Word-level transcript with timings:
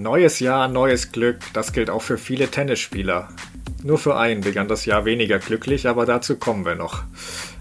Neues 0.00 0.40
Jahr, 0.40 0.66
neues 0.66 1.12
Glück, 1.12 1.40
das 1.52 1.74
gilt 1.74 1.90
auch 1.90 2.00
für 2.00 2.16
viele 2.16 2.48
Tennisspieler. 2.48 3.28
Nur 3.82 3.98
für 3.98 4.16
einen 4.16 4.40
begann 4.40 4.66
das 4.66 4.86
Jahr 4.86 5.04
weniger 5.04 5.38
glücklich, 5.38 5.86
aber 5.86 6.06
dazu 6.06 6.36
kommen 6.38 6.64
wir 6.64 6.74
noch. 6.74 7.02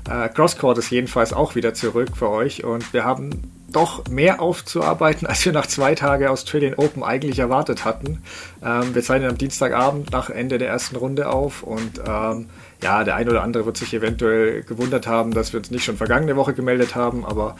Äh, 0.09 0.29
Crosscourt 0.29 0.77
ist 0.77 0.89
jedenfalls 0.89 1.33
auch 1.33 1.55
wieder 1.55 1.73
zurück 1.73 2.15
für 2.15 2.29
euch 2.29 2.63
und 2.63 2.93
wir 2.93 3.03
haben 3.03 3.51
doch 3.67 4.07
mehr 4.07 4.41
aufzuarbeiten, 4.41 5.27
als 5.27 5.43
wir 5.43 5.51
nach 5.51 5.67
zwei 5.67 5.95
Tagen 5.95 6.27
Australian 6.27 6.75
Open 6.75 7.03
eigentlich 7.03 7.39
erwartet 7.39 7.83
hatten. 7.83 8.23
Ähm, 8.63 8.95
wir 8.95 9.03
zeichnen 9.03 9.31
am 9.31 9.37
Dienstagabend 9.37 10.13
nach 10.13 10.29
Ende 10.29 10.59
der 10.59 10.69
ersten 10.69 10.95
Runde 10.95 11.27
auf 11.27 11.61
und 11.63 11.99
ähm, 12.07 12.47
ja, 12.81 13.03
der 13.03 13.15
ein 13.15 13.27
oder 13.27 13.43
andere 13.43 13.65
wird 13.65 13.77
sich 13.77 13.93
eventuell 13.93 14.63
gewundert 14.63 15.05
haben, 15.05 15.33
dass 15.33 15.51
wir 15.51 15.59
uns 15.59 15.69
nicht 15.69 15.83
schon 15.83 15.97
vergangene 15.97 16.35
Woche 16.35 16.53
gemeldet 16.53 16.95
haben, 16.95 17.25
aber 17.25 17.57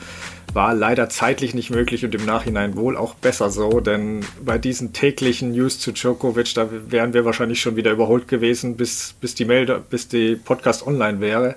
war 0.54 0.74
leider 0.74 1.08
zeitlich 1.08 1.54
nicht 1.54 1.70
möglich 1.70 2.04
und 2.04 2.14
im 2.14 2.24
Nachhinein 2.24 2.76
wohl 2.76 2.96
auch 2.96 3.14
besser 3.14 3.50
so, 3.50 3.80
denn 3.80 4.24
bei 4.44 4.58
diesen 4.58 4.92
täglichen 4.92 5.52
News 5.52 5.78
zu 5.78 5.92
Djokovic, 5.92 6.54
da 6.54 6.68
wären 6.88 7.12
wir 7.12 7.24
wahrscheinlich 7.24 7.60
schon 7.60 7.76
wieder 7.76 7.92
überholt 7.92 8.28
gewesen, 8.28 8.76
bis, 8.76 9.14
bis 9.20 9.34
die 9.34 9.44
Melde, 9.44 9.82
bis 9.90 10.08
die 10.08 10.36
Podcast 10.36 10.86
online 10.86 11.20
wäre. 11.20 11.56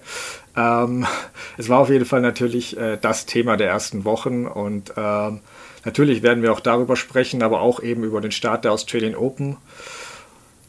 Ähm, 0.55 1.05
es 1.57 1.69
war 1.69 1.79
auf 1.79 1.89
jeden 1.89 2.05
Fall 2.05 2.21
natürlich 2.21 2.77
äh, 2.77 2.97
das 3.01 3.25
Thema 3.25 3.57
der 3.57 3.69
ersten 3.69 4.05
Wochen 4.05 4.45
und 4.45 4.93
ähm, 4.97 5.39
natürlich 5.85 6.21
werden 6.21 6.43
wir 6.43 6.51
auch 6.51 6.59
darüber 6.59 6.95
sprechen, 6.95 7.41
aber 7.41 7.61
auch 7.61 7.81
eben 7.81 8.03
über 8.03 8.21
den 8.21 8.31
Start 8.31 8.65
der 8.65 8.73
Australian 8.73 9.15
Open. 9.15 9.57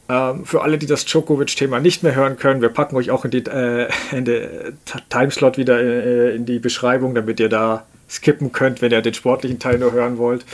Ähm, 0.08 0.44
für 0.44 0.62
alle, 0.62 0.76
die 0.76 0.86
das 0.86 1.06
Djokovic-Thema 1.06 1.80
nicht 1.80 2.02
mehr 2.02 2.14
hören 2.14 2.36
können, 2.36 2.60
wir 2.60 2.68
packen 2.68 2.96
euch 2.96 3.10
auch 3.10 3.24
in 3.24 3.30
die, 3.30 3.44
äh, 3.46 3.88
in 4.12 4.24
die 4.24 4.42
Timeslot 5.08 5.56
wieder 5.56 5.80
äh, 5.80 6.34
in 6.34 6.44
die 6.44 6.58
Beschreibung, 6.58 7.14
damit 7.14 7.40
ihr 7.40 7.48
da 7.48 7.84
skippen 8.08 8.52
könnt, 8.52 8.82
wenn 8.82 8.92
ihr 8.92 9.00
den 9.00 9.14
sportlichen 9.14 9.58
Teil 9.58 9.78
nur 9.78 9.92
hören 9.92 10.18
wollt. 10.18 10.44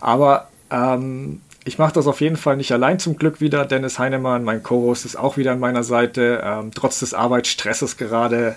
Aber 0.00 0.48
ähm, 0.70 1.40
ich 1.64 1.78
mache 1.78 1.94
das 1.94 2.06
auf 2.06 2.20
jeden 2.20 2.36
Fall 2.36 2.56
nicht 2.56 2.72
allein 2.72 2.98
zum 2.98 3.16
Glück 3.16 3.40
wieder. 3.40 3.64
Dennis 3.64 3.98
Heinemann, 3.98 4.44
mein 4.44 4.62
Co-Host, 4.62 5.04
ist 5.04 5.16
auch 5.16 5.36
wieder 5.36 5.52
an 5.52 5.60
meiner 5.60 5.82
Seite, 5.82 6.42
ähm, 6.44 6.70
trotz 6.74 7.00
des 7.00 7.14
Arbeitsstresses 7.14 7.96
gerade. 7.96 8.56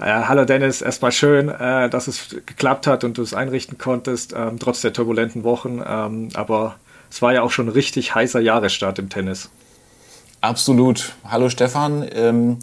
Äh, 0.00 0.22
hallo 0.26 0.44
Dennis, 0.44 0.80
erstmal 0.80 1.12
schön, 1.12 1.48
äh, 1.48 1.88
dass 1.88 2.08
es 2.08 2.36
geklappt 2.46 2.86
hat 2.86 3.04
und 3.04 3.18
du 3.18 3.22
es 3.22 3.34
einrichten 3.34 3.78
konntest, 3.78 4.34
ähm, 4.36 4.58
trotz 4.58 4.80
der 4.80 4.92
turbulenten 4.92 5.44
Wochen. 5.44 5.82
Ähm, 5.86 6.28
aber 6.34 6.76
es 7.10 7.20
war 7.20 7.32
ja 7.32 7.42
auch 7.42 7.50
schon 7.50 7.66
ein 7.66 7.72
richtig 7.72 8.14
heißer 8.14 8.40
Jahresstart 8.40 8.98
im 8.98 9.08
Tennis. 9.08 9.50
Absolut. 10.42 11.12
Hallo 11.24 11.48
Stefan. 11.48 12.04
Ähm, 12.12 12.56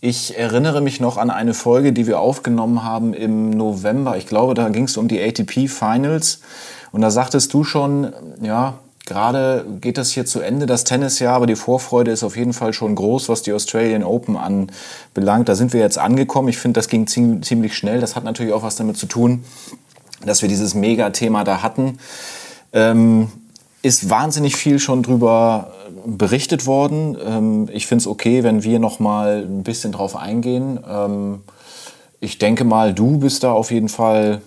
ich 0.00 0.36
erinnere 0.36 0.80
mich 0.80 0.98
noch 0.98 1.16
an 1.16 1.30
eine 1.30 1.54
Folge, 1.54 1.92
die 1.92 2.08
wir 2.08 2.18
aufgenommen 2.18 2.82
haben 2.82 3.14
im 3.14 3.50
November. 3.50 4.16
Ich 4.16 4.26
glaube, 4.26 4.54
da 4.54 4.68
ging 4.68 4.84
es 4.84 4.96
um 4.96 5.06
die 5.06 5.22
ATP 5.22 5.68
Finals. 5.68 6.40
Und 6.90 7.02
da 7.02 7.10
sagtest 7.12 7.54
du 7.54 7.62
schon, 7.62 8.12
ja, 8.42 8.80
gerade 9.06 9.64
geht 9.80 9.96
das 9.96 10.10
hier 10.10 10.26
zu 10.26 10.40
Ende, 10.40 10.66
das 10.66 10.82
Tennisjahr, 10.82 11.36
aber 11.36 11.46
die 11.46 11.54
Vorfreude 11.54 12.10
ist 12.10 12.24
auf 12.24 12.36
jeden 12.36 12.52
Fall 12.52 12.72
schon 12.72 12.96
groß, 12.96 13.28
was 13.28 13.42
die 13.42 13.52
Australian 13.52 14.02
Open 14.02 14.36
anbelangt. 14.36 15.48
Da 15.48 15.54
sind 15.54 15.72
wir 15.72 15.78
jetzt 15.78 15.98
angekommen. 15.98 16.48
Ich 16.48 16.58
finde, 16.58 16.80
das 16.80 16.88
ging 16.88 17.06
ziemlich 17.06 17.76
schnell. 17.76 18.00
Das 18.00 18.16
hat 18.16 18.24
natürlich 18.24 18.52
auch 18.52 18.64
was 18.64 18.74
damit 18.74 18.96
zu 18.96 19.06
tun, 19.06 19.44
dass 20.26 20.42
wir 20.42 20.48
dieses 20.48 20.74
Mega-Thema 20.74 21.44
da 21.44 21.62
hatten. 21.62 22.00
Ähm, 22.72 23.30
ist 23.82 24.10
wahnsinnig 24.10 24.56
viel 24.56 24.80
schon 24.80 25.04
drüber 25.04 25.72
berichtet 26.06 26.66
worden. 26.66 27.16
Ähm, 27.24 27.68
ich 27.72 27.86
finde 27.86 28.02
es 28.02 28.06
okay, 28.06 28.42
wenn 28.42 28.62
wir 28.62 28.78
noch 28.78 29.00
mal 29.00 29.46
ein 29.48 29.62
bisschen 29.62 29.92
drauf 29.92 30.16
eingehen. 30.16 30.80
Ähm, 30.88 31.40
ich 32.20 32.38
denke 32.38 32.64
mal, 32.64 32.92
du 32.92 33.18
bist 33.18 33.42
da 33.42 33.52
auf 33.52 33.70
jeden 33.70 33.88
Fall 33.88 34.42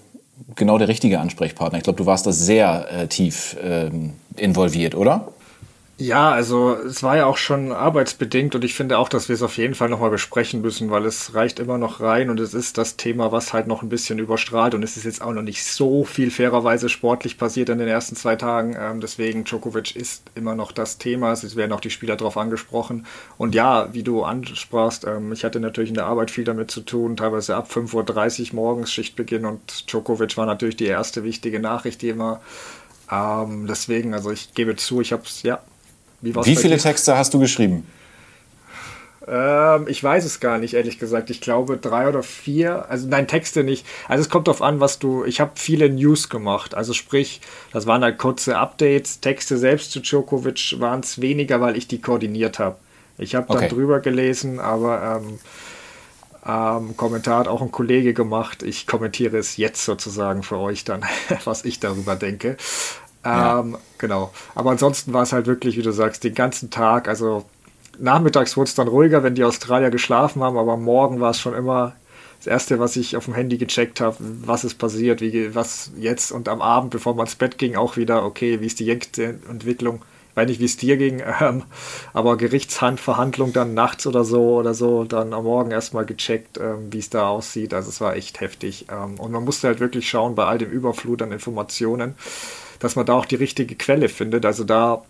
genau 0.55 0.77
der 0.77 0.87
richtige 0.87 1.19
Ansprechpartner. 1.19 1.77
Ich 1.77 1.83
glaube, 1.83 1.97
du 1.97 2.05
warst 2.05 2.25
da 2.27 2.31
sehr 2.31 2.87
äh, 2.91 3.07
tief 3.07 3.57
ähm, 3.63 4.13
involviert, 4.35 4.95
oder? 4.95 5.32
Ja, 5.99 6.31
also 6.31 6.75
es 6.75 7.03
war 7.03 7.17
ja 7.17 7.27
auch 7.27 7.37
schon 7.37 7.71
arbeitsbedingt 7.71 8.55
und 8.55 8.63
ich 8.65 8.73
finde 8.73 8.97
auch, 8.97 9.07
dass 9.07 9.29
wir 9.29 9.35
es 9.35 9.43
auf 9.43 9.57
jeden 9.57 9.75
Fall 9.75 9.89
nochmal 9.89 10.09
besprechen 10.09 10.61
müssen, 10.61 10.89
weil 10.89 11.05
es 11.05 11.35
reicht 11.35 11.59
immer 11.59 11.77
noch 11.77 12.01
rein 12.01 12.31
und 12.31 12.39
es 12.39 12.55
ist 12.55 12.79
das 12.79 12.97
Thema, 12.97 13.31
was 13.31 13.53
halt 13.53 13.67
noch 13.67 13.83
ein 13.83 13.89
bisschen 13.89 14.17
überstrahlt 14.17 14.73
und 14.73 14.81
es 14.81 14.97
ist 14.97 15.03
jetzt 15.03 15.21
auch 15.21 15.31
noch 15.31 15.43
nicht 15.43 15.63
so 15.63 16.03
viel 16.03 16.31
fairerweise 16.31 16.89
sportlich 16.89 17.37
passiert 17.37 17.69
in 17.69 17.77
den 17.77 17.87
ersten 17.87 18.15
zwei 18.15 18.35
Tagen. 18.35 18.75
Ähm, 18.77 19.01
deswegen 19.01 19.43
Djokovic 19.43 19.95
ist 19.95 20.23
immer 20.33 20.55
noch 20.55 20.71
das 20.71 20.97
Thema. 20.97 21.31
Es 21.31 21.55
werden 21.55 21.71
auch 21.71 21.79
die 21.79 21.91
Spieler 21.91 22.15
darauf 22.15 22.37
angesprochen. 22.37 23.05
Und 23.37 23.53
ja, 23.53 23.93
wie 23.93 24.03
du 24.03 24.23
ansprachst, 24.23 25.05
ähm, 25.05 25.31
ich 25.31 25.45
hatte 25.45 25.59
natürlich 25.59 25.89
in 25.91 25.95
der 25.95 26.07
Arbeit 26.07 26.31
viel 26.31 26.43
damit 26.43 26.71
zu 26.71 26.81
tun, 26.81 27.17
teilweise 27.17 27.55
ab 27.55 27.69
5.30 27.71 28.49
Uhr 28.49 28.55
morgens 28.55 28.91
Schichtbeginn 28.91 29.45
und 29.45 29.91
Djokovic 29.91 30.35
war 30.37 30.47
natürlich 30.47 30.75
die 30.75 30.85
erste 30.85 31.23
wichtige 31.23 31.59
Nachricht, 31.59 32.01
die 32.01 32.09
immer 32.09 32.41
ähm, 33.11 33.67
deswegen, 33.67 34.13
also 34.13 34.31
ich 34.31 34.53
gebe 34.55 34.75
zu, 34.75 34.99
ich 35.01 35.11
habe 35.13 35.23
es 35.25 35.43
ja 35.43 35.59
wie, 36.23 36.33
Wie 36.33 36.55
viele? 36.55 36.77
Texte 36.77 37.17
hast 37.17 37.33
du 37.33 37.39
geschrieben? 37.39 37.85
Ähm, 39.27 39.87
ich 39.89 40.01
weiß 40.01 40.23
es 40.23 40.39
gar 40.39 40.57
nicht, 40.57 40.73
ehrlich 40.73 40.97
gesagt. 40.97 41.29
Ich 41.29 41.41
glaube 41.41 41.75
drei 41.75 42.07
oder 42.07 42.23
vier. 42.23 42.89
Also 42.89 43.09
nein, 43.09 43.27
Texte 43.27 43.65
nicht. 43.65 43.85
Also 44.07 44.21
es 44.21 44.29
kommt 44.29 44.47
darauf 44.47 44.61
an, 44.61 44.79
was 44.79 44.99
du. 44.99 45.25
Ich 45.25 45.41
habe 45.41 45.51
viele 45.55 45.89
News 45.89 46.29
gemacht. 46.29 46.75
Also 46.75 46.93
sprich, 46.93 47.41
das 47.73 47.87
waren 47.87 48.03
halt 48.03 48.19
kurze 48.19 48.57
Updates. 48.57 49.19
Texte 49.19 49.57
selbst 49.57 49.91
zu 49.91 49.99
Djokovic 49.99 50.79
waren 50.79 51.01
es 51.01 51.19
weniger, 51.19 51.59
weil 51.59 51.75
ich 51.75 51.87
die 51.87 51.99
koordiniert 51.99 52.57
habe. 52.57 52.77
Ich 53.17 53.35
habe 53.35 53.47
dann 53.47 53.57
okay. 53.57 53.67
drüber 53.67 53.99
gelesen, 53.99 54.61
aber 54.61 55.21
ähm, 55.21 55.39
ähm, 56.45 56.97
Kommentar 56.97 57.39
hat 57.39 57.47
auch 57.47 57.61
ein 57.61 57.71
Kollege 57.71 58.13
gemacht. 58.13 58.63
Ich 58.63 58.87
kommentiere 58.87 59.37
es 59.37 59.57
jetzt 59.57 59.85
sozusagen 59.85 60.43
für 60.43 60.57
euch 60.57 60.83
dann, 60.83 61.05
was 61.43 61.63
ich 61.65 61.79
darüber 61.79 62.15
denke. 62.15 62.57
Ähm, 63.25 63.77
Genau. 64.03 64.33
Aber 64.53 64.71
ansonsten 64.71 65.13
war 65.13 65.23
es 65.23 65.31
halt 65.31 65.47
wirklich, 65.47 65.77
wie 65.77 65.81
du 65.81 65.93
sagst, 65.93 66.25
den 66.25 66.33
ganzen 66.33 66.69
Tag. 66.69 67.07
Also 67.07 67.45
nachmittags 67.97 68.57
wurde 68.57 68.67
es 68.67 68.75
dann 68.75 68.89
ruhiger, 68.89 69.23
wenn 69.23 69.33
die 69.33 69.45
Australier 69.45 69.91
geschlafen 69.91 70.43
haben, 70.43 70.57
aber 70.57 70.75
morgen 70.75 71.21
war 71.21 71.31
es 71.31 71.39
schon 71.39 71.53
immer 71.53 71.93
das 72.39 72.47
Erste, 72.47 72.79
was 72.79 72.97
ich 72.97 73.15
auf 73.15 73.23
dem 73.23 73.33
Handy 73.33 73.57
gecheckt 73.57 74.01
habe, 74.01 74.17
was 74.19 74.65
ist 74.65 74.75
passiert, 74.75 75.21
wie, 75.21 75.55
was 75.55 75.91
jetzt 75.97 76.33
und 76.33 76.49
am 76.49 76.61
Abend, 76.61 76.91
bevor 76.91 77.15
man 77.15 77.25
ins 77.25 77.35
Bett 77.35 77.57
ging, 77.57 77.77
auch 77.77 77.95
wieder, 77.95 78.25
okay, 78.25 78.59
wie 78.59 78.65
ist 78.65 78.81
die 78.81 78.89
Entwicklung? 78.89 80.03
Ich 80.31 80.35
weiß 80.35 80.47
nicht, 80.47 80.59
wie 80.59 80.65
es 80.65 80.75
dir 80.75 80.97
ging, 80.97 81.23
ähm, 81.39 81.63
aber 82.11 82.35
Gerichtshandverhandlung 82.35 83.53
dann 83.53 83.73
nachts 83.73 84.05
oder 84.05 84.25
so 84.25 84.55
oder 84.55 84.73
so, 84.73 85.05
dann 85.05 85.33
am 85.33 85.45
Morgen 85.45 85.71
erstmal 85.71 86.05
gecheckt, 86.05 86.57
ähm, 86.57 86.91
wie 86.91 86.99
es 86.99 87.09
da 87.09 87.29
aussieht. 87.29 87.73
Also 87.73 87.87
es 87.87 88.01
war 88.01 88.17
echt 88.17 88.41
heftig. 88.41 88.87
Ähm, 88.91 89.17
und 89.17 89.31
man 89.31 89.45
musste 89.45 89.67
halt 89.67 89.79
wirklich 89.79 90.09
schauen 90.09 90.35
bei 90.35 90.43
all 90.43 90.57
dem 90.57 90.71
Überflut 90.71 91.21
an 91.21 91.31
Informationen 91.31 92.15
dass 92.83 92.97
man 92.97 93.05
da 93.05 93.13
auch 93.13 93.25
die 93.25 93.35
richtige 93.35 93.75
Quelle 93.75 94.09
findet. 94.09 94.45
Also 94.45 94.65
da 94.65 95.03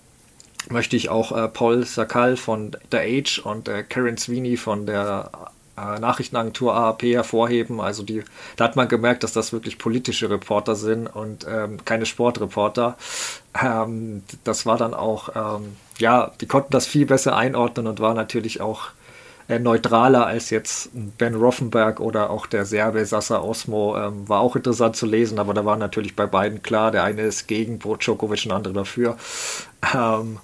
möchte 0.70 0.96
ich 0.96 1.10
auch 1.10 1.36
äh, 1.36 1.48
Paul 1.48 1.84
Sakal 1.86 2.38
von 2.38 2.78
The 2.92 2.98
Age 2.98 3.40
und 3.40 3.68
äh, 3.68 3.82
Karen 3.82 4.16
Sweeney 4.16 4.58
von 4.58 4.86
der 4.86 5.32
äh, 5.76 6.00
Nachrichtenagentur 6.00 6.76
AAP 6.76 7.02
hervorheben. 7.02 7.82
Also 7.82 8.04
die, 8.04 8.24
da 8.58 8.66
hat 8.66 8.76
man 8.76 8.88
gemerkt, 8.88 9.24
dass 9.24 9.34
das 9.34 9.54
wirklich 9.54 9.80
politische 9.80 10.30
Reporter 10.30 10.76
sind 10.76 11.08
und 11.08 11.48
ähm, 11.50 11.84
keine 11.84 12.06
Sportreporter. 12.06 12.96
Ähm, 13.60 14.22
das 14.44 14.68
war 14.68 14.78
dann 14.78 14.94
auch, 14.94 15.30
ähm, 15.36 15.76
ja, 15.98 16.32
die 16.42 16.46
konnten 16.46 16.72
das 16.72 16.86
viel 16.86 17.08
besser 17.08 17.36
einordnen 17.36 17.88
und 17.88 18.00
war 18.00 18.14
natürlich 18.14 18.62
auch 18.62 18.90
äh, 19.48 19.60
neutraler 19.60 20.26
als 20.26 20.50
jetzt 20.50 20.90
Ben 21.18 21.36
Roffenberg 21.36 22.00
oder 22.00 22.30
auch 22.30 22.46
der 22.46 22.66
Serbe 22.66 23.06
Sasa 23.06 23.40
Osmo. 23.40 23.98
Ähm, 23.98 24.28
war 24.30 24.40
auch 24.40 24.56
interessant 24.56 24.96
zu 24.96 25.06
lesen, 25.06 25.40
aber 25.40 25.54
da 25.54 25.66
war 25.66 25.78
natürlich 25.78 26.16
bei 26.16 26.26
beiden 26.26 26.62
klar, 26.64 26.92
der 26.92 27.04
eine 27.04 27.24
ist 27.24 27.48
gegen 27.48 27.80
Djokovic 27.80 28.44
und 28.44 28.50
der 28.50 28.56
andere 28.56 28.74
dafür. 28.74 29.18
Ähm, 29.94 30.40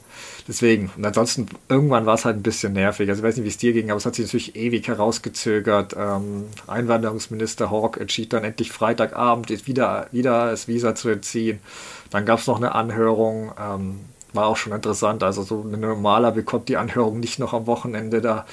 deswegen, 0.48 0.92
und 0.98 1.06
ansonsten, 1.06 1.48
irgendwann 1.70 2.06
war 2.06 2.16
es 2.16 2.26
halt 2.26 2.36
ein 2.36 2.44
bisschen 2.44 2.74
nervig. 2.74 3.10
Also 3.10 3.22
ich 3.22 3.28
weiß 3.28 3.38
nicht, 3.38 3.46
wie 3.46 3.50
es 3.50 3.58
dir 3.58 3.74
ging, 3.74 3.90
aber 3.90 3.98
es 3.98 4.06
hat 4.06 4.16
sich 4.16 4.26
natürlich 4.26 4.56
ewig 4.56 4.88
herausgezögert. 4.88 5.96
Ähm, 5.98 6.46
Einwanderungsminister 6.68 7.72
Hawk 7.72 7.98
entschied 7.98 8.34
dann 8.34 8.44
endlich 8.44 8.72
Freitagabend, 8.72 9.50
wieder, 9.68 10.08
wieder 10.12 10.52
das 10.52 10.68
Visa 10.68 10.94
zu 10.96 11.10
entziehen. 11.10 11.60
Dann 12.10 12.26
gab 12.26 12.40
es 12.40 12.48
noch 12.48 12.58
eine 12.58 12.76
Anhörung. 12.76 13.52
Ähm, 13.60 14.00
war 14.34 14.48
auch 14.48 14.58
schon 14.58 14.74
interessant. 14.74 15.24
Also 15.24 15.44
so 15.44 15.62
ein 15.62 15.80
normaler 15.80 16.32
bekommt 16.32 16.70
die 16.70 16.78
Anhörung 16.78 17.20
nicht 17.20 17.40
noch 17.40 17.54
am 17.54 17.68
Wochenende 17.68 18.22
da. 18.22 18.46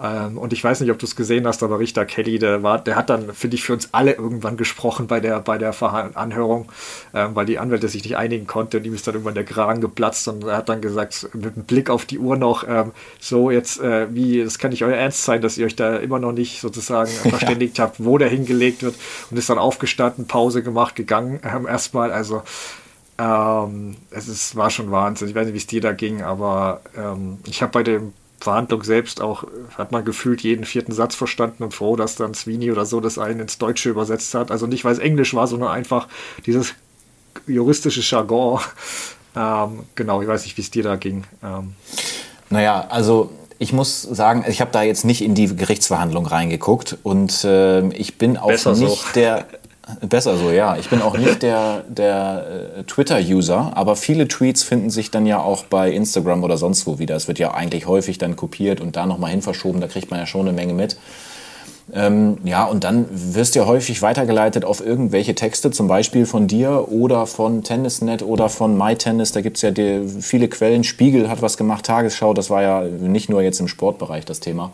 Ähm, 0.00 0.38
und 0.38 0.52
ich 0.52 0.62
weiß 0.62 0.80
nicht, 0.80 0.90
ob 0.90 0.98
du 0.98 1.06
es 1.06 1.14
gesehen 1.14 1.46
hast, 1.46 1.62
aber 1.62 1.78
Richter 1.78 2.04
Kelly, 2.04 2.38
der 2.38 2.62
war, 2.62 2.82
der 2.82 2.96
hat 2.96 3.10
dann, 3.10 3.32
finde 3.32 3.56
ich, 3.56 3.62
für 3.62 3.72
uns 3.72 3.90
alle 3.92 4.12
irgendwann 4.12 4.56
gesprochen 4.56 5.06
bei 5.06 5.20
der, 5.20 5.40
bei 5.40 5.56
der 5.56 5.74
Anhörung, 6.14 6.68
ähm, 7.14 7.34
weil 7.34 7.46
die 7.46 7.58
Anwälte 7.58 7.88
sich 7.88 8.02
nicht 8.02 8.16
einigen 8.16 8.46
konnte 8.46 8.78
und 8.78 8.84
ihm 8.84 8.94
ist 8.94 9.06
dann 9.06 9.14
irgendwann 9.14 9.34
der 9.34 9.44
Kragen 9.44 9.80
geplatzt 9.80 10.26
und 10.26 10.44
er 10.44 10.56
hat 10.56 10.68
dann 10.68 10.80
gesagt, 10.80 11.28
mit 11.32 11.54
einem 11.54 11.64
Blick 11.64 11.90
auf 11.90 12.06
die 12.06 12.18
Uhr 12.18 12.36
noch, 12.36 12.66
ähm, 12.68 12.90
so 13.20 13.50
jetzt, 13.50 13.80
äh, 13.80 14.12
wie, 14.12 14.40
es 14.40 14.58
kann 14.58 14.70
nicht 14.70 14.84
euer 14.84 14.96
Ernst 14.96 15.24
sein, 15.24 15.40
dass 15.40 15.58
ihr 15.58 15.66
euch 15.66 15.76
da 15.76 15.96
immer 15.96 16.18
noch 16.18 16.32
nicht 16.32 16.60
sozusagen 16.60 17.10
verständigt 17.28 17.78
ja. 17.78 17.84
habt, 17.84 18.04
wo 18.04 18.18
der 18.18 18.28
hingelegt 18.28 18.82
wird 18.82 18.96
und 19.30 19.36
ist 19.36 19.48
dann 19.48 19.58
aufgestanden, 19.58 20.26
Pause 20.26 20.64
gemacht, 20.64 20.96
gegangen, 20.96 21.38
ähm, 21.44 21.68
erstmal, 21.68 22.10
also 22.10 22.42
ähm, 23.16 23.96
es 24.10 24.26
ist, 24.26 24.56
war 24.56 24.70
schon 24.70 24.90
Wahnsinn. 24.90 25.28
Ich 25.28 25.36
weiß 25.36 25.46
nicht, 25.46 25.54
wie 25.54 25.58
es 25.58 25.68
dir 25.68 25.80
da 25.80 25.92
ging, 25.92 26.22
aber 26.22 26.80
ähm, 26.96 27.38
ich 27.46 27.62
habe 27.62 27.70
bei 27.70 27.82
der 27.84 28.00
Verhandlung 28.44 28.82
selbst 28.84 29.20
auch, 29.20 29.44
hat 29.76 29.90
man 29.90 30.04
gefühlt 30.04 30.42
jeden 30.42 30.64
vierten 30.64 30.92
Satz 30.92 31.14
verstanden 31.14 31.64
und 31.64 31.74
froh, 31.74 31.96
dass 31.96 32.14
dann 32.14 32.34
Sweeney 32.34 32.70
oder 32.70 32.86
so 32.86 33.00
das 33.00 33.18
einen 33.18 33.40
ins 33.40 33.58
Deutsche 33.58 33.90
übersetzt 33.90 34.34
hat. 34.34 34.50
Also 34.50 34.66
nicht, 34.66 34.84
weil 34.84 34.92
es 34.92 34.98
Englisch 34.98 35.34
war, 35.34 35.46
sondern 35.46 35.70
einfach 35.70 36.08
dieses 36.46 36.74
juristische 37.46 38.02
Jargon. 38.02 38.60
Ähm, 39.36 39.84
genau, 39.94 40.22
ich 40.22 40.28
weiß 40.28 40.44
nicht, 40.44 40.56
wie 40.56 40.62
es 40.62 40.70
dir 40.70 40.84
da 40.84 40.96
ging. 40.96 41.24
Ähm. 41.42 41.74
Naja, 42.50 42.86
also 42.88 43.30
ich 43.58 43.72
muss 43.72 44.02
sagen, 44.02 44.44
ich 44.46 44.60
habe 44.60 44.70
da 44.70 44.82
jetzt 44.82 45.04
nicht 45.04 45.22
in 45.22 45.34
die 45.34 45.54
Gerichtsverhandlung 45.54 46.26
reingeguckt 46.26 46.98
und 47.02 47.44
äh, 47.44 47.88
ich 47.88 48.18
bin 48.18 48.36
auch 48.36 48.48
Besser 48.48 48.74
nicht 48.74 49.00
so. 49.00 49.12
der. 49.14 49.46
Besser 50.00 50.36
so, 50.36 50.50
ja. 50.50 50.76
Ich 50.76 50.88
bin 50.88 51.02
auch 51.02 51.16
nicht 51.18 51.42
der, 51.42 51.84
der 51.88 52.46
äh, 52.78 52.82
Twitter-User, 52.84 53.72
aber 53.74 53.96
viele 53.96 54.28
Tweets 54.28 54.62
finden 54.62 54.90
sich 54.90 55.10
dann 55.10 55.26
ja 55.26 55.40
auch 55.40 55.64
bei 55.64 55.90
Instagram 55.90 56.42
oder 56.42 56.56
sonst 56.56 56.86
wo 56.86 56.98
wieder. 56.98 57.16
Es 57.16 57.28
wird 57.28 57.38
ja 57.38 57.52
eigentlich 57.52 57.86
häufig 57.86 58.18
dann 58.18 58.34
kopiert 58.34 58.80
und 58.80 58.96
da 58.96 59.04
nochmal 59.06 59.30
hin 59.30 59.42
verschoben, 59.42 59.80
da 59.80 59.86
kriegt 59.86 60.10
man 60.10 60.20
ja 60.20 60.26
schon 60.26 60.42
eine 60.42 60.52
Menge 60.52 60.72
mit. 60.72 60.96
Ähm, 61.92 62.38
ja, 62.44 62.64
und 62.64 62.82
dann 62.84 63.06
wirst 63.10 63.54
du 63.54 63.60
ja 63.60 63.66
häufig 63.66 64.00
weitergeleitet 64.00 64.64
auf 64.64 64.84
irgendwelche 64.84 65.34
Texte, 65.34 65.70
zum 65.70 65.86
Beispiel 65.86 66.24
von 66.24 66.46
dir 66.46 66.88
oder 66.90 67.26
von 67.26 67.62
Tennisnet 67.62 68.22
oder 68.22 68.48
von 68.48 68.78
MyTennis. 68.78 69.32
Da 69.32 69.42
gibt 69.42 69.56
es 69.58 69.62
ja 69.62 69.70
die, 69.70 70.00
viele 70.20 70.48
Quellen. 70.48 70.82
Spiegel 70.82 71.28
hat 71.28 71.42
was 71.42 71.58
gemacht, 71.58 71.84
Tagesschau, 71.84 72.32
das 72.32 72.48
war 72.48 72.62
ja 72.62 72.80
nicht 72.82 73.28
nur 73.28 73.42
jetzt 73.42 73.60
im 73.60 73.68
Sportbereich 73.68 74.24
das 74.24 74.40
Thema. 74.40 74.72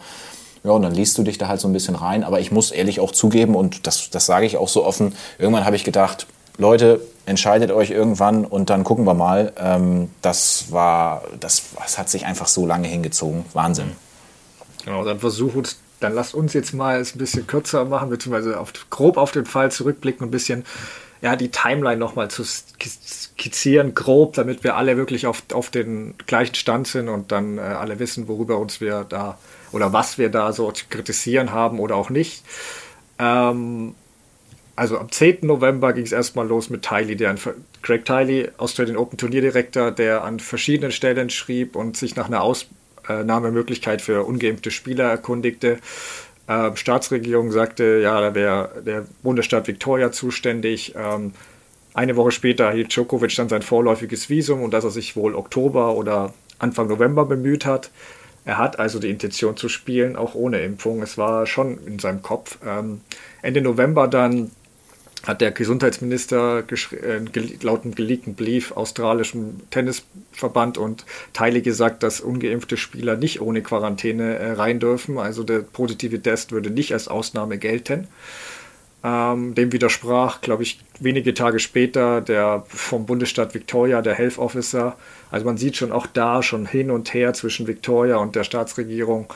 Ja, 0.62 0.72
und 0.72 0.82
dann 0.82 0.94
liest 0.94 1.16
du 1.16 1.22
dich 1.22 1.38
da 1.38 1.48
halt 1.48 1.60
so 1.60 1.68
ein 1.68 1.72
bisschen 1.72 1.94
rein. 1.94 2.24
Aber 2.24 2.40
ich 2.40 2.52
muss 2.52 2.70
ehrlich 2.70 3.00
auch 3.00 3.12
zugeben, 3.12 3.54
und 3.54 3.86
das, 3.86 4.10
das 4.10 4.26
sage 4.26 4.46
ich 4.46 4.56
auch 4.56 4.68
so 4.68 4.84
offen, 4.84 5.14
irgendwann 5.38 5.64
habe 5.64 5.76
ich 5.76 5.84
gedacht, 5.84 6.26
Leute, 6.58 7.00
entscheidet 7.24 7.70
euch 7.70 7.90
irgendwann 7.90 8.44
und 8.44 8.68
dann 8.68 8.84
gucken 8.84 9.04
wir 9.06 9.14
mal. 9.14 9.52
Ähm, 9.56 10.10
das 10.20 10.70
war, 10.70 11.22
das, 11.38 11.62
das 11.78 11.98
hat 11.98 12.10
sich 12.10 12.26
einfach 12.26 12.48
so 12.48 12.66
lange 12.66 12.88
hingezogen. 12.88 13.44
Wahnsinn. 13.54 13.92
Genau, 14.84 15.04
dann 15.04 15.20
versucht 15.20 15.76
dann 16.00 16.14
lasst 16.14 16.34
uns 16.34 16.54
jetzt 16.54 16.72
mal 16.72 16.98
es 16.98 17.14
ein 17.14 17.18
bisschen 17.18 17.46
kürzer 17.46 17.84
machen, 17.84 18.08
beziehungsweise 18.08 18.58
auf, 18.58 18.72
grob 18.88 19.18
auf 19.18 19.32
den 19.32 19.44
Fall 19.44 19.70
zurückblicken 19.70 20.26
ein 20.26 20.30
bisschen 20.30 20.64
ja, 21.22 21.36
die 21.36 21.50
Timeline 21.50 21.98
nochmal 21.98 22.30
zu 22.30 22.42
skizzieren, 22.44 23.94
grob, 23.94 24.34
damit 24.34 24.64
wir 24.64 24.76
alle 24.76 24.96
wirklich 24.96 25.26
auf, 25.26 25.42
auf 25.52 25.68
den 25.68 26.14
gleichen 26.26 26.54
Stand 26.54 26.88
sind 26.88 27.10
und 27.10 27.30
dann 27.30 27.58
äh, 27.58 27.60
alle 27.60 27.98
wissen, 27.98 28.26
worüber 28.26 28.56
uns 28.56 28.80
wir 28.80 29.04
da 29.06 29.36
oder 29.72 29.93
was 29.93 30.19
wir 30.19 30.28
da 30.28 30.52
so 30.52 30.70
zu 30.72 30.87
kritisieren 30.88 31.52
haben 31.52 31.81
oder 31.81 31.96
auch 31.96 32.11
nicht. 32.11 32.44
Ähm, 33.19 33.94
also 34.76 34.99
am 34.99 35.11
10. 35.11 35.38
November 35.43 35.93
ging 35.93 36.05
es 36.05 36.12
erstmal 36.12 36.46
los 36.46 36.70
mit 36.70 36.82
Tiley, 36.82 37.17
der 37.17 37.34
Craig 37.82 38.05
Tiley, 38.05 38.49
Australian 38.56 38.96
Open 38.96 39.19
Turnierdirektor, 39.19 39.90
der 39.90 40.25
an 40.25 40.40
verschiedenen 40.40 40.93
Stellen 40.93 41.28
schrieb 41.28 41.76
und 41.76 41.96
sich 41.96 42.17
nach 42.17 42.28
einer 42.28 42.43
Aus 42.43 42.67
Nahmemöglichkeit 43.08 44.02
für 44.02 44.25
ungeimpfte 44.25 44.70
Spieler 44.70 45.05
erkundigte. 45.05 45.78
Ähm, 46.49 46.76
Staatsregierung 46.76 47.52
sagte, 47.52 48.00
ja, 48.02 48.20
da 48.20 48.34
wäre 48.34 48.82
der 48.84 49.06
Bundesstaat 49.22 49.69
Victoria 49.69 50.12
zuständig. 50.12 50.94
Ähm, 50.96 51.32
eine 51.94 52.17
Woche 52.17 52.32
später 52.32 52.64
erhielt 52.64 52.94
Djokovic 52.94 53.34
dann 53.37 53.49
sein 53.49 53.62
vorläufiges 53.62 54.31
Visum 54.31 54.62
und 54.62 54.72
dass 54.72 54.84
er 54.84 54.90
sich 54.90 55.17
wohl 55.17 55.34
Oktober 55.34 55.94
oder 55.94 56.32
Anfang 56.58 56.88
November 56.88 57.25
bemüht 57.25 57.67
hat. 57.67 57.90
Er 58.44 58.58
hat 58.58 58.78
also 58.78 58.98
die 58.98 59.10
Intention 59.10 59.56
zu 59.56 59.69
spielen, 59.69 60.16
auch 60.16 60.34
ohne 60.34 60.60
Impfung. 60.60 61.02
Es 61.02 61.19
war 61.19 61.46
schon 61.46 61.78
in 61.87 61.98
seinem 61.98 62.22
Kopf. 62.22 62.58
Ähm, 62.64 63.00
Ende 63.42 63.60
November 63.60 64.08
dann 64.08 64.50
hat 65.26 65.40
der 65.42 65.50
Gesundheitsminister 65.50 66.64
äh, 66.92 67.20
laut 67.62 67.84
einem 67.84 67.94
geleakten 67.94 68.34
Brief 68.34 68.72
australischem 68.72 69.60
Tennisverband 69.70 70.78
und 70.78 71.04
Teile 71.32 71.60
gesagt, 71.60 72.02
dass 72.02 72.20
ungeimpfte 72.20 72.76
Spieler 72.76 73.16
nicht 73.16 73.40
ohne 73.40 73.62
Quarantäne 73.62 74.37
äh, 74.37 74.52
rein 74.52 74.81
dürfen. 74.81 75.19
Also 75.19 75.44
der 75.44 75.58
positive 75.58 76.22
Test 76.22 76.52
würde 76.52 76.70
nicht 76.70 76.93
als 76.94 77.08
Ausnahme 77.08 77.58
gelten. 77.58 78.08
Ähm, 79.02 79.54
dem 79.54 79.72
widersprach, 79.72 80.40
glaube 80.40 80.62
ich, 80.62 80.81
wenige 80.98 81.34
Tage 81.34 81.58
später 81.58 82.20
der 82.20 82.64
vom 82.69 83.06
Bundesstaat 83.06 83.54
Victoria, 83.54 84.02
der 84.02 84.14
Health 84.14 84.38
Officer. 84.38 84.96
Also 85.31 85.47
man 85.47 85.56
sieht 85.56 85.77
schon 85.77 85.93
auch 85.93 86.06
da 86.06 86.43
schon 86.43 86.67
hin 86.67 86.91
und 86.91 87.15
her 87.15 87.32
zwischen 87.32 87.67
Victoria 87.67 88.17
und 88.17 88.37
der 88.37 88.44
Staatsregierung. 88.44 89.32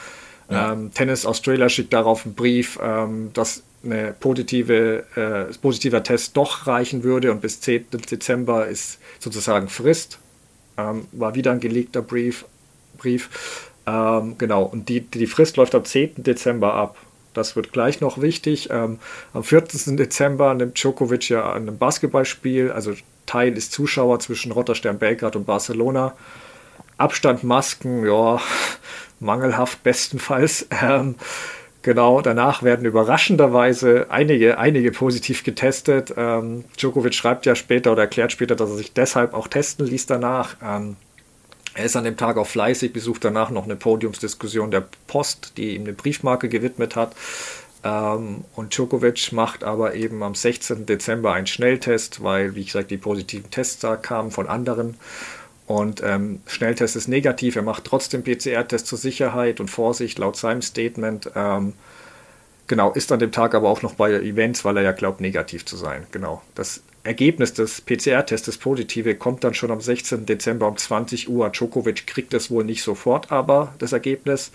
Ja. 0.50 0.73
Ähm, 0.73 0.93
Tennis 0.93 1.26
Australia 1.26 1.69
schickt 1.69 1.93
darauf 1.93 2.25
einen 2.25 2.35
Brief, 2.35 2.79
ähm, 2.82 3.31
dass 3.32 3.62
eine 3.85 4.14
positive, 4.19 5.05
äh, 5.14 5.52
positiver 5.58 6.02
Test 6.02 6.37
doch 6.37 6.67
reichen 6.67 7.02
würde 7.02 7.31
und 7.31 7.41
bis 7.41 7.61
10. 7.61 7.87
Dezember 8.11 8.67
ist 8.67 8.99
sozusagen 9.19 9.69
Frist. 9.69 10.19
Ähm, 10.76 11.06
war 11.12 11.35
wieder 11.35 11.52
ein 11.52 11.61
gelegter 11.61 12.02
Brief. 12.02 12.46
Brief. 12.99 13.70
Ähm, 13.87 14.37
genau, 14.38 14.62
und 14.62 14.88
die, 14.88 15.00
die 15.00 15.26
Frist 15.26 15.56
läuft 15.56 15.75
am 15.75 15.85
10. 15.85 16.23
Dezember 16.25 16.75
ab. 16.75 16.96
Das 17.35 17.56
wird 17.56 17.73
gleich 17.73 18.00
noch 18.00 18.20
wichtig. 18.20 18.69
Ähm, 18.70 18.99
am 19.32 19.44
14. 19.44 19.96
Dezember 19.96 20.55
nimmt 20.55 20.79
Djokovic 20.79 21.29
ja 21.29 21.52
an 21.52 21.62
einem 21.62 21.79
Basketballspiel, 21.79 22.70
also 22.70 22.94
Teil 23.26 23.56
ist 23.56 23.72
Zuschauer 23.72 24.20
zwischen 24.20 24.52
Rotterdam, 24.52 24.98
Belgrad 24.98 25.36
und 25.36 25.46
Barcelona. 25.46 26.14
Abstand, 26.96 27.44
Masken, 27.44 28.06
ja, 28.06 28.40
mangelhaft 29.20 29.82
bestenfalls. 29.82 30.66
Ähm, 30.82 31.16
Genau, 31.84 32.22
danach 32.22 32.62
werden 32.62 32.86
überraschenderweise 32.86 34.06
einige, 34.08 34.56
einige 34.56 34.90
positiv 34.90 35.44
getestet. 35.44 36.14
Ähm, 36.16 36.64
Djokovic 36.78 37.12
schreibt 37.12 37.44
ja 37.44 37.54
später 37.54 37.92
oder 37.92 38.04
erklärt 38.04 38.32
später, 38.32 38.56
dass 38.56 38.70
er 38.70 38.76
sich 38.76 38.94
deshalb 38.94 39.34
auch 39.34 39.48
testen 39.48 39.86
ließ 39.86 40.06
danach. 40.06 40.56
Ähm, 40.64 40.96
er 41.74 41.84
ist 41.84 41.94
an 41.94 42.04
dem 42.04 42.16
Tag 42.16 42.38
auch 42.38 42.46
fleißig, 42.46 42.94
besucht 42.94 43.22
danach 43.22 43.50
noch 43.50 43.64
eine 43.64 43.76
Podiumsdiskussion 43.76 44.70
der 44.70 44.84
Post, 45.06 45.58
die 45.58 45.74
ihm 45.74 45.82
eine 45.82 45.92
Briefmarke 45.92 46.48
gewidmet 46.48 46.96
hat. 46.96 47.12
Ähm, 47.84 48.44
und 48.56 48.75
Djokovic 48.75 49.32
macht 49.32 49.62
aber 49.62 49.94
eben 49.94 50.22
am 50.22 50.34
16. 50.34 50.86
Dezember 50.86 51.34
einen 51.34 51.46
Schnelltest, 51.46 52.22
weil, 52.22 52.54
wie 52.54 52.64
gesagt, 52.64 52.90
die 52.90 52.96
positiven 52.96 53.50
Tests 53.50 53.78
da 53.78 53.96
kamen 53.96 54.31
von 54.31 54.48
anderen. 54.48 54.96
Und 55.66 56.02
ähm, 56.02 56.40
Schnelltest 56.46 56.96
ist 56.96 57.08
negativ, 57.08 57.56
er 57.56 57.62
macht 57.62 57.84
trotzdem 57.84 58.22
PCR-Test 58.22 58.86
zur 58.86 58.98
Sicherheit 58.98 59.60
und 59.60 59.69
Vorsicht 59.69 60.19
laut 60.19 60.36
seinem 60.36 60.62
Statement. 60.62 61.31
Ähm, 61.34 61.75
genau, 62.66 62.92
ist 62.92 63.12
an 63.12 63.19
dem 63.19 63.32
Tag 63.32 63.54
aber 63.54 63.69
auch 63.69 63.82
noch 63.82 63.94
bei 63.94 64.12
Events, 64.12 64.64
weil 64.64 64.76
er 64.78 64.82
ja 64.82 64.92
glaubt, 64.92 65.20
negativ 65.20 65.64
zu 65.64 65.76
sein. 65.76 66.06
Genau. 66.10 66.42
Das 66.54 66.82
Ergebnis 67.02 67.52
des 67.52 67.82
PCR-Testes 67.82 68.58
positive 68.58 69.14
kommt 69.14 69.44
dann 69.44 69.54
schon 69.54 69.70
am 69.70 69.81
16. 69.81 70.25
Dezember 70.25 70.69
um 70.69 70.76
20 70.76 71.28
Uhr. 71.28 71.50
Djokovic 71.50 72.06
kriegt 72.06 72.32
es 72.34 72.50
wohl 72.50 72.64
nicht 72.64 72.82
sofort, 72.82 73.31
aber 73.31 73.75
das 73.78 73.92
Ergebnis. 73.92 74.50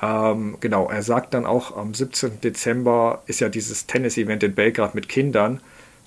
Ähm, 0.00 0.56
genau, 0.60 0.88
er 0.88 1.02
sagt 1.02 1.34
dann 1.34 1.44
auch, 1.46 1.76
am 1.76 1.94
17. 1.94 2.40
Dezember 2.40 3.22
ist 3.26 3.40
ja 3.40 3.48
dieses 3.48 3.86
Tennis-Event 3.86 4.42
in 4.42 4.54
Belgrad 4.54 4.94
mit 4.94 5.08
Kindern. 5.08 5.60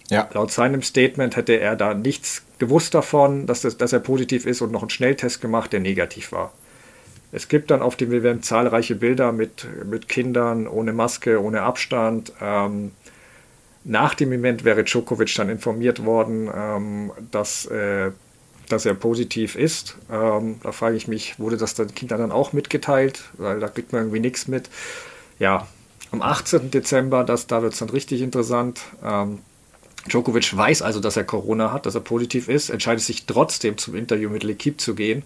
Ja. 0.10 0.30
Laut 0.34 0.52
seinem 0.52 0.82
Statement 0.82 1.36
hätte 1.36 1.54
er 1.54 1.76
da 1.76 1.94
nichts 1.94 2.44
gewusst 2.60 2.94
davon, 2.94 3.48
dass, 3.48 3.62
das, 3.62 3.78
dass 3.78 3.94
er 3.94 4.00
positiv 4.00 4.46
ist 4.46 4.62
und 4.62 4.72
noch 4.72 4.82
einen 4.82 4.90
Schnelltest 4.90 5.42
gemacht, 5.42 5.74
der 5.74 5.80
negativ 5.80 6.32
war. 6.32 6.52
Es 7.32 7.48
gibt 7.48 7.72
dann 7.72 7.82
auf 7.82 7.96
dem 7.96 8.12
Event 8.12 8.44
zahlreiche 8.46 8.96
Bilder 8.96 9.32
mit, 9.32 9.66
mit 9.86 10.10
Kindern 10.10 10.68
ohne 10.68 10.92
Maske, 10.92 11.42
ohne 11.42 11.62
Abstand. 11.62 12.34
Ähm, 12.42 12.92
nach 13.84 14.14
dem 14.14 14.32
Event 14.32 14.64
wäre 14.64 14.84
Djokovic 14.84 15.34
dann 15.36 15.50
informiert 15.50 16.06
worden, 16.06 16.50
ähm, 16.54 17.12
dass, 17.32 17.66
äh, 17.68 18.12
dass 18.72 18.86
er 18.86 18.94
positiv 18.94 19.56
ist. 19.56 19.98
Ähm, 20.12 20.60
da 20.64 20.72
frage 20.72 20.96
ich 20.96 21.08
mich, 21.08 21.40
wurde 21.40 21.58
das 21.58 21.74
den 21.74 21.94
Kindern 21.94 22.20
dann 22.20 22.32
auch 22.32 22.54
mitgeteilt? 22.54 23.24
Weil 23.38 23.60
da 23.60 23.68
kriegt 23.68 23.94
man 23.94 24.04
irgendwie 24.04 24.20
nichts 24.20 24.48
mit. 24.48 24.70
Ja, 25.40 25.68
am 26.12 26.22
18. 26.22 26.72
Dezember, 26.72 27.24
das, 27.24 27.48
da 27.48 27.62
wird 27.62 27.74
es 27.74 27.80
dann 27.80 27.90
richtig 27.90 28.22
interessant. 28.22 28.82
Ähm, 29.04 29.40
Djokovic 30.08 30.56
weiß 30.56 30.82
also, 30.82 31.00
dass 31.00 31.18
er 31.18 31.24
Corona 31.24 31.72
hat, 31.72 31.86
dass 31.86 31.96
er 31.96 32.02
positiv 32.02 32.50
ist, 32.50 32.70
entscheidet 32.70 33.04
sich 33.04 33.26
trotzdem 33.26 33.78
zum 33.78 33.96
Interview 33.96 34.30
mit 34.30 34.44
L'Equipe 34.44 34.78
zu 34.78 34.96
gehen. 34.96 35.24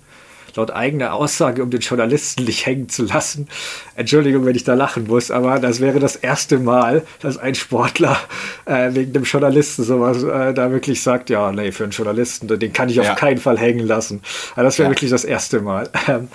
Laut 0.56 0.72
eigener 0.72 1.14
Aussage, 1.14 1.62
um 1.64 1.70
den 1.70 1.82
Journalisten 1.82 2.46
nicht 2.46 2.66
hängen 2.66 2.90
zu 2.90 3.04
lassen. 3.04 3.48
Entschuldigung, 3.96 4.46
wenn 4.46 4.56
ich 4.56 4.64
da 4.64 4.74
lachen 4.74 5.08
muss, 5.08 5.32
aber 5.32 5.60
das 5.60 5.82
wäre 5.82 6.00
das 6.00 6.16
erste 6.16 6.60
Mal, 6.60 7.04
dass 7.20 7.38
ein 7.38 7.56
Sportler 7.56 8.18
äh, 8.66 8.90
wegen 8.94 9.14
dem 9.14 9.24
Journalisten 9.24 9.84
sowas 9.84 10.24
äh, 10.24 10.54
da 10.54 10.72
wirklich 10.72 11.02
sagt, 11.02 11.30
ja, 11.30 11.52
nee, 11.52 11.72
für 11.72 11.84
einen 11.84 11.92
Journalisten, 11.92 12.48
den 12.48 12.74
kann 12.74 12.90
ich 12.90 13.00
auf 13.00 13.06
ja. 13.06 13.16
keinen 13.16 13.40
Fall 13.40 13.58
hängen 13.58 13.86
lassen. 13.86 14.22
Also 14.56 14.64
das 14.64 14.80
wäre 14.80 14.88
ja. 14.88 14.92
wirklich 14.92 15.12
das 15.12 15.26
erste 15.26 15.62
Mal. 15.62 15.90
Ähm, 16.08 16.28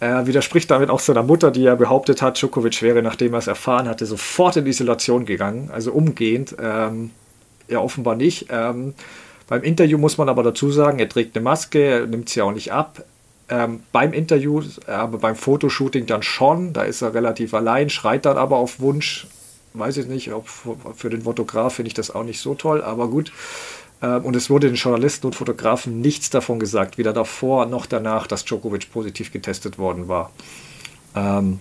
er 0.00 0.26
widerspricht 0.26 0.70
damit 0.70 0.90
auch 0.90 1.00
seiner 1.00 1.24
Mutter, 1.24 1.50
die 1.50 1.62
ja 1.62 1.74
behauptet 1.74 2.22
hat, 2.22 2.40
Djokovic 2.40 2.82
wäre, 2.82 3.02
nachdem 3.02 3.32
er 3.32 3.38
es 3.38 3.48
erfahren 3.48 3.88
hatte, 3.88 4.06
sofort 4.06 4.56
in 4.56 4.66
Isolation 4.66 5.24
gegangen, 5.24 5.70
also 5.72 5.92
umgehend. 5.92 6.54
Ähm, 6.60 7.10
ja 7.68 7.80
offenbar 7.80 8.16
nicht. 8.16 8.46
Ähm, 8.50 8.94
beim 9.46 9.62
Interview 9.62 9.98
muss 9.98 10.18
man 10.18 10.28
aber 10.28 10.42
dazu 10.42 10.70
sagen, 10.70 10.98
er 10.98 11.08
trägt 11.08 11.36
eine 11.36 11.44
Maske, 11.44 12.06
nimmt 12.08 12.28
sie 12.28 12.42
auch 12.42 12.52
nicht 12.52 12.72
ab. 12.72 13.04
Ähm, 13.50 13.80
beim 13.92 14.12
Interview, 14.12 14.62
aber 14.86 15.18
beim 15.18 15.34
Fotoshooting 15.34 16.06
dann 16.06 16.22
schon, 16.22 16.74
da 16.74 16.82
ist 16.82 17.00
er 17.00 17.14
relativ 17.14 17.54
allein, 17.54 17.88
schreit 17.88 18.26
dann 18.26 18.36
aber 18.36 18.56
auf 18.56 18.80
Wunsch. 18.80 19.26
Weiß 19.72 19.96
ich 19.96 20.06
nicht, 20.06 20.32
ob 20.32 20.48
für 20.94 21.08
den 21.08 21.22
Fotograf 21.22 21.74
finde 21.74 21.88
ich 21.88 21.94
das 21.94 22.10
auch 22.10 22.24
nicht 22.24 22.40
so 22.40 22.54
toll, 22.54 22.82
aber 22.82 23.08
gut. 23.08 23.32
Ähm, 24.02 24.24
und 24.24 24.36
es 24.36 24.50
wurde 24.50 24.68
den 24.68 24.76
Journalisten 24.76 25.26
und 25.26 25.34
Fotografen 25.34 26.00
nichts 26.00 26.30
davon 26.30 26.58
gesagt, 26.58 26.98
weder 26.98 27.12
davor 27.12 27.66
noch 27.66 27.86
danach, 27.86 28.26
dass 28.26 28.44
Djokovic 28.44 28.92
positiv 28.92 29.32
getestet 29.32 29.78
worden 29.78 30.08
war. 30.08 30.30
Ähm, 31.14 31.58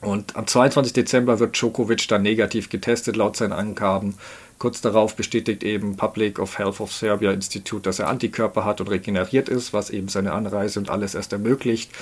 und 0.00 0.36
am 0.36 0.46
22. 0.46 0.92
Dezember 0.92 1.40
wird 1.40 1.56
Djokovic 1.56 2.06
dann 2.08 2.22
negativ 2.22 2.68
getestet, 2.68 3.16
laut 3.16 3.36
seinen 3.36 3.52
Angaben. 3.52 4.14
Kurz 4.58 4.80
darauf 4.80 5.14
bestätigt 5.14 5.62
eben 5.62 5.96
Public 5.96 6.40
of 6.40 6.58
Health 6.58 6.80
of 6.80 6.92
Serbia 6.92 7.30
Institute, 7.30 7.82
dass 7.82 8.00
er 8.00 8.08
Antikörper 8.08 8.64
hat 8.64 8.80
und 8.80 8.88
regeneriert 8.88 9.48
ist, 9.48 9.72
was 9.72 9.90
eben 9.90 10.08
seine 10.08 10.32
Anreise 10.32 10.80
und 10.80 10.90
alles 10.90 11.14
erst 11.14 11.32
ermöglicht. 11.32 11.92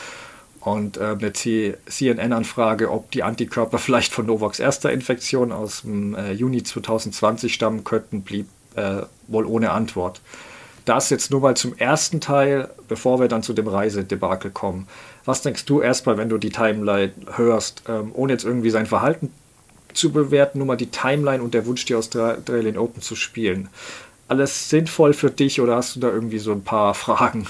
Und 0.61 0.97
äh, 0.97 1.17
eine 1.19 1.33
CNN-Anfrage, 1.33 2.91
ob 2.91 3.11
die 3.11 3.23
Antikörper 3.23 3.79
vielleicht 3.79 4.13
von 4.13 4.27
Novaks 4.27 4.59
erster 4.59 4.91
Infektion 4.91 5.53
aus 5.53 5.83
dem 5.83 6.15
äh, 6.15 6.33
Juni 6.33 6.63
2020 6.63 7.53
stammen 7.53 7.85
könnten, 7.85 8.23
blieb 8.23 8.49
äh, 8.75 9.03
wohl 9.29 9.45
ohne 9.45 9.71
Antwort. 9.71 10.23
Das 10.87 11.11
jetzt 11.11 11.31
nur 11.31 11.41
mal 11.41 11.57
zum 11.57 11.77
ersten 11.77 12.21
Teil, 12.21 12.71
bevor 12.89 13.21
wir 13.21 13.29
dann 13.29 13.43
zu 13.43 13.53
dem 13.53 13.69
Reisedebakel 13.69 14.51
kommen. 14.51 14.87
Was 15.25 15.43
denkst 15.43 15.67
du 15.67 15.83
erstmal, 15.83 16.17
wenn 16.17 16.29
du 16.29 16.39
die 16.39 16.51
Timeline 16.51 17.13
hörst, 17.35 17.83
ähm, 17.89 18.13
ohne 18.15 18.33
jetzt 18.33 18.45
irgendwie 18.45 18.71
sein 18.71 18.87
Verhalten 18.87 19.31
zu 19.97 20.13
bewerten, 20.13 20.59
nur 20.59 20.67
mal 20.67 20.77
die 20.77 20.91
Timeline 20.91 21.43
und 21.43 21.55
der 21.55 21.67
Wunsch, 21.67 21.85
die 21.85 21.95
Australian 21.95 22.79
Open 22.79 23.03
zu 23.03 23.17
spielen. 23.17 23.69
Alles 24.29 24.69
sinnvoll 24.69 25.15
für 25.15 25.31
dich 25.31 25.61
oder 25.61 25.77
hast 25.77 25.97
du 25.97 26.01
da 26.01 26.09
irgendwie 26.09 26.39
so 26.39 26.53
ein 26.53 26.63
paar 26.63 26.95
Fragen? 26.95 27.47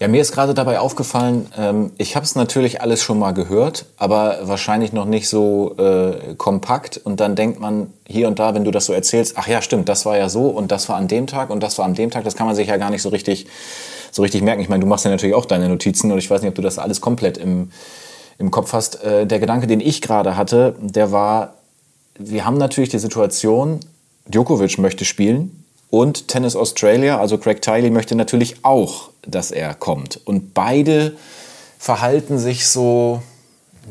Ja, 0.00 0.06
mir 0.06 0.20
ist 0.20 0.30
gerade 0.30 0.54
dabei 0.54 0.78
aufgefallen, 0.78 1.50
ähm, 1.58 1.90
ich 1.98 2.14
habe 2.14 2.24
es 2.24 2.36
natürlich 2.36 2.80
alles 2.80 3.02
schon 3.02 3.18
mal 3.18 3.32
gehört, 3.32 3.86
aber 3.96 4.38
wahrscheinlich 4.42 4.92
noch 4.92 5.06
nicht 5.06 5.28
so 5.28 5.74
äh, 5.76 6.34
kompakt. 6.36 7.00
Und 7.02 7.18
dann 7.18 7.34
denkt 7.34 7.58
man 7.58 7.92
hier 8.06 8.28
und 8.28 8.38
da, 8.38 8.54
wenn 8.54 8.62
du 8.62 8.70
das 8.70 8.86
so 8.86 8.92
erzählst, 8.92 9.34
ach 9.36 9.48
ja, 9.48 9.60
stimmt, 9.60 9.88
das 9.88 10.06
war 10.06 10.16
ja 10.16 10.28
so 10.28 10.46
und 10.50 10.70
das 10.70 10.88
war 10.88 10.96
an 10.96 11.08
dem 11.08 11.26
Tag 11.26 11.50
und 11.50 11.64
das 11.64 11.78
war 11.78 11.84
an 11.84 11.94
dem 11.94 12.12
Tag. 12.12 12.22
Das 12.22 12.36
kann 12.36 12.46
man 12.46 12.54
sich 12.54 12.68
ja 12.68 12.76
gar 12.76 12.90
nicht 12.90 13.02
so 13.02 13.08
richtig, 13.08 13.48
so 14.12 14.22
richtig 14.22 14.42
merken. 14.42 14.60
Ich 14.60 14.68
meine, 14.68 14.80
du 14.80 14.86
machst 14.86 15.04
ja 15.04 15.10
natürlich 15.10 15.34
auch 15.34 15.46
deine 15.46 15.68
Notizen 15.68 16.12
und 16.12 16.18
ich 16.18 16.30
weiß 16.30 16.42
nicht, 16.42 16.50
ob 16.50 16.54
du 16.54 16.62
das 16.62 16.78
alles 16.78 17.00
komplett 17.00 17.36
im, 17.36 17.72
im 18.38 18.50
Kopf 18.50 18.72
hast. 18.72 19.02
Äh, 19.02 19.26
der 19.26 19.38
Gedanke, 19.38 19.66
den 19.66 19.80
ich 19.80 20.00
gerade 20.00 20.36
hatte, 20.36 20.76
der 20.80 21.12
war, 21.12 21.54
wir 22.18 22.44
haben 22.44 22.58
natürlich 22.58 22.90
die 22.90 22.98
Situation, 22.98 23.80
Djokovic 24.26 24.78
möchte 24.78 25.04
spielen 25.04 25.64
und 25.90 26.28
Tennis 26.28 26.56
Australia, 26.56 27.18
also 27.18 27.38
Craig 27.38 27.62
Tiley, 27.62 27.90
möchte 27.90 28.14
natürlich 28.14 28.64
auch, 28.64 29.10
dass 29.26 29.50
er 29.50 29.74
kommt. 29.74 30.20
Und 30.24 30.54
beide 30.54 31.16
verhalten 31.78 32.38
sich 32.38 32.66
so, 32.66 33.22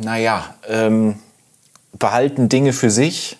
naja, 0.02 0.56
ähm, 0.68 1.16
behalten 1.98 2.50
Dinge 2.50 2.74
für 2.74 2.92
sich, 2.92 3.38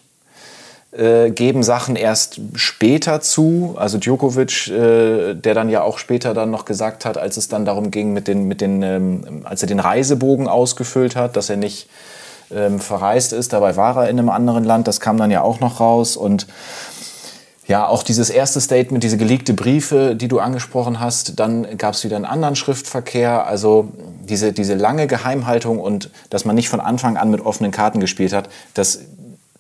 äh, 0.92 1.32
geben 1.32 1.64
Sachen 1.64 1.96
erst 1.96 2.40
später 2.56 3.22
zu. 3.22 3.76
Also 3.78 3.98
Djokovic, 3.98 4.68
äh, 4.70 5.34
der 5.34 5.54
dann 5.54 5.70
ja 5.70 5.82
auch 5.84 5.98
später 5.98 6.34
dann 6.34 6.50
noch 6.50 6.66
gesagt 6.66 7.06
hat, 7.06 7.18
als 7.18 7.38
es 7.38 7.50
dann 7.50 7.66
darum 7.66 7.92
ging, 7.92 8.14
mit 8.14 8.28
den, 8.28 8.48
mit 8.48 8.62
den, 8.62 8.82
ähm, 8.84 9.42
als 9.44 9.62
er 9.62 9.68
den 9.68 9.80
Reisebogen 9.80 10.48
ausgefüllt 10.48 11.16
hat, 11.16 11.36
dass 11.36 11.50
er 11.50 11.58
nicht 11.58 11.90
ähm, 12.52 12.80
verreist 12.80 13.34
ist. 13.34 13.54
Dabei 13.54 13.76
war 13.76 13.98
er 13.98 14.10
in 14.10 14.18
einem 14.18 14.30
anderen 14.30 14.64
Land. 14.64 14.88
Das 14.88 15.00
kam 15.00 15.18
dann 15.18 15.32
ja 15.32 15.42
auch 15.42 15.60
noch 15.60 15.80
raus 15.80 16.16
und 16.16 16.48
ja, 17.68 17.86
auch 17.86 18.04
dieses 18.04 18.30
erste 18.30 18.62
Statement, 18.62 19.04
diese 19.04 19.18
geleakte 19.18 19.54
Briefe, 19.54 20.16
die 20.16 20.30
du 20.30 20.40
angesprochen 20.40 21.02
hast, 21.02 21.38
dann 21.38 21.78
gab 21.78 21.96
es 21.96 22.04
wieder 22.06 22.16
einen 22.16 22.24
anderen 22.24 22.56
Schriftverkehr, 22.56 23.46
also 23.46 23.90
diese, 24.24 24.54
diese 24.54 24.76
lange 24.76 25.06
Geheimhaltung 25.08 25.80
und 25.80 26.10
dass 26.30 26.46
man 26.46 26.56
nicht 26.56 26.70
von 26.70 26.80
Anfang 26.80 27.18
an 27.18 27.30
mit 27.30 27.42
offenen 27.46 27.72
Karten 27.72 28.00
gespielt 28.00 28.32
hat, 28.32 28.48
das 28.74 29.00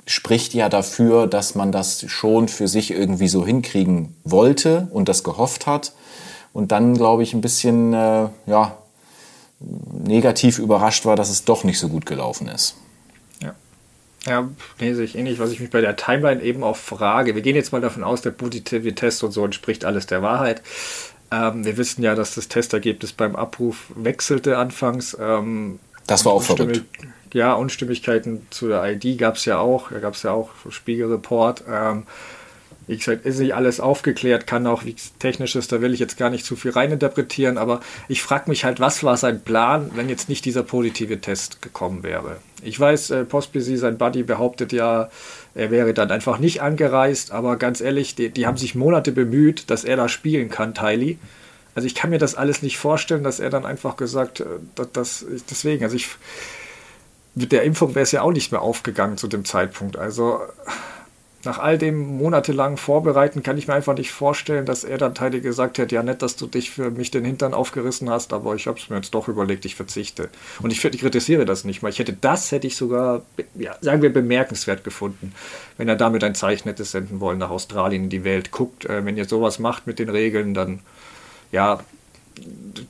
spricht 0.08 0.54
ja 0.54 0.70
dafür, 0.70 1.28
dass 1.28 1.54
man 1.54 1.72
das 1.72 2.10
schon 2.10 2.48
für 2.48 2.68
sich 2.68 2.92
irgendwie 2.92 3.28
so 3.28 3.46
hinkriegen 3.46 4.16
wollte 4.24 4.88
und 4.92 5.10
das 5.10 5.24
gehofft 5.24 5.68
hat. 5.68 5.94
Und 6.54 6.72
dann, 6.72 6.96
glaube 6.96 7.24
ich, 7.24 7.34
ein 7.34 7.42
bisschen 7.42 7.94
äh, 7.94 8.30
ja, 8.48 8.78
negativ 9.60 10.60
überrascht 10.60 11.06
war, 11.06 11.16
dass 11.16 11.30
es 11.30 11.44
doch 11.44 11.64
nicht 11.64 11.78
so 11.78 11.90
gut 11.90 12.06
gelaufen 12.06 12.48
ist. 12.48 12.76
Ja, 13.42 13.54
ja 14.26 14.50
nee, 14.80 14.94
sehe 14.94 15.06
ich 15.06 15.16
ähnlich, 15.16 15.40
was 15.40 15.52
ich 15.52 15.60
mich 15.60 15.70
bei 15.70 15.82
der 15.82 15.98
Timeline 15.98 16.42
eben 16.42 16.64
auch 16.64 16.78
frage. 16.78 17.36
Wir 17.36 17.42
gehen 17.42 17.56
jetzt 17.56 17.74
mal 17.74 17.82
davon 17.82 18.04
aus, 18.04 18.22
der 18.22 18.32
positive 18.32 18.96
Test 18.96 19.24
und 19.24 19.32
so 19.32 19.44
entspricht 19.44 19.84
alles 19.84 20.08
der 20.08 20.22
Wahrheit. 20.22 20.62
Ähm, 21.32 21.66
wir 21.66 21.76
wissen 21.76 22.02
ja, 22.02 22.16
dass 22.16 22.36
das 22.36 22.48
Testergebnis 22.48 23.12
beim 23.12 23.36
Abruf 23.36 23.92
wechselte 23.96 24.58
anfangs. 24.58 25.18
Ähm, 25.20 25.80
das 26.08 26.26
war 26.26 26.34
auch 26.34 26.44
verrückt 26.44 26.84
ja, 27.34 27.54
Unstimmigkeiten 27.54 28.48
zu 28.50 28.68
der 28.68 28.84
ID 28.84 29.18
gab 29.18 29.36
es 29.36 29.46
ja 29.46 29.60
auch. 29.60 29.92
Da 29.92 30.00
gab 30.00 30.14
es 30.14 30.24
ja 30.24 30.32
auch 30.32 30.50
Spiegelreport. 30.70 31.64
Ähm, 31.70 32.04
wie 32.88 32.96
gesagt, 32.96 33.26
ist 33.26 33.40
nicht 33.40 33.54
alles 33.54 33.82
aufgeklärt, 33.82 34.48
kann 34.48 34.66
auch, 34.66 34.86
wie 34.86 34.96
technisch 35.20 35.58
ist, 35.58 35.74
da 35.74 35.82
will 35.82 35.94
ich 35.94 36.00
jetzt 36.00 36.18
gar 36.18 36.30
nicht 36.30 36.46
zu 36.46 36.56
viel 36.56 36.72
reininterpretieren, 36.72 37.58
aber 37.58 37.82
ich 38.08 38.22
frage 38.22 38.50
mich 38.50 38.64
halt, 38.64 38.80
was 38.80 39.04
war 39.04 39.18
sein 39.18 39.42
Plan, 39.42 39.92
wenn 39.96 40.08
jetzt 40.08 40.30
nicht 40.30 40.46
dieser 40.46 40.64
positive 40.64 41.20
Test 41.20 41.62
gekommen 41.62 42.04
wäre? 42.04 42.38
Ich 42.64 42.80
weiß, 42.80 43.10
äh, 43.10 43.26
Pospisil, 43.26 43.76
sein 43.76 43.98
Buddy, 43.98 44.24
behauptet 44.24 44.72
ja, 44.72 45.10
er 45.54 45.70
wäre 45.70 45.94
dann 45.94 46.12
einfach 46.12 46.40
nicht 46.40 46.62
angereist, 46.62 47.32
aber 47.32 47.58
ganz 47.58 47.82
ehrlich, 47.82 48.16
die, 48.16 48.30
die 48.30 48.48
haben 48.48 48.58
sich 48.58 48.74
Monate 48.74 49.12
bemüht, 49.12 49.70
dass 49.70 49.84
er 49.84 49.98
da 49.98 50.08
spielen 50.08 50.48
kann, 50.48 50.74
Tylee. 50.74 51.18
Also 51.78 51.86
ich 51.86 51.94
kann 51.94 52.10
mir 52.10 52.18
das 52.18 52.34
alles 52.34 52.64
nicht 52.64 52.80
vorstellen, 52.80 53.24
dass 53.24 53.40
er 53.40 53.52
dann 53.52 53.64
einfach 53.64 53.98
gesagt, 53.98 54.40
äh, 54.40 54.46
dass, 54.74 54.92
dass 54.94 55.26
deswegen, 55.48 55.84
also 55.84 55.96
ich 55.96 56.10
mit 57.36 57.52
der 57.52 57.62
Impfung 57.62 57.94
wäre 57.94 58.02
es 58.02 58.12
ja 58.12 58.24
auch 58.24 58.32
nicht 58.32 58.52
mehr 58.52 58.64
aufgegangen 58.64 59.16
zu 59.16 59.28
dem 59.28 59.46
Zeitpunkt. 59.46 59.96
Also 59.96 60.40
nach 61.44 61.60
all 61.60 61.78
dem 61.78 62.18
monatelangen 62.18 62.78
Vorbereiten 62.78 63.44
kann 63.44 63.60
ich 63.60 63.68
mir 63.68 63.76
einfach 63.76 63.96
nicht 63.96 64.12
vorstellen, 64.12 64.66
dass 64.66 64.84
er 64.84 64.98
dann 64.98 65.14
Teile 65.14 65.40
gesagt 65.40 65.78
hätte, 65.78 65.94
ja 65.94 66.02
nett, 66.02 66.24
dass 66.24 66.36
du 66.36 66.48
dich 66.48 66.72
für 66.72 66.90
mich 66.90 67.12
den 67.12 67.24
Hintern 67.24 67.54
aufgerissen 67.54 68.10
hast, 68.10 68.34
aber 68.34 68.56
ich 68.56 68.66
habe 68.66 68.80
es 68.80 68.90
mir 68.90 68.96
jetzt 68.96 69.14
doch 69.14 69.28
überlegt, 69.28 69.64
ich 69.64 69.76
verzichte. 69.76 70.30
Und 70.64 70.72
ich, 70.72 70.84
ich 70.84 71.00
kritisiere 71.00 71.46
das 71.46 71.64
nicht 71.64 71.84
mal. 71.84 71.90
Ich 71.90 72.00
hätte 72.00 72.14
das, 72.14 72.52
hätte 72.52 72.66
ich 72.66 72.76
sogar, 72.76 73.22
ja, 73.54 73.76
sagen 73.82 74.02
wir, 74.02 74.12
bemerkenswert 74.12 74.84
gefunden, 74.84 75.32
wenn 75.78 75.88
er 75.88 75.96
damit 75.96 76.24
ein 76.24 76.34
Zeichen 76.34 76.70
hätte 76.70 76.86
senden 76.86 77.20
wollen 77.20 77.38
nach 77.38 77.52
Australien 77.52 78.06
in 78.06 78.10
die 78.10 78.24
Welt. 78.24 78.50
Guckt, 78.50 78.86
äh, 78.86 79.06
wenn 79.06 79.16
ihr 79.16 79.26
sowas 79.26 79.60
macht 79.60 79.86
mit 79.86 80.00
den 80.00 80.10
Regeln, 80.10 80.56
dann 80.56 80.80
ja, 81.52 81.80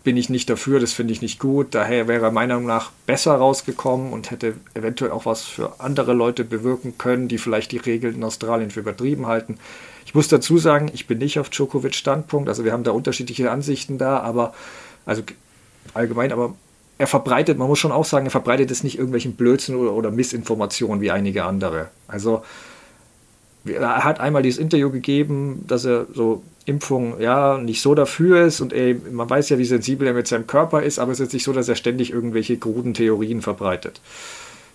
bin 0.04 0.18
ich 0.18 0.30
nicht 0.30 0.50
dafür, 0.50 0.80
das 0.80 0.94
finde 0.94 1.14
ich 1.14 1.22
nicht 1.22 1.40
gut. 1.40 1.68
Daher 1.72 2.08
wäre 2.08 2.26
er 2.26 2.32
meiner 2.32 2.56
Meinung 2.56 2.68
nach 2.68 2.92
besser 3.06 3.36
rausgekommen 3.36 4.12
und 4.12 4.32
hätte 4.32 4.56
eventuell 4.74 5.12
auch 5.12 5.26
was 5.26 5.44
für 5.44 5.80
andere 5.80 6.14
Leute 6.14 6.44
bewirken 6.44 6.98
können, 6.98 7.28
die 7.28 7.38
vielleicht 7.38 7.72
die 7.72 7.78
Regeln 7.78 8.16
in 8.16 8.24
Australien 8.24 8.72
für 8.72 8.82
übertrieben 8.82 9.28
halten. 9.28 9.58
Ich 10.06 10.16
muss 10.16 10.28
dazu 10.28 10.58
sagen, 10.58 10.90
ich 10.94 11.08
bin 11.08 11.18
nicht 11.18 11.40
auf 11.40 11.50
Djokovic 11.50 11.96
Standpunkt, 11.96 12.50
also 12.50 12.64
wir 12.64 12.72
haben 12.72 12.84
da 12.84 12.92
unterschiedliche 12.92 13.52
Ansichten 13.52 13.98
da, 13.98 14.20
aber 14.20 14.54
also 15.06 15.24
allgemein, 15.94 16.32
aber 16.32 16.56
er 16.98 17.08
verbreitet, 17.08 17.58
man 17.58 17.68
muss 17.68 17.80
schon 17.80 17.92
auch 17.92 18.06
sagen, 18.06 18.26
er 18.26 18.32
verbreitet 18.32 18.72
es 18.72 18.84
nicht 18.84 18.98
irgendwelchen 18.98 19.36
Blödsinn 19.36 19.76
oder, 19.76 19.94
oder 19.94 20.12
Missinformationen 20.12 21.02
wie 21.02 21.12
einige 21.12 21.44
andere. 21.46 21.90
Also 22.08 22.44
er 23.66 24.04
hat 24.04 24.20
einmal 24.20 24.44
dieses 24.44 24.60
Interview 24.60 24.90
gegeben, 24.90 25.66
dass 25.68 25.86
er 25.86 26.08
so 26.14 26.42
Impfung 26.68 27.20
ja 27.20 27.58
nicht 27.58 27.82
so 27.82 27.96
dafür 27.96 28.46
ist 28.46 28.60
und 28.60 28.74
ey, 28.74 29.00
man 29.12 29.30
weiß 29.30 29.50
ja, 29.50 29.58
wie 29.58 29.66
sensibel 29.66 30.08
er 30.08 30.14
mit 30.14 30.28
seinem 30.28 30.48
Körper 30.48 30.84
ist, 30.84 31.00
aber 31.00 31.14
es 31.14 31.20
ist 31.20 31.34
nicht 31.34 31.44
so, 31.44 31.54
dass 31.54 31.70
er 31.70 31.76
ständig 31.76 32.12
irgendwelche 32.12 32.58
kruden 32.58 32.94
Theorien 32.94 33.42
verbreitet. 33.42 34.02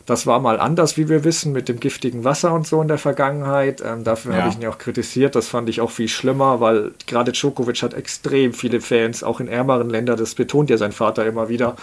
Das 0.06 0.26
war 0.26 0.40
mal 0.40 0.58
anders, 0.58 0.96
wie 0.96 1.08
wir 1.08 1.22
wissen, 1.22 1.52
mit 1.52 1.68
dem 1.68 1.78
giftigen 1.78 2.25
Wasser 2.25 2.52
und 2.52 2.66
so 2.66 2.82
in 2.82 2.88
der 2.88 2.99
Vergangenheit. 2.99 3.82
Ähm, 3.87 4.02
dafür 4.02 4.32
ja. 4.32 4.38
habe 4.38 4.49
ich 4.49 4.58
ihn 4.58 4.66
auch 4.66 4.78
kritisiert. 4.78 5.37
Das 5.37 5.46
fand 5.46 5.68
ich 5.68 5.80
auch 5.80 5.90
viel 5.90 6.08
schlimmer, 6.08 6.61
weil 6.61 6.92
gerade 7.06 7.30
Djokovic 7.30 7.82
hat 7.82 7.94
extrem 7.94 8.52
viele 8.52 8.80
Fans, 8.80 9.22
auch 9.22 9.38
in 9.38 9.46
ärmeren 9.46 9.90
Ländern. 9.90 10.18
Das 10.18 10.34
betont 10.34 10.70
ja 10.70 10.76
sein 10.76 10.90
Vater 10.90 11.25
immer 11.25 11.49
wieder. 11.49 11.76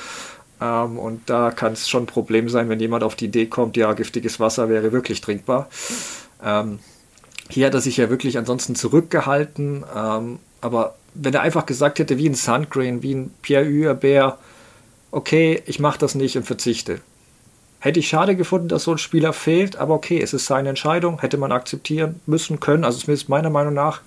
Ähm, 0.59 0.99
und 0.99 1.29
da 1.29 1.51
kann 1.51 1.73
es 1.73 1.87
schon 1.87 2.03
ein 2.03 2.07
Problem 2.07 2.49
sein, 2.49 2.67
wenn 2.67 2.79
jemand 2.79 3.03
auf 3.03 3.15
die 3.15 3.25
Idee 3.25 3.45
kommt, 3.45 3.77
ja, 3.77 3.93
giftiges 3.93 4.39
Wasser 4.39 4.67
wäre 4.67 4.91
wirklich 4.91 5.21
trinkbar. 5.21 5.69
Ähm, 6.43 6.79
hier 7.49 7.65
hat 7.65 7.73
er 7.73 7.81
sich 7.81 7.97
ja 7.97 8.09
wirklich 8.09 8.37
ansonsten 8.37 8.75
zurückgehalten. 8.75 9.83
Ähm, 9.95 10.39
aber 10.61 10.95
wenn 11.13 11.33
er 11.33 11.41
einfach 11.41 11.65
gesagt 11.65 11.99
hätte, 11.99 12.17
wie 12.17 12.29
ein 12.29 12.35
Sandgrain, 12.35 13.01
wie 13.01 13.15
ein 13.15 13.33
Pierre 13.41 13.65
Huerbert, 13.65 14.37
okay, 15.11 15.61
ich 15.65 15.79
mache 15.79 15.99
das 15.99 16.15
nicht 16.15 16.37
und 16.37 16.45
verzichte. 16.45 17.01
Hätte 17.79 17.99
ich 17.99 18.09
schade 18.09 18.35
gefunden, 18.35 18.67
dass 18.67 18.83
so 18.83 18.91
ein 18.91 18.97
Spieler 18.97 19.33
fehlt, 19.33 19.77
aber 19.77 19.95
okay, 19.95 20.21
es 20.21 20.33
ist 20.33 20.45
seine 20.45 20.69
Entscheidung, 20.69 21.21
hätte 21.21 21.37
man 21.37 21.51
akzeptieren 21.51 22.19
müssen 22.25 22.59
können, 22.59 22.83
also 22.83 22.99
zumindest 22.99 23.29
meiner 23.29 23.49
Meinung 23.49 23.73
nach. 23.73 24.01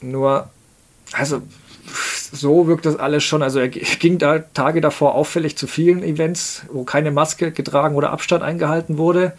Nur, 0.00 0.48
also 1.12 1.42
so 2.32 2.66
wirkt 2.66 2.86
das 2.86 2.96
alles 2.96 3.22
schon. 3.24 3.42
Also 3.42 3.60
er 3.60 3.68
ging 3.68 4.18
da 4.18 4.38
Tage 4.38 4.80
davor 4.80 5.14
auffällig 5.14 5.56
zu 5.56 5.66
vielen 5.66 6.02
Events, 6.02 6.62
wo 6.72 6.84
keine 6.84 7.10
Maske 7.10 7.52
getragen 7.52 7.94
oder 7.94 8.10
Abstand 8.10 8.42
eingehalten 8.42 8.98
wurde. 8.98 9.34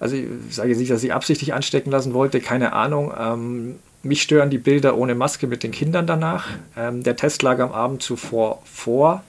Also 0.00 0.16
ich 0.16 0.26
sage 0.50 0.70
jetzt 0.70 0.78
nicht, 0.78 0.90
dass 0.90 1.02
ich 1.02 1.12
absichtlich 1.12 1.54
anstecken 1.54 1.90
lassen 1.90 2.14
wollte, 2.14 2.40
keine 2.40 2.72
Ahnung. 2.72 3.12
Ähm, 3.18 3.76
mich 4.02 4.22
stören 4.22 4.50
die 4.50 4.58
Bilder 4.58 4.96
ohne 4.96 5.14
Maske 5.14 5.46
mit 5.46 5.62
den 5.62 5.70
Kindern 5.70 6.06
danach. 6.06 6.48
Ähm, 6.76 7.02
der 7.02 7.16
Test 7.16 7.42
lag 7.42 7.58
am 7.60 7.72
Abend 7.72 8.02
zuvor 8.02 8.60
vor. 8.64 9.22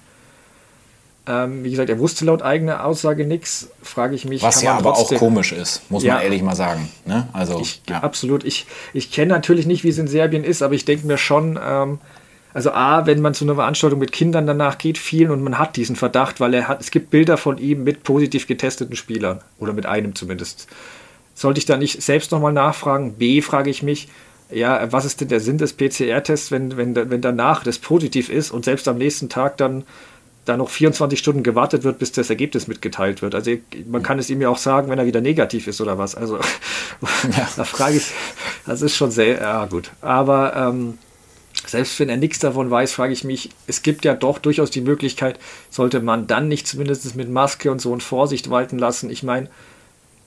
Ähm, 1.27 1.63
wie 1.63 1.72
gesagt, 1.72 1.89
er 1.89 1.98
wusste 1.98 2.25
laut 2.25 2.43
eigener 2.43 2.86
Aussage 2.86 3.25
nichts. 3.25 3.69
Frage 3.81 4.13
ich 4.15 4.25
mich. 4.25 4.43
Was 4.43 4.62
ja 4.62 4.74
aber 4.74 4.93
trotzdem, 4.93 5.17
auch 5.17 5.19
komisch 5.19 5.53
ist, 5.53 5.89
muss 5.89 6.03
ja, 6.03 6.15
man 6.15 6.24
ehrlich 6.24 6.43
mal 6.43 6.55
sagen. 6.55 6.89
Ne? 7.05 7.27
Also, 7.34 7.60
ich, 7.60 7.81
ja. 7.89 8.01
Absolut. 8.01 8.43
Ich, 8.43 8.67
ich 8.93 9.12
kenne 9.12 9.34
natürlich 9.34 9.65
nicht, 9.65 9.84
wie 9.84 9.89
es 9.89 9.98
in 9.98 10.07
Serbien 10.07 10.43
ist, 10.43 10.62
aber 10.62 10.75
ich 10.75 10.86
denke 10.86 11.07
mir 11.07 11.17
schon, 11.17 11.60
ähm, 11.63 12.00
also 12.55 12.71
A, 12.71 13.05
wenn 13.05 13.19
man 13.19 13.33
zu 13.33 13.43
einer 13.43 13.55
Veranstaltung 13.55 14.00
mit 14.00 14.13
Kindern 14.13 14.47
danach 14.47 14.77
geht, 14.77 14.97
vielen 14.97 15.29
und 15.29 15.43
man 15.43 15.59
hat 15.59 15.75
diesen 15.75 15.97
Verdacht, 15.97 16.39
weil 16.39 16.53
er 16.53 16.69
hat, 16.69 16.79
es 16.79 16.89
gibt 16.89 17.09
Bilder 17.09 17.35
von 17.35 17.57
ihm 17.57 17.83
mit 17.83 18.03
positiv 18.03 18.47
getesteten 18.47 18.95
Spielern 18.95 19.41
oder 19.59 19.74
mit 19.74 19.85
einem 19.85 20.15
zumindest. 20.15 20.69
sollte 21.33 21.57
ich 21.57 21.65
da 21.65 21.75
nicht 21.75 22.01
selbst 22.01 22.31
nochmal 22.31 22.53
nachfragen? 22.53 23.15
B, 23.15 23.41
frage 23.41 23.69
ich 23.69 23.83
mich, 23.83 24.07
ja, 24.50 24.89
was 24.93 25.03
ist 25.03 25.19
denn 25.19 25.27
der 25.27 25.41
Sinn 25.41 25.57
des 25.57 25.74
PCR-Tests, 25.74 26.50
wenn, 26.50 26.77
wenn, 26.77 26.95
wenn 26.95 27.19
danach 27.19 27.65
das 27.65 27.77
positiv 27.77 28.29
ist 28.29 28.51
und 28.51 28.63
selbst 28.63 28.88
am 28.88 29.00
nächsten 29.00 29.27
Tag 29.27 29.57
dann 29.57 29.83
da 30.45 30.55
noch 30.55 30.69
24 30.69 31.19
Stunden 31.19 31.43
gewartet 31.43 31.83
wird, 31.83 32.00
bis 32.00 32.13
das 32.13 32.29
Ergebnis 32.29 32.67
mitgeteilt 32.67 33.21
wird. 33.21 33.35
Also 33.35 33.51
man 33.85 34.01
kann 34.01 34.17
es 34.17 34.29
ihm 34.29 34.39
ja 34.39 34.47
auch 34.47 34.59
sagen, 34.59 34.89
wenn 34.89 34.97
er 34.97 35.05
wieder 35.05 35.19
negativ 35.19 35.67
ist 35.67 35.81
oder 35.81 35.97
was. 35.97 36.15
Also 36.15 36.38
ja. 37.38 37.50
da 37.57 37.65
frage 37.65 37.97
ich, 37.97 38.13
das 38.65 38.81
ist 38.81 38.95
schon 38.95 39.12
sehr, 39.12 39.41
ja 39.41 39.65
gut. 39.65 39.91
Aber 40.00 40.55
ähm, 40.55 41.00
selbst 41.67 42.00
wenn 42.00 42.10
er 42.10 42.17
nichts 42.17 42.39
davon 42.39 42.69
weiß, 42.69 42.93
frage 42.93 43.13
ich 43.13 43.24
mich, 43.24 43.50
es 43.67 43.81
gibt 43.81 44.05
ja 44.05 44.13
doch 44.13 44.38
durchaus 44.38 44.72
die 44.72 44.81
Möglichkeit, 44.81 45.39
sollte 45.69 46.00
man 46.01 46.27
dann 46.27 46.48
nicht 46.48 46.67
zumindest 46.67 47.15
mit 47.15 47.29
Maske 47.29 47.72
und 47.72 47.79
so 47.79 47.91
und 47.91 48.03
Vorsicht 48.03 48.50
walten 48.50 48.77
lassen. 48.77 49.10
Ich 49.10 49.24
meine, 49.24 49.50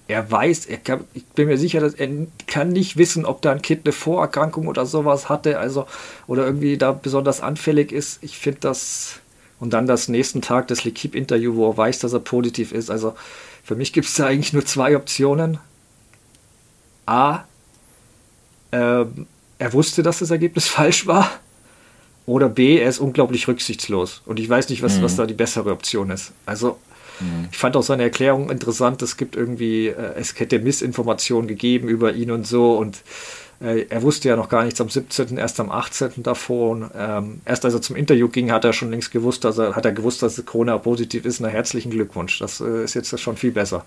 er 0.09 0.30
weiß, 0.30 0.66
er 0.66 0.78
kann, 0.78 1.04
ich 1.12 1.25
bin 1.26 1.49
mir 1.49 1.59
sicher, 1.59 1.80
dass 1.80 1.95
er 1.95 2.09
kann 2.47 2.71
nicht 2.71 2.97
wissen, 2.97 3.26
ob 3.26 3.42
da 3.42 3.52
ein 3.52 3.62
Kind 3.62 3.85
eine 3.85 3.92
Vorerkrankung 3.92 4.66
oder 4.66 4.87
sowas 4.87 5.28
hatte, 5.28 5.59
also 5.59 5.87
oder 6.26 6.47
irgendwie 6.47 6.78
da 6.78 6.92
besonders 6.92 7.42
anfällig 7.42 7.92
ist. 7.92 8.18
Ich 8.23 8.38
finde 8.38 8.61
das 8.61 9.21
und 9.61 9.73
dann 9.73 9.87
das 9.87 10.09
nächsten 10.09 10.40
Tag 10.40 10.68
das 10.68 10.85
L'Equipe-Interview, 10.85 11.57
wo 11.57 11.71
er 11.71 11.76
weiß, 11.76 11.99
dass 11.99 12.12
er 12.12 12.21
positiv 12.21 12.73
ist. 12.73 12.90
Also 12.90 13.14
für 13.64 13.75
mich 13.75 13.92
gibt 13.92 14.07
es 14.07 14.14
da 14.14 14.26
eigentlich 14.26 14.52
nur 14.52 14.64
zwei 14.64 14.97
Optionen. 14.97 15.59
A, 17.07 17.45
ähm, 18.73 19.26
er 19.59 19.73
wusste, 19.73 20.03
dass 20.03 20.21
das 20.21 20.31
Ergebnis 20.31 20.69
falsch 20.69 21.07
war. 21.07 21.31
Oder 22.27 22.50
B, 22.50 22.79
er 22.79 22.91
ist 22.91 22.99
unglaublich 22.99 23.49
rücksichtslos. 23.49 24.21
Und 24.27 24.38
ich 24.38 24.49
weiß 24.49 24.69
nicht, 24.69 24.83
was, 24.83 24.99
mhm. 24.99 25.03
was 25.03 25.17
da 25.17 25.25
die 25.25 25.35
bessere 25.35 25.73
Option 25.73 26.11
ist. 26.11 26.33
Also 26.45 26.79
Mhm. 27.21 27.49
Ich 27.50 27.59
fand 27.59 27.77
auch 27.77 27.83
seine 27.83 28.03
Erklärung 28.05 28.50
interessant. 28.50 29.03
Es 29.03 29.17
gibt 29.17 29.37
irgendwie, 29.37 29.88
äh, 29.88 30.15
es 30.17 30.38
hätte 30.38 30.59
Missinformationen 30.59 31.49
gegeben 31.49 31.88
über 31.88 32.15
ihn 32.15 32.31
und 32.31 32.47
so. 32.47 32.77
Und 32.77 33.03
äh, 33.61 33.87
er 33.88 34.03
wusste 34.03 34.29
ja 34.29 34.37
noch 34.37 34.49
gar 34.49 34.65
nichts 34.65 34.81
am 34.81 34.88
17., 34.88 35.37
erst 35.37 35.61
am 35.61 35.71
18. 35.71 36.23
davon. 36.23 36.91
Ähm, 36.97 37.41
erst 37.45 37.65
als 37.65 37.75
er 37.75 37.83
zum 37.83 37.97
Interview 37.97 38.29
ging, 38.29 38.53
hat 38.53 38.65
er 38.65 38.73
schon 38.73 38.91
längst 38.91 39.11
gewusst, 39.11 39.45
dass 39.45 39.59
er, 39.59 39.75
hat 39.75 39.85
er 39.85 39.93
gewusst, 39.93 40.23
dass 40.23 40.45
Corona 40.45 40.79
positiv 40.79 41.25
ist. 41.25 41.41
Na, 41.41 41.49
herzlichen 41.49 41.91
Glückwunsch. 41.91 42.38
Das 42.38 42.61
äh, 42.61 42.85
ist 42.85 42.95
jetzt 42.95 43.19
schon 43.21 43.37
viel 43.37 43.53
besser. 43.53 43.85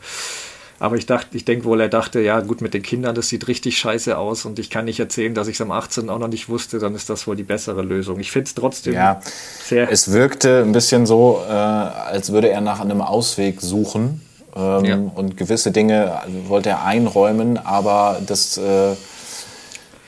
Aber 0.81 0.95
ich 0.95 1.05
dachte, 1.05 1.37
ich 1.37 1.45
denke 1.45 1.65
wohl, 1.65 1.79
er 1.79 1.89
dachte, 1.89 2.21
ja, 2.21 2.39
gut, 2.39 2.61
mit 2.61 2.73
den 2.73 2.81
Kindern, 2.81 3.13
das 3.13 3.27
sieht 3.27 3.47
richtig 3.47 3.77
scheiße 3.77 4.17
aus 4.17 4.45
und 4.45 4.57
ich 4.57 4.71
kann 4.71 4.85
nicht 4.85 4.99
erzählen, 4.99 5.35
dass 5.35 5.47
ich 5.47 5.53
es 5.53 5.61
am 5.61 5.69
18. 5.69 6.09
auch 6.09 6.17
noch 6.17 6.27
nicht 6.27 6.49
wusste, 6.49 6.79
dann 6.79 6.95
ist 6.95 7.07
das 7.07 7.27
wohl 7.27 7.35
die 7.35 7.43
bessere 7.43 7.83
Lösung. 7.83 8.19
Ich 8.19 8.31
finde 8.31 8.47
es 8.47 8.55
trotzdem 8.55 8.95
ja, 8.95 9.21
sehr. 9.63 9.91
Es 9.91 10.11
wirkte 10.11 10.63
ein 10.63 10.71
bisschen 10.71 11.05
so, 11.05 11.39
äh, 11.47 11.51
als 11.51 12.31
würde 12.31 12.49
er 12.49 12.61
nach 12.61 12.79
einem 12.79 13.01
Ausweg 13.01 13.61
suchen. 13.61 14.21
Ähm, 14.55 14.85
ja. 14.85 14.97
Und 15.13 15.37
gewisse 15.37 15.69
Dinge 15.69 16.19
also 16.19 16.49
wollte 16.49 16.69
er 16.69 16.83
einräumen, 16.83 17.59
aber 17.59 18.19
das 18.25 18.57
äh, 18.57 18.95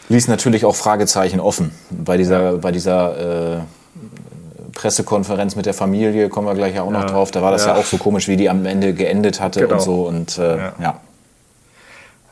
ließ 0.10 0.28
natürlich 0.28 0.66
auch 0.66 0.76
Fragezeichen 0.76 1.40
offen 1.40 1.70
bei 1.92 2.18
dieser, 2.18 2.58
bei 2.58 2.72
dieser 2.72 3.58
äh, 3.58 3.60
Pressekonferenz 4.74 5.56
mit 5.56 5.66
der 5.66 5.74
Familie, 5.74 6.30
kommen 6.30 6.48
wir 6.48 6.56
gleich 6.56 6.76
ja 6.76 6.84
auch 6.84 6.92
noch 6.92 7.06
drauf. 7.06 7.32
Da 7.32 7.42
war 7.42 7.52
das 7.52 7.66
ja. 7.66 7.76
auch 7.76 7.86
so 7.86 7.98
komisch, 7.98 8.28
wie 8.28 8.38
die 8.38 8.50
am 8.50 8.66
Ende 8.66 8.94
geendet 8.94 9.40
hatte 9.40 9.62
genau. 9.62 9.76
und 9.76 9.82
so. 9.82 10.08
Und 10.08 10.38
äh, 10.38 10.58
ja. 10.58 11.02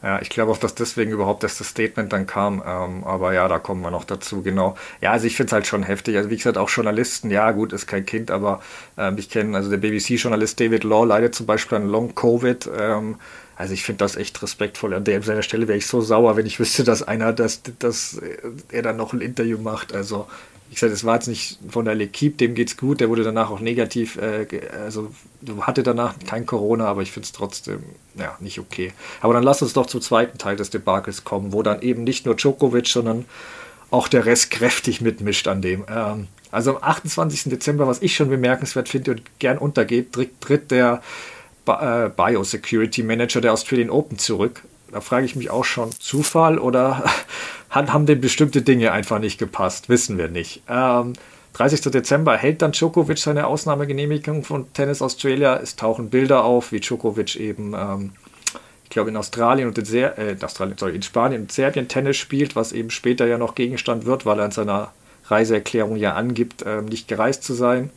ja. 0.04 0.20
Ich 0.22 0.30
glaube 0.30 0.52
auch, 0.52 0.58
dass 0.58 0.76
deswegen 0.76 1.12
überhaupt 1.12 1.44
das 1.44 1.58
Statement 1.58 2.12
dann 2.12 2.28
kam. 2.28 2.64
Ähm, 2.66 3.04
aber 3.04 3.34
ja, 3.34 3.48
da 3.48 3.60
kommen 3.60 3.82
wir 3.82 3.92
noch 3.92 4.04
dazu, 4.04 4.42
genau. 4.42 4.76
Ja, 5.00 5.12
also 5.12 5.28
ich 5.28 5.36
finde 5.36 5.48
es 5.48 5.54
halt 5.54 5.68
schon 5.68 5.84
heftig. 5.84 6.18
Also 6.18 6.30
wie 6.30 6.38
gesagt, 6.38 6.58
auch 6.58 6.70
Journalisten, 6.70 7.30
ja 7.30 7.52
gut, 7.52 7.74
ist 7.74 7.88
kein 7.88 8.06
Kind, 8.06 8.32
aber 8.32 8.62
ähm, 8.98 9.18
ich 9.18 9.30
kenne, 9.30 9.56
also 9.56 9.70
der 9.70 9.78
BBC-Journalist 9.78 10.60
David 10.60 10.84
Law 10.84 11.06
leidet 11.06 11.36
zum 11.36 11.46
Beispiel 11.46 11.78
an 11.78 11.88
Long-Covid. 11.88 12.70
Ähm, 12.78 13.16
also 13.62 13.76
ich 13.76 13.84
finde 13.84 14.00
das 14.00 14.16
echt 14.16 14.42
respektvoll. 14.42 14.96
An 14.96 15.04
der 15.04 15.22
seiner 15.22 15.44
Stelle 15.44 15.68
wäre 15.68 15.78
ich 15.78 15.86
so 15.86 16.02
sauer, 16.02 16.36
wenn 16.36 16.48
ich 16.48 16.60
wüsste, 16.60 16.84
dass 16.84 17.04
einer, 17.04 17.32
dass, 17.32 17.62
dass 17.78 18.20
er 18.72 18.82
dann 18.82 18.98
noch 18.98 19.14
ein 19.14 19.22
Interview 19.22 19.60
macht. 19.60 19.94
Also 19.94 20.26
wie 20.72 20.76
gesagt, 20.76 20.94
es 20.94 21.04
war 21.04 21.16
jetzt 21.16 21.28
nicht 21.28 21.60
von 21.68 21.84
der 21.84 21.98
L'Equipe, 21.98 22.38
dem 22.38 22.56
geht's 22.56 22.78
gut, 22.78 23.02
der 23.02 23.10
wurde 23.10 23.24
danach 23.24 23.52
auch 23.52 23.60
negativ, 23.60 24.16
äh, 24.16 24.48
also 24.86 25.12
hatte 25.60 25.84
danach 25.84 26.16
kein 26.26 26.46
Corona, 26.46 26.86
aber 26.86 27.02
ich 27.02 27.12
finde 27.12 27.26
es 27.26 27.34
trotzdem 27.34 27.84
ja, 28.16 28.38
nicht 28.40 28.58
okay. 28.58 28.94
Aber 29.20 29.34
dann 29.34 29.44
lass 29.44 29.62
uns 29.62 29.74
doch 29.74 29.86
zum 29.86 30.00
zweiten 30.00 30.38
Teil 30.38 30.56
des 30.56 30.70
Debakels 30.70 31.26
kommen, 31.26 31.52
wo 31.52 31.62
dann 31.62 31.82
eben 31.82 32.06
nicht 32.06 32.26
nur 32.26 32.36
Djokovic, 32.36 32.88
sondern 32.88 33.26
auch 33.90 34.08
der 34.08 34.26
Rest 34.26 34.50
kräftig 34.50 35.02
mitmischt 35.02 35.50
an 35.50 35.62
dem. 35.62 35.84
Ähm, 35.90 36.30
also 36.52 36.78
am 36.78 36.84
28. 36.84 37.50
Dezember, 37.50 37.86
was 37.86 38.02
ich 38.02 38.16
schon 38.16 38.30
bemerkenswert 38.30 38.88
finde 38.88 39.12
und 39.12 39.24
gern 39.40 39.58
untergeht, 39.58 40.14
tritt, 40.14 40.40
tritt 40.40 40.72
der 40.72 41.02
äh, 41.68 42.08
Biosecurity 42.08 43.04
Manager 43.04 43.42
der 43.42 43.52
Australian 43.52 43.90
Open 43.90 44.18
zurück. 44.18 44.64
Da 44.92 45.02
frage 45.02 45.26
ich 45.26 45.36
mich 45.36 45.50
auch 45.50 45.66
schon, 45.66 45.92
Zufall 45.92 46.60
oder 46.60 47.04
haben 47.70 48.06
dem 48.06 48.22
bestimmte 48.22 48.62
Dinge 48.62 48.92
einfach 48.92 49.20
nicht 49.20 49.38
gepasst, 49.38 49.90
wissen 49.90 50.18
wir 50.18 50.28
nicht. 50.28 50.62
Ähm, 50.68 51.14
30. 51.54 51.82
Dezember 51.92 52.38
hält 52.38 52.62
dann 52.62 52.72
Djokovic 52.72 53.18
seine 53.18 53.48
Ausnahmegenehmigung 53.48 54.44
von 54.44 54.72
Tennis 54.74 55.02
Australia. 55.02 55.58
Es 55.58 55.76
tauchen 55.76 56.10
Bilder 56.10 56.44
auf, 56.44 56.72
wie 56.72 56.80
Djokovic 56.80 57.36
eben, 57.36 57.74
ähm, 57.74 58.12
ich 58.84 58.90
glaube, 58.90 59.10
in 59.10 59.18
Australien 59.18 59.68
und 59.68 59.78
in, 59.78 59.86
Ser 59.86 60.18
äh, 60.18 60.32
in, 60.32 60.44
Australien, 60.44 60.78
sorry, 60.78 60.96
in 60.96 61.02
Spanien 61.02 61.42
und 61.42 61.52
Serbien 61.52 61.88
Tennis 61.88 62.18
spielt, 62.18 62.56
was 62.56 62.72
eben 62.72 62.90
später 62.90 63.28
ja 63.28 63.38
noch 63.38 63.56
Gegenstand 63.56 64.06
wird, 64.06 64.26
weil 64.26 64.40
er 64.40 64.46
in 64.46 64.52
seiner 64.52 64.92
Reiseerklärung 65.26 65.98
ja 65.98 66.14
angibt, 66.14 66.64
ähm, 66.66 66.86
nicht 66.86 67.08
gereist 67.08 67.44
zu 67.44 67.54
sein 67.54 67.90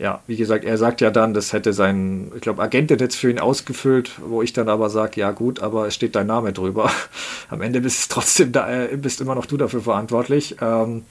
ja, 0.00 0.22
wie 0.26 0.36
gesagt, 0.36 0.64
er 0.64 0.78
sagt 0.78 1.02
ja 1.02 1.10
dann, 1.10 1.34
das 1.34 1.52
hätte 1.52 1.74
sein, 1.74 2.32
ich 2.34 2.40
glaube, 2.40 2.62
Agent 2.62 2.90
hätte 2.90 3.04
jetzt 3.04 3.16
für 3.16 3.30
ihn 3.30 3.38
ausgefüllt, 3.38 4.12
wo 4.24 4.40
ich 4.40 4.54
dann 4.54 4.70
aber 4.70 4.88
sage, 4.88 5.20
ja 5.20 5.30
gut, 5.30 5.60
aber 5.60 5.86
es 5.86 5.94
steht 5.94 6.16
dein 6.16 6.26
Name 6.26 6.54
drüber. 6.54 6.90
Am 7.50 7.60
Ende 7.60 7.82
bist 7.82 8.10
trotzdem 8.10 8.50
da, 8.50 8.72
äh, 8.72 8.96
bist 8.96 9.20
immer 9.20 9.34
noch 9.34 9.44
du 9.44 9.58
dafür 9.58 9.82
verantwortlich. 9.82 10.56
Ähm, 10.62 11.04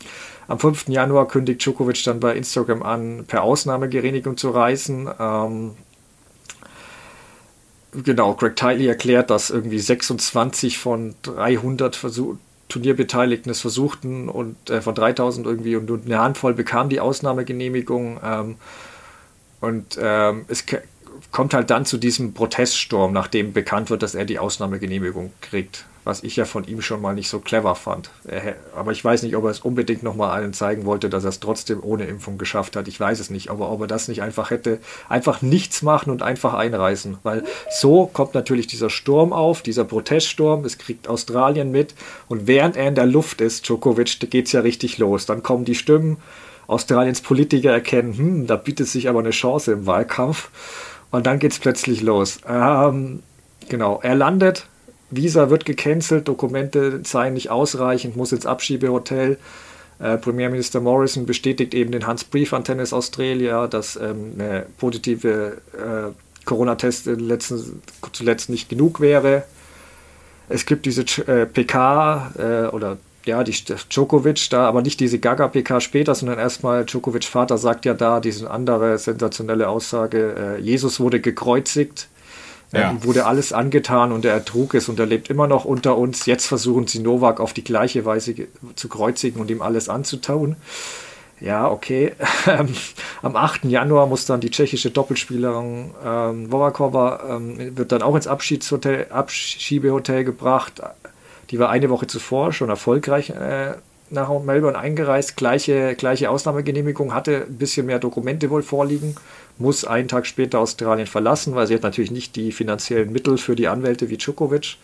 am 0.47 0.59
5. 0.59 0.87
Januar 0.87 1.27
kündigt 1.27 1.63
Djokovic 1.63 2.03
dann 2.03 2.19
bei 2.19 2.35
Instagram 2.35 2.81
an, 2.81 3.25
per 3.27 3.43
Ausnahmegenehmigung 3.43 4.37
zu 4.37 4.49
reisen. 4.49 5.07
Ähm, 5.19 5.75
genau, 8.03 8.33
Greg 8.33 8.55
Tiley 8.55 8.87
erklärt, 8.87 9.29
dass 9.29 9.51
irgendwie 9.51 9.77
26 9.77 10.79
von 10.79 11.13
300 11.21 11.95
versucht 11.95 12.39
Turnierbeteiligten 12.69 13.51
es 13.51 13.59
versuchten 13.61 14.29
und 14.29 14.69
äh, 14.69 14.81
von 14.81 14.95
3000 14.95 15.45
irgendwie 15.45 15.75
und, 15.75 15.89
und, 15.91 16.05
eine 16.05 16.19
Handvoll 16.19 16.53
bekam 16.53 16.87
die 16.89 16.99
Ausnahmegenehmigung. 16.99 18.19
Ähm, 18.23 18.55
und 19.59 19.99
ähm, 20.01 20.45
es 20.47 20.65
kommt 21.31 21.53
halt 21.53 21.69
dann 21.69 21.85
zu 21.85 21.97
diesem 21.97 22.33
Proteststurm, 22.33 23.11
nachdem 23.11 23.51
bekannt 23.51 23.89
wird, 23.89 24.03
dass 24.03 24.15
er 24.15 24.25
die 24.25 24.39
Ausnahmegenehmigung 24.39 25.33
kriegt 25.41 25.85
was 26.03 26.23
ich 26.23 26.35
ja 26.35 26.45
von 26.45 26.65
ihm 26.65 26.81
schon 26.81 27.01
mal 27.01 27.13
nicht 27.13 27.29
so 27.29 27.39
clever 27.39 27.75
fand. 27.75 28.09
Er, 28.25 28.55
aber 28.75 28.91
ich 28.91 29.03
weiß 29.03 29.23
nicht, 29.23 29.35
ob 29.35 29.43
er 29.43 29.51
es 29.51 29.59
unbedingt 29.59 30.03
nochmal 30.03 30.31
allen 30.31 30.53
zeigen 30.53 30.85
wollte, 30.85 31.09
dass 31.09 31.23
er 31.23 31.29
es 31.29 31.39
trotzdem 31.39 31.83
ohne 31.83 32.05
Impfung 32.05 32.37
geschafft 32.37 32.75
hat. 32.75 32.87
Ich 32.87 32.99
weiß 32.99 33.19
es 33.19 33.29
nicht, 33.29 33.49
aber 33.49 33.71
ob 33.71 33.81
er 33.81 33.87
das 33.87 34.07
nicht 34.07 34.21
einfach 34.21 34.49
hätte, 34.49 34.79
einfach 35.07 35.41
nichts 35.41 35.81
machen 35.81 36.09
und 36.09 36.21
einfach 36.21 36.53
einreißen. 36.53 37.17
Weil 37.23 37.43
so 37.69 38.05
kommt 38.05 38.33
natürlich 38.33 38.67
dieser 38.67 38.89
Sturm 38.89 39.33
auf, 39.33 39.61
dieser 39.61 39.83
Proteststurm, 39.83 40.65
es 40.65 40.77
kriegt 40.77 41.07
Australien 41.07 41.71
mit 41.71 41.93
und 42.27 42.47
während 42.47 42.77
er 42.77 42.87
in 42.87 42.95
der 42.95 43.05
Luft 43.05 43.41
ist, 43.41 43.67
Djokovic, 43.67 44.19
geht 44.29 44.47
es 44.47 44.51
ja 44.53 44.61
richtig 44.61 44.97
los. 44.97 45.25
Dann 45.25 45.43
kommen 45.43 45.65
die 45.65 45.75
Stimmen, 45.75 46.17
Australiens 46.67 47.21
Politiker 47.21 47.71
erkennen, 47.71 48.17
hm, 48.17 48.47
da 48.47 48.55
bietet 48.55 48.87
sich 48.87 49.09
aber 49.09 49.19
eine 49.19 49.31
Chance 49.31 49.73
im 49.73 49.85
Wahlkampf. 49.85 50.49
Und 51.11 51.25
dann 51.25 51.39
geht 51.39 51.51
es 51.51 51.59
plötzlich 51.59 52.01
los. 52.01 52.39
Ähm, 52.47 53.23
genau, 53.67 53.99
er 54.03 54.15
landet 54.15 54.67
Visa 55.11 55.49
wird 55.49 55.65
gecancelt, 55.65 56.27
Dokumente 56.27 57.01
seien 57.03 57.33
nicht 57.33 57.49
ausreichend, 57.49 58.15
muss 58.15 58.31
ins 58.31 58.45
Abschiebehotel. 58.45 59.37
Äh, 59.99 60.17
Premierminister 60.17 60.79
Morrison 60.79 61.25
bestätigt 61.25 61.73
eben 61.73 61.91
den 61.91 62.07
Hans 62.07 62.23
Brief 62.23 62.53
an 62.53 62.63
Tennis 62.63 62.93
Australia, 62.93 63.67
dass 63.67 63.95
ähm, 63.95 64.33
eine 64.37 64.65
positive 64.77 65.57
äh, 65.73 66.11
Corona-Test 66.45 67.09
zuletzt 68.11 68.49
nicht 68.49 68.69
genug 68.69 69.01
wäre. 69.01 69.43
Es 70.47 70.65
gibt 70.65 70.85
diese 70.85 71.01
äh, 71.27 71.45
PK 71.45 72.31
äh, 72.37 72.67
oder 72.73 72.97
ja, 73.25 73.43
die 73.43 73.53
Djokovic 73.53 74.49
da, 74.49 74.67
aber 74.67 74.81
nicht 74.81 74.99
diese 74.99 75.19
Gaga-PK 75.19 75.81
später, 75.81 76.15
sondern 76.15 76.39
erstmal 76.39 76.85
Djokovic 76.85 77.25
Vater 77.25 77.57
sagt 77.57 77.85
ja 77.85 77.93
da 77.93 78.19
diese 78.19 78.49
andere 78.49 78.97
sensationelle 78.97 79.67
Aussage, 79.67 80.57
äh, 80.57 80.61
Jesus 80.61 80.99
wurde 80.99 81.19
gekreuzigt 81.19 82.07
ja. 82.71 82.91
Ihm 82.91 83.03
wurde 83.03 83.25
alles 83.25 83.51
angetan 83.51 84.11
und 84.11 84.25
er 84.25 84.33
ertrug 84.33 84.75
es 84.75 84.89
und 84.89 84.99
er 84.99 85.05
lebt 85.05 85.29
immer 85.29 85.47
noch 85.47 85.65
unter 85.65 85.97
uns. 85.97 86.25
Jetzt 86.25 86.45
versuchen 86.45 86.87
sie 86.87 86.99
Novak 86.99 87.39
auf 87.39 87.53
die 87.53 87.63
gleiche 87.63 88.05
Weise 88.05 88.35
zu 88.75 88.89
kreuzigen 88.89 89.41
und 89.41 89.49
ihm 89.49 89.61
alles 89.61 89.89
anzutauen. 89.89 90.55
Ja, 91.41 91.69
okay. 91.71 92.13
Am 93.21 93.35
8. 93.35 93.65
Januar 93.65 94.07
muss 94.07 94.25
dann 94.25 94.41
die 94.41 94.51
tschechische 94.51 94.91
Doppelspielerin 94.91 95.91
ähm, 96.05 96.51
Vorakova 96.51 97.37
ähm, 97.37 97.77
wird 97.77 97.91
dann 97.91 98.01
auch 98.01 98.15
ins 98.15 98.27
Abschiedshotel, 98.27 99.07
Abschiebehotel 99.09 100.23
gebracht. 100.23 100.81
Die 101.49 101.57
war 101.57 101.69
eine 101.69 101.89
Woche 101.89 102.07
zuvor 102.07 102.51
schon 102.51 102.69
erfolgreich 102.69 103.31
äh, 103.31 103.73
nach 104.11 104.29
Melbourne 104.39 104.77
eingereist, 104.77 105.37
gleiche, 105.37 105.95
gleiche 105.95 106.29
Ausnahmegenehmigung, 106.29 107.13
hatte 107.13 107.45
ein 107.47 107.57
bisschen 107.57 107.85
mehr 107.85 107.99
Dokumente 107.99 108.49
wohl 108.49 108.63
vorliegen, 108.63 109.15
muss 109.59 109.85
einen 109.85 110.07
Tag 110.07 110.25
später 110.25 110.59
Australien 110.59 111.07
verlassen, 111.07 111.53
weil 111.53 111.67
sie 111.67 111.75
hat 111.75 111.83
natürlich 111.83 112.11
nicht 112.11 112.35
die 112.35 112.51
finanziellen 112.51 113.11
Mittel 113.11 113.37
für 113.37 113.55
die 113.55 113.67
Anwälte 113.67 114.09
wie 114.09 114.17
Djokovic. 114.17 114.77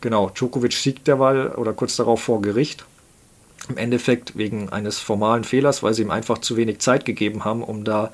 Genau, 0.00 0.30
Djokovic 0.30 0.72
siegt 0.72 1.06
derweil 1.06 1.48
oder 1.48 1.72
kurz 1.72 1.96
darauf 1.96 2.22
vor 2.22 2.42
Gericht. 2.42 2.84
Im 3.68 3.76
Endeffekt 3.76 4.36
wegen 4.36 4.70
eines 4.70 4.98
formalen 4.98 5.44
Fehlers, 5.44 5.82
weil 5.82 5.94
sie 5.94 6.02
ihm 6.02 6.10
einfach 6.10 6.38
zu 6.38 6.56
wenig 6.56 6.80
Zeit 6.80 7.04
gegeben 7.04 7.44
haben, 7.44 7.62
um 7.62 7.84
da 7.84 8.10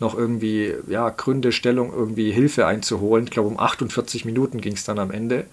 noch 0.00 0.16
irgendwie 0.16 0.74
ja, 0.88 1.10
Gründe, 1.10 1.52
Stellung, 1.52 1.92
irgendwie 1.92 2.30
Hilfe 2.30 2.66
einzuholen. 2.66 3.24
Ich 3.26 3.30
glaube, 3.30 3.48
um 3.48 3.58
48 3.58 4.24
Minuten 4.24 4.60
ging 4.60 4.74
es 4.74 4.84
dann 4.84 4.98
am 4.98 5.10
Ende. 5.10 5.46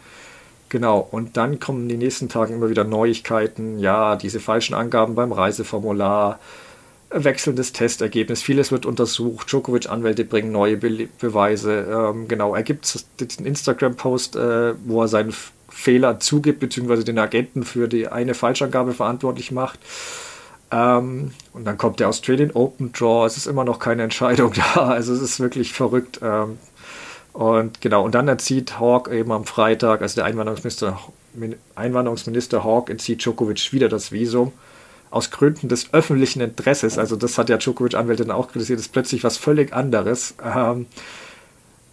Genau, 0.69 1.07
und 1.11 1.37
dann 1.37 1.59
kommen 1.59 1.87
die 1.87 1.97
nächsten 1.97 2.29
Tagen 2.29 2.55
immer 2.55 2.69
wieder 2.69 2.83
Neuigkeiten. 2.83 3.79
Ja, 3.79 4.15
diese 4.15 4.39
falschen 4.39 4.73
Angaben 4.73 5.15
beim 5.15 5.31
Reiseformular, 5.31 6.39
wechselndes 7.13 7.73
Testergebnis, 7.73 8.41
vieles 8.41 8.71
wird 8.71 8.85
untersucht. 8.85 9.51
Djokovic-Anwälte 9.51 10.25
bringen 10.25 10.51
neue 10.51 10.77
Be 10.77 11.07
Beweise. 11.19 11.87
Ähm, 11.89 12.27
genau, 12.27 12.55
er 12.55 12.63
gibt 12.63 13.05
den 13.19 13.45
Instagram-Post, 13.45 14.35
äh, 14.35 14.73
wo 14.85 15.01
er 15.01 15.07
seinen 15.07 15.33
Fehler 15.69 16.19
zugibt, 16.19 16.59
beziehungsweise 16.59 17.03
den 17.03 17.19
Agenten 17.19 17.63
für 17.63 17.87
die 17.87 18.07
eine 18.07 18.33
Falschangabe 18.33 18.93
verantwortlich 18.93 19.51
macht. 19.51 19.79
Ähm, 20.71 21.31
und 21.53 21.65
dann 21.65 21.77
kommt 21.77 21.99
der 21.99 22.09
Australian 22.09 22.51
Open 22.51 22.91
Draw. 22.91 23.25
Es 23.25 23.37
ist 23.37 23.47
immer 23.47 23.63
noch 23.63 23.79
keine 23.79 24.03
Entscheidung 24.03 24.53
da. 24.75 24.87
Also 24.87 25.13
es 25.13 25.21
ist 25.21 25.39
wirklich 25.39 25.73
verrückt. 25.73 26.19
Ähm, 26.23 26.57
und 27.33 27.81
genau, 27.81 28.03
und 28.03 28.13
dann 28.13 28.27
erzieht 28.27 28.79
Hawk 28.79 29.11
eben 29.11 29.31
am 29.31 29.45
Freitag, 29.45 30.01
also 30.01 30.15
der 30.15 30.25
Einwanderungsminister, 30.25 30.99
Einwanderungsminister 31.73 32.63
Hawk 32.63 32.91
entzieht 32.91 33.23
Djokovic 33.23 33.73
wieder 33.73 33.89
das 33.89 34.11
Visum. 34.11 34.51
Aus 35.13 35.29
Gründen 35.29 35.69
des 35.69 35.93
öffentlichen 35.93 36.41
Interesses, 36.41 36.97
also 36.97 37.15
das 37.15 37.37
hat 37.37 37.47
ja 37.47 37.57
Djokovic-Anwältin 37.57 38.31
auch 38.31 38.51
kritisiert, 38.51 38.79
ist 38.79 38.91
plötzlich 38.91 39.23
was 39.23 39.37
völlig 39.37 39.71
anderes. 39.71 40.33
Ähm, 40.43 40.87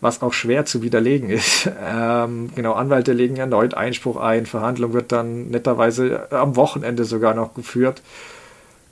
was 0.01 0.23
auch 0.23 0.33
schwer 0.33 0.65
zu 0.65 0.81
widerlegen 0.81 1.29
ist. 1.29 1.71
Ähm, 1.93 2.51
genau, 2.55 2.73
Anwälte 2.73 3.13
legen 3.13 3.37
erneut 3.37 3.75
Einspruch 3.75 4.17
ein, 4.17 4.47
Verhandlung 4.47 4.95
wird 4.95 5.13
dann 5.13 5.49
netterweise 5.49 6.33
am 6.33 6.57
Wochenende 6.57 7.05
sogar 7.05 7.35
noch 7.35 7.53
geführt. 7.53 8.01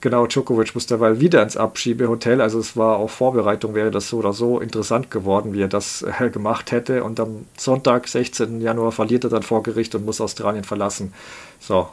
Genau, 0.01 0.27
Djokovic 0.27 0.75
muss 0.75 0.85
derweil 0.85 1.19
wieder 1.19 1.41
ins 1.41 1.57
Abschiebehotel. 1.57 2.39
Also 2.39 2.59
es 2.59 2.77
war 2.77 2.97
auch 2.97 3.09
Vorbereitung, 3.09 3.73
wäre 3.73 3.89
das 3.89 4.09
so 4.09 4.17
oder 4.17 4.33
so 4.33 4.59
interessant 4.59 5.09
geworden, 5.09 5.53
wie 5.53 5.63
er 5.63 5.67
das 5.67 6.03
äh, 6.03 6.29
gemacht 6.29 6.71
hätte. 6.71 7.03
Und 7.03 7.19
am 7.19 7.45
Sonntag, 7.57 8.07
16. 8.07 8.61
Januar, 8.61 8.91
verliert 8.91 9.23
er 9.23 9.29
dann 9.29 9.43
vor 9.43 9.63
Gericht 9.63 9.95
und 9.95 10.05
muss 10.05 10.21
Australien 10.21 10.63
verlassen. 10.63 11.13
So, 11.59 11.89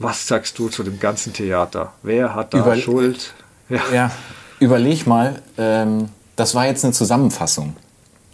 was 0.00 0.26
sagst 0.26 0.58
du 0.58 0.68
zu 0.68 0.82
dem 0.82 0.98
ganzen 0.98 1.32
Theater? 1.32 1.92
Wer 2.02 2.34
hat 2.34 2.54
da 2.54 2.58
Über 2.58 2.76
Schuld? 2.76 3.34
Ja. 3.68 3.80
ja, 3.92 4.10
überleg 4.58 5.06
mal, 5.06 5.42
ähm, 5.58 6.08
das 6.34 6.54
war 6.54 6.66
jetzt 6.66 6.84
eine 6.84 6.92
Zusammenfassung. 6.92 7.76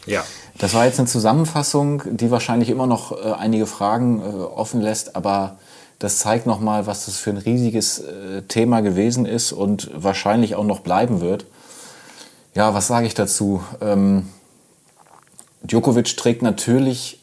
Ja. 0.07 0.25
Das 0.59 0.73
war 0.73 0.87
jetzt 0.87 0.99
eine 0.99 1.09
Zusammenfassung, 1.09 2.03
die 2.07 2.31
wahrscheinlich 2.31 2.71
immer 2.71 2.87
noch 2.87 3.13
äh, 3.13 3.33
einige 3.33 3.67
Fragen 3.67 4.21
äh, 4.21 4.25
offen 4.25 4.81
lässt, 4.81 5.17
aber 5.17 5.59
das 5.99 6.21
zeigt 6.21 6.47
nochmal, 6.47 6.87
was 6.87 7.07
das 7.07 7.17
für 7.17 7.31
ein 7.31 7.37
riesiges 7.37 7.99
äh, 7.99 8.43
Thema 8.43 8.81
gewesen 8.81 9.27
ist 9.27 9.53
und 9.53 9.91
wahrscheinlich 9.93 10.55
auch 10.55 10.65
noch 10.65 10.81
bleiben 10.81 11.21
wird. 11.21 11.47
Ja, 12.55 12.75
was 12.75 12.87
sage 12.87 13.07
ich 13.07 13.15
dazu? 13.15 13.63
Ähm, 13.81 14.29
Djokovic 15.63 16.17
trägt 16.17 16.43
natürlich 16.43 17.21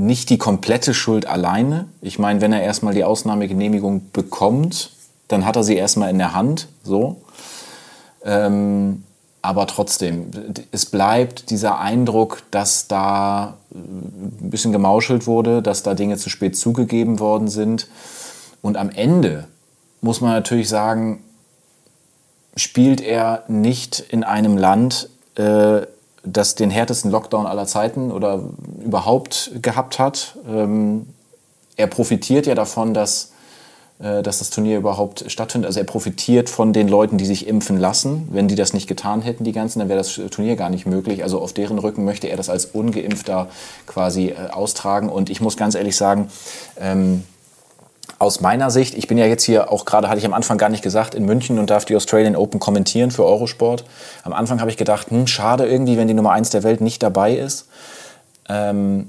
nicht 0.00 0.30
die 0.30 0.38
komplette 0.38 0.94
Schuld 0.94 1.26
alleine. 1.26 1.86
Ich 2.00 2.18
meine, 2.18 2.40
wenn 2.40 2.52
er 2.52 2.62
erstmal 2.62 2.94
die 2.94 3.04
Ausnahmegenehmigung 3.04 4.10
bekommt, 4.12 4.90
dann 5.28 5.44
hat 5.46 5.56
er 5.56 5.64
sie 5.64 5.76
erstmal 5.76 6.10
in 6.10 6.18
der 6.18 6.34
Hand. 6.34 6.68
So. 6.82 7.20
Ähm, 8.24 9.04
aber 9.42 9.66
trotzdem, 9.66 10.30
es 10.70 10.86
bleibt 10.86 11.50
dieser 11.50 11.78
Eindruck, 11.78 12.42
dass 12.50 12.88
da 12.88 13.56
äh, 13.72 13.78
ein 13.78 14.50
bisschen 14.50 14.72
gemauschelt 14.72 15.26
wurde, 15.26 15.62
dass 15.62 15.82
da 15.82 15.94
Dinge 15.94 16.18
zu 16.18 16.28
spät 16.28 16.56
zugegeben 16.56 17.20
worden 17.20 17.48
sind. 17.48 17.88
Und 18.60 18.76
am 18.76 18.90
Ende 18.90 19.48
muss 20.02 20.20
man 20.20 20.32
natürlich 20.32 20.68
sagen, 20.68 21.22
spielt 22.56 23.00
er 23.00 23.44
nicht 23.48 24.00
in 24.00 24.24
einem 24.24 24.58
Land, 24.58 25.08
äh, 25.36 25.82
das 26.22 26.54
den 26.54 26.70
härtesten 26.70 27.10
Lockdown 27.10 27.46
aller 27.46 27.66
Zeiten 27.66 28.12
oder 28.12 28.44
überhaupt 28.84 29.50
gehabt 29.62 29.98
hat. 29.98 30.36
Ähm, 30.48 31.06
er 31.76 31.86
profitiert 31.86 32.46
ja 32.46 32.54
davon, 32.54 32.92
dass 32.94 33.32
äh, 34.00 34.22
dass 34.22 34.38
das 34.38 34.48
Turnier 34.48 34.78
überhaupt 34.78 35.30
stattfindet. 35.30 35.66
Also 35.66 35.80
er 35.80 35.84
profitiert 35.84 36.48
von 36.48 36.72
den 36.72 36.88
Leuten, 36.88 37.18
die 37.18 37.26
sich 37.26 37.46
impfen 37.46 37.76
lassen. 37.76 38.28
Wenn 38.32 38.48
die 38.48 38.54
das 38.54 38.72
nicht 38.72 38.86
getan 38.86 39.20
hätten, 39.20 39.44
die 39.44 39.52
ganzen, 39.52 39.78
dann 39.78 39.88
wäre 39.88 39.98
das 39.98 40.18
Turnier 40.30 40.56
gar 40.56 40.70
nicht 40.70 40.86
möglich. 40.86 41.22
Also 41.22 41.38
auf 41.40 41.52
deren 41.52 41.78
Rücken 41.78 42.04
möchte 42.04 42.26
er 42.28 42.38
das 42.38 42.48
als 42.48 42.64
Ungeimpfter 42.64 43.48
quasi 43.86 44.28
äh, 44.28 44.50
austragen. 44.52 45.10
Und 45.10 45.28
ich 45.28 45.42
muss 45.42 45.58
ganz 45.58 45.74
ehrlich 45.74 45.96
sagen, 45.96 46.30
ähm, 46.78 47.24
aus 48.20 48.42
meiner 48.42 48.70
Sicht, 48.70 48.94
ich 48.94 49.08
bin 49.08 49.16
ja 49.16 49.24
jetzt 49.24 49.44
hier 49.44 49.72
auch 49.72 49.86
gerade, 49.86 50.08
hatte 50.08 50.18
ich 50.18 50.26
am 50.26 50.34
Anfang 50.34 50.58
gar 50.58 50.68
nicht 50.68 50.82
gesagt, 50.82 51.14
in 51.14 51.24
München 51.24 51.58
und 51.58 51.70
darf 51.70 51.86
die 51.86 51.96
Australian 51.96 52.36
Open 52.36 52.60
kommentieren 52.60 53.10
für 53.10 53.24
Eurosport. 53.24 53.84
Am 54.24 54.34
Anfang 54.34 54.60
habe 54.60 54.70
ich 54.70 54.76
gedacht, 54.76 55.10
hm, 55.10 55.26
schade 55.26 55.66
irgendwie, 55.66 55.96
wenn 55.96 56.06
die 56.06 56.12
Nummer 56.12 56.32
eins 56.32 56.50
der 56.50 56.62
Welt 56.62 56.82
nicht 56.82 57.02
dabei 57.02 57.34
ist. 57.34 57.66
Ähm, 58.46 59.08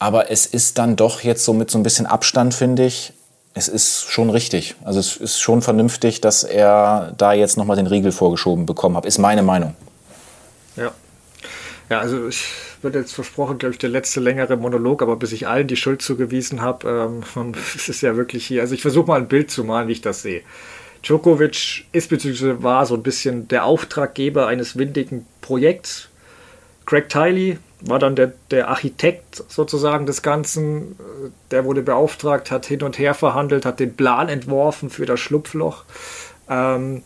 aber 0.00 0.32
es 0.32 0.46
ist 0.46 0.78
dann 0.78 0.96
doch 0.96 1.20
jetzt 1.20 1.44
so 1.44 1.52
mit 1.52 1.70
so 1.70 1.78
ein 1.78 1.84
bisschen 1.84 2.06
Abstand, 2.06 2.52
finde 2.52 2.86
ich, 2.86 3.12
es 3.54 3.68
ist 3.68 4.10
schon 4.10 4.30
richtig. 4.30 4.74
Also 4.84 4.98
es 4.98 5.16
ist 5.16 5.38
schon 5.38 5.62
vernünftig, 5.62 6.20
dass 6.20 6.42
er 6.42 7.12
da 7.16 7.32
jetzt 7.32 7.56
nochmal 7.56 7.76
den 7.76 7.86
Riegel 7.86 8.10
vorgeschoben 8.10 8.66
bekommen 8.66 8.96
hat, 8.96 9.06
ist 9.06 9.18
meine 9.18 9.42
Meinung. 9.42 9.76
Ja. 10.74 10.90
Ja, 11.90 11.98
also 11.98 12.28
ich 12.28 12.46
wird 12.82 12.94
jetzt 12.94 13.12
versprochen, 13.12 13.58
glaube 13.58 13.72
ich, 13.72 13.78
der 13.78 13.90
letzte 13.90 14.20
längere 14.20 14.56
Monolog, 14.56 15.02
aber 15.02 15.16
bis 15.16 15.32
ich 15.32 15.48
allen 15.48 15.66
die 15.66 15.76
Schuld 15.76 16.00
zugewiesen 16.02 16.62
habe, 16.62 17.22
ähm, 17.36 17.52
es 17.74 17.88
ist 17.88 18.00
ja 18.00 18.16
wirklich 18.16 18.46
hier. 18.46 18.62
Also 18.62 18.74
ich 18.74 18.82
versuche 18.82 19.08
mal 19.08 19.20
ein 19.20 19.28
Bild 19.28 19.50
zu 19.50 19.64
malen, 19.64 19.88
wie 19.88 19.92
ich 19.92 20.00
das 20.00 20.22
sehe. 20.22 20.42
Djokovic 21.02 21.86
ist 21.92 22.08
bzw. 22.08 22.62
war 22.62 22.86
so 22.86 22.94
ein 22.94 23.02
bisschen 23.02 23.48
der 23.48 23.64
Auftraggeber 23.64 24.46
eines 24.46 24.78
windigen 24.78 25.26
Projekts. 25.40 26.08
Craig 26.86 27.08
Tiley 27.08 27.58
war 27.80 27.98
dann 27.98 28.14
der, 28.14 28.34
der 28.50 28.68
Architekt 28.68 29.42
sozusagen 29.48 30.06
des 30.06 30.22
Ganzen. 30.22 30.96
Der 31.50 31.64
wurde 31.64 31.82
beauftragt, 31.82 32.52
hat 32.52 32.66
hin 32.66 32.82
und 32.82 32.98
her 32.98 33.14
verhandelt, 33.14 33.64
hat 33.64 33.80
den 33.80 33.96
Plan 33.96 34.28
entworfen 34.28 34.90
für 34.90 35.06
das 35.06 35.18
Schlupfloch. 35.18 35.84
Ähm, 36.48 37.02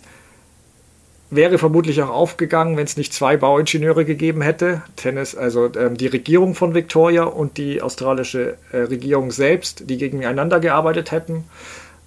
wäre 1.37 1.59
vermutlich 1.59 2.03
auch 2.03 2.11
aufgegangen, 2.11 2.77
wenn 2.77 2.85
es 2.85 2.97
nicht 2.97 3.13
zwei 3.13 3.37
Bauingenieure 3.37 4.05
gegeben 4.05 4.43
hätte. 4.43 4.83
Tennis, 4.97 5.35
also 5.35 5.71
ähm, 5.77 5.97
die 5.97 6.07
Regierung 6.07 6.55
von 6.55 6.75
Victoria 6.75 7.25
und 7.25 7.57
die 7.57 7.83
australische 7.83 8.57
äh, 8.73 8.79
Regierung 8.79 9.31
selbst, 9.31 9.89
die 9.89 9.99
gegeneinander 9.99 10.61
gearbeitet 10.61 11.11
hätten. 11.11 11.45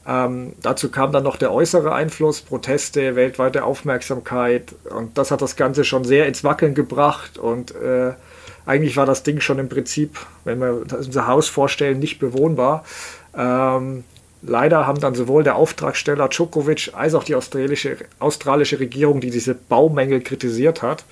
Ähm, 0.07 0.53
dazu 0.61 0.89
kam 0.89 1.11
dann 1.11 1.23
noch 1.23 1.35
der 1.35 1.51
äußere 1.51 1.93
Einfluss, 1.93 2.41
Proteste, 2.41 3.15
weltweite 3.15 3.65
Aufmerksamkeit 3.65 4.73
und 4.89 5.17
das 5.17 5.31
hat 5.31 5.41
das 5.41 5.57
Ganze 5.57 5.83
schon 5.83 6.05
sehr 6.05 6.27
ins 6.27 6.45
Wackeln 6.45 6.75
gebracht 6.75 7.37
und 7.37 7.75
äh, 7.75 8.13
eigentlich 8.65 8.95
war 8.95 9.05
das 9.05 9.23
Ding 9.23 9.41
schon 9.41 9.59
im 9.59 9.69
Prinzip, 9.69 10.17
wenn 10.45 10.59
wir 10.59 10.83
unser 10.97 11.27
Haus 11.27 11.49
vorstellen, 11.49 11.99
nicht 11.99 12.19
bewohnbar. 12.19 12.85
Ähm, 13.35 14.03
leider 14.47 14.87
haben 14.87 14.99
dann 14.99 15.15
sowohl 15.15 15.43
der 15.43 15.55
Auftragsteller 15.55 16.29
Djokovic 16.29 16.91
als 16.93 17.13
auch 17.13 17.23
die 17.23 17.35
australische, 17.35 17.97
australische 18.19 18.79
Regierung, 18.79 19.21
die 19.21 19.29
diese 19.29 19.53
Baumängel 19.53 20.21
kritisiert 20.21 20.81
hat, 20.81 21.03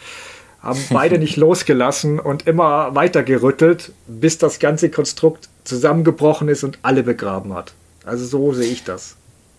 haben 0.61 0.79
beide 0.89 1.19
nicht 1.19 1.37
losgelassen 1.37 2.19
und 2.19 2.47
immer 2.47 2.95
weiter 2.95 3.23
gerüttelt, 3.23 3.91
bis 4.07 4.37
das 4.37 4.59
ganze 4.59 4.89
Konstrukt 4.89 5.49
zusammengebrochen 5.63 6.47
ist 6.47 6.63
und 6.63 6.79
alle 6.81 7.03
begraben 7.03 7.53
hat. 7.53 7.73
Also 8.05 8.25
so 8.25 8.53
sehe 8.53 8.71
ich 8.71 8.83
das. 8.83 9.15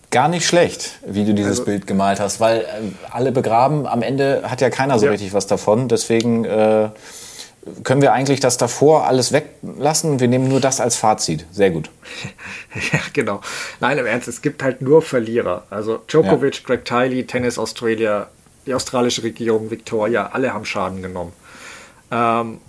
Gar 0.09 0.29
nicht 0.29 0.45
schlecht, 0.45 0.99
wie 1.05 1.25
du 1.25 1.33
dieses 1.33 1.59
also, 1.59 1.65
Bild 1.65 1.85
gemalt 1.85 2.21
hast, 2.21 2.39
weil 2.39 2.61
äh, 2.61 2.63
alle 3.11 3.33
begraben, 3.33 3.85
am 3.85 4.01
Ende 4.01 4.43
hat 4.45 4.61
ja 4.61 4.69
keiner 4.69 4.97
so 4.99 5.05
ja. 5.05 5.11
richtig 5.11 5.33
was 5.33 5.47
davon. 5.47 5.89
Deswegen 5.89 6.45
äh, 6.45 6.89
können 7.83 8.01
wir 8.01 8.13
eigentlich 8.13 8.39
das 8.39 8.57
davor 8.57 9.05
alles 9.05 9.31
weglassen? 9.31 10.19
Wir 10.19 10.27
nehmen 10.27 10.47
nur 10.47 10.59
das 10.59 10.79
als 10.79 10.95
Fazit. 10.95 11.45
Sehr 11.51 11.71
gut. 11.71 11.89
ja, 12.91 12.99
genau. 13.13 13.41
Nein, 13.79 13.97
im 13.97 14.05
Ernst, 14.05 14.27
es 14.27 14.41
gibt 14.41 14.63
halt 14.63 14.81
nur 14.81 15.01
Verlierer. 15.01 15.65
Also 15.69 15.97
Djokovic, 16.07 16.55
ja. 16.55 16.61
Greg 16.65 16.85
Tiley, 16.85 17.25
Tennis 17.25 17.57
Australia, 17.57 18.29
die 18.65 18.73
australische 18.73 19.23
Regierung, 19.23 19.71
Victoria, 19.71 20.27
alle 20.27 20.53
haben 20.53 20.65
Schaden 20.65 21.01
genommen. 21.01 21.33
Ähm, 22.11 22.59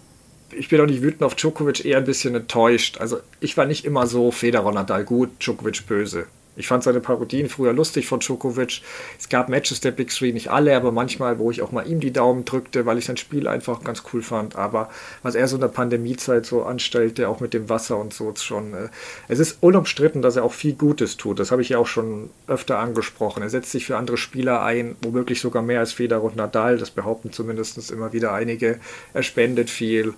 ich 0.51 0.69
bin 0.69 0.81
auch 0.81 0.87
nicht 0.87 1.03
wütend 1.03 1.23
auf 1.23 1.35
Djokovic, 1.35 1.85
eher 1.85 1.99
ein 1.99 2.05
bisschen 2.05 2.35
enttäuscht. 2.35 2.99
Also 2.99 3.19
ich 3.41 3.57
war 3.57 3.67
nicht 3.67 3.85
immer 3.85 4.07
so 4.07 4.31
Federer 4.31 4.73
Nadal 4.73 5.05
gut, 5.05 5.31
Djokovic 5.41 5.87
böse. 5.87 6.27
Ich 6.59 6.67
fand 6.67 6.83
seine 6.83 7.01
Parodien 7.01 7.49
früher 7.49 7.73
lustig 7.73 8.09
von 8.09 8.19
Djokovic. 8.19 8.83
Es 9.19 9.29
gab 9.29 9.49
Matches 9.49 9.81
der 9.81 9.93
Big 9.93 10.11
Three, 10.11 10.33
nicht 10.33 10.51
alle, 10.51 10.77
aber 10.77 10.91
manchmal, 10.91 11.39
wo 11.39 11.51
ich 11.51 11.63
auch 11.63 11.71
mal 11.71 11.87
ihm 11.87 12.01
die 12.01 12.13
Daumen 12.13 12.45
drückte, 12.45 12.85
weil 12.85 12.99
ich 12.99 13.05
sein 13.05 13.17
Spiel 13.17 13.47
einfach 13.47 13.85
ganz 13.85 14.03
cool 14.13 14.23
fand. 14.23 14.57
Aber 14.57 14.91
was 15.23 15.37
er 15.37 15.47
so 15.47 15.57
in 15.57 15.61
der 15.61 15.69
Pandemiezeit 15.69 16.45
so 16.45 16.65
anstellte, 16.65 17.29
auch 17.29 17.39
mit 17.39 17.55
dem 17.55 17.69
Wasser 17.69 17.97
und 17.97 18.13
so, 18.13 18.31
ist 18.31 18.45
schon. 18.45 18.75
Äh, 18.75 18.89
es 19.29 19.39
ist 19.39 19.59
unumstritten, 19.63 20.21
dass 20.21 20.37
er 20.37 20.43
auch 20.43 20.53
viel 20.53 20.75
Gutes 20.75 21.17
tut. 21.17 21.39
Das 21.39 21.53
habe 21.53 21.63
ich 21.63 21.69
ja 21.69 21.79
auch 21.79 21.87
schon 21.87 22.31
öfter 22.49 22.79
angesprochen. 22.79 23.43
Er 23.43 23.51
setzt 23.51 23.71
sich 23.71 23.87
für 23.87 23.97
andere 23.97 24.17
Spieler 24.17 24.63
ein, 24.63 24.97
womöglich 25.03 25.41
sogar 25.41 25.63
mehr 25.63 25.81
als 25.81 25.93
Federer 25.93 26.25
und 26.25 26.37
Nadal. 26.37 26.77
Das 26.77 26.91
behaupten 26.91 27.33
zumindest 27.33 27.91
immer 27.93 28.13
wieder 28.13 28.33
einige. 28.33 28.81
Er 29.15 29.23
spendet 29.23 29.71
viel. 29.71 30.15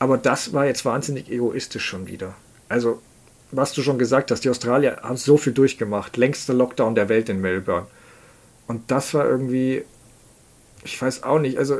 Aber 0.00 0.18
das 0.18 0.52
war 0.52 0.66
jetzt 0.66 0.84
wahnsinnig 0.84 1.30
egoistisch 1.30 1.84
schon 1.84 2.08
wieder. 2.08 2.34
Also 2.68 3.00
was 3.56 3.72
du 3.72 3.82
schon 3.82 3.98
gesagt 3.98 4.30
hast, 4.30 4.44
die 4.44 4.50
Australier 4.50 4.98
haben 5.02 5.16
so 5.16 5.36
viel 5.36 5.52
durchgemacht. 5.52 6.16
Längster 6.16 6.54
Lockdown 6.54 6.94
der 6.94 7.08
Welt 7.08 7.28
in 7.28 7.40
Melbourne. 7.40 7.86
Und 8.66 8.90
das 8.90 9.14
war 9.14 9.28
irgendwie, 9.28 9.84
ich 10.84 11.00
weiß 11.00 11.22
auch 11.22 11.38
nicht, 11.38 11.58
also 11.58 11.78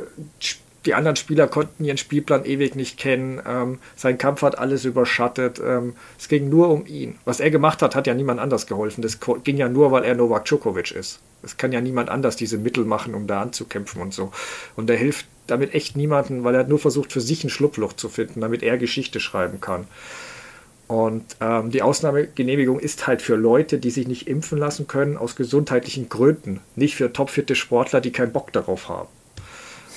die 0.85 0.93
anderen 0.93 1.15
Spieler 1.15 1.47
konnten 1.47 1.83
ihren 1.83 1.97
Spielplan 1.97 2.45
ewig 2.45 2.75
nicht 2.75 2.97
kennen. 2.97 3.41
Ähm, 3.47 3.79
sein 3.95 4.17
Kampf 4.17 4.43
hat 4.43 4.57
alles 4.57 4.85
überschattet. 4.85 5.59
Ähm, 5.63 5.95
es 6.19 6.27
ging 6.27 6.49
nur 6.49 6.69
um 6.69 6.85
ihn. 6.85 7.15
Was 7.25 7.39
er 7.39 7.49
gemacht 7.49 7.81
hat, 7.81 7.95
hat 7.95 8.07
ja 8.07 8.13
niemand 8.13 8.39
anders 8.39 8.67
geholfen. 8.67 9.01
Das 9.01 9.19
ging 9.43 9.57
ja 9.57 9.67
nur, 9.67 9.91
weil 9.91 10.03
er 10.03 10.15
Novak 10.15 10.45
Djokovic 10.45 10.91
ist. 10.91 11.19
Es 11.41 11.57
kann 11.57 11.71
ja 11.71 11.81
niemand 11.81 12.09
anders 12.09 12.35
diese 12.35 12.57
Mittel 12.57 12.85
machen, 12.85 13.15
um 13.15 13.27
da 13.27 13.41
anzukämpfen 13.41 14.01
und 14.01 14.13
so. 14.13 14.31
Und 14.75 14.89
er 14.89 14.95
hilft 14.95 15.25
damit 15.47 15.73
echt 15.73 15.95
niemanden, 15.95 16.43
weil 16.43 16.55
er 16.55 16.63
nur 16.63 16.79
versucht, 16.79 17.11
für 17.11 17.21
sich 17.21 17.43
ein 17.43 17.49
Schlupfloch 17.49 17.93
zu 17.93 18.09
finden, 18.09 18.41
damit 18.41 18.63
er 18.63 18.77
Geschichte 18.77 19.19
schreiben 19.19 19.61
kann. 19.61 19.87
Und 20.87 21.23
ähm, 21.41 21.71
die 21.71 21.81
Ausnahmegenehmigung 21.81 22.79
ist 22.79 23.07
halt 23.07 23.21
für 23.21 23.35
Leute, 23.35 23.79
die 23.79 23.89
sich 23.89 24.07
nicht 24.07 24.27
impfen 24.27 24.57
lassen 24.57 24.87
können, 24.87 25.17
aus 25.17 25.35
gesundheitlichen 25.35 26.09
Gründen. 26.09 26.61
Nicht 26.75 26.95
für 26.95 27.11
topfitte 27.11 27.55
Sportler, 27.55 28.01
die 28.01 28.11
keinen 28.11 28.31
Bock 28.31 28.51
darauf 28.51 28.87
haben. 28.87 29.09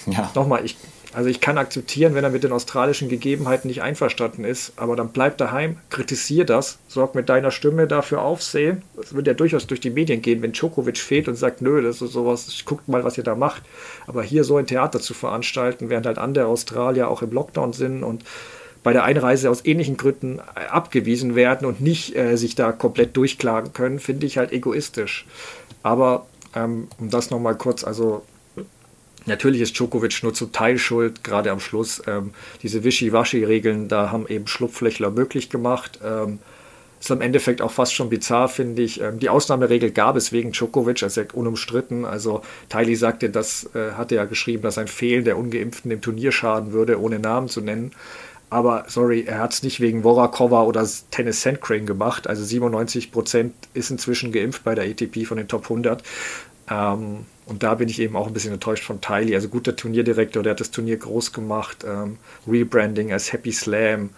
Ja. 0.07 0.31
Nochmal, 0.35 0.65
ich, 0.65 0.79
also 1.13 1.29
ich 1.29 1.41
kann 1.41 1.59
akzeptieren, 1.59 2.15
wenn 2.15 2.25
er 2.25 2.31
mit 2.31 2.45
den 2.45 2.53
australischen 2.53 3.11
Gegebenheiten 3.11 3.69
nicht 3.69 3.83
einverstanden 3.83 4.45
ist, 4.45 4.73
aber 4.77 4.97
dann 4.97 5.11
bleib 5.11 5.37
daheim, 5.37 5.77
kritisier 5.91 6.47
das, 6.47 6.79
sorg 6.89 7.15
mit 7.15 7.29
deiner 7.29 7.51
Stimme 7.51 7.87
dafür 7.87 8.23
Aufsehen. 8.23 8.83
Es 8.99 9.15
wird 9.15 9.27
ja 9.27 9.35
durchaus 9.35 9.67
durch 9.67 9.81
die 9.81 9.91
Medien 9.91 10.23
gehen, 10.23 10.41
wenn 10.41 10.53
Djokovic 10.53 10.99
fehlt 10.99 11.29
und 11.29 11.35
sagt, 11.35 11.61
nö, 11.61 11.83
das 11.83 12.01
ist 12.01 12.13
sowas, 12.13 12.63
guckt 12.65 12.89
mal, 12.89 13.05
was 13.05 13.19
ihr 13.19 13.25
da 13.25 13.35
macht. 13.35 13.63
Aber 14.07 14.23
hier 14.23 14.45
so 14.45 14.57
ein 14.57 14.67
Theater 14.67 15.01
zu 15.01 15.13
veranstalten, 15.13 15.91
während 15.91 16.07
halt 16.07 16.19
andere 16.19 16.47
Australier 16.47 17.09
auch 17.09 17.21
im 17.21 17.33
Lockdown 17.33 17.75
sind 17.75 18.03
und 18.03 18.25
bei 18.83 18.93
der 18.93 19.05
Einreise 19.05 19.51
aus 19.51 19.65
ähnlichen 19.65 19.97
Gründen 19.97 20.39
äh, 20.39 20.67
abgewiesen 20.67 21.35
werden 21.35 21.67
und 21.67 21.81
nicht 21.81 22.17
äh, 22.17 22.37
sich 22.37 22.55
da 22.55 22.73
komplett 22.73 23.17
durchklagen 23.17 23.73
können, 23.73 23.99
finde 23.99 24.27
ich 24.27 24.39
halt 24.39 24.53
egoistisch. 24.53 25.27
Aber 25.83 26.27
ähm, 26.55 26.89
um 26.99 27.11
das 27.11 27.31
nochmal 27.31 27.57
kurz, 27.57 27.85
also 27.85 28.23
natürlich 29.27 29.61
ist 29.61 29.79
Djokovic 29.79 30.23
nur 30.23 30.35
zum 30.35 30.53
Teil 30.53 30.79
schuld, 30.79 31.23
gerade 31.23 31.51
am 31.51 31.61
Schluss. 31.61 32.03
Ähm, 32.07 32.33
diese 32.63 32.85
Wischiwaschi-Regeln, 32.85 33.89
da 33.89 34.11
haben 34.11 34.27
eben 34.29 34.47
Schlupflöchler 34.47 35.11
möglich 35.11 35.51
gemacht. 35.51 36.01
Ähm, 36.05 36.39
ist 37.01 37.11
im 37.11 37.21
Endeffekt 37.21 37.63
auch 37.63 37.71
fast 37.71 37.95
schon 37.95 38.09
bizarr, 38.09 38.49
finde 38.49 38.83
ich. 38.83 39.01
Ähm, 39.01 39.21
die 39.21 39.29
Ausnahmeregel 39.29 39.93
gab 39.93 40.17
es 40.17 40.33
wegen 40.33 40.53
Djokovic, 40.53 41.03
also 41.03 41.23
unumstritten. 41.33 42.05
Also 42.05 42.43
Tylee 42.69 42.95
sagte, 42.97 43.31
das 43.31 43.71
äh, 43.75 43.93
hatte 43.93 44.17
ja 44.17 44.25
geschrieben, 44.25 44.63
dass 44.63 44.79
ein 44.79 44.89
Fehlen 44.89 45.25
der 45.25 45.39
Ungeimpften 45.39 45.91
im 45.91 46.01
Turnier 46.01 46.33
schaden 46.33 46.73
würde, 46.73 47.01
ohne 47.01 47.19
Namen 47.19 47.49
zu 47.49 47.61
nennen. 47.61 47.93
Aber 48.51 48.85
sorry, 48.89 49.25
er 49.27 49.41
hat 49.41 49.53
es 49.53 49.63
nicht 49.63 49.81
wegen 49.81 50.03
Vorakova 50.03 50.63
oder 50.63 50.89
Tennis 51.11 51.43
Sandcrane 51.43 51.85
gemacht. 51.85 52.27
Also 52.27 52.45
97 52.45 53.13
Prozent 53.13 53.55
ist 53.75 53.91
inzwischen 53.91 54.33
geimpft 54.33 54.65
bei 54.65 54.75
der 54.75 54.85
ATP 54.85 55.27
von 55.27 55.37
den 55.37 55.49
Top 55.49 55.65
100. 55.65 56.03
Ähm, 56.71 57.27
und 57.47 57.63
da 57.63 57.75
bin 57.75 57.89
ich 57.89 58.01
eben 58.01 58.17
auch 58.17 58.27
ein 58.27 58.33
bisschen 58.33 58.53
enttäuscht 58.53 58.85
von 58.85 59.01
Tylee. 59.01 59.35
Also 59.35 59.49
guter 59.49 59.77
Turnierdirektor, 59.77 60.43
der 60.43 60.53
hat 60.53 60.61
das 60.61 60.71
Turnier 60.71 60.97
groß 60.97 61.33
gemacht. 61.33 61.85
Ähm, 61.87 62.19
Rebranding 62.47 63.13
als 63.13 63.33
Happy 63.33 63.53
Slam. 63.53 64.11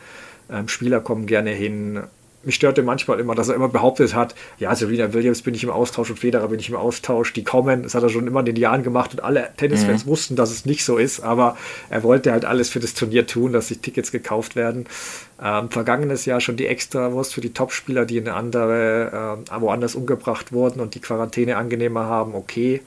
Ähm, 0.50 0.68
Spieler 0.68 1.00
kommen 1.00 1.26
gerne 1.26 1.50
hin 1.50 2.00
mich 2.42 2.54
störte 2.54 2.82
manchmal 2.82 3.20
immer, 3.20 3.34
dass 3.34 3.48
er 3.48 3.54
immer 3.54 3.68
behauptet 3.68 4.14
hat, 4.14 4.34
ja, 4.58 4.74
Serena 4.74 5.12
Williams 5.12 5.42
bin 5.42 5.54
ich 5.54 5.62
im 5.62 5.70
Austausch 5.70 6.10
und 6.10 6.18
Federer 6.18 6.48
bin 6.48 6.58
ich 6.58 6.68
im 6.70 6.76
Austausch, 6.76 7.32
die 7.32 7.44
kommen, 7.44 7.82
das 7.82 7.94
hat 7.94 8.02
er 8.02 8.08
schon 8.08 8.26
immer 8.26 8.40
in 8.40 8.46
den 8.46 8.56
Jahren 8.56 8.82
gemacht 8.82 9.12
und 9.12 9.22
alle 9.22 9.50
Tennisfans 9.56 10.06
mhm. 10.06 10.10
wussten, 10.10 10.36
dass 10.36 10.50
es 10.50 10.64
nicht 10.64 10.84
so 10.84 10.96
ist, 10.96 11.20
aber 11.20 11.56
er 11.90 12.02
wollte 12.02 12.32
halt 12.32 12.44
alles 12.44 12.70
für 12.70 12.80
das 12.80 12.94
Turnier 12.94 13.26
tun, 13.26 13.52
dass 13.52 13.68
sich 13.68 13.80
Tickets 13.80 14.10
gekauft 14.10 14.56
werden. 14.56 14.86
Ähm, 15.42 15.70
vergangenes 15.70 16.24
Jahr 16.24 16.40
schon 16.40 16.56
die 16.56 16.66
Extrawurst 16.66 17.34
für 17.34 17.40
die 17.40 17.52
Topspieler, 17.52 18.06
die 18.06 18.16
in 18.16 18.28
eine 18.28 18.36
andere, 18.36 19.42
äh, 19.50 19.60
woanders 19.60 19.94
umgebracht 19.94 20.52
wurden 20.52 20.80
und 20.80 20.94
die 20.94 21.00
Quarantäne 21.00 21.56
angenehmer 21.56 22.04
haben, 22.04 22.34
okay. 22.34 22.80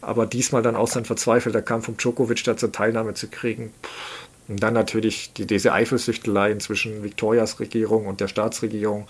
Aber 0.00 0.26
diesmal 0.26 0.62
dann 0.62 0.74
auch 0.74 0.88
sein 0.88 1.04
verzweifelter 1.04 1.62
Kampf 1.62 1.88
um 1.88 1.96
Djokovic 1.96 2.42
da 2.44 2.56
zur 2.56 2.72
Teilnahme 2.72 3.14
zu 3.14 3.28
kriegen, 3.28 3.72
pff 3.82 4.21
und 4.52 4.62
dann 4.62 4.74
natürlich 4.74 5.32
die, 5.32 5.46
diese 5.46 5.72
Eifersüchteleien 5.72 6.60
zwischen 6.60 7.02
Victorias 7.02 7.58
Regierung 7.58 8.06
und 8.06 8.20
der 8.20 8.28
Staatsregierung. 8.28 9.06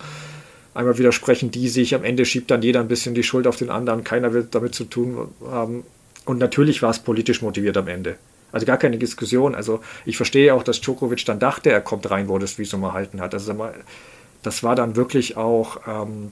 Einmal 0.73 0.97
widersprechen 0.97 1.51
die 1.51 1.67
sich, 1.67 1.93
am 1.93 2.03
Ende 2.03 2.25
schiebt 2.25 2.49
dann 2.49 2.61
jeder 2.61 2.79
ein 2.79 2.87
bisschen 2.87 3.13
die 3.13 3.23
Schuld 3.23 3.45
auf 3.45 3.57
den 3.57 3.69
anderen, 3.69 4.03
keiner 4.03 4.33
will 4.33 4.47
damit 4.49 4.73
zu 4.73 4.85
tun 4.85 5.27
haben. 5.45 5.83
Und 6.25 6.39
natürlich 6.39 6.81
war 6.81 6.91
es 6.91 6.99
politisch 6.99 7.41
motiviert 7.41 7.75
am 7.75 7.89
Ende. 7.89 8.15
Also 8.53 8.65
gar 8.65 8.77
keine 8.77 8.97
Diskussion. 8.97 9.53
Also 9.53 9.81
ich 10.05 10.15
verstehe 10.15 10.53
auch, 10.53 10.63
dass 10.63 10.79
Djokovic 10.79 11.25
dann 11.25 11.39
dachte, 11.39 11.71
er 11.71 11.81
kommt 11.81 12.09
rein, 12.09 12.29
wo 12.29 12.39
das 12.39 12.57
Visum 12.57 12.83
erhalten 12.83 13.19
hat. 13.19 13.33
Also 13.33 13.53
das 14.43 14.63
war 14.63 14.75
dann 14.75 14.95
wirklich 14.95 15.35
auch 15.35 15.81
ähm, 15.85 16.31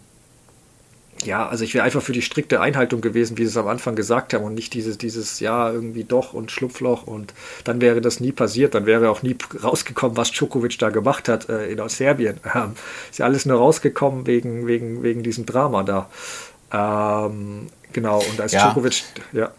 ja, 1.23 1.47
also 1.47 1.63
ich 1.63 1.73
wäre 1.73 1.83
einfach 1.83 2.01
für 2.01 2.13
die 2.13 2.21
strikte 2.21 2.61
Einhaltung 2.61 3.01
gewesen, 3.01 3.37
wie 3.37 3.43
sie 3.43 3.49
es 3.49 3.57
am 3.57 3.67
Anfang 3.67 3.95
gesagt 3.95 4.33
haben 4.33 4.43
und 4.43 4.55
nicht 4.55 4.73
dieses, 4.73 4.97
dieses 4.97 5.39
Ja, 5.39 5.71
irgendwie 5.71 6.03
doch 6.03 6.33
und 6.33 6.51
Schlupfloch 6.51 7.05
und 7.05 7.33
dann 7.63 7.79
wäre 7.79 8.01
das 8.01 8.19
nie 8.19 8.31
passiert, 8.31 8.73
dann 8.73 8.85
wäre 8.85 9.09
auch 9.09 9.21
nie 9.21 9.35
rausgekommen, 9.61 10.17
was 10.17 10.31
Djokovic 10.31 10.79
da 10.79 10.89
gemacht 10.89 11.29
hat 11.29 11.49
äh, 11.49 11.71
in 11.71 11.89
Serbien. 11.89 12.39
Ähm, 12.53 12.73
ist 13.09 13.19
ja 13.19 13.25
alles 13.25 13.45
nur 13.45 13.57
rausgekommen 13.57 14.27
wegen, 14.27 14.67
wegen, 14.67 15.03
wegen 15.03 15.23
diesem 15.23 15.45
Drama 15.45 15.83
da. 15.83 16.09
Ähm, 16.73 17.67
genau, 17.93 18.19
und 18.19 18.41
als 18.41 18.51
ja. 18.51 18.65
Djokovic, 18.65 19.03
ja. 19.31 19.51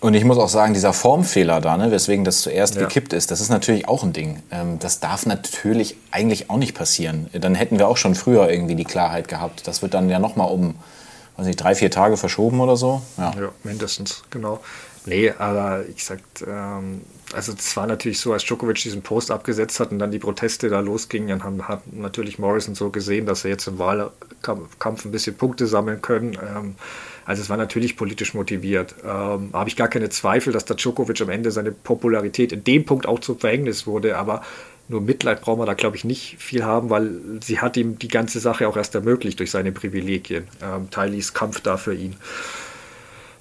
Und 0.00 0.14
ich 0.14 0.24
muss 0.24 0.38
auch 0.38 0.48
sagen, 0.48 0.74
dieser 0.74 0.92
Formfehler 0.92 1.60
da, 1.60 1.76
ne, 1.76 1.90
weswegen 1.90 2.24
das 2.24 2.42
zuerst 2.42 2.76
ja. 2.76 2.82
gekippt 2.82 3.12
ist, 3.12 3.30
das 3.30 3.40
ist 3.40 3.48
natürlich 3.48 3.88
auch 3.88 4.04
ein 4.04 4.12
Ding. 4.12 4.42
Ähm, 4.50 4.78
das 4.78 5.00
darf 5.00 5.26
natürlich 5.26 5.96
eigentlich 6.10 6.50
auch 6.50 6.56
nicht 6.56 6.74
passieren. 6.74 7.28
Dann 7.32 7.54
hätten 7.54 7.78
wir 7.78 7.88
auch 7.88 7.96
schon 7.96 8.14
früher 8.14 8.48
irgendwie 8.50 8.76
die 8.76 8.84
Klarheit 8.84 9.28
gehabt. 9.28 9.66
Das 9.66 9.82
wird 9.82 9.94
dann 9.94 10.08
ja 10.08 10.18
nochmal 10.18 10.50
um 10.50 10.74
weiß 11.38 11.46
nicht, 11.46 11.62
drei, 11.62 11.74
vier 11.74 11.90
Tage 11.90 12.16
verschoben 12.16 12.60
oder 12.60 12.76
so. 12.76 13.00
Ja, 13.16 13.32
ja 13.40 13.48
mindestens, 13.62 14.24
genau. 14.28 14.60
Nee, 15.06 15.32
aber 15.38 15.84
ich 15.88 16.04
sag, 16.04 16.18
ähm, 16.46 17.00
also 17.32 17.52
es 17.52 17.76
war 17.76 17.86
natürlich 17.86 18.20
so, 18.20 18.32
als 18.32 18.44
Djokovic 18.44 18.82
diesen 18.82 19.02
Post 19.02 19.30
abgesetzt 19.30 19.78
hat 19.80 19.92
und 19.92 20.00
dann 20.00 20.10
die 20.10 20.18
Proteste 20.18 20.68
da 20.68 20.80
losgingen, 20.80 21.28
dann 21.28 21.44
haben, 21.44 21.68
hat 21.68 21.92
natürlich 21.92 22.38
Morrison 22.38 22.74
so 22.74 22.90
gesehen, 22.90 23.24
dass 23.24 23.44
er 23.44 23.52
jetzt 23.52 23.68
im 23.68 23.78
Wahlkampf 23.78 25.04
ein 25.04 25.12
bisschen 25.12 25.36
Punkte 25.36 25.66
sammeln 25.66 26.02
können. 26.02 26.34
Ähm, 26.34 26.74
also 27.28 27.42
es 27.42 27.50
war 27.50 27.58
natürlich 27.58 27.98
politisch 27.98 28.32
motiviert. 28.32 28.94
Ähm, 29.04 29.50
habe 29.52 29.68
ich 29.68 29.76
gar 29.76 29.88
keine 29.88 30.08
Zweifel, 30.08 30.50
dass 30.50 30.64
der 30.64 30.76
Djokovic 30.76 31.20
am 31.20 31.28
Ende 31.28 31.50
seine 31.50 31.72
Popularität 31.72 32.52
in 32.52 32.64
dem 32.64 32.86
Punkt 32.86 33.06
auch 33.06 33.18
zum 33.18 33.38
Verhängnis 33.38 33.86
wurde, 33.86 34.16
aber 34.16 34.40
nur 34.88 35.02
Mitleid 35.02 35.42
braucht 35.42 35.58
man 35.58 35.66
da, 35.66 35.74
glaube 35.74 35.94
ich, 35.94 36.04
nicht 36.04 36.36
viel 36.38 36.64
haben, 36.64 36.88
weil 36.88 37.20
sie 37.44 37.60
hat 37.60 37.76
ihm 37.76 37.98
die 37.98 38.08
ganze 38.08 38.40
Sache 38.40 38.66
auch 38.66 38.78
erst 38.78 38.94
ermöglicht 38.94 39.40
durch 39.40 39.50
seine 39.50 39.72
Privilegien. 39.72 40.44
Ähm, 40.62 40.88
Tylees 40.90 41.34
Kampf 41.34 41.60
da 41.60 41.76
für 41.76 41.92
ihn. 41.92 42.16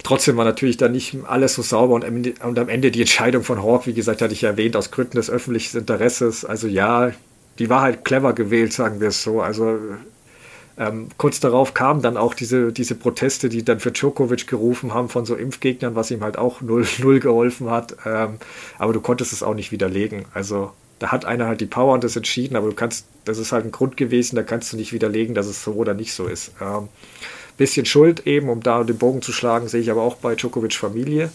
Trotzdem 0.03 0.35
war 0.35 0.43
natürlich 0.43 0.75
da 0.75 0.89
nicht 0.89 1.15
alles 1.25 1.53
so 1.53 1.61
sauber 1.61 1.93
und 1.93 2.43
und 2.43 2.59
am 2.59 2.67
Ende 2.67 2.91
die 2.91 2.99
Entscheidung 2.99 3.43
von 3.45 3.63
Hawk, 3.63 3.87
wie 3.87 3.93
gesagt, 3.93 4.21
hatte 4.21 4.33
ich 4.33 4.43
erwähnt, 4.43 4.75
aus 4.75 4.91
Gründen 4.91 5.15
des 5.15 5.29
öffentlichen 5.29 5.77
Interesses. 5.77 6.43
Also 6.43 6.67
ja, 6.67 7.13
die 7.57 7.69
war 7.69 7.83
halt 7.83 8.03
clever 8.03 8.33
gewählt, 8.33 8.73
sagen 8.73 8.99
wir 8.99 9.07
es 9.07 9.23
so. 9.23 9.41
Also 9.41 9.79
ähm, 10.77 11.09
kurz 11.17 11.39
darauf 11.39 11.73
kamen 11.73 12.01
dann 12.01 12.17
auch 12.17 12.33
diese, 12.33 12.71
diese 12.71 12.95
Proteste, 12.95 13.49
die 13.49 13.63
dann 13.63 13.79
für 13.79 13.91
Djokovic 13.91 14.47
gerufen 14.47 14.93
haben 14.93 15.09
von 15.09 15.25
so 15.25 15.35
Impfgegnern, 15.35 15.95
was 15.95 16.11
ihm 16.11 16.21
halt 16.21 16.37
auch 16.37 16.61
null, 16.61 16.85
null 16.99 17.19
geholfen 17.19 17.69
hat. 17.69 17.97
Ähm, 18.05 18.37
aber 18.77 18.93
du 18.93 19.01
konntest 19.01 19.33
es 19.33 19.43
auch 19.43 19.55
nicht 19.55 19.71
widerlegen. 19.71 20.25
Also 20.33 20.71
da 20.99 21.11
hat 21.11 21.25
einer 21.25 21.47
halt 21.47 21.61
die 21.61 21.65
Power 21.65 21.93
und 21.93 22.03
das 22.03 22.15
entschieden, 22.15 22.55
aber 22.55 22.69
du 22.69 22.75
kannst, 22.75 23.05
das 23.25 23.37
ist 23.37 23.51
halt 23.51 23.65
ein 23.65 23.71
Grund 23.71 23.97
gewesen, 23.97 24.35
da 24.35 24.43
kannst 24.43 24.73
du 24.73 24.77
nicht 24.77 24.93
widerlegen, 24.93 25.35
dass 25.35 25.47
es 25.47 25.63
so 25.63 25.73
oder 25.73 25.93
nicht 25.93 26.13
so 26.13 26.27
ist. 26.27 26.51
Ähm, 26.61 26.89
bisschen 27.57 27.85
Schuld 27.85 28.25
eben, 28.27 28.49
um 28.49 28.61
da 28.61 28.83
den 28.83 28.97
Bogen 28.97 29.21
zu 29.21 29.33
schlagen, 29.33 29.67
sehe 29.67 29.81
ich 29.81 29.89
aber 29.89 30.03
auch 30.03 30.15
bei 30.15 30.35
Djokovic 30.35 30.75
Familie. 30.75 31.31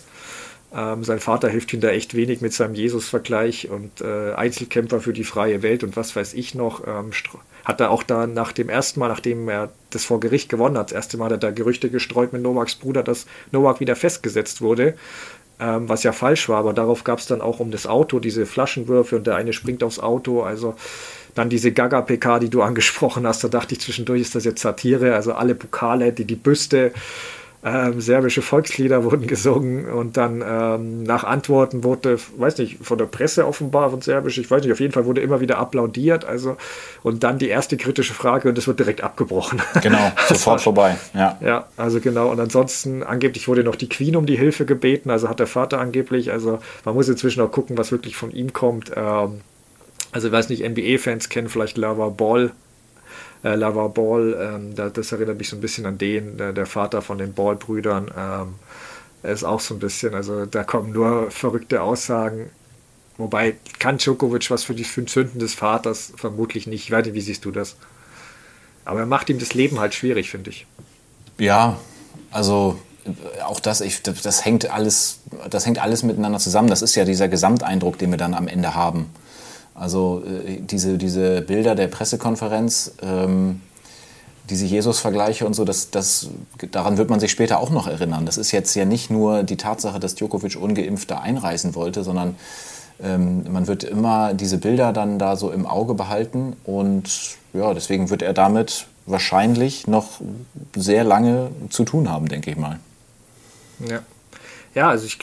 Ähm, 0.74 1.04
sein 1.04 1.20
Vater 1.20 1.48
hilft 1.48 1.72
ihm 1.72 1.80
da 1.80 1.88
echt 1.88 2.14
wenig 2.14 2.40
mit 2.40 2.52
seinem 2.52 2.74
Jesus-Vergleich 2.74 3.68
und 3.70 4.00
äh, 4.00 4.32
Einzelkämpfer 4.32 5.00
für 5.00 5.12
die 5.12 5.24
freie 5.24 5.62
Welt 5.62 5.84
und 5.84 5.96
was 5.96 6.16
weiß 6.16 6.34
ich 6.34 6.54
noch. 6.54 6.86
Ähm, 6.86 7.10
hat 7.64 7.80
er 7.80 7.90
auch 7.90 8.02
da 8.02 8.26
nach 8.26 8.52
dem 8.52 8.68
ersten 8.68 8.98
Mal, 8.98 9.08
nachdem 9.08 9.48
er 9.48 9.70
das 9.90 10.04
vor 10.04 10.18
Gericht 10.18 10.48
gewonnen 10.48 10.76
hat, 10.76 10.90
das 10.90 10.96
erste 10.96 11.16
Mal 11.16 11.26
hat 11.26 11.32
er 11.32 11.38
da 11.38 11.50
Gerüchte 11.50 11.90
gestreut 11.90 12.32
mit 12.32 12.42
Novaks 12.42 12.74
Bruder, 12.74 13.02
dass 13.02 13.26
Novak 13.52 13.80
wieder 13.80 13.94
festgesetzt 13.94 14.60
wurde 14.60 14.94
ähm, 15.62 15.88
was 15.88 16.02
ja 16.02 16.12
falsch 16.12 16.48
war, 16.48 16.58
aber 16.58 16.72
darauf 16.72 17.04
gab 17.04 17.20
es 17.20 17.26
dann 17.26 17.40
auch 17.40 17.60
um 17.60 17.70
das 17.70 17.86
Auto 17.86 18.18
diese 18.18 18.46
Flaschenwürfe 18.46 19.16
und 19.16 19.26
der 19.26 19.36
eine 19.36 19.52
springt 19.52 19.84
aufs 19.84 20.00
Auto. 20.00 20.42
Also 20.42 20.74
Dann 21.34 21.48
diese 21.48 21.72
Gaga-PK, 21.72 22.40
die 22.40 22.50
du 22.50 22.62
angesprochen 22.68 23.26
hast, 23.26 23.44
da 23.44 23.48
dachte 23.48 23.74
ich 23.74 23.80
zwischendurch, 23.80 24.20
ist 24.20 24.34
das 24.34 24.44
jetzt 24.44 24.60
Satire? 24.60 25.14
Also 25.14 25.32
alle 25.34 25.54
Pokale, 25.54 26.12
die, 26.12 26.24
die 26.24 26.36
Büste, 26.36 26.92
ähm, 27.64 28.00
serbische 28.00 28.42
Volkslieder 28.42 29.04
wurden 29.04 29.28
gesungen 29.28 29.88
und 29.88 30.16
dann 30.16 30.42
ähm, 30.44 31.04
nach 31.04 31.22
Antworten 31.22 31.84
wurde, 31.84 32.18
weiß 32.36 32.58
nicht, 32.58 32.78
von 32.82 32.98
der 32.98 33.04
Presse 33.04 33.46
offenbar 33.46 33.90
von 33.90 34.00
Serbisch, 34.00 34.38
ich 34.38 34.50
weiß 34.50 34.62
nicht, 34.62 34.72
auf 34.72 34.80
jeden 34.80 34.92
Fall 34.92 35.04
wurde 35.06 35.20
immer 35.20 35.40
wieder 35.40 35.58
applaudiert. 35.58 36.24
Also 36.24 36.56
und 37.04 37.22
dann 37.22 37.38
die 37.38 37.48
erste 37.48 37.76
kritische 37.76 38.14
Frage 38.14 38.48
und 38.48 38.58
es 38.58 38.66
wird 38.66 38.80
direkt 38.80 39.02
abgebrochen. 39.02 39.62
Genau, 39.80 40.10
sofort 40.28 40.60
vorbei. 40.60 40.96
Ja. 41.14 41.38
ja, 41.40 41.66
also 41.76 42.00
genau. 42.00 42.30
Und 42.30 42.40
ansonsten 42.40 43.04
angeblich 43.04 43.46
wurde 43.46 43.62
noch 43.62 43.76
die 43.76 43.88
Queen 43.88 44.16
um 44.16 44.26
die 44.26 44.36
Hilfe 44.36 44.64
gebeten, 44.64 45.10
also 45.10 45.28
hat 45.28 45.38
der 45.38 45.46
Vater 45.46 45.78
angeblich. 45.78 46.32
Also 46.32 46.58
man 46.84 46.94
muss 46.94 47.08
inzwischen 47.08 47.42
auch 47.42 47.52
gucken, 47.52 47.78
was 47.78 47.92
wirklich 47.92 48.16
von 48.16 48.32
ihm 48.32 48.52
kommt. 48.52 48.90
Ähm, 48.96 49.40
also 50.10 50.26
ich 50.26 50.32
weiß 50.32 50.48
nicht, 50.48 50.68
NBA-Fans 50.68 51.28
kennen 51.28 51.48
vielleicht 51.48 51.78
Lava 51.78 52.08
Ball, 52.08 52.50
äh, 53.44 53.54
Lava 53.54 53.88
Ball, 53.88 54.36
ähm, 54.40 54.74
da, 54.74 54.88
das 54.88 55.12
erinnert 55.12 55.38
mich 55.38 55.48
so 55.48 55.56
ein 55.56 55.60
bisschen 55.60 55.86
an 55.86 55.98
den, 55.98 56.36
der, 56.36 56.52
der 56.52 56.66
Vater 56.66 57.02
von 57.02 57.18
den 57.18 57.32
Ball-Brüdern. 57.32 58.10
Ähm, 58.16 58.54
ist 59.22 59.44
auch 59.44 59.60
so 59.60 59.74
ein 59.74 59.78
bisschen, 59.78 60.14
also 60.14 60.46
da 60.46 60.64
kommen 60.64 60.92
nur 60.92 61.30
verrückte 61.30 61.82
Aussagen. 61.82 62.50
Wobei 63.18 63.54
kann 63.78 63.98
Djokovic 63.98 64.50
was 64.50 64.64
für 64.64 64.74
die 64.74 64.84
Sünden 64.84 65.38
des 65.38 65.54
Vaters 65.54 66.12
vermutlich 66.16 66.66
nicht. 66.66 66.84
Ich 66.84 66.90
weiß 66.90 67.04
nicht, 67.04 67.14
wie 67.14 67.20
siehst 67.20 67.44
du 67.44 67.50
das? 67.50 67.76
Aber 68.84 69.00
er 69.00 69.06
macht 69.06 69.30
ihm 69.30 69.38
das 69.38 69.54
Leben 69.54 69.78
halt 69.78 69.94
schwierig, 69.94 70.30
finde 70.30 70.50
ich. 70.50 70.66
Ja, 71.38 71.78
also 72.30 72.78
auch 73.44 73.60
das, 73.60 73.80
ich, 73.80 74.02
das 74.02 74.44
hängt 74.44 74.70
alles, 74.70 75.20
das 75.50 75.66
hängt 75.66 75.78
alles 75.78 76.02
miteinander 76.02 76.38
zusammen. 76.38 76.68
Das 76.68 76.82
ist 76.82 76.94
ja 76.94 77.04
dieser 77.04 77.28
Gesamteindruck, 77.28 77.98
den 77.98 78.10
wir 78.10 78.18
dann 78.18 78.34
am 78.34 78.48
Ende 78.48 78.74
haben. 78.74 79.10
Also 79.74 80.22
äh, 80.26 80.60
diese, 80.60 80.98
diese 80.98 81.42
Bilder 81.42 81.74
der 81.74 81.88
Pressekonferenz, 81.88 82.92
ähm, 83.02 83.60
diese 84.50 84.66
Jesus-Vergleiche 84.66 85.46
und 85.46 85.54
so, 85.54 85.64
das, 85.64 85.90
das, 85.90 86.28
daran 86.70 86.98
wird 86.98 87.10
man 87.10 87.20
sich 87.20 87.30
später 87.30 87.58
auch 87.58 87.70
noch 87.70 87.86
erinnern. 87.86 88.26
Das 88.26 88.36
ist 88.36 88.52
jetzt 88.52 88.74
ja 88.74 88.84
nicht 88.84 89.10
nur 89.10 89.44
die 89.44 89.56
Tatsache, 89.56 90.00
dass 90.00 90.14
Djokovic 90.14 90.60
ungeimpft 90.60 91.10
da 91.10 91.18
einreisen 91.18 91.74
wollte, 91.74 92.04
sondern 92.04 92.36
ähm, 93.02 93.50
man 93.50 93.66
wird 93.66 93.84
immer 93.84 94.34
diese 94.34 94.58
Bilder 94.58 94.92
dann 94.92 95.18
da 95.18 95.36
so 95.36 95.50
im 95.50 95.66
Auge 95.66 95.94
behalten 95.94 96.56
und 96.64 97.36
ja, 97.52 97.72
deswegen 97.74 98.10
wird 98.10 98.22
er 98.22 98.32
damit 98.32 98.86
wahrscheinlich 99.06 99.86
noch 99.86 100.20
sehr 100.76 101.04
lange 101.04 101.50
zu 101.70 101.84
tun 101.84 102.08
haben, 102.10 102.28
denke 102.28 102.50
ich 102.50 102.56
mal. 102.56 102.78
Ja. 103.88 104.00
Ja, 104.74 104.88
also 104.88 105.04
ich, 105.04 105.18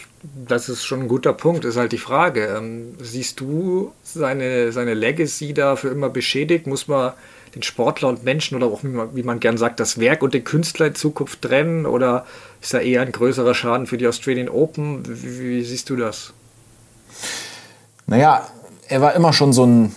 das 0.47 0.69
ist 0.69 0.85
schon 0.85 1.01
ein 1.01 1.07
guter 1.07 1.33
Punkt, 1.33 1.65
ist 1.65 1.77
halt 1.77 1.91
die 1.91 1.97
Frage. 1.97 2.45
Ähm, 2.45 2.95
siehst 3.01 3.39
du 3.39 3.93
seine, 4.03 4.71
seine 4.71 4.93
Legacy 4.93 5.53
da 5.53 5.75
für 5.75 5.89
immer 5.89 6.09
beschädigt? 6.09 6.67
Muss 6.67 6.87
man 6.87 7.13
den 7.55 7.63
Sportler 7.63 8.09
und 8.09 8.23
Menschen 8.23 8.55
oder 8.55 8.67
auch, 8.67 8.83
wie 8.83 8.89
man, 8.89 9.15
wie 9.15 9.23
man 9.23 9.39
gern 9.39 9.57
sagt, 9.57 9.79
das 9.79 9.99
Werk 9.99 10.21
und 10.21 10.33
den 10.33 10.43
Künstler 10.43 10.87
in 10.87 10.95
Zukunft 10.95 11.41
trennen? 11.41 11.85
Oder 11.85 12.25
ist 12.61 12.73
da 12.73 12.79
eher 12.79 13.01
ein 13.01 13.11
größerer 13.11 13.53
Schaden 13.53 13.87
für 13.87 13.97
die 13.97 14.07
Australian 14.07 14.49
Open? 14.49 15.03
Wie, 15.07 15.39
wie 15.39 15.63
siehst 15.63 15.89
du 15.89 15.95
das? 15.95 16.33
Naja, 18.05 18.47
er 18.87 19.01
war 19.01 19.15
immer 19.15 19.33
schon 19.33 19.53
so 19.53 19.65
ein, 19.65 19.95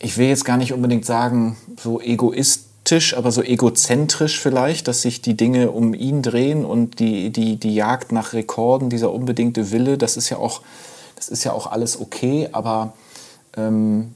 ich 0.00 0.16
will 0.16 0.28
jetzt 0.28 0.44
gar 0.44 0.56
nicht 0.56 0.72
unbedingt 0.72 1.04
sagen, 1.04 1.56
so 1.76 2.00
Egoist 2.00 2.68
egoistisch, 2.82 3.16
aber 3.16 3.32
so 3.32 3.42
egozentrisch 3.42 4.40
vielleicht, 4.40 4.88
dass 4.88 5.02
sich 5.02 5.22
die 5.22 5.36
Dinge 5.36 5.70
um 5.70 5.94
ihn 5.94 6.22
drehen 6.22 6.64
und 6.64 6.98
die, 6.98 7.30
die, 7.30 7.56
die 7.56 7.74
Jagd 7.74 8.12
nach 8.12 8.32
Rekorden, 8.32 8.90
dieser 8.90 9.12
unbedingte 9.12 9.70
Wille, 9.70 9.98
das 9.98 10.16
ist 10.16 10.30
ja 10.30 10.38
auch, 10.38 10.62
das 11.16 11.28
ist 11.28 11.44
ja 11.44 11.52
auch 11.52 11.70
alles 11.70 12.00
okay, 12.00 12.48
aber 12.52 12.92
ähm, 13.56 14.14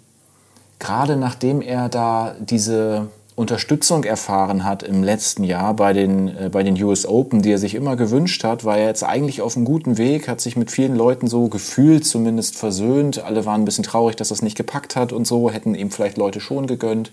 gerade 0.79 1.17
nachdem 1.17 1.63
er 1.63 1.89
da 1.89 2.35
diese 2.41 3.09
Unterstützung 3.37 4.05
erfahren 4.05 4.65
hat 4.65 4.83
im 4.83 5.05
letzten 5.05 5.45
Jahr 5.45 5.75
bei 5.75 5.93
den, 5.93 6.29
äh, 6.29 6.49
bei 6.51 6.63
den 6.63 6.83
US 6.83 7.07
Open, 7.07 7.43
die 7.43 7.53
er 7.53 7.59
sich 7.59 7.75
immer 7.75 7.95
gewünscht 7.95 8.45
hat, 8.45 8.65
war 8.65 8.79
er 8.79 8.87
jetzt 8.87 9.05
eigentlich 9.05 9.43
auf 9.43 9.57
einem 9.57 9.67
guten 9.67 9.99
Weg, 9.99 10.27
hat 10.27 10.41
sich 10.41 10.57
mit 10.57 10.71
vielen 10.71 10.97
Leuten 10.97 11.29
so 11.29 11.49
gefühlt 11.49 12.07
zumindest 12.07 12.57
versöhnt. 12.57 13.23
Alle 13.23 13.45
waren 13.45 13.61
ein 13.61 13.65
bisschen 13.67 13.85
traurig, 13.85 14.17
dass 14.17 14.31
es 14.31 14.41
nicht 14.41 14.57
gepackt 14.57 14.97
hat 14.97 15.13
und 15.13 15.27
so, 15.27 15.51
hätten 15.51 15.75
ihm 15.75 15.91
vielleicht 15.91 16.17
Leute 16.17 16.41
schon 16.41 16.67
gegönnt. 16.67 17.11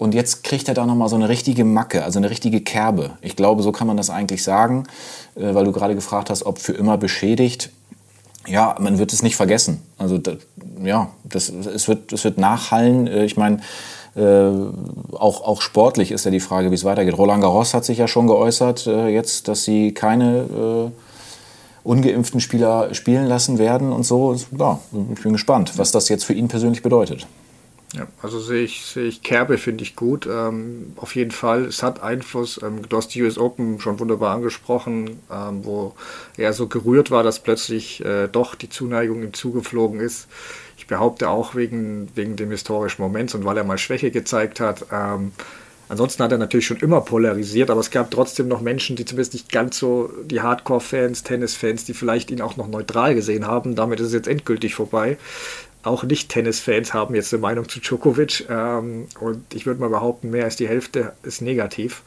Und 0.00 0.14
jetzt 0.14 0.44
kriegt 0.44 0.66
er 0.66 0.72
da 0.72 0.86
nochmal 0.86 1.10
so 1.10 1.16
eine 1.16 1.28
richtige 1.28 1.62
Macke, 1.62 2.04
also 2.04 2.18
eine 2.18 2.30
richtige 2.30 2.62
Kerbe. 2.62 3.10
Ich 3.20 3.36
glaube, 3.36 3.62
so 3.62 3.70
kann 3.70 3.86
man 3.86 3.98
das 3.98 4.08
eigentlich 4.08 4.42
sagen, 4.42 4.84
äh, 5.34 5.54
weil 5.54 5.66
du 5.66 5.72
gerade 5.72 5.94
gefragt 5.94 6.30
hast, 6.30 6.46
ob 6.46 6.58
für 6.58 6.72
immer 6.72 6.96
beschädigt. 6.96 7.68
Ja, 8.46 8.76
man 8.80 8.98
wird 8.98 9.12
es 9.12 9.22
nicht 9.22 9.36
vergessen. 9.36 9.82
Also 9.98 10.16
das, 10.16 10.38
ja, 10.82 11.10
das, 11.24 11.50
es, 11.50 11.86
wird, 11.86 12.14
es 12.14 12.24
wird 12.24 12.38
nachhallen. 12.38 13.08
Äh, 13.08 13.26
ich 13.26 13.36
meine, 13.36 13.60
äh, 14.16 14.48
auch, 15.12 15.42
auch 15.42 15.60
sportlich 15.60 16.12
ist 16.12 16.24
ja 16.24 16.30
die 16.30 16.40
Frage, 16.40 16.70
wie 16.70 16.76
es 16.76 16.84
weitergeht. 16.84 17.18
Roland 17.18 17.42
Garros 17.42 17.74
hat 17.74 17.84
sich 17.84 17.98
ja 17.98 18.08
schon 18.08 18.26
geäußert, 18.26 18.86
jetzt, 18.86 19.48
dass 19.48 19.64
sie 19.64 19.92
keine 19.92 20.92
ungeimpften 21.84 22.40
Spieler 22.40 22.94
spielen 22.94 23.26
lassen 23.26 23.58
werden 23.58 23.92
und 23.92 24.04
so. 24.04 24.34
Ja, 24.58 24.78
ich 25.14 25.22
bin 25.22 25.32
gespannt, 25.34 25.72
was 25.76 25.92
das 25.92 26.08
jetzt 26.08 26.24
für 26.24 26.32
ihn 26.32 26.48
persönlich 26.48 26.82
bedeutet. 26.82 27.26
Ja, 27.92 28.06
also 28.22 28.38
sehe 28.38 28.62
ich, 28.62 28.84
sehe 28.84 29.06
ich 29.08 29.22
Kerbe, 29.22 29.58
finde 29.58 29.82
ich 29.82 29.96
gut. 29.96 30.28
Ähm, 30.30 30.92
auf 30.96 31.16
jeden 31.16 31.32
Fall, 31.32 31.64
es 31.64 31.82
hat 31.82 32.00
Einfluss. 32.00 32.60
Ähm, 32.62 32.88
du 32.88 32.96
hast 32.96 33.08
die 33.14 33.22
US 33.22 33.36
Open 33.36 33.80
schon 33.80 33.98
wunderbar 33.98 34.34
angesprochen, 34.34 35.18
ähm, 35.30 35.64
wo 35.64 35.94
er 36.36 36.52
so 36.52 36.68
gerührt 36.68 37.10
war, 37.10 37.24
dass 37.24 37.40
plötzlich 37.40 38.04
äh, 38.04 38.28
doch 38.28 38.54
die 38.54 38.68
Zuneigung 38.68 39.22
ihm 39.22 39.34
zugeflogen 39.34 39.98
ist. 39.98 40.28
Ich 40.78 40.86
behaupte 40.86 41.28
auch 41.28 41.56
wegen, 41.56 42.08
wegen 42.14 42.36
dem 42.36 42.52
historischen 42.52 43.02
Moments 43.02 43.34
und 43.34 43.44
weil 43.44 43.56
er 43.56 43.64
mal 43.64 43.76
Schwäche 43.76 44.12
gezeigt 44.12 44.60
hat. 44.60 44.86
Ähm, 44.92 45.32
ansonsten 45.88 46.22
hat 46.22 46.30
er 46.30 46.38
natürlich 46.38 46.66
schon 46.66 46.78
immer 46.78 47.00
polarisiert, 47.00 47.70
aber 47.70 47.80
es 47.80 47.90
gab 47.90 48.12
trotzdem 48.12 48.46
noch 48.46 48.60
Menschen, 48.60 48.94
die 48.94 49.04
zumindest 49.04 49.32
nicht 49.32 49.50
ganz 49.50 49.76
so 49.78 50.12
die 50.24 50.42
Hardcore-Fans, 50.42 51.24
Tennis-Fans, 51.24 51.86
die 51.86 51.94
vielleicht 51.94 52.30
ihn 52.30 52.40
auch 52.40 52.56
noch 52.56 52.68
neutral 52.68 53.16
gesehen 53.16 53.48
haben. 53.48 53.74
Damit 53.74 53.98
ist 53.98 54.06
es 54.06 54.12
jetzt 54.12 54.28
endgültig 54.28 54.76
vorbei 54.76 55.18
auch 55.82 56.04
Nicht-Tennis-Fans 56.04 56.92
haben 56.94 57.14
jetzt 57.14 57.32
eine 57.32 57.40
Meinung 57.40 57.68
zu 57.68 57.80
Djokovic. 57.80 58.46
Ähm, 58.48 59.06
und 59.20 59.54
ich 59.54 59.66
würde 59.66 59.80
mal 59.80 59.90
behaupten, 59.90 60.30
mehr 60.30 60.44
als 60.44 60.56
die 60.56 60.68
Hälfte 60.68 61.12
ist 61.22 61.40
negativ. 61.40 62.02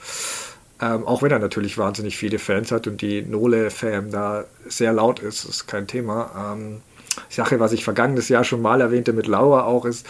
Ähm, 0.81 1.05
auch 1.05 1.21
wenn 1.21 1.31
er 1.31 1.39
natürlich 1.39 1.77
wahnsinnig 1.77 2.17
viele 2.17 2.39
Fans 2.39 2.71
hat 2.71 2.87
und 2.87 3.01
die 3.01 3.21
Nole-Fan 3.21 4.11
da 4.11 4.45
sehr 4.67 4.93
laut 4.93 5.19
ist, 5.19 5.45
ist 5.45 5.67
kein 5.67 5.87
Thema. 5.87 6.53
Ähm, 6.55 6.81
Sache, 7.29 7.59
was 7.59 7.73
ich 7.73 7.83
vergangenes 7.83 8.29
Jahr 8.29 8.43
schon 8.43 8.61
mal 8.61 8.81
erwähnte 8.81 9.13
mit 9.13 9.27
Laura 9.27 9.65
auch, 9.65 9.85
ist, 9.85 10.05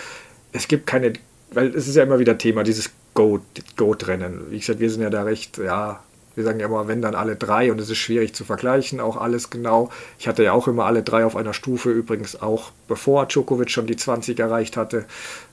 es 0.52 0.68
gibt 0.68 0.88
keine, 0.88 1.14
weil 1.52 1.76
es 1.76 1.88
ist 1.88 1.96
ja 1.96 2.04
immer 2.04 2.20
wieder 2.20 2.38
Thema, 2.38 2.64
dieses 2.64 2.92
Goat-Rennen. 3.14 4.52
Wie 4.52 4.60
gesagt, 4.60 4.80
wir 4.80 4.90
sind 4.90 5.02
ja 5.02 5.10
da 5.10 5.24
recht, 5.24 5.58
ja, 5.58 6.02
wir 6.36 6.44
sagen 6.44 6.60
ja 6.60 6.66
immer, 6.66 6.88
wenn 6.88 7.02
dann 7.02 7.16
alle 7.16 7.36
drei 7.36 7.72
und 7.72 7.80
es 7.80 7.90
ist 7.90 7.98
schwierig 7.98 8.34
zu 8.34 8.44
vergleichen, 8.44 9.00
auch 9.00 9.18
alles 9.18 9.50
genau. 9.50 9.90
Ich 10.18 10.28
hatte 10.28 10.44
ja 10.44 10.54
auch 10.54 10.68
immer 10.68 10.86
alle 10.86 11.04
drei 11.04 11.26
auf 11.26 11.36
einer 11.36 11.54
Stufe, 11.54 11.92
übrigens 11.92 12.42
auch 12.42 12.72
bevor 12.88 13.28
Djokovic 13.28 13.70
schon 13.70 13.88
die 13.88 13.96
20 13.96 14.40
erreicht 14.40 14.78
hatte. 14.78 15.06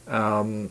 Ähm, 0.08 0.70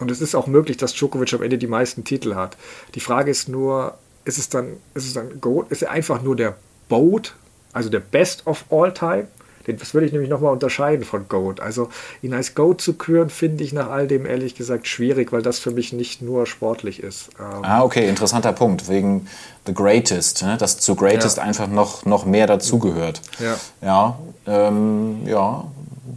und 0.00 0.10
es 0.10 0.20
ist 0.20 0.34
auch 0.34 0.46
möglich, 0.46 0.76
dass 0.76 0.92
Djokovic 0.94 1.32
am 1.34 1.42
Ende 1.42 1.58
die 1.58 1.66
meisten 1.66 2.04
Titel 2.04 2.34
hat. 2.34 2.56
Die 2.94 3.00
Frage 3.00 3.30
ist 3.30 3.48
nur, 3.48 3.98
ist 4.24 4.38
es 4.38 4.48
dann, 4.48 4.76
ist 4.94 5.06
es 5.06 5.14
dann 5.14 5.40
ist 5.70 5.82
er 5.82 5.90
einfach 5.90 6.22
nur 6.22 6.36
der 6.36 6.56
Boat, 6.88 7.34
also 7.72 7.88
der 7.88 8.00
Best 8.00 8.46
of 8.46 8.64
All 8.70 8.92
Time? 8.92 9.28
Das 9.76 9.94
würde 9.94 10.06
ich 10.06 10.12
nämlich 10.12 10.30
nochmal 10.30 10.52
unterscheiden 10.52 11.04
von 11.04 11.28
Goat. 11.28 11.60
Also 11.60 11.88
ihn 12.22 12.34
als 12.34 12.54
Goat 12.54 12.80
zu 12.80 12.94
küren, 12.94 13.30
finde 13.30 13.64
ich 13.64 13.72
nach 13.72 13.90
all 13.90 14.06
dem 14.06 14.26
ehrlich 14.26 14.54
gesagt 14.54 14.86
schwierig, 14.86 15.32
weil 15.32 15.42
das 15.42 15.58
für 15.58 15.70
mich 15.70 15.92
nicht 15.92 16.22
nur 16.22 16.46
sportlich 16.46 17.02
ist. 17.02 17.30
Ähm 17.38 17.64
ah, 17.64 17.82
okay, 17.82 18.08
interessanter 18.08 18.52
Punkt. 18.52 18.88
Wegen 18.88 19.26
The 19.66 19.74
Greatest, 19.74 20.42
ne? 20.42 20.56
dass 20.56 20.78
zu 20.78 20.94
Greatest 20.94 21.36
ja. 21.36 21.42
einfach 21.42 21.68
noch, 21.68 22.04
noch 22.04 22.24
mehr 22.24 22.46
dazugehört. 22.46 23.20
Ja. 23.38 23.56
Ja, 23.82 24.18
ähm, 24.46 25.26
ja, 25.26 25.64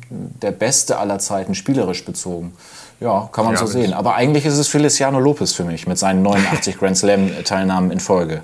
der 0.09 0.51
Beste 0.51 0.97
aller 0.97 1.19
Zeiten, 1.19 1.55
spielerisch 1.55 2.05
bezogen. 2.05 2.53
Ja, 3.01 3.29
kann 3.31 3.45
man 3.45 3.55
ja, 3.55 3.59
so 3.59 3.65
sehen. 3.65 3.93
Aber 3.93 4.15
eigentlich 4.15 4.45
ist 4.45 4.57
es 4.57 4.67
Feliciano 4.67 5.19
Lopez 5.19 5.53
für 5.53 5.63
mich 5.63 5.87
mit 5.87 5.97
seinen 5.97 6.21
89 6.21 6.77
Grand 6.79 6.97
Slam-Teilnahmen 6.97 7.89
in 7.91 7.99
Folge. 7.99 8.43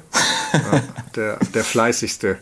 Ja, 0.54 0.84
der, 1.16 1.40
der 1.54 1.64
fleißigste. 1.64 2.38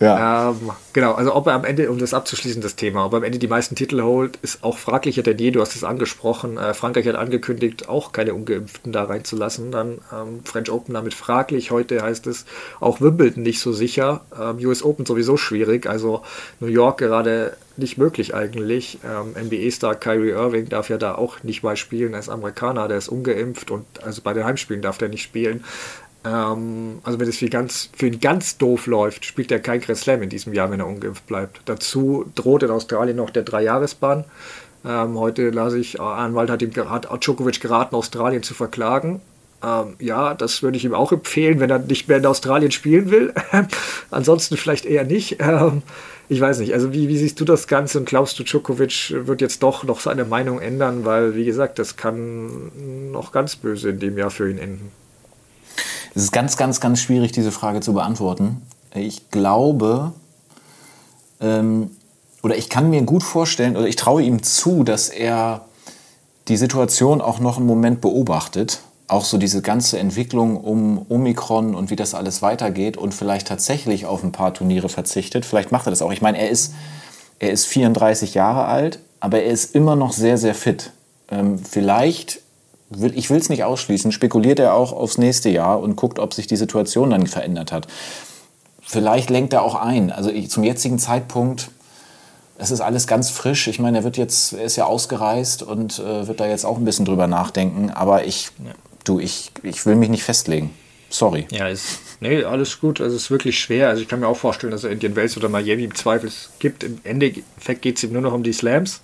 Ja. 0.00 0.50
Ähm, 0.50 0.70
genau, 0.92 1.14
also 1.14 1.34
ob 1.34 1.46
er 1.46 1.54
am 1.54 1.64
Ende, 1.64 1.90
um 1.90 1.98
das 1.98 2.14
abzuschließen, 2.14 2.60
das 2.62 2.76
Thema, 2.76 3.06
ob 3.06 3.12
er 3.12 3.18
am 3.18 3.24
Ende 3.24 3.38
die 3.38 3.48
meisten 3.48 3.74
Titel 3.74 4.02
holt, 4.02 4.38
ist 4.42 4.62
auch 4.64 4.78
fraglicher 4.78 5.22
denn 5.22 5.38
je. 5.38 5.50
Du 5.50 5.60
hast 5.60 5.76
es 5.76 5.84
angesprochen. 5.84 6.58
Äh, 6.58 6.74
Frankreich 6.74 7.06
hat 7.06 7.16
angekündigt, 7.16 7.88
auch 7.88 8.12
keine 8.12 8.34
Ungeimpften 8.34 8.92
da 8.92 9.04
reinzulassen. 9.04 9.70
Dann 9.70 9.98
ähm, 10.12 10.40
French 10.44 10.70
Open 10.70 10.94
damit 10.94 11.14
fraglich. 11.14 11.70
Heute 11.70 12.02
heißt 12.02 12.26
es 12.26 12.44
auch 12.80 13.00
Wimbledon 13.00 13.42
nicht 13.42 13.60
so 13.60 13.72
sicher. 13.72 14.22
Ähm, 14.38 14.58
US 14.66 14.82
Open 14.82 15.06
sowieso 15.06 15.36
schwierig. 15.36 15.86
Also 15.86 16.22
New 16.60 16.68
York 16.68 16.98
gerade 16.98 17.56
nicht 17.76 17.98
möglich 17.98 18.34
eigentlich. 18.34 18.98
Ähm, 19.04 19.34
NBA-Star 19.46 19.94
Kyrie 19.94 20.30
Irving 20.30 20.68
darf 20.68 20.88
ja 20.88 20.98
da 20.98 21.14
auch 21.14 21.42
nicht 21.42 21.62
mal 21.62 21.76
spielen. 21.76 22.14
Er 22.14 22.20
ist 22.20 22.28
Amerikaner, 22.28 22.88
der 22.88 22.98
ist 22.98 23.08
ungeimpft 23.08 23.70
und 23.70 23.84
also 24.02 24.22
bei 24.22 24.32
den 24.32 24.44
Heimspielen 24.44 24.82
darf 24.82 24.98
der 24.98 25.08
nicht 25.08 25.22
spielen. 25.22 25.64
Ähm, 26.26 26.98
also 27.04 27.20
wenn 27.20 27.28
es 27.28 27.38
für, 27.38 27.48
ganz, 27.48 27.88
für 27.96 28.08
ihn 28.08 28.20
ganz 28.20 28.58
doof 28.58 28.86
läuft, 28.86 29.24
spielt 29.24 29.52
er 29.52 29.60
kein 29.60 29.80
Grand 29.80 29.98
Slam 29.98 30.22
in 30.22 30.30
diesem 30.30 30.52
Jahr, 30.52 30.70
wenn 30.70 30.80
er 30.80 30.86
ungeimpft 30.86 31.26
bleibt. 31.26 31.60
Dazu 31.66 32.26
droht 32.34 32.64
in 32.64 32.70
Australien 32.70 33.16
noch 33.16 33.30
der 33.30 33.44
Dreijahresbann. 33.44 34.24
Ähm, 34.84 35.18
heute 35.18 35.50
las 35.50 35.74
ich, 35.74 36.00
Anwalt 36.00 36.50
hat 36.50 36.62
ihm 36.62 36.72
hat 36.90 37.08
Djokovic 37.24 37.60
geraten, 37.60 37.94
Australien 37.94 38.42
zu 38.42 38.54
verklagen. 38.54 39.20
Ähm, 39.64 39.94
ja, 40.00 40.34
das 40.34 40.62
würde 40.62 40.76
ich 40.76 40.84
ihm 40.84 40.94
auch 40.94 41.12
empfehlen, 41.12 41.60
wenn 41.60 41.70
er 41.70 41.78
nicht 41.78 42.08
mehr 42.08 42.18
in 42.18 42.26
Australien 42.26 42.72
spielen 42.72 43.10
will. 43.10 43.32
Ansonsten 44.10 44.56
vielleicht 44.56 44.84
eher 44.84 45.04
nicht. 45.04 45.36
Ähm, 45.40 45.82
ich 46.28 46.40
weiß 46.40 46.58
nicht. 46.58 46.74
Also 46.74 46.92
wie, 46.92 47.08
wie, 47.08 47.16
siehst 47.16 47.38
du 47.40 47.44
das 47.44 47.68
Ganze 47.68 47.98
und 47.98 48.06
glaubst 48.06 48.36
du, 48.38 48.42
Djokovic 48.42 49.14
wird 49.26 49.40
jetzt 49.40 49.62
doch 49.62 49.84
noch 49.84 50.00
seine 50.00 50.24
Meinung 50.24 50.60
ändern? 50.60 51.04
Weil, 51.04 51.36
wie 51.36 51.44
gesagt, 51.44 51.78
das 51.78 51.96
kann 51.96 53.12
noch 53.12 53.30
ganz 53.30 53.54
böse 53.54 53.90
in 53.90 54.00
dem 54.00 54.18
Jahr 54.18 54.30
für 54.30 54.50
ihn 54.50 54.58
enden. 54.58 54.90
Es 56.16 56.24
ist 56.24 56.32
ganz, 56.32 56.56
ganz, 56.56 56.80
ganz 56.80 56.98
schwierig, 56.98 57.30
diese 57.30 57.52
Frage 57.52 57.80
zu 57.80 57.92
beantworten. 57.92 58.62
Ich 58.92 59.30
glaube, 59.30 60.12
ähm, 61.40 61.92
oder 62.42 62.56
ich 62.56 62.68
kann 62.68 62.90
mir 62.90 63.02
gut 63.02 63.22
vorstellen, 63.22 63.76
oder 63.76 63.86
ich 63.86 63.96
traue 63.96 64.22
ihm 64.22 64.42
zu, 64.42 64.82
dass 64.82 65.10
er 65.10 65.66
die 66.48 66.56
Situation 66.56 67.20
auch 67.20 67.38
noch 67.38 67.58
einen 67.58 67.66
Moment 67.66 68.00
beobachtet 68.00 68.80
auch 69.08 69.24
so 69.24 69.38
diese 69.38 69.62
ganze 69.62 69.98
Entwicklung 69.98 70.56
um 70.56 71.06
Omikron 71.08 71.74
und 71.74 71.90
wie 71.90 71.96
das 71.96 72.14
alles 72.14 72.42
weitergeht 72.42 72.96
und 72.96 73.14
vielleicht 73.14 73.46
tatsächlich 73.46 74.06
auf 74.06 74.24
ein 74.24 74.32
paar 74.32 74.52
Turniere 74.52 74.88
verzichtet. 74.88 75.44
Vielleicht 75.44 75.70
macht 75.70 75.86
er 75.86 75.90
das 75.90 76.02
auch. 76.02 76.12
Ich 76.12 76.22
meine, 76.22 76.38
er 76.38 76.50
ist, 76.50 76.74
er 77.38 77.50
ist 77.52 77.66
34 77.66 78.34
Jahre 78.34 78.64
alt, 78.64 78.98
aber 79.20 79.42
er 79.42 79.52
ist 79.52 79.74
immer 79.74 79.94
noch 79.94 80.12
sehr, 80.12 80.38
sehr 80.38 80.54
fit. 80.54 80.90
Ähm, 81.30 81.58
vielleicht, 81.58 82.40
ich 83.14 83.30
will 83.30 83.38
es 83.38 83.48
nicht 83.48 83.64
ausschließen, 83.64 84.12
spekuliert 84.12 84.58
er 84.58 84.74
auch 84.74 84.92
aufs 84.92 85.18
nächste 85.18 85.48
Jahr 85.48 85.80
und 85.80 85.96
guckt, 85.96 86.18
ob 86.18 86.34
sich 86.34 86.46
die 86.46 86.56
Situation 86.56 87.10
dann 87.10 87.26
verändert 87.26 87.72
hat. 87.72 87.86
Vielleicht 88.80 89.30
lenkt 89.30 89.52
er 89.52 89.62
auch 89.62 89.74
ein. 89.74 90.12
Also 90.12 90.30
ich, 90.30 90.50
zum 90.50 90.64
jetzigen 90.64 90.98
Zeitpunkt 90.98 91.70
es 92.58 92.70
ist 92.70 92.80
alles 92.80 93.06
ganz 93.06 93.28
frisch. 93.28 93.68
Ich 93.68 93.80
meine, 93.80 93.98
er 93.98 94.04
wird 94.04 94.16
jetzt, 94.16 94.54
er 94.54 94.64
ist 94.64 94.76
ja 94.76 94.86
ausgereist 94.86 95.62
und 95.62 95.98
äh, 95.98 96.26
wird 96.26 96.40
da 96.40 96.46
jetzt 96.46 96.64
auch 96.64 96.78
ein 96.78 96.86
bisschen 96.86 97.04
drüber 97.04 97.26
nachdenken. 97.26 97.90
Aber 97.90 98.24
ich, 98.24 98.50
ja 98.64 98.72
du, 99.08 99.20
ich, 99.20 99.50
ich 99.62 99.86
will 99.86 99.96
mich 99.96 100.08
nicht 100.08 100.24
festlegen. 100.24 100.70
Sorry. 101.08 101.46
Ja, 101.50 101.68
ist, 101.68 102.00
nee, 102.20 102.42
alles 102.42 102.80
gut. 102.80 103.00
Also 103.00 103.16
es 103.16 103.24
ist 103.24 103.30
wirklich 103.30 103.58
schwer. 103.58 103.88
Also 103.88 104.02
ich 104.02 104.08
kann 104.08 104.20
mir 104.20 104.26
auch 104.26 104.36
vorstellen, 104.36 104.72
dass 104.72 104.84
er 104.84 104.90
Indian 104.90 105.14
Wells 105.14 105.36
oder 105.36 105.48
Miami 105.48 105.84
im 105.84 105.94
Zweifel 105.94 106.30
gibt. 106.58 106.82
Im 106.82 106.98
Endeffekt 107.04 107.82
geht 107.82 107.96
es 107.96 108.04
ihm 108.04 108.12
nur 108.12 108.22
noch 108.22 108.32
um 108.32 108.42
die 108.42 108.52
Slams. 108.52 109.00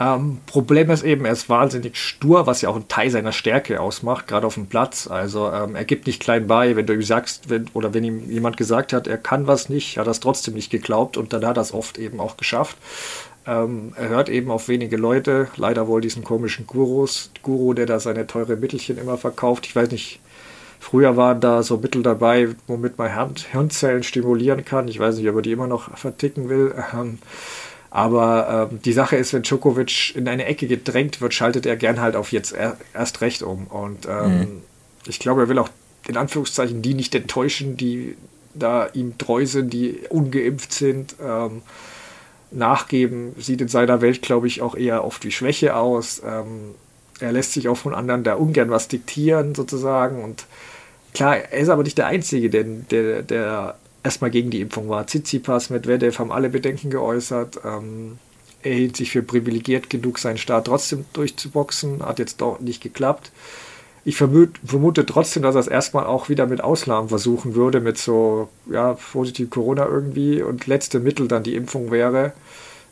Ähm, 0.00 0.38
Problem 0.46 0.90
ist 0.90 1.02
eben, 1.02 1.24
er 1.24 1.32
ist 1.32 1.48
wahnsinnig 1.48 1.96
stur, 1.96 2.46
was 2.46 2.62
ja 2.62 2.68
auch 2.68 2.76
einen 2.76 2.86
Teil 2.86 3.10
seiner 3.10 3.32
Stärke 3.32 3.80
ausmacht, 3.80 4.28
gerade 4.28 4.46
auf 4.46 4.54
dem 4.54 4.66
Platz. 4.66 5.08
Also 5.08 5.50
ähm, 5.50 5.74
er 5.74 5.84
gibt 5.84 6.06
nicht 6.06 6.20
klein 6.20 6.46
bei, 6.46 6.76
wenn 6.76 6.86
du 6.86 6.94
ihm 6.94 7.02
sagst, 7.02 7.50
wenn, 7.50 7.66
oder 7.74 7.94
wenn 7.94 8.04
ihm 8.04 8.30
jemand 8.30 8.56
gesagt 8.56 8.92
hat, 8.92 9.08
er 9.08 9.18
kann 9.18 9.48
was 9.48 9.68
nicht, 9.68 9.98
hat 9.98 10.06
er 10.06 10.12
es 10.12 10.20
trotzdem 10.20 10.54
nicht 10.54 10.70
geglaubt 10.70 11.16
und 11.16 11.32
dann 11.32 11.44
hat 11.44 11.56
er 11.56 11.62
es 11.62 11.74
oft 11.74 11.98
eben 11.98 12.20
auch 12.20 12.36
geschafft. 12.36 12.76
Ähm, 13.44 13.92
er 13.96 14.08
hört 14.08 14.28
eben 14.28 14.52
auf 14.52 14.68
wenige 14.68 14.96
Leute, 14.96 15.48
leider 15.56 15.88
wohl 15.88 16.00
diesen 16.00 16.22
komischen 16.22 16.66
Gurus, 16.66 17.32
Guru, 17.42 17.74
der 17.74 17.86
da 17.86 17.98
seine 17.98 18.26
teure 18.26 18.56
Mittelchen 18.56 18.98
immer 18.98 19.18
verkauft. 19.18 19.66
Ich 19.66 19.74
weiß 19.74 19.90
nicht, 19.90 20.20
früher 20.78 21.16
waren 21.16 21.40
da 21.40 21.64
so 21.64 21.78
Mittel 21.78 22.04
dabei, 22.04 22.50
womit 22.68 22.98
man 22.98 23.12
Hirn 23.12 23.34
Hirnzellen 23.50 24.04
stimulieren 24.04 24.64
kann. 24.64 24.86
Ich 24.86 25.00
weiß 25.00 25.16
nicht, 25.16 25.28
ob 25.28 25.36
er 25.36 25.42
die 25.42 25.52
immer 25.52 25.66
noch 25.66 25.96
verticken 25.98 26.48
will. 26.48 26.72
Ähm, 26.92 27.18
aber 27.90 28.68
ähm, 28.70 28.80
die 28.82 28.92
Sache 28.92 29.16
ist, 29.16 29.32
wenn 29.32 29.42
Djokovic 29.42 30.14
in 30.14 30.28
eine 30.28 30.44
Ecke 30.44 30.66
gedrängt 30.66 31.20
wird, 31.20 31.34
schaltet 31.34 31.66
er 31.66 31.76
gern 31.76 32.00
halt 32.00 32.16
auf 32.16 32.32
jetzt 32.32 32.52
er, 32.52 32.76
erst 32.94 33.20
recht 33.20 33.42
um. 33.42 33.66
Und 33.66 34.06
ähm, 34.06 34.38
mhm. 34.38 34.62
ich 35.06 35.18
glaube, 35.18 35.42
er 35.42 35.48
will 35.48 35.58
auch 35.58 35.70
in 36.06 36.16
Anführungszeichen 36.16 36.82
die 36.82 36.94
nicht 36.94 37.14
enttäuschen, 37.14 37.76
die 37.76 38.16
da 38.54 38.88
ihm 38.92 39.16
treu 39.18 39.46
sind, 39.46 39.72
die 39.72 40.00
ungeimpft 40.10 40.72
sind. 40.72 41.16
Ähm, 41.22 41.62
nachgeben, 42.50 43.34
sieht 43.38 43.60
in 43.60 43.68
seiner 43.68 44.00
Welt, 44.00 44.22
glaube 44.22 44.46
ich, 44.46 44.62
auch 44.62 44.74
eher 44.74 45.04
oft 45.04 45.24
wie 45.24 45.30
Schwäche 45.30 45.76
aus. 45.76 46.22
Ähm, 46.24 46.74
er 47.20 47.32
lässt 47.32 47.52
sich 47.52 47.68
auch 47.68 47.76
von 47.76 47.94
anderen 47.94 48.24
da 48.24 48.34
ungern 48.34 48.70
was 48.70 48.88
diktieren, 48.88 49.54
sozusagen. 49.54 50.22
Und 50.22 50.46
klar, 51.14 51.36
er 51.36 51.58
ist 51.58 51.68
aber 51.68 51.82
nicht 51.82 51.98
der 51.98 52.06
Einzige, 52.06 52.48
der, 52.48 52.64
der, 52.64 53.22
der 53.22 53.76
erstmal 54.02 54.30
gegen 54.30 54.50
die 54.50 54.60
Impfung 54.60 54.88
war. 54.88 55.06
Tsitsipas, 55.06 55.70
Medvedev 55.70 56.18
haben 56.18 56.32
alle 56.32 56.50
Bedenken 56.50 56.90
geäußert. 56.90 57.60
Ähm, 57.64 58.18
er 58.62 58.74
hielt 58.74 58.96
sich 58.96 59.10
für 59.10 59.22
privilegiert 59.22 59.90
genug, 59.90 60.18
seinen 60.18 60.38
Start 60.38 60.66
trotzdem 60.66 61.04
durchzuboxen. 61.12 62.04
Hat 62.04 62.18
jetzt 62.18 62.40
doch 62.40 62.60
nicht 62.60 62.82
geklappt 62.82 63.30
ich 64.08 64.16
vermute, 64.16 64.58
vermute 64.64 65.04
trotzdem, 65.04 65.42
dass 65.42 65.54
er 65.54 65.60
es 65.60 65.68
erstmal 65.68 66.06
auch 66.06 66.30
wieder 66.30 66.46
mit 66.46 66.62
Ausnahmen 66.62 67.10
versuchen 67.10 67.54
würde, 67.54 67.80
mit 67.80 67.98
so, 67.98 68.48
ja, 68.64 68.94
positiv 68.94 69.50
Corona 69.50 69.86
irgendwie 69.86 70.40
und 70.40 70.66
letzte 70.66 70.98
Mittel 70.98 71.28
dann 71.28 71.42
die 71.42 71.54
Impfung 71.54 71.90
wäre. 71.90 72.32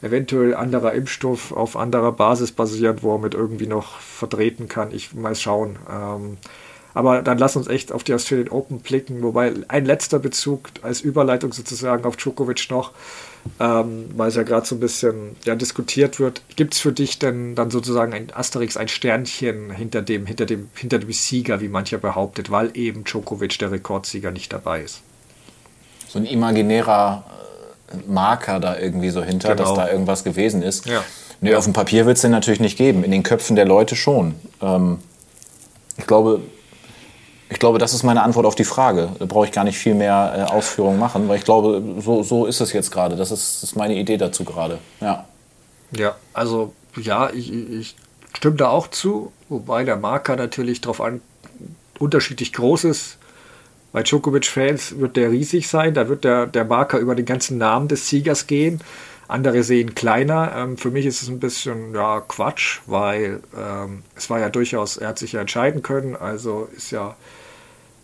Eventuell 0.03 0.55
anderer 0.55 0.93
Impfstoff 0.93 1.53
auf 1.53 1.75
anderer 1.75 2.13
Basis 2.13 2.53
basierend, 2.53 3.03
wo 3.03 3.15
er 3.15 3.19
mit 3.19 3.33
irgendwie 3.33 3.67
noch 3.67 3.99
vertreten 3.99 4.69
kann. 4.69 4.93
Ich 4.93 5.15
mal 5.15 5.35
schauen. 5.35 5.79
Ähm, 5.91 6.37
aber 6.97 7.23
dann 7.23 7.39
lass 7.39 7.57
uns 7.57 7.69
echt 7.69 7.93
auf 7.93 8.05
die 8.05 8.15
Australian 8.15 8.49
Open 8.49 8.81
blicken. 8.81 9.23
Wobei 9.23 9.53
ein 9.69 9.85
letzter 9.85 10.19
Bezug 10.19 10.71
als 10.83 11.03
Überleitung 11.03 11.53
sozusagen 11.53 12.05
auf 12.05 12.17
Djokovic 12.17 12.71
noch 12.71 12.93
ähm, 13.61 14.07
weil 14.17 14.29
es 14.29 14.35
ja 14.35 14.43
gerade 14.43 14.67
so 14.67 14.75
ein 14.75 14.81
bisschen 14.81 15.37
ja, 15.45 15.55
diskutiert 15.55 16.19
wird. 16.19 16.43
Gibt 16.57 16.75
es 16.75 16.81
für 16.81 16.93
dich 16.93 17.19
denn 17.19 17.55
dann 17.55 17.71
sozusagen 17.71 18.13
ein 18.13 18.29
Asterix, 18.35 18.77
ein 18.77 18.89
Sternchen 18.89 19.71
hinter 19.71 20.03
dem, 20.03 20.27
hinter 20.27 20.47
dem, 20.47 20.69
hinter 20.75 20.99
dem 20.99 21.13
Sieger, 21.13 21.61
wie 21.61 21.69
mancher 21.69 21.99
behauptet, 21.99 22.51
weil 22.51 22.71
eben 22.75 23.05
Djokovic 23.05 23.59
der 23.59 23.73
Rekordsieger 23.73 24.31
nicht 24.31 24.53
dabei 24.53 24.83
ist? 24.83 25.01
So 26.09 26.19
ein 26.19 26.25
imaginärer 26.25 27.25
äh, 27.93 27.97
Marker 28.11 28.61
da 28.61 28.79
irgendwie 28.79 29.11
so 29.11 29.23
hinter, 29.23 29.55
genau. 29.55 29.69
dass 29.69 29.75
da 29.75 29.91
irgendwas 29.91 30.25
gewesen 30.25 30.63
ist. 30.63 30.87
Ja. 30.87 31.03
Nee, 31.41 31.55
auf 31.55 31.65
dem 31.65 31.73
Papier 31.73 32.07
wird 32.07 32.17
es 32.17 32.23
den 32.23 32.31
natürlich 32.31 32.61
nicht 32.61 32.79
geben, 32.79 33.05
in 33.05 33.11
den 33.11 33.23
Köpfen 33.23 33.57
der 33.57 33.67
Leute 33.67 33.95
schon. 33.95 34.35
Ähm, 34.63 34.99
ich 35.99 36.07
glaube, 36.07 36.41
ich 37.49 37.59
glaube, 37.59 37.79
das 37.79 37.95
ist 37.95 38.03
meine 38.03 38.23
Antwort 38.23 38.47
auf 38.47 38.55
die 38.55 38.65
Frage. 38.65 39.11
Da 39.19 39.25
brauche 39.27 39.47
ich 39.47 39.53
gar 39.53 39.65
nicht 39.65 39.79
viel 39.79 39.95
mehr 39.95 40.49
äh, 40.49 40.53
Ausführungen 40.53 40.99
machen, 40.99 41.29
weil 41.29 41.39
ich 41.39 41.45
glaube, 41.45 41.83
so, 42.01 42.23
so 42.23 42.47
ist 42.47 42.61
es 42.61 42.73
jetzt 42.73 42.91
gerade. 42.91 43.17
Das 43.17 43.31
ist, 43.31 43.63
ist 43.63 43.77
meine 43.77 43.95
Idee 43.95 44.17
dazu 44.17 44.45
gerade. 44.45 44.79
Ja. 45.01 45.27
Ja, 45.93 46.17
also 46.33 46.73
ja, 46.97 47.31
ich, 47.31 47.53
ich 47.53 47.97
stimme 48.37 48.57
da 48.57 48.69
auch 48.69 48.89
zu, 48.89 49.33
wobei 49.49 49.85
der 49.85 49.97
Marker 49.97 50.35
natürlich 50.37 50.81
darauf 50.81 51.01
an 51.01 51.21
unterschiedlich 51.99 52.53
groß 52.53 52.85
ist. 52.85 53.19
Bei 53.93 54.03
Djokovic-Fans 54.03 54.99
wird 54.99 55.17
der 55.17 55.31
riesig 55.31 55.69
sein, 55.69 55.95
da 55.95 56.09
wird 56.09 56.25
der, 56.25 56.47
der 56.47 56.65
Marker 56.65 56.99
über 56.99 57.15
den 57.15 57.25
ganzen 57.25 57.59
Namen 57.59 57.89
des 57.89 58.09
Siegers 58.09 58.47
gehen. 58.47 58.81
Andere 59.29 59.63
sehen 59.63 59.95
kleiner. 59.95 60.53
Ähm, 60.57 60.77
für 60.77 60.91
mich 60.91 61.07
ist 61.07 61.23
es 61.23 61.29
ein 61.29 61.41
bisschen 61.41 61.95
ja, 61.95 62.21
Quatsch, 62.21 62.81
weil 62.87 63.41
ähm, 63.57 64.03
es 64.15 64.29
war 64.31 64.39
ja 64.39 64.51
durchaus, 64.51 64.97
er 64.97 65.09
hat 65.09 65.19
sich 65.19 65.33
ja 65.33 65.41
entscheiden 65.41 65.83
können, 65.83 66.15
also 66.15 66.69
ist 66.77 66.91
ja 66.91 67.17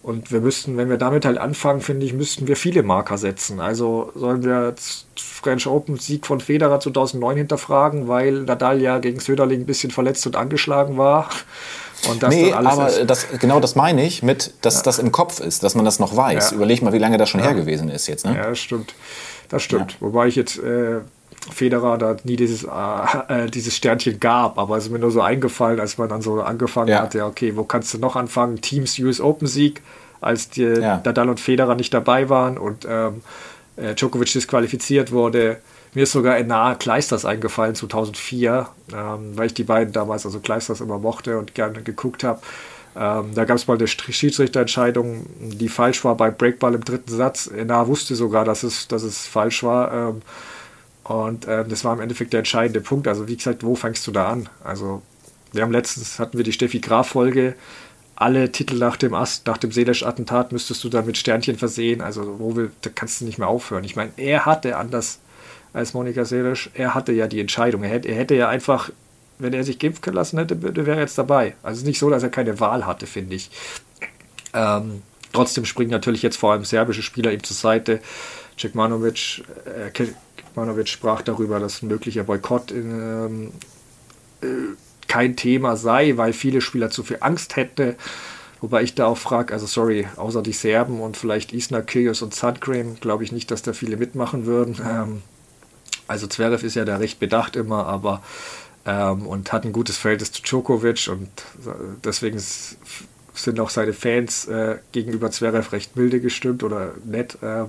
und 0.03 0.33
wir 0.33 0.41
müssten, 0.41 0.77
wenn 0.77 0.91
wir 0.91 0.97
damit 0.97 1.25
halt 1.25 1.39
anfangen, 1.39 1.81
finde 1.81 2.05
ich, 2.05 2.13
müssten 2.13 2.49
wir 2.49 2.57
viele 2.57 2.83
Marker 2.83 3.19
setzen. 3.19 3.61
Also 3.61 4.11
sollen 4.17 4.45
wir 4.45 4.75
French 5.17 5.67
Open 5.69 5.97
Sieg 5.97 6.27
von 6.27 6.41
Federer 6.41 6.81
2009 6.81 7.37
hinterfragen, 7.37 8.09
weil 8.09 8.43
Nadal 8.43 8.81
ja 8.81 8.99
gegen 8.99 9.21
Söderling 9.21 9.61
ein 9.61 9.67
bisschen 9.67 9.93
verletzt 9.93 10.27
und 10.27 10.35
angeschlagen 10.35 10.99
war. 10.99 11.31
Und 12.11 12.21
das 12.21 12.35
nee, 12.35 12.53
aber 12.53 12.91
das, 13.07 13.29
genau 13.39 13.61
das 13.61 13.77
meine 13.77 14.05
ich 14.05 14.25
mit, 14.25 14.55
dass 14.63 14.77
ja. 14.77 14.83
das 14.83 14.99
im 14.99 15.13
Kopf 15.13 15.39
ist, 15.39 15.63
dass 15.63 15.77
man 15.77 15.85
das 15.85 16.01
noch 16.01 16.17
weiß. 16.17 16.51
Ja. 16.51 16.57
Überleg 16.57 16.83
mal, 16.83 16.93
wie 16.93 16.99
lange 16.99 17.17
das 17.17 17.29
schon 17.29 17.41
ja. 17.41 17.47
her 17.47 17.55
gewesen 17.55 17.89
ist 17.89 18.09
jetzt. 18.09 18.27
Ne? 18.27 18.35
Ja, 18.35 18.49
das 18.49 18.59
stimmt. 18.59 18.95
Das 19.51 19.63
stimmt. 19.63 19.99
Wobei 20.01 20.27
ich 20.27 20.35
jetzt 20.35 20.59
äh, 20.59 21.01
Federer 21.51 21.99
da 21.99 22.17
nie 22.25 22.37
dieses, 22.37 22.65
äh, 22.65 22.69
äh, 23.29 23.51
dieses 23.51 23.77
Sternchen 23.77 24.21
gab, 24.21 24.59
aber 24.59 24.77
es 24.77 24.85
ist 24.85 24.91
mir 24.91 24.99
nur 24.99 25.11
so 25.11 25.21
eingefallen, 25.21 25.81
als 25.81 25.99
man 25.99 26.09
dann 26.09 26.23
so 26.23 26.41
angefangen 26.41 26.89
ja. 26.89 27.03
hat, 27.03 27.15
ja, 27.15 27.27
okay, 27.27 27.57
wo 27.57 27.65
kannst 27.65 27.93
du 27.95 27.99
noch 27.99 28.17
anfangen? 28.17 28.61
Teams 28.61 28.99
US 29.01 29.21
Open 29.21 29.49
Sieg, 29.49 29.83
als 30.21 30.51
die 30.51 30.63
ja. 30.63 31.01
Nadal 31.05 31.29
und 31.29 31.41
Federer 31.41 31.75
nicht 31.75 31.93
dabei 31.93 32.29
waren 32.29 32.59
und 32.59 32.87
ähm, 32.89 33.23
äh, 33.77 33.95
Djokovic 33.95 34.33
disqualifiziert 34.33 35.11
wurde. 35.11 35.59
Mir 35.95 36.05
ist 36.05 36.13
sogar 36.13 36.41
nahe 36.43 36.77
Kleisters 36.77 37.25
eingefallen, 37.25 37.75
2004, 37.75 38.69
ähm, 38.95 39.37
weil 39.37 39.47
ich 39.47 39.55
die 39.55 39.65
beiden 39.65 39.93
damals, 39.93 40.25
also 40.25 40.39
Kleisters 40.41 40.81
immer 40.81 40.99
mochte 40.99 41.39
und 41.39 41.55
gerne 41.55 41.83
geguckt 41.83 42.25
habe. 42.25 42.41
Ähm, 42.95 43.35
da 43.35 43.45
gab 43.45 43.57
es 43.57 43.67
mal 43.67 43.77
eine 43.77 43.87
Schiedsrichterentscheidung, 43.87 45.27
die 45.41 45.69
falsch 45.69 46.05
war 46.05 46.17
beim 46.17 46.37
Breakball 46.37 46.75
im 46.75 46.85
dritten 46.85 47.11
Satz. 47.11 47.47
Enna 47.47 47.87
wusste 47.89 48.15
sogar, 48.15 48.45
dass 48.45 48.63
es, 48.63 48.89
dass 48.89 49.03
es 49.03 49.27
falsch 49.27 49.63
war. 49.63 49.93
Ähm, 49.93 50.23
und 51.05 51.47
äh, 51.47 51.65
das 51.65 51.85
war 51.85 51.95
im 51.95 52.01
Endeffekt 52.01 52.33
der 52.33 52.39
entscheidende 52.39 52.81
Punkt. 52.81 53.09
Also 53.09 53.29
wie 53.29 53.37
gesagt, 53.37 53.65
wo 53.65 53.75
fängst 53.75 54.07
du 54.07 54.13
da 54.13 54.29
an? 54.29 54.49
Also 54.63 55.03
wir 55.53 55.63
haben 55.63 55.73
letztens, 55.73 56.19
hatten 56.19 56.37
wir 56.37 56.45
die 56.45 56.53
Steffi 56.53 56.81
Graf-Folge, 56.81 57.55
alle 58.15 58.53
Titel 58.53 58.77
nach 58.77 58.97
dem 58.97 59.15
Ast, 59.15 59.47
nach 59.47 59.59
dem 59.59 59.73
Seelesch-Attentat 59.73 60.53
müsstest 60.53 60.85
du 60.85 60.89
da 60.89 61.03
mit 61.03 61.17
Sternchen 61.17 61.59
versehen. 61.59 62.01
Also 62.01 62.39
wo 62.39 62.55
will, 62.55 62.71
da 62.83 62.91
kannst 62.95 63.21
du 63.21 63.25
nicht 63.25 63.39
mehr 63.39 63.49
aufhören. 63.49 63.85
Ich 63.85 63.97
meine, 63.97 64.13
er 64.17 64.47
hatte 64.47 64.77
anders 64.77 65.19
als 65.73 65.95
Monika 65.95 66.25
Seelesch, 66.25 66.71
er 66.75 66.95
hatte 66.95 67.13
ja 67.13 67.27
die 67.27 67.41
Entscheidung. 67.41 67.83
Er 67.83 67.91
hätte, 67.91 68.09
er 68.09 68.17
hätte 68.17 68.35
ja 68.35 68.49
einfach, 68.49 68.91
wenn 69.39 69.53
er 69.53 69.65
sich 69.65 69.79
geimpfen 69.79 70.13
lassen 70.13 70.39
hätte, 70.39 70.63
wäre 70.63 70.93
er 70.93 71.01
jetzt 71.01 71.19
dabei. 71.19 71.55
Also 71.63 71.75
es 71.75 71.79
ist 71.79 71.87
nicht 71.87 71.99
so, 71.99 72.11
dass 72.11 72.23
er 72.23 72.29
keine 72.29 72.61
Wahl 72.61 72.87
hatte, 72.87 73.07
finde 73.07 73.35
ich. 73.35 73.51
Ähm, 74.55 75.03
trotzdem 75.33 75.65
springen 75.65 75.91
natürlich 75.91 76.23
jetzt 76.23 76.37
vor 76.37 76.53
allem 76.53 76.65
serbische 76.65 77.03
Spieler 77.03 77.33
ihm 77.33 77.43
zur 77.43 77.57
Seite. 77.57 78.01
Cekmanovic, 78.59 79.43
äh, 79.65 79.91
Manovic 80.55 80.89
sprach 80.89 81.23
darüber, 81.23 81.59
dass 81.59 81.83
ein 81.83 81.89
möglicher 81.89 82.25
Boykott 82.25 82.73
ähm, 82.73 83.53
äh, 84.43 84.47
kein 85.09 85.37
Thema 85.37 85.77
sei, 85.77 86.17
weil 86.17 86.33
viele 86.33 86.61
Spieler 86.61 86.91
zu 86.91 87.03
viel 87.03 87.19
Angst 87.21 87.57
hätten. 87.57 87.97
Wobei 88.61 88.83
ich 88.83 88.95
da 88.95 89.07
auch 89.07 89.19
frage, 89.19 89.53
also 89.53 89.67
sorry, 89.67 90.07
außer 90.17 90.41
die 90.41 90.53
Serben 90.53 91.01
und 91.01 91.17
vielleicht 91.17 91.53
Isna, 91.53 91.83
Kyrgios 91.83 92.23
und 92.23 92.35
Sandgren, 92.35 92.97
glaube 93.01 93.25
ich 93.25 93.33
nicht, 93.33 93.51
dass 93.51 93.63
da 93.63 93.73
viele 93.73 93.97
mitmachen 93.97 94.47
würden. 94.47 94.77
Ähm, 94.89 95.23
also 96.07 96.27
Zverev 96.27 96.65
ist 96.65 96.77
ja 96.77 96.85
da 96.85 96.97
recht 96.99 97.19
bedacht 97.19 97.57
immer, 97.57 97.87
aber 97.87 98.23
ähm, 98.87 99.27
und 99.27 99.53
hat 99.53 99.65
ein 99.65 99.73
gutes 99.73 99.97
Verhältnis 99.97 100.33
zu 100.33 100.43
Djokovic 100.43 101.09
und 101.09 101.29
deswegen 102.05 102.41
sind 103.35 103.61
auch 103.61 103.71
seine 103.71 103.93
Fans 103.93 104.47
äh, 104.47 104.79
gegenüber 104.93 105.31
Zverev 105.31 105.73
recht 105.73 105.97
milde 105.97 106.21
gestimmt 106.21 106.63
oder 106.63 106.93
nett. 107.05 107.39
Äh, 107.43 107.65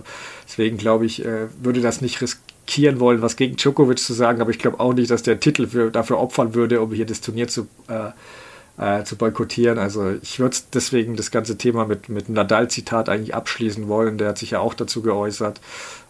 deswegen 0.48 0.78
glaube 0.78 1.06
ich, 1.06 1.24
äh, 1.26 1.48
würde 1.62 1.82
das 1.82 2.02
nicht 2.02 2.22
riskieren 2.66 3.00
wollen, 3.00 3.22
was 3.22 3.36
gegen 3.36 3.56
Djokovic 3.56 4.00
zu 4.00 4.14
sagen, 4.14 4.42
aber 4.42 4.50
ich 4.50 4.60
glaube 4.60 4.80
auch 4.80 4.94
nicht, 4.94 5.12
dass 5.12 5.24
der 5.24 5.40
Titel 5.40 5.68
für, 5.68 5.92
dafür 5.92 6.20
opfern 6.20 6.54
würde, 6.54 6.82
um 6.82 6.92
hier 6.92 7.06
das 7.06 7.22
Turnier 7.22 7.48
zu, 7.48 7.68
äh, 7.88 9.00
äh, 9.00 9.04
zu 9.04 9.16
boykottieren. 9.16 9.78
Also 9.78 10.16
ich 10.22 10.40
würde 10.40 10.58
deswegen 10.74 11.16
das 11.16 11.30
ganze 11.30 11.58
Thema 11.58 11.86
mit, 11.86 12.10
mit 12.10 12.30
Nadal-Zitat 12.30 13.10
eigentlich 13.10 13.36
abschließen 13.36 13.88
wollen. 13.88 14.18
Der 14.18 14.30
hat 14.30 14.38
sich 14.38 14.52
ja 14.52 14.60
auch 14.60 14.74
dazu 14.74 15.02
geäußert. 15.02 15.62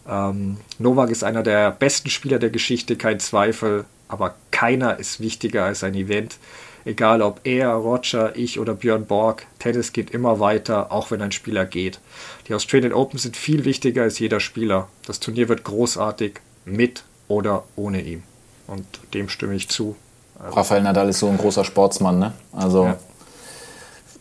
Ähm, 0.07 0.57
Novak 0.79 1.09
ist 1.09 1.23
einer 1.23 1.43
der 1.43 1.71
besten 1.71 2.09
Spieler 2.09 2.39
der 2.39 2.49
Geschichte, 2.49 2.95
kein 2.95 3.19
Zweifel, 3.19 3.85
aber 4.07 4.35
keiner 4.51 4.99
ist 4.99 5.19
wichtiger 5.19 5.65
als 5.65 5.83
ein 5.83 5.95
Event. 5.95 6.37
Egal 6.85 7.21
ob 7.21 7.41
er, 7.45 7.69
Roger, 7.69 8.35
ich 8.35 8.59
oder 8.59 8.73
Björn 8.73 9.05
Borg, 9.05 9.45
Tennis 9.59 9.93
geht 9.93 10.11
immer 10.11 10.39
weiter, 10.39 10.91
auch 10.91 11.11
wenn 11.11 11.21
ein 11.21 11.31
Spieler 11.31 11.65
geht. 11.65 11.99
Die 12.47 12.53
Australian 12.53 12.93
Open 12.93 13.19
sind 13.19 13.37
viel 13.37 13.63
wichtiger 13.63 14.03
als 14.03 14.19
jeder 14.19 14.39
Spieler. 14.39 14.89
Das 15.05 15.19
Turnier 15.19 15.47
wird 15.47 15.63
großartig, 15.63 16.41
mit 16.65 17.03
oder 17.27 17.63
ohne 17.75 18.01
ihm. 18.01 18.23
Und 18.67 18.85
dem 19.13 19.29
stimme 19.29 19.55
ich 19.55 19.69
zu. 19.69 19.95
Rafael 20.39 20.81
Nadal 20.81 21.09
ist 21.09 21.19
so 21.19 21.27
ein 21.27 21.37
großer 21.37 21.63
Sportsmann, 21.63 22.19
ne? 22.19 22.33
Also 22.51 22.85
ja. 22.85 22.97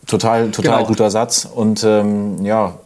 Total, 0.05 0.51
total 0.51 0.77
genau. 0.77 0.87
guter 0.87 1.09
Satz. 1.09 1.45
Und 1.45 1.83
ähm, 1.83 2.43
ja, 2.43 2.77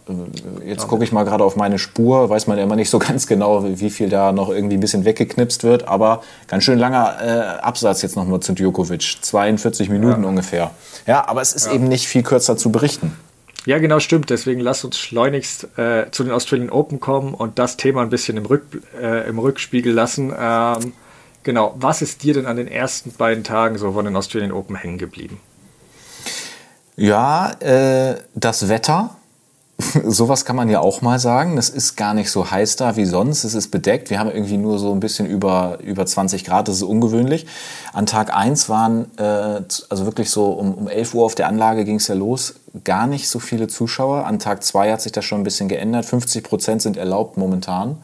jetzt 0.65 0.87
gucke 0.87 1.03
ich 1.03 1.11
mal 1.11 1.23
gerade 1.23 1.43
auf 1.43 1.55
meine 1.55 1.79
Spur. 1.79 2.29
Weiß 2.29 2.45
man 2.45 2.57
ja 2.57 2.63
immer 2.63 2.75
nicht 2.75 2.89
so 2.89 2.99
ganz 2.99 3.25
genau, 3.25 3.65
wie 3.65 3.89
viel 3.89 4.09
da 4.09 4.31
noch 4.31 4.49
irgendwie 4.49 4.77
ein 4.77 4.79
bisschen 4.79 5.03
weggeknipst 5.03 5.63
wird. 5.63 5.87
Aber 5.87 6.21
ganz 6.47 6.63
schön 6.63 6.77
langer 6.77 7.17
äh, 7.21 7.61
Absatz 7.61 8.01
jetzt 8.03 8.15
nochmal 8.15 8.39
zu 8.41 8.53
Djokovic. 8.53 9.17
42 9.21 9.89
Minuten 9.89 10.23
ja. 10.23 10.29
ungefähr. 10.29 10.71
Ja, 11.07 11.27
aber 11.27 11.41
es 11.41 11.53
ist 11.53 11.67
ja. 11.67 11.73
eben 11.73 11.87
nicht 11.87 12.07
viel 12.07 12.21
kürzer 12.21 12.55
zu 12.55 12.71
berichten. 12.71 13.17
Ja, 13.65 13.79
genau, 13.79 13.99
stimmt. 13.99 14.29
Deswegen 14.29 14.61
lass 14.61 14.85
uns 14.85 14.97
schleunigst 14.97 15.67
äh, 15.77 16.09
zu 16.11 16.23
den 16.23 16.31
Australian 16.31 16.69
Open 16.69 16.99
kommen 16.99 17.33
und 17.33 17.59
das 17.59 17.77
Thema 17.77 18.01
ein 18.01 18.09
bisschen 18.09 18.37
im, 18.37 18.45
Rück, 18.45 18.63
äh, 19.01 19.27
im 19.27 19.39
Rückspiegel 19.39 19.91
lassen. 19.91 20.31
Ähm, 20.39 20.93
genau, 21.43 21.75
was 21.77 22.01
ist 22.01 22.23
dir 22.23 22.35
denn 22.35 22.45
an 22.45 22.57
den 22.57 22.67
ersten 22.67 23.11
beiden 23.11 23.43
Tagen 23.43 23.77
so 23.77 23.91
von 23.91 24.05
den 24.05 24.15
Australian 24.15 24.51
Open 24.51 24.75
hängen 24.75 24.97
geblieben? 24.97 25.41
Ja, 26.97 27.51
äh, 27.59 28.15
das 28.33 28.69
Wetter. 28.69 29.11
Sowas 30.03 30.45
kann 30.45 30.55
man 30.55 30.67
ja 30.67 30.79
auch 30.79 31.03
mal 31.03 31.19
sagen. 31.19 31.55
Das 31.55 31.69
ist 31.69 31.95
gar 31.95 32.15
nicht 32.15 32.31
so 32.31 32.49
heiß 32.49 32.75
da 32.77 32.95
wie 32.95 33.05
sonst. 33.05 33.43
Es 33.43 33.53
ist 33.53 33.69
bedeckt. 33.69 34.09
Wir 34.09 34.17
haben 34.17 34.31
irgendwie 34.31 34.57
nur 34.57 34.79
so 34.79 34.91
ein 34.91 34.99
bisschen 34.99 35.27
über, 35.27 35.77
über 35.83 36.07
20 36.07 36.43
Grad. 36.43 36.67
Das 36.67 36.77
ist 36.77 36.81
ungewöhnlich. 36.81 37.45
An 37.93 38.07
Tag 38.07 38.35
1 38.35 38.67
waren, 38.67 39.15
äh, 39.17 39.61
also 39.89 40.05
wirklich 40.05 40.31
so 40.31 40.47
um, 40.47 40.73
um 40.73 40.87
11 40.87 41.13
Uhr 41.13 41.23
auf 41.23 41.35
der 41.35 41.47
Anlage 41.47 41.85
ging 41.85 41.97
es 41.97 42.07
ja 42.07 42.15
los, 42.15 42.55
gar 42.83 43.05
nicht 43.05 43.29
so 43.29 43.37
viele 43.37 43.67
Zuschauer. 43.67 44.25
An 44.25 44.39
Tag 44.39 44.63
2 44.63 44.91
hat 44.91 45.01
sich 45.01 45.11
das 45.11 45.23
schon 45.23 45.41
ein 45.41 45.43
bisschen 45.43 45.69
geändert. 45.69 46.05
50 46.05 46.43
Prozent 46.43 46.81
sind 46.81 46.97
erlaubt 46.97 47.37
momentan. 47.37 47.97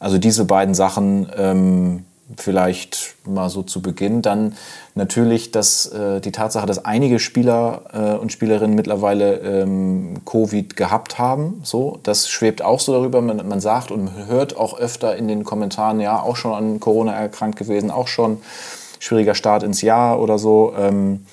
Also 0.00 0.18
diese 0.18 0.44
beiden 0.44 0.74
Sachen 0.74 1.32
ähm, 1.34 2.04
vielleicht 2.36 3.16
mal 3.24 3.48
so 3.48 3.62
zu 3.62 3.80
Beginn. 3.80 4.22
Dann 4.22 4.54
natürlich 4.94 5.50
dass, 5.50 5.86
äh, 5.86 6.20
die 6.20 6.32
Tatsache, 6.32 6.66
dass 6.66 6.84
einige 6.84 7.18
Spieler 7.18 7.82
äh, 7.92 8.18
und 8.18 8.32
Spielerinnen 8.32 8.74
mittlerweile 8.74 9.36
ähm, 9.38 10.20
Covid 10.24 10.76
gehabt 10.76 11.18
haben. 11.18 11.60
So, 11.64 12.00
das 12.02 12.28
schwebt 12.28 12.62
auch 12.62 12.80
so 12.80 12.92
darüber. 12.92 13.20
Man, 13.22 13.48
man, 13.48 13.60
sagt 13.60 13.90
und 13.90 14.10
hört 14.26 14.56
auch 14.56 14.78
öfter 14.78 15.16
in 15.16 15.28
den 15.28 15.44
Kommentaren, 15.44 16.00
ja, 16.00 16.20
auch 16.20 16.36
schon 16.36 16.52
an 16.52 16.80
Corona 16.80 17.12
erkrankt 17.12 17.58
gewesen, 17.58 17.90
auch 17.90 18.08
schon 18.08 18.38
schwieriger 18.98 19.34
Start 19.34 19.62
ins 19.62 19.80
Jahr 19.82 20.20
oder 20.20 20.38
so. 20.38 20.74
Ähm, 20.78 21.26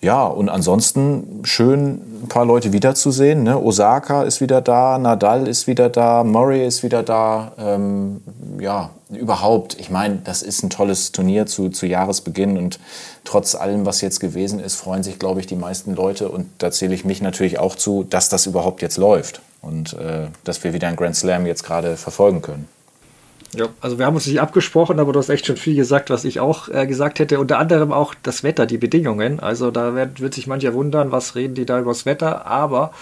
ja, 0.00 0.26
und 0.26 0.48
ansonsten 0.48 1.40
schön 1.42 2.22
ein 2.22 2.28
paar 2.28 2.44
Leute 2.44 2.72
wiederzusehen. 2.72 3.42
Ne? 3.42 3.60
Osaka 3.60 4.22
ist 4.22 4.40
wieder 4.40 4.60
da, 4.60 4.96
Nadal 4.98 5.48
ist 5.48 5.66
wieder 5.66 5.88
da, 5.88 6.22
Murray 6.22 6.64
ist 6.64 6.84
wieder 6.84 7.02
da. 7.02 7.52
Ähm, 7.58 8.20
ja, 8.60 8.90
überhaupt, 9.10 9.78
ich 9.80 9.90
meine, 9.90 10.18
das 10.22 10.42
ist 10.42 10.62
ein 10.62 10.70
tolles 10.70 11.10
Turnier 11.10 11.46
zu, 11.46 11.70
zu 11.70 11.86
Jahresbeginn 11.86 12.58
und 12.58 12.78
trotz 13.24 13.54
allem, 13.54 13.86
was 13.86 14.00
jetzt 14.00 14.20
gewesen 14.20 14.60
ist, 14.60 14.76
freuen 14.76 15.02
sich, 15.02 15.18
glaube 15.18 15.40
ich, 15.40 15.46
die 15.46 15.56
meisten 15.56 15.94
Leute 15.94 16.28
und 16.28 16.46
da 16.58 16.70
zähle 16.70 16.94
ich 16.94 17.04
mich 17.04 17.20
natürlich 17.20 17.58
auch 17.58 17.74
zu, 17.74 18.04
dass 18.04 18.28
das 18.28 18.46
überhaupt 18.46 18.82
jetzt 18.82 18.98
läuft 18.98 19.40
und 19.62 19.94
äh, 19.94 20.28
dass 20.44 20.62
wir 20.62 20.72
wieder 20.72 20.88
ein 20.88 20.96
Grand 20.96 21.16
Slam 21.16 21.46
jetzt 21.46 21.64
gerade 21.64 21.96
verfolgen 21.96 22.42
können. 22.42 22.68
Ja, 23.54 23.68
also 23.80 23.98
wir 23.98 24.04
haben 24.04 24.14
uns 24.14 24.26
nicht 24.26 24.40
abgesprochen, 24.40 25.00
aber 25.00 25.12
du 25.12 25.18
hast 25.18 25.30
echt 25.30 25.46
schon 25.46 25.56
viel 25.56 25.74
gesagt, 25.74 26.10
was 26.10 26.24
ich 26.24 26.38
auch 26.38 26.68
äh, 26.68 26.86
gesagt 26.86 27.18
hätte. 27.18 27.40
Unter 27.40 27.58
anderem 27.58 27.92
auch 27.92 28.14
das 28.22 28.42
Wetter, 28.42 28.66
die 28.66 28.76
Bedingungen. 28.76 29.40
Also 29.40 29.70
da 29.70 29.94
wird, 29.94 30.20
wird 30.20 30.34
sich 30.34 30.46
mancher 30.46 30.74
wundern, 30.74 31.12
was 31.12 31.34
reden 31.34 31.54
die 31.54 31.64
da 31.64 31.80
über 31.80 31.92
das 31.92 32.04
Wetter. 32.04 32.46
Aber 32.46 32.92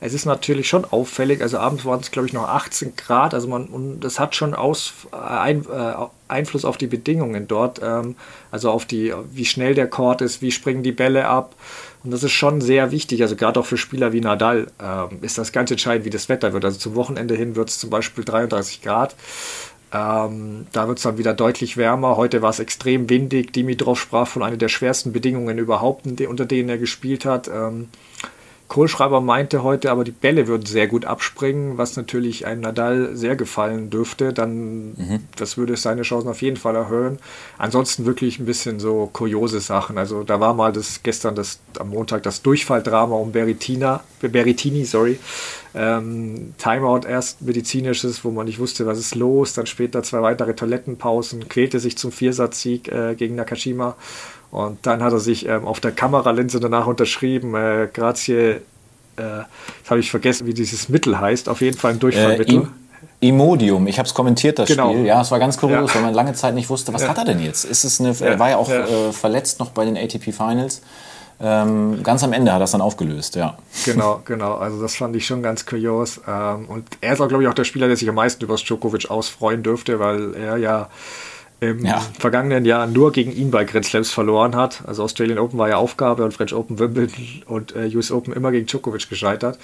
es 0.00 0.12
ist 0.12 0.26
natürlich 0.26 0.68
schon 0.68 0.84
auffällig. 0.84 1.40
Also 1.40 1.56
abends 1.56 1.86
waren 1.86 2.00
es, 2.00 2.10
glaube 2.10 2.28
ich, 2.28 2.34
noch 2.34 2.46
18 2.46 2.96
Grad. 2.96 3.32
Also 3.32 3.48
man, 3.48 3.64
und 3.64 4.00
das 4.00 4.20
hat 4.20 4.34
schon 4.34 4.52
Aus, 4.52 4.92
äh, 5.10 5.16
ein, 5.16 5.64
äh, 5.64 5.94
Einfluss 6.28 6.66
auf 6.66 6.76
die 6.76 6.86
Bedingungen 6.86 7.48
dort. 7.48 7.80
Ähm, 7.82 8.16
also 8.50 8.70
auf 8.70 8.84
die, 8.84 9.14
wie 9.32 9.46
schnell 9.46 9.74
der 9.74 9.88
Court 9.88 10.20
ist, 10.20 10.42
wie 10.42 10.50
springen 10.50 10.82
die 10.82 10.92
Bälle 10.92 11.26
ab. 11.26 11.54
Und 12.04 12.10
das 12.10 12.22
ist 12.22 12.32
schon 12.32 12.60
sehr 12.60 12.90
wichtig. 12.90 13.22
Also 13.22 13.34
gerade 13.34 13.58
auch 13.58 13.64
für 13.64 13.78
Spieler 13.78 14.12
wie 14.12 14.20
Nadal 14.20 14.66
ähm, 14.78 15.20
ist 15.22 15.38
das 15.38 15.52
ganz 15.52 15.70
entscheidend, 15.70 16.04
wie 16.04 16.10
das 16.10 16.28
Wetter 16.28 16.52
wird. 16.52 16.66
Also 16.66 16.78
zum 16.78 16.94
Wochenende 16.94 17.34
hin 17.34 17.56
wird 17.56 17.70
es 17.70 17.78
zum 17.78 17.88
Beispiel 17.88 18.24
33 18.24 18.82
Grad. 18.82 19.16
Ähm, 19.94 20.66
da 20.72 20.88
wird 20.88 20.98
es 20.98 21.04
dann 21.04 21.18
wieder 21.18 21.34
deutlich 21.34 21.76
wärmer. 21.76 22.16
Heute 22.16 22.42
war 22.42 22.50
es 22.50 22.58
extrem 22.58 23.08
windig. 23.08 23.52
Dimitrov 23.52 24.00
sprach 24.00 24.26
von 24.26 24.42
einer 24.42 24.56
der 24.56 24.68
schwersten 24.68 25.12
Bedingungen 25.12 25.56
überhaupt, 25.56 26.06
unter 26.06 26.46
denen 26.46 26.68
er 26.68 26.78
gespielt 26.78 27.24
hat. 27.24 27.48
Ähm, 27.48 27.88
Kohlschreiber 28.66 29.20
meinte 29.20 29.62
heute, 29.62 29.92
aber 29.92 30.02
die 30.02 30.10
Bälle 30.10 30.48
würden 30.48 30.66
sehr 30.66 30.88
gut 30.88 31.04
abspringen, 31.04 31.78
was 31.78 31.96
natürlich 31.96 32.44
einem 32.46 32.62
Nadal 32.62 33.14
sehr 33.14 33.36
gefallen 33.36 33.88
dürfte. 33.90 34.32
Dann, 34.32 34.94
mhm. 34.94 35.20
das 35.36 35.56
würde 35.56 35.76
seine 35.76 36.02
Chancen 36.02 36.28
auf 36.28 36.42
jeden 36.42 36.56
Fall 36.56 36.74
erhöhen. 36.74 37.18
Ansonsten 37.56 38.04
wirklich 38.04 38.40
ein 38.40 38.46
bisschen 38.46 38.80
so 38.80 39.08
kuriose 39.12 39.60
Sachen. 39.60 39.96
Also 39.96 40.24
da 40.24 40.40
war 40.40 40.54
mal 40.54 40.72
das 40.72 41.04
gestern 41.04 41.36
das 41.36 41.60
am 41.78 41.90
Montag 41.90 42.24
das 42.24 42.42
Durchfalldrama 42.42 43.14
um 43.14 43.30
Berettina, 43.30 44.02
Berettini, 44.20 44.84
sorry. 44.84 45.20
Ähm, 45.76 46.54
Timeout 46.56 47.06
erst 47.06 47.42
medizinisches, 47.42 48.24
wo 48.24 48.30
man 48.30 48.46
nicht 48.46 48.60
wusste, 48.60 48.86
was 48.86 48.98
ist 48.98 49.14
los. 49.14 49.54
Dann 49.54 49.66
später 49.66 50.02
zwei 50.02 50.22
weitere 50.22 50.54
Toilettenpausen, 50.54 51.48
quälte 51.48 51.80
sich 51.80 51.98
zum 51.98 52.12
Viersatzsieg 52.12 52.88
äh, 52.92 53.14
gegen 53.14 53.34
Nakashima. 53.34 53.96
Und 54.50 54.86
dann 54.86 55.02
hat 55.02 55.12
er 55.12 55.18
sich 55.18 55.48
ähm, 55.48 55.64
auf 55.64 55.80
der 55.80 55.90
Kameralinse 55.90 56.60
danach 56.60 56.86
unterschrieben, 56.86 57.56
äh, 57.56 57.88
Grazie, 57.92 58.34
äh, 58.36 58.58
jetzt 59.16 59.90
habe 59.90 59.98
ich 59.98 60.10
vergessen, 60.10 60.46
wie 60.46 60.54
dieses 60.54 60.88
Mittel 60.88 61.18
heißt, 61.18 61.48
auf 61.48 61.60
jeden 61.60 61.76
Fall 61.76 61.94
ein 61.94 61.98
Durchfallmittel. 61.98 62.58
Äh, 62.58 62.66
Imodium, 63.20 63.86
ich 63.86 63.98
habe 63.98 64.06
es 64.06 64.14
kommentiert, 64.14 64.58
das 64.58 64.68
genau. 64.68 64.92
Spiel. 64.92 65.06
Ja, 65.06 65.22
es 65.22 65.30
war 65.30 65.38
ganz 65.38 65.56
kurios, 65.56 65.90
ja. 65.90 65.96
weil 65.96 66.02
man 66.02 66.14
lange 66.14 66.34
Zeit 66.34 66.54
nicht 66.54 66.68
wusste, 66.68 66.92
was 66.92 67.02
ja. 67.02 67.08
hat 67.08 67.18
er 67.18 67.24
denn 67.24 67.42
jetzt? 67.42 67.64
Ist 67.64 67.84
es 67.84 68.00
eine. 68.00 68.14
Er 68.20 68.38
war 68.38 68.50
ja 68.50 68.56
auch 68.58 68.68
äh, 68.68 69.12
verletzt 69.12 69.60
noch 69.60 69.70
bei 69.70 69.84
den 69.84 69.96
ATP 69.96 70.32
Finals. 70.32 70.82
Ähm, 71.40 72.02
ganz 72.02 72.22
am 72.22 72.32
Ende 72.32 72.52
hat 72.52 72.60
er 72.60 72.64
es 72.64 72.70
dann 72.70 72.80
aufgelöst, 72.80 73.34
ja. 73.34 73.58
Genau, 73.84 74.22
genau. 74.24 74.54
Also 74.54 74.80
das 74.80 74.96
fand 74.96 75.16
ich 75.16 75.26
schon 75.26 75.42
ganz 75.42 75.66
kurios. 75.66 76.20
Ähm, 76.26 76.66
und 76.66 76.86
er 77.00 77.14
ist 77.14 77.20
auch, 77.20 77.28
glaube 77.28 77.42
ich, 77.42 77.48
auch 77.48 77.54
der 77.54 77.64
Spieler, 77.64 77.88
der 77.88 77.96
sich 77.96 78.08
am 78.08 78.14
meisten 78.14 78.44
über 78.44 78.56
Djokovic 78.56 79.10
ausfreuen 79.10 79.62
dürfte, 79.62 79.98
weil 79.98 80.34
er 80.34 80.56
ja 80.56 80.88
im 81.60 81.84
ja. 81.84 82.02
vergangenen 82.18 82.64
Jahr 82.64 82.86
nur 82.86 83.12
gegen 83.12 83.32
ihn 83.32 83.50
bei 83.50 83.64
Grand 83.64 83.84
Slams 83.84 84.10
verloren 84.10 84.54
hat. 84.54 84.82
Also 84.86 85.02
Australian 85.02 85.38
Open 85.38 85.58
war 85.58 85.68
ja 85.68 85.76
Aufgabe 85.76 86.24
und 86.24 86.32
French 86.32 86.52
Open, 86.52 86.78
Wimbledon 86.78 87.42
und 87.46 87.74
äh, 87.74 87.90
US 87.96 88.10
Open 88.10 88.32
immer 88.32 88.50
gegen 88.50 88.66
Djokovic 88.66 89.08
gescheitert. 89.08 89.58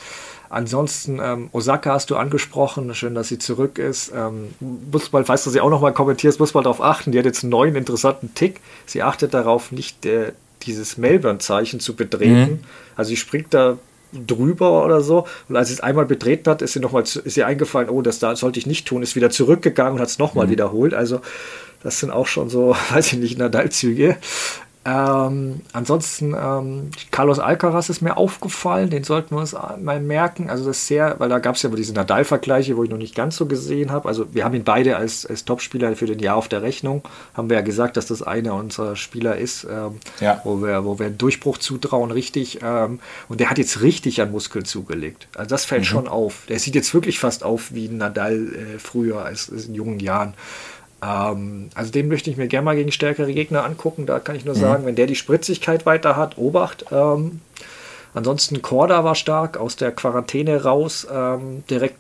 Ansonsten, 0.49 1.21
ähm, 1.23 1.49
Osaka 1.53 1.93
hast 1.93 2.11
du 2.11 2.17
angesprochen, 2.17 2.93
schön, 2.95 3.15
dass 3.15 3.29
sie 3.29 3.39
zurück 3.39 3.79
ist. 3.79 4.13
Ähm, 4.15 4.55
muss 4.91 5.13
mal, 5.13 5.25
falls 5.25 5.45
du 5.45 5.51
sie 5.51 5.61
auch 5.61 5.71
nochmal 5.71 5.93
kommentierst, 5.93 6.41
muss 6.41 6.55
mal 6.55 6.63
darauf 6.63 6.81
achten, 6.81 7.13
die 7.13 7.19
hat 7.19 7.25
jetzt 7.25 7.45
einen 7.45 7.51
neuen 7.51 7.77
interessanten 7.77 8.35
Tick. 8.35 8.61
Sie 8.87 9.03
achtet 9.03 9.33
darauf, 9.33 9.71
nicht 9.71 10.07
äh, 10.07 10.33
dieses 10.63 10.97
Melbourne-Zeichen 10.97 11.81
zu 11.81 11.95
betreten. 11.95 12.53
Mhm. 12.53 12.59
Also 12.97 13.11
sie 13.11 13.17
springt 13.17 13.55
da 13.55 13.79
drüber 14.13 14.85
oder 14.85 15.01
so. 15.01 15.27
Und 15.49 15.57
als 15.57 15.69
sie 15.69 15.75
es 15.75 15.81
einmal 15.81 16.07
betreten 16.07 16.51
hat, 16.51 16.63
ist 16.63 16.73
sie 16.73 16.81
nochmal, 16.81 17.03
ist 17.03 17.37
ihr 17.37 17.47
eingefallen, 17.47 17.89
oh, 17.89 18.03
das 18.03 18.19
da 18.19 18.35
sollte 18.37 18.59
ich 18.59 18.67
nicht 18.67 18.87
tun, 18.87 19.03
ist 19.03 19.17
wieder 19.17 19.31
zurückgegangen 19.31 19.95
und 19.95 20.01
hat 20.01 20.09
es 20.09 20.19
nochmal 20.19 20.47
mhm. 20.47 20.53
wiederholt. 20.53 20.95
Also 20.95 21.21
das 21.83 22.01
sind 22.01 22.11
auch 22.11 22.27
schon 22.27 22.51
so, 22.51 22.77
weiß 22.91 23.13
ich 23.13 23.19
nicht, 23.19 23.39
Nadal-Züge. 23.39 24.17
Ähm, 24.91 25.61
ansonsten, 25.73 26.35
ähm, 26.35 26.91
Carlos 27.11 27.39
Alcaraz 27.39 27.91
ist 27.91 28.01
mir 28.01 28.17
aufgefallen, 28.17 28.91
den 28.91 29.05
sollten 29.05 29.35
wir 29.37 29.41
uns 29.41 29.55
mal 29.81 30.01
merken. 30.01 30.51
Also 30.51 30.65
das 30.65 30.79
ist 30.79 30.87
sehr, 30.89 31.17
weil 31.19 31.29
da 31.29 31.39
gab 31.39 31.55
es 31.55 31.63
ja 31.63 31.71
diese 31.71 31.93
Nadal-Vergleiche, 31.93 32.77
wo 32.77 32.83
ich 32.83 32.91
noch 32.91 32.99
nicht 32.99 33.15
ganz 33.15 33.37
so 33.37 33.47
gesehen 33.47 33.93
habe. 33.93 34.09
Also 34.09 34.35
wir 34.35 34.45
haben 34.45 34.55
ihn 34.55 34.65
beide 34.65 34.97
als, 34.97 35.27
als 35.27 35.45
Topspieler 35.45 35.95
für 35.95 36.07
den 36.07 36.19
Jahr 36.19 36.37
auf 36.37 36.49
der 36.49 36.63
Rechnung. 36.63 37.03
Haben 37.35 37.51
wir 37.51 37.57
ja 37.57 37.63
gesagt, 37.63 37.97
dass 37.97 38.07
das 38.07 38.23
einer 38.23 38.55
unserer 38.55 38.97
Spieler 38.97 39.37
ist, 39.37 39.65
ähm, 39.65 40.01
ja. 40.21 40.41
wo, 40.45 40.61
wir, 40.63 40.85
wo 40.85 40.99
wir 40.99 41.07
einen 41.07 41.19
Durchbruch 41.19 41.59
zutrauen, 41.59 42.11
richtig. 42.11 42.61
Ähm, 42.63 42.99
und 43.29 43.41
der 43.41 43.51
hat 43.51 43.59
jetzt 43.59 43.83
richtig 43.83 44.21
an 44.21 44.33
Muskeln 44.33 44.65
zugelegt. 44.65 45.29
Also 45.37 45.51
das 45.51 45.65
fällt 45.65 45.83
mhm. 45.83 45.87
schon 45.87 46.09
auf. 46.09 46.43
Der 46.49 46.59
sieht 46.59 46.75
jetzt 46.75 46.93
wirklich 46.95 47.21
fast 47.21 47.45
auf 47.45 47.73
wie 47.73 47.89
Nadal 47.89 48.49
äh, 48.55 48.79
früher 48.79 49.25
als, 49.25 49.51
als 49.53 49.67
in 49.67 49.75
jungen 49.75 50.01
Jahren. 50.01 50.35
Ähm, 51.03 51.71
also 51.75 51.91
den 51.93 52.09
möchte 52.09 52.31
ich 52.31 52.37
mir 52.37 52.49
gerne 52.49 52.65
mal 52.65 52.77
gegen 52.77 52.93
stärkere 52.93 53.33
Gegner 53.33 53.65
angucken. 53.65 54.07
Da 54.07 54.19
kann 54.19 54.37
ich 54.37 54.45
nur 54.45 54.55
mhm. 54.55 54.61
sagen, 54.61 54.87
wenn 54.87 54.97
der 54.97 55.07
die 55.07 55.17
Spritzigkeit 55.17 55.87
weiter 55.87 56.17
hat, 56.17 56.39
Obacht. 56.39 56.87
Ähm, 56.91 57.41
ansonsten 58.13 58.61
Korda 58.61 59.05
war 59.05 59.15
stark, 59.15 59.57
aus 59.57 59.77
der 59.77 59.93
Quarantäne 59.93 60.65
raus, 60.65 61.07
ähm, 61.11 61.65
direkt 61.71 61.97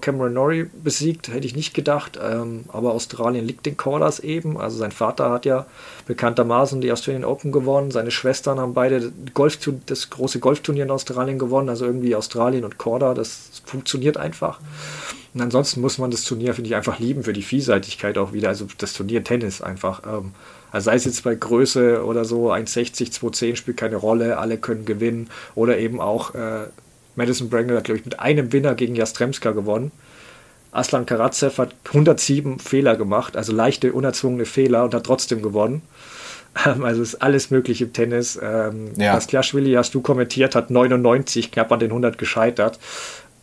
Cameron 0.00 0.34
Norrie 0.34 0.70
besiegt, 0.82 1.28
hätte 1.28 1.46
ich 1.46 1.56
nicht 1.56 1.72
gedacht. 1.72 2.18
Ähm, 2.22 2.64
aber 2.68 2.92
Australien 2.92 3.46
liegt 3.46 3.64
den 3.64 3.76
Corders 3.76 4.20
eben. 4.20 4.58
Also 4.58 4.76
sein 4.76 4.92
Vater 4.92 5.30
hat 5.30 5.46
ja 5.46 5.66
bekanntermaßen 6.06 6.80
die 6.80 6.92
Australian 6.92 7.24
Open 7.24 7.52
gewonnen. 7.52 7.90
Seine 7.90 8.10
Schwestern 8.10 8.60
haben 8.60 8.74
beide 8.74 9.12
Golf 9.34 9.58
das 9.86 10.10
große 10.10 10.40
Golfturnier 10.40 10.84
in 10.84 10.90
Australien 10.90 11.38
gewonnen. 11.38 11.68
Also 11.68 11.86
irgendwie 11.86 12.14
Australien 12.14 12.64
und 12.64 12.76
Korda, 12.76 13.14
das 13.14 13.62
funktioniert 13.64 14.18
einfach. 14.18 14.60
Und 15.34 15.40
ansonsten 15.40 15.80
muss 15.80 15.98
man 15.98 16.10
das 16.10 16.24
Turnier, 16.24 16.54
finde 16.54 16.68
ich, 16.68 16.76
einfach 16.76 16.98
lieben 16.98 17.22
für 17.22 17.32
die 17.32 17.42
Vielseitigkeit 17.42 18.18
auch 18.18 18.32
wieder. 18.32 18.48
Also 18.48 18.66
das 18.78 18.92
Turnier 18.92 19.24
Tennis 19.24 19.62
einfach. 19.62 20.02
Ähm, 20.06 20.32
also 20.70 20.86
sei 20.86 20.94
es 20.94 21.04
jetzt 21.04 21.24
bei 21.24 21.34
Größe 21.34 22.04
oder 22.04 22.24
so, 22.24 22.50
1,60, 22.52 23.12
2,10 23.12 23.56
spielt 23.56 23.76
keine 23.76 23.96
Rolle, 23.96 24.38
alle 24.38 24.58
können 24.58 24.84
gewinnen. 24.84 25.28
Oder 25.54 25.78
eben 25.78 26.00
auch 26.00 26.34
äh, 26.34 26.66
Madison 27.16 27.50
Brangle 27.50 27.76
hat, 27.76 27.84
glaube 27.84 27.98
ich, 27.98 28.04
mit 28.04 28.20
einem 28.20 28.52
Winner 28.52 28.74
gegen 28.74 28.94
Jastremska 28.94 29.52
gewonnen. 29.52 29.90
Aslan 30.72 31.04
Karatsev 31.04 31.58
hat 31.58 31.74
107 31.88 32.58
Fehler 32.58 32.96
gemacht, 32.96 33.36
also 33.36 33.52
leichte, 33.52 33.92
unerzwungene 33.92 34.46
Fehler 34.46 34.84
und 34.84 34.94
hat 34.94 35.04
trotzdem 35.04 35.42
gewonnen. 35.42 35.82
Ähm, 36.66 36.84
also 36.84 37.00
ist 37.00 37.22
alles 37.22 37.50
möglich 37.50 37.80
im 37.80 37.94
Tennis. 37.94 38.38
Ähm, 38.42 38.90
ja. 38.98 39.14
Bastiaschwili, 39.14 39.72
hast 39.72 39.94
du 39.94 40.02
kommentiert, 40.02 40.54
hat 40.54 40.70
99, 40.70 41.50
knapp 41.50 41.72
an 41.72 41.80
den 41.80 41.88
100 41.88 42.18
gescheitert. 42.18 42.78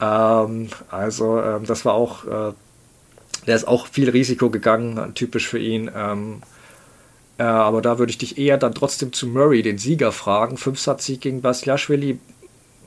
Ähm, 0.02 0.70
also 0.89 1.41
ähm, 1.41 1.66
das 1.66 1.86
war 1.86 1.93
auch, 1.93 2.26
äh, 2.26 2.54
der 3.47 3.56
ist 3.56 3.68
auch 3.68 3.88
viel 3.88 4.10
Risiko 4.10 4.50
gegangen, 4.50 5.14
typisch 5.16 5.47
für 5.47 5.60
ihn. 5.60 5.89
Ähm, 5.95 6.41
äh, 7.38 7.43
aber 7.43 7.82
da 7.82 8.00
würde 8.00 8.12
ich 8.12 8.18
dich 8.18 8.38
eher 8.38 8.58
dann 8.58 8.74
trotzdem 8.74 9.14
zu 9.14 9.28
Murray, 9.28 9.62
den 9.62 9.78
Sieger, 9.78 10.12
fragen. 10.12 10.58
Fünfsatzsieg 10.58 11.22
gegen 11.22 11.41
Bastiaschwili 11.41 12.20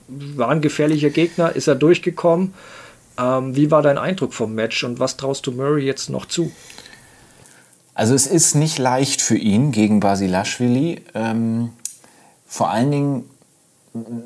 war 0.09 0.51
ein 0.51 0.61
gefährlicher 0.61 1.11
Gegner, 1.11 1.55
ist 1.57 1.69
er 1.69 1.75
durchgekommen. 1.75 2.53
Ähm, 3.19 3.57
wie 3.57 3.71
war 3.71 3.83
dein 3.83 3.99
Eindruck 3.99 4.35
vom 4.35 4.55
Match 4.55 4.85
und 4.85 5.01
was 5.01 5.17
traust 5.17 5.47
du 5.47 5.53
Murray 5.53 5.85
jetzt 5.85 6.11
noch 6.11 6.27
zu? 6.27 6.53
Also 7.95 8.15
es 8.15 8.27
ist 8.27 8.55
nicht 8.55 8.79
leicht 8.79 9.21
für 9.21 9.37
ihn 9.37 9.71
gegen 9.71 10.01
Basilashvili. 10.01 11.03
Ähm, 11.15 11.71
vor 12.47 12.71
allen 12.71 12.91
Dingen 12.91 13.31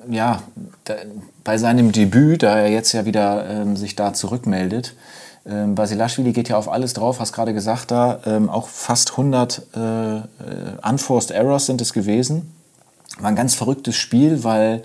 ja, 0.08 0.42
bei 1.44 1.58
seinem 1.58 1.92
Debüt, 1.92 2.42
da 2.42 2.58
er 2.58 2.68
jetzt 2.68 2.92
ja 2.92 3.04
wieder 3.04 3.48
ähm, 3.48 3.76
sich 3.76 3.96
da 3.96 4.12
zurückmeldet, 4.12 4.94
ähm, 5.48 5.74
Basilashvili 5.74 6.32
geht 6.32 6.48
ja 6.48 6.56
auf 6.56 6.68
alles 6.68 6.92
drauf, 6.92 7.20
hast 7.20 7.32
gerade 7.32 7.54
gesagt, 7.54 7.90
da 7.90 8.20
ähm, 8.26 8.50
auch 8.50 8.68
fast 8.68 9.12
100 9.12 9.62
äh, 9.74 10.16
äh, 10.16 10.22
Unforced 10.88 11.30
Errors 11.30 11.66
sind 11.66 11.80
es 11.80 11.92
gewesen. 11.92 12.52
War 13.18 13.28
ein 13.28 13.36
ganz 13.36 13.54
verrücktes 13.54 13.96
Spiel, 13.96 14.42
weil 14.44 14.82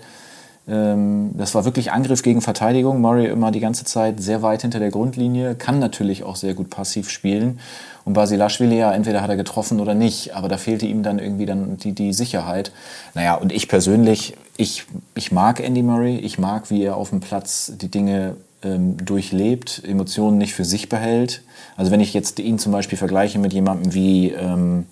das 0.64 1.56
war 1.56 1.64
wirklich 1.64 1.90
Angriff 1.90 2.22
gegen 2.22 2.40
Verteidigung. 2.40 3.00
Murray 3.00 3.26
immer 3.26 3.50
die 3.50 3.58
ganze 3.58 3.84
Zeit 3.84 4.22
sehr 4.22 4.42
weit 4.42 4.62
hinter 4.62 4.78
der 4.78 4.90
Grundlinie, 4.90 5.56
kann 5.56 5.80
natürlich 5.80 6.22
auch 6.22 6.36
sehr 6.36 6.54
gut 6.54 6.70
passiv 6.70 7.10
spielen. 7.10 7.58
Und 8.04 8.14
Basilashvili 8.14 8.78
ja, 8.78 8.92
entweder 8.92 9.22
hat 9.22 9.30
er 9.30 9.36
getroffen 9.36 9.80
oder 9.80 9.94
nicht, 9.94 10.34
aber 10.34 10.48
da 10.48 10.58
fehlte 10.58 10.86
ihm 10.86 11.02
dann 11.02 11.18
irgendwie 11.18 11.46
dann 11.46 11.76
die, 11.78 11.92
die 11.92 12.12
Sicherheit. 12.12 12.72
Naja, 13.14 13.34
und 13.34 13.52
ich 13.52 13.68
persönlich, 13.68 14.36
ich, 14.56 14.84
ich 15.14 15.32
mag 15.32 15.60
Andy 15.60 15.82
Murray, 15.82 16.16
ich 16.16 16.38
mag, 16.38 16.70
wie 16.70 16.82
er 16.82 16.96
auf 16.96 17.10
dem 17.10 17.20
Platz 17.20 17.72
die 17.80 17.90
Dinge 17.90 18.36
ähm, 18.62 18.96
durchlebt, 19.04 19.82
Emotionen 19.86 20.38
nicht 20.38 20.54
für 20.54 20.64
sich 20.64 20.88
behält. 20.88 21.42
Also 21.76 21.90
wenn 21.90 22.00
ich 22.00 22.14
jetzt 22.14 22.38
ihn 22.38 22.58
zum 22.58 22.70
Beispiel 22.70 22.98
vergleiche 22.98 23.38
mit 23.38 23.52
jemandem 23.52 23.94
wie 23.94 24.30
ähm, 24.30 24.86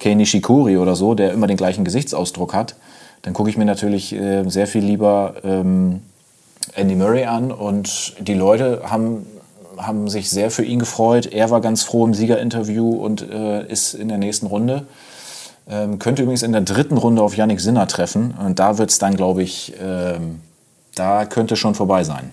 Kei 0.00 0.14
Nishikori 0.14 0.76
oder 0.76 0.94
so, 0.94 1.14
der 1.14 1.32
immer 1.32 1.48
den 1.48 1.56
gleichen 1.56 1.84
Gesichtsausdruck 1.84 2.54
hat, 2.54 2.76
dann 3.22 3.34
gucke 3.34 3.50
ich 3.50 3.56
mir 3.56 3.64
natürlich 3.64 4.14
äh, 4.14 4.48
sehr 4.48 4.66
viel 4.66 4.84
lieber 4.84 5.34
ähm, 5.44 6.02
Andy 6.74 6.94
Murray 6.94 7.24
an 7.24 7.50
und 7.50 8.14
die 8.20 8.34
Leute 8.34 8.82
haben 8.84 9.26
haben 9.76 10.08
sich 10.08 10.28
sehr 10.28 10.50
für 10.50 10.64
ihn 10.64 10.78
gefreut. 10.78 11.26
Er 11.26 11.50
war 11.50 11.60
ganz 11.60 11.82
froh 11.82 12.04
im 12.04 12.14
Siegerinterview 12.14 12.96
und 12.96 13.22
äh, 13.22 13.66
ist 13.66 13.94
in 13.94 14.08
der 14.08 14.18
nächsten 14.18 14.46
Runde. 14.46 14.86
Ähm, 15.68 15.98
könnte 15.98 16.22
übrigens 16.22 16.42
in 16.42 16.52
der 16.52 16.62
dritten 16.62 16.96
Runde 16.96 17.22
auf 17.22 17.36
Yannick 17.36 17.60
Sinner 17.60 17.86
treffen. 17.86 18.34
Und 18.44 18.58
da 18.58 18.78
wird 18.78 18.90
es 18.90 18.98
dann, 18.98 19.16
glaube 19.16 19.42
ich, 19.42 19.74
ähm, 19.80 20.40
da 20.94 21.26
könnte 21.26 21.56
schon 21.56 21.74
vorbei 21.74 22.04
sein. 22.04 22.30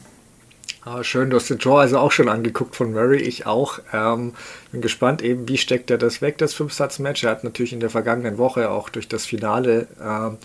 Ah, 0.84 1.04
schön, 1.04 1.32
du 1.32 1.38
hast 1.38 1.50
den 1.50 1.58
Draw 1.58 1.80
also 1.80 1.98
auch 1.98 2.12
schon 2.12 2.30
angeguckt 2.30 2.76
von 2.76 2.94
Murray, 2.94 3.18
ich 3.18 3.48
auch. 3.48 3.80
Ähm, 3.92 4.34
bin 4.72 4.82
gespannt 4.82 5.24
eben, 5.24 5.48
wie 5.50 5.58
steckt 5.58 5.90
er 5.90 5.98
das 5.98 6.22
weg, 6.22 6.38
das 6.38 6.54
Fünfsatz-Match. 6.54 7.24
Er 7.24 7.32
hat 7.32 7.44
natürlich 7.44 7.74
in 7.74 7.80
der 7.80 7.90
vergangenen 7.90 8.38
Woche 8.38 8.70
auch 8.70 8.90
durch 8.90 9.08
das 9.08 9.26
Finale 9.26 9.88
ähm, 10.00 10.38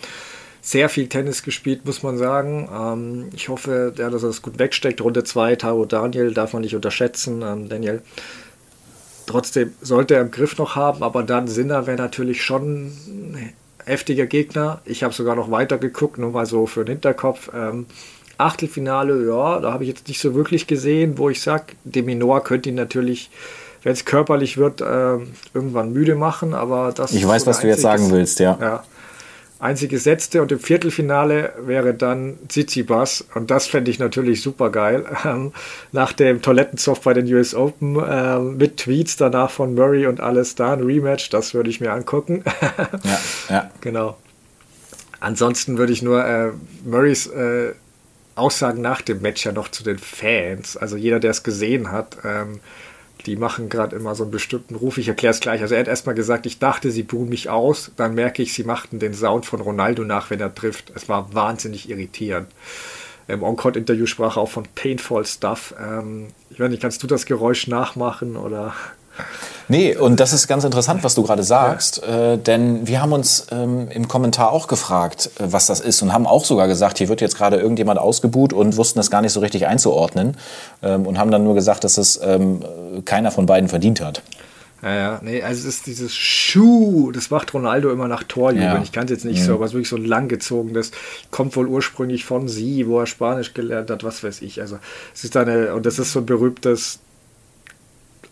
sehr 0.63 0.89
viel 0.89 1.09
Tennis 1.09 1.43
gespielt, 1.43 1.85
muss 1.85 2.03
man 2.03 2.19
sagen. 2.19 2.69
Ähm, 2.73 3.29
ich 3.35 3.49
hoffe, 3.49 3.93
ja, 3.97 4.11
dass 4.11 4.23
er 4.23 4.29
das 4.29 4.43
gut 4.43 4.59
wegsteckt. 4.59 5.01
Runde 5.01 5.25
2, 5.25 5.57
Taro 5.57 5.85
Daniel 5.85 6.35
darf 6.35 6.53
man 6.53 6.63
nicht 6.63 6.75
unterschätzen. 6.75 7.43
Ähm, 7.43 7.69
Daniel 7.69 8.03
trotzdem 9.27 9.73
sollte 9.81 10.15
er 10.15 10.23
im 10.23 10.31
Griff 10.31 10.59
noch 10.59 10.77
haben, 10.77 11.03
aber 11.03 11.23
dann 11.23 11.49
Sinner 11.49 11.87
wäre 11.87 11.97
natürlich 11.97 12.43
schon 12.43 12.87
ein 12.87 13.53
heftiger 13.85 14.27
Gegner. 14.27 14.81
Ich 14.85 15.03
habe 15.03 15.15
sogar 15.15 15.37
noch 15.37 15.51
weiter 15.51 15.79
geguckt, 15.79 16.19
nur 16.19 16.33
mal 16.33 16.47
so 16.47 16.67
für 16.67 16.85
den 16.85 16.95
Hinterkopf. 16.95 17.51
Ähm, 17.55 17.87
Achtelfinale, 18.39 19.27
ja, 19.27 19.61
da 19.61 19.73
habe 19.73 19.85
ich 19.85 19.91
jetzt 19.91 20.09
nicht 20.09 20.21
so 20.21 20.35
wirklich 20.35 20.67
gesehen, 20.67 21.19
wo 21.19 21.29
ich 21.29 21.43
sage, 21.43 21.75
Deminor 21.85 22.43
könnte 22.43 22.71
ihn 22.71 22.75
natürlich, 22.75 23.31
wenn 23.83 23.93
es 23.93 24.07
körperlich 24.07 24.57
wird, 24.57 24.81
äh, 24.81 25.19
irgendwann 25.53 25.93
müde 25.93 26.15
machen, 26.15 26.55
aber 26.55 26.93
das 26.95 27.13
Ich 27.13 27.27
weiß, 27.27 27.47
was 27.47 27.61
du 27.61 27.69
jetzt 27.69 27.83
sagen 27.83 28.11
willst, 28.11 28.41
ja. 28.41 28.57
ja 28.61 28.85
einzige 29.61 29.99
Setzte 29.99 30.43
und 30.43 30.51
im 30.51 30.59
Viertelfinale 30.59 31.53
wäre 31.61 31.95
dann 31.95 32.39
Tsitsipas 32.49 33.27
und 33.35 33.51
das 33.51 33.67
fände 33.67 33.91
ich 33.91 33.99
natürlich 33.99 34.43
super 34.43 34.71
geil. 34.71 35.05
Ähm, 35.23 35.53
nach 35.93 36.15
dem 36.15 36.41
Toilettenzoff 36.41 37.03
bei 37.03 37.13
den 37.13 37.31
US 37.35 37.55
Open 37.55 37.97
äh, 38.03 38.39
mit 38.39 38.79
Tweets 38.79 39.17
danach 39.17 39.51
von 39.51 39.75
Murray 39.75 40.07
und 40.07 40.19
alles 40.19 40.55
da, 40.55 40.73
ein 40.73 40.81
Rematch, 40.81 41.29
das 41.29 41.53
würde 41.53 41.69
ich 41.69 41.81
mir 41.81 41.93
angucken. 41.93 42.43
ja, 43.05 43.19
ja. 43.51 43.71
Genau. 43.83 44.17
Ansonsten 45.21 45.77
würde 45.77 45.93
ich 45.93 46.01
nur 46.01 46.25
äh, 46.25 46.53
Murrays 46.85 47.27
äh, 47.27 47.75
Aussagen 48.35 48.81
nach 48.81 49.03
dem 49.03 49.21
Match 49.21 49.45
ja 49.45 49.53
noch 49.53 49.69
zu 49.69 49.85
den 49.85 49.99
Fans, 49.99 50.79
also 50.79 50.97
jeder, 50.97 51.21
der 51.21 51.33
es 51.33 51.43
gesehen 51.43 51.93
hat, 51.93 52.17
ähm, 52.25 52.61
die 53.27 53.37
machen 53.37 53.69
gerade 53.69 53.97
immer 53.97 54.15
so 54.15 54.25
einen 54.25 54.33
bestimmten 54.33 54.75
Ruf. 54.75 54.99
Ich 54.99 55.09
erkläre 55.09 55.33
es 55.33 55.41
gleich. 55.41 55.61
Also 55.61 55.75
er 55.75 55.81
hat 55.81 55.89
erstmal 55.89 56.15
gesagt, 56.15 56.47
ich 56.47 56.59
dachte, 56.59 56.91
sie 56.91 57.03
buhen 57.03 57.29
mich 57.29 57.49
aus. 57.49 57.93
Dann 57.97 58.15
merke 58.15 58.43
ich, 58.43 58.53
sie 58.53 58.65
machten 58.65 58.99
den 58.99 59.15
Sound 59.15 59.47
von 59.47 59.61
Ronaldo 59.61 60.05
nach, 60.05 60.31
wenn 60.31 60.41
er 60.41 60.55
trifft. 60.55 60.93
Es 60.95 61.09
war 61.09 61.35
wahnsinnig 61.35 61.89
irritierend. 61.89 62.49
Im 63.29 63.43
Encore-Interview 63.43 64.07
sprach 64.07 64.37
er 64.37 64.43
auch 64.43 64.51
von 64.51 64.67
Painful 64.75 65.25
Stuff. 65.25 65.75
Ähm, 65.81 66.29
ich 66.51 66.59
weiß 66.59 66.71
nicht, 66.71 66.83
kannst 66.83 67.03
du 67.03 67.07
das 67.07 67.27
Geräusch 67.27 67.69
nachmachen 67.69 68.37
oder? 68.37 68.75
Nee, 69.71 69.95
und 69.97 70.19
das 70.19 70.33
ist 70.33 70.49
ganz 70.49 70.65
interessant, 70.65 71.05
was 71.05 71.15
du 71.15 71.23
gerade 71.23 71.45
sagst, 71.45 72.03
ja. 72.05 72.33
äh, 72.33 72.39
denn 72.39 72.89
wir 72.89 73.01
haben 73.01 73.13
uns 73.13 73.47
ähm, 73.53 73.87
im 73.89 74.09
Kommentar 74.09 74.51
auch 74.51 74.67
gefragt, 74.67 75.31
äh, 75.39 75.45
was 75.47 75.67
das 75.67 75.79
ist 75.79 76.03
und 76.03 76.13
haben 76.13 76.27
auch 76.27 76.45
sogar 76.45 76.67
gesagt, 76.67 76.99
hier 76.99 77.09
wird 77.09 77.21
jetzt 77.21 77.37
gerade 77.37 77.57
irgendjemand 77.57 78.01
ausgebuht 78.01 78.53
und 78.53 78.77
wussten 78.77 78.99
das 78.99 79.13
gar 79.13 79.23
nicht 79.23 79.31
so 79.31 79.39
richtig 79.39 79.69
einzuordnen 79.69 80.37
ähm, 80.83 81.07
und 81.07 81.19
haben 81.19 81.31
dann 81.31 81.45
nur 81.45 81.55
gesagt, 81.55 81.85
dass 81.85 81.99
es 81.99 82.21
ähm, 82.21 82.65
keiner 83.05 83.31
von 83.31 83.47
beiden 83.47 83.69
verdient 83.69 84.01
hat. 84.01 84.23
Ja, 84.83 84.95
ja, 84.95 85.21
nee, 85.23 85.41
also 85.41 85.61
es 85.61 85.77
ist 85.77 85.87
dieses 85.87 86.17
Schuh, 86.17 87.13
das 87.13 87.31
macht 87.31 87.55
Ronaldo 87.55 87.93
immer 87.93 88.09
nach 88.09 88.25
Torjubeln. 88.25 88.75
Ja. 88.75 88.83
Ich 88.83 88.91
kann 88.91 89.05
es 89.05 89.11
jetzt 89.11 89.25
nicht 89.25 89.41
mhm. 89.43 89.45
so, 89.45 89.55
aber 89.55 89.67
es 89.67 89.71
ist 89.71 89.75
wirklich 89.75 89.89
so 89.89 89.99
langgezogenes, 89.99 90.91
kommt 91.31 91.55
wohl 91.55 91.69
ursprünglich 91.69 92.25
von 92.25 92.49
sie, 92.49 92.89
wo 92.89 92.99
er 92.99 93.07
Spanisch 93.07 93.55
gelernt 93.55 93.89
hat, 93.91 94.03
was 94.03 94.25
weiß 94.25 94.43
ich. 94.43 94.61
Also 94.61 94.79
es 95.15 95.23
ist 95.23 95.37
eine, 95.37 95.75
und 95.75 95.87
das 95.87 96.01
ist 96.01 96.13
so 96.13 96.19
ein 96.19 96.27
berühmtes 96.27 96.99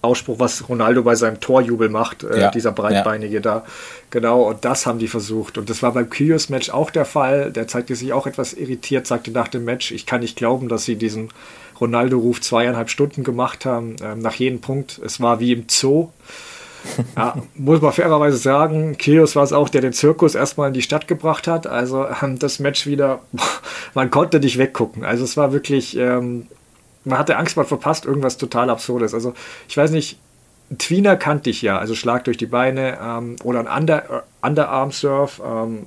Ausspruch, 0.01 0.39
was 0.39 0.69
Ronaldo 0.69 1.03
bei 1.03 1.17
seinem 1.17 1.41
Torjubel 1.41 1.89
macht, 1.89 2.23
äh, 2.23 2.41
ja, 2.41 2.51
dieser 2.51 2.73
breitbeinige 2.73 3.37
ja. 3.37 3.41
da. 3.41 3.65
Genau, 4.11 4.43
und 4.43 4.65
das 4.65 4.87
haben 4.87 4.99
die 4.99 5.09
versucht. 5.09 5.59
Und 5.59 5.69
das 5.69 5.83
war 5.83 5.93
beim 5.93 6.09
Kyrgios-Match 6.09 6.71
auch 6.71 6.91
der 6.91 7.05
Fall. 7.05 7.51
Der 7.51 7.67
zeigte 7.67 7.97
sich 7.97 8.13
auch 8.13 8.27
etwas 8.27 8.53
irritiert, 8.53 9.07
sagte 9.07 9.33
nach 9.33 9.49
dem 9.49 9.65
Match, 9.65 9.91
ich 9.91 10.07
kann 10.07 10.21
nicht 10.21 10.37
glauben, 10.37 10.69
dass 10.69 10.85
sie 10.85 10.97
diesen 10.97 11.31
Ronaldo-Ruf 11.81 12.41
zweieinhalb 12.41 12.91
Stunden 12.91 13.25
gemacht 13.25 13.65
haben, 13.65 13.97
äh, 14.03 14.15
nach 14.15 14.35
jedem 14.35 14.61
Punkt. 14.61 15.01
Es 15.05 15.21
war 15.21 15.41
wie 15.41 15.53
im 15.53 15.65
Zoo. 15.69 16.11
ja, 17.17 17.35
muss 17.55 17.81
man 17.81 17.93
fairerweise 17.93 18.37
sagen, 18.37 18.97
Kyrgios 18.99 19.35
war 19.35 19.43
es 19.43 19.53
auch, 19.53 19.69
der 19.69 19.81
den 19.81 19.93
Zirkus 19.93 20.37
erstmal 20.37 20.69
in 20.69 20.75
die 20.75 20.83
Stadt 20.83 21.09
gebracht 21.09 21.49
hat. 21.49 21.67
Also 21.67 22.07
ähm, 22.23 22.39
das 22.39 22.61
Match 22.61 22.87
wieder, 22.87 23.21
man 23.95 24.11
konnte 24.11 24.39
nicht 24.41 24.59
weggucken. 24.59 25.05
Also 25.05 25.25
es 25.25 25.37
war 25.37 25.53
wirklich, 25.53 25.97
ähm, 25.97 26.47
man 27.05 27.19
hatte 27.19 27.37
Angst, 27.37 27.57
man 27.57 27.67
verpasst 27.67 28.05
irgendwas 28.05 28.37
total 28.37 28.71
Absurdes. 28.71 29.15
Also 29.15 29.35
ich 29.69 29.77
weiß 29.77 29.91
nicht, 29.91 30.19
Tweener 30.77 31.17
kannte 31.17 31.51
ich 31.51 31.63
ja, 31.63 31.79
also 31.79 31.95
Schlag 31.95 32.25
durch 32.25 32.37
die 32.37 32.47
Beine 32.47 32.99
ähm, 33.03 33.37
oder 33.43 33.61
ein 33.61 33.67
Under, 33.67 34.25
Underarm-Surf, 34.43 35.41
ähm, 35.45 35.87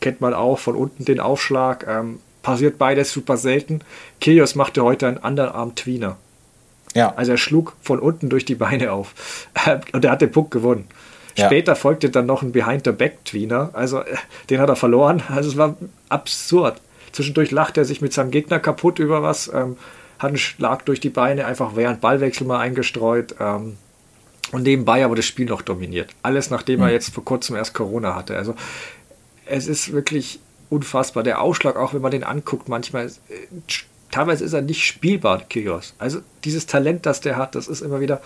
kennt 0.00 0.20
man 0.20 0.34
auch 0.34 0.58
von 0.58 0.76
unten 0.76 1.04
den 1.04 1.20
Aufschlag. 1.20 1.86
Ähm, 1.88 2.20
passiert 2.42 2.76
beides 2.76 3.12
super 3.12 3.36
selten. 3.36 3.80
Kyrgios 4.20 4.54
machte 4.54 4.82
heute 4.82 5.06
einen 5.06 5.16
Underarm-Tweener. 5.16 6.16
Ja. 6.94 7.14
Also 7.14 7.32
er 7.32 7.38
schlug 7.38 7.74
von 7.80 7.98
unten 7.98 8.28
durch 8.28 8.44
die 8.44 8.54
Beine 8.54 8.92
auf. 8.92 9.14
Und 9.92 10.04
er 10.04 10.10
hat 10.10 10.20
den 10.20 10.32
Puck 10.32 10.50
gewonnen. 10.50 10.88
Ja. 11.36 11.46
Später 11.46 11.76
folgte 11.76 12.10
dann 12.10 12.26
noch 12.26 12.42
ein 12.42 12.52
Behind-the-Back-Tweener. 12.52 13.70
Also 13.72 14.00
äh, 14.00 14.16
den 14.50 14.60
hat 14.60 14.68
er 14.68 14.76
verloren. 14.76 15.22
Also 15.28 15.48
es 15.48 15.56
war 15.56 15.76
absurd. 16.08 16.80
Zwischendurch 17.12 17.50
lacht 17.50 17.78
er 17.78 17.84
sich 17.84 18.00
mit 18.00 18.12
seinem 18.12 18.30
Gegner 18.30 18.58
kaputt 18.58 18.98
über 18.98 19.22
was, 19.22 19.50
ähm, 19.52 19.76
hat 20.22 20.28
einen 20.28 20.38
Schlag 20.38 20.86
durch 20.86 21.00
die 21.00 21.10
Beine, 21.10 21.46
einfach 21.46 21.76
während 21.76 22.00
Ballwechsel 22.00 22.46
mal 22.46 22.60
eingestreut. 22.60 23.34
Ähm, 23.40 23.76
und 24.52 24.62
nebenbei 24.62 25.04
aber 25.04 25.16
das 25.16 25.24
Spiel 25.24 25.46
noch 25.46 25.62
dominiert. 25.62 26.10
Alles 26.22 26.50
nachdem 26.50 26.80
mhm. 26.80 26.86
er 26.86 26.92
jetzt 26.92 27.12
vor 27.12 27.24
kurzem 27.24 27.56
erst 27.56 27.74
Corona 27.74 28.14
hatte. 28.14 28.36
Also 28.36 28.54
es 29.46 29.66
ist 29.66 29.92
wirklich 29.92 30.40
unfassbar. 30.68 31.22
Der 31.22 31.40
Ausschlag, 31.40 31.76
auch 31.76 31.94
wenn 31.94 32.02
man 32.02 32.10
den 32.10 32.24
anguckt, 32.24 32.68
manchmal 32.68 33.06
äh, 33.06 33.10
teilweise 34.10 34.44
ist 34.44 34.52
er 34.52 34.62
nicht 34.62 34.84
spielbar, 34.84 35.42
Kyrgios. 35.48 35.94
Also 35.98 36.20
dieses 36.44 36.66
Talent, 36.66 37.06
das 37.06 37.20
der 37.20 37.36
hat, 37.36 37.54
das 37.54 37.66
ist 37.66 37.80
immer 37.80 38.00
wieder. 38.00 38.18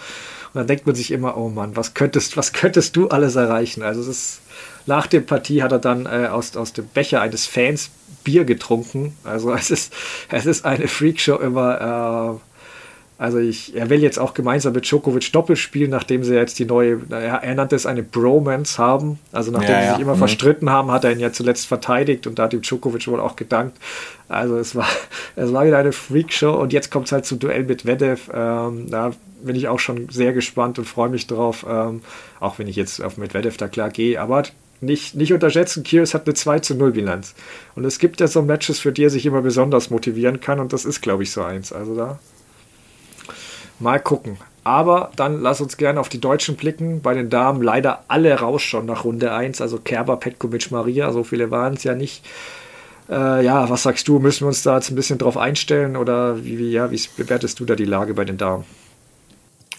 Und 0.52 0.58
dann 0.58 0.66
denkt 0.66 0.86
man 0.86 0.94
sich 0.94 1.10
immer, 1.10 1.36
oh 1.36 1.48
Mann, 1.48 1.76
was 1.76 1.94
könntest, 1.94 2.36
was 2.36 2.52
könntest 2.52 2.96
du 2.96 3.08
alles 3.08 3.36
erreichen? 3.36 3.82
Also 3.82 4.00
es 4.00 4.08
ist, 4.08 4.40
nach 4.86 5.06
der 5.06 5.20
Partie 5.20 5.62
hat 5.62 5.72
er 5.72 5.78
dann 5.78 6.06
äh, 6.06 6.28
aus, 6.28 6.56
aus 6.56 6.72
dem 6.72 6.86
Becher 6.86 7.20
eines 7.20 7.46
Fans 7.46 7.90
Bier 8.24 8.44
getrunken. 8.44 9.16
Also 9.24 9.52
es 9.54 9.70
ist, 9.70 9.92
es 10.30 10.46
ist 10.46 10.64
eine 10.64 10.88
Freakshow 10.88 11.36
immer. 11.36 12.38
Äh, 12.38 12.46
also 13.18 13.38
ich, 13.38 13.74
er 13.74 13.88
will 13.88 14.02
jetzt 14.02 14.18
auch 14.18 14.34
gemeinsam 14.34 14.74
mit 14.74 14.84
Djokovic 14.84 15.32
Doppel 15.32 15.56
spielen, 15.56 15.90
nachdem 15.90 16.22
sie 16.22 16.34
jetzt 16.34 16.58
die 16.58 16.66
neue, 16.66 17.00
er, 17.08 17.42
er 17.42 17.54
nannte 17.54 17.74
es 17.74 17.86
eine 17.86 18.02
Bromance 18.02 18.76
haben. 18.76 19.18
Also 19.32 19.50
nachdem 19.50 19.70
ja, 19.70 19.80
ja. 19.80 19.86
sie 19.86 19.92
sich 19.92 20.02
immer 20.02 20.16
mhm. 20.16 20.18
verstritten 20.18 20.68
haben, 20.68 20.90
hat 20.90 21.04
er 21.04 21.12
ihn 21.12 21.20
ja 21.20 21.32
zuletzt 21.32 21.66
verteidigt 21.66 22.26
und 22.26 22.38
da 22.38 22.44
hat 22.44 22.52
ihm 22.52 22.60
Djokovic 22.60 23.08
wohl 23.08 23.20
auch 23.20 23.36
gedankt. 23.36 23.78
Also 24.28 24.58
es 24.58 24.74
war, 24.74 24.86
es 25.36 25.50
war 25.50 25.64
wieder 25.64 25.78
eine 25.78 25.92
Freakshow 25.92 26.52
und 26.52 26.74
jetzt 26.74 26.90
kommt 26.90 27.06
es 27.06 27.12
halt 27.12 27.24
zum 27.24 27.38
Duell 27.38 27.64
mit 27.64 27.86
Vedev. 27.86 28.30
Ähm, 28.34 28.90
da 28.90 29.12
bin 29.42 29.56
ich 29.56 29.68
auch 29.68 29.78
schon 29.78 30.10
sehr 30.10 30.34
gespannt 30.34 30.78
und 30.78 30.84
freue 30.84 31.08
mich 31.08 31.26
drauf, 31.26 31.64
ähm, 31.66 32.02
auch 32.38 32.58
wenn 32.58 32.68
ich 32.68 32.76
jetzt 32.76 33.02
auf 33.02 33.16
Medvedev 33.16 33.56
da 33.56 33.68
klar 33.68 33.88
gehe. 33.88 34.20
Aber 34.20 34.42
nicht, 34.80 35.14
nicht 35.14 35.32
unterschätzen, 35.32 35.82
Kyrgios 35.82 36.14
hat 36.14 36.26
eine 36.26 36.34
2 36.34 36.60
zu 36.60 36.74
0 36.74 36.92
Bilanz. 36.92 37.34
Und 37.74 37.84
es 37.84 37.98
gibt 37.98 38.20
ja 38.20 38.26
so 38.26 38.42
Matches, 38.42 38.78
für 38.78 38.92
die 38.92 39.04
er 39.04 39.10
sich 39.10 39.26
immer 39.26 39.42
besonders 39.42 39.90
motivieren 39.90 40.40
kann 40.40 40.60
und 40.60 40.72
das 40.72 40.84
ist, 40.84 41.00
glaube 41.00 41.22
ich, 41.22 41.32
so 41.32 41.42
eins. 41.42 41.72
Also 41.72 41.96
da 41.96 42.18
Mal 43.78 44.00
gucken. 44.00 44.38
Aber 44.64 45.12
dann 45.16 45.40
lass 45.42 45.60
uns 45.60 45.76
gerne 45.76 46.00
auf 46.00 46.08
die 46.08 46.20
Deutschen 46.20 46.56
blicken. 46.56 47.00
Bei 47.00 47.14
den 47.14 47.30
Damen 47.30 47.62
leider 47.62 48.04
alle 48.08 48.34
raus 48.40 48.62
schon 48.62 48.86
nach 48.86 49.04
Runde 49.04 49.32
1. 49.32 49.60
Also 49.60 49.78
Kerber, 49.78 50.16
Petkovic, 50.16 50.70
Maria, 50.70 51.12
so 51.12 51.22
viele 51.22 51.50
waren 51.50 51.74
es 51.74 51.84
ja 51.84 51.94
nicht. 51.94 52.24
Äh, 53.08 53.44
ja, 53.44 53.70
was 53.70 53.84
sagst 53.84 54.08
du? 54.08 54.18
Müssen 54.18 54.40
wir 54.40 54.48
uns 54.48 54.62
da 54.62 54.76
jetzt 54.76 54.90
ein 54.90 54.96
bisschen 54.96 55.18
drauf 55.18 55.36
einstellen 55.36 55.96
oder 55.96 56.42
wie, 56.44 56.58
wie, 56.58 56.72
ja, 56.72 56.90
wie 56.90 57.00
bewertest 57.16 57.60
du 57.60 57.64
da 57.64 57.76
die 57.76 57.84
Lage 57.84 58.14
bei 58.14 58.24
den 58.24 58.38
Damen? 58.38 58.64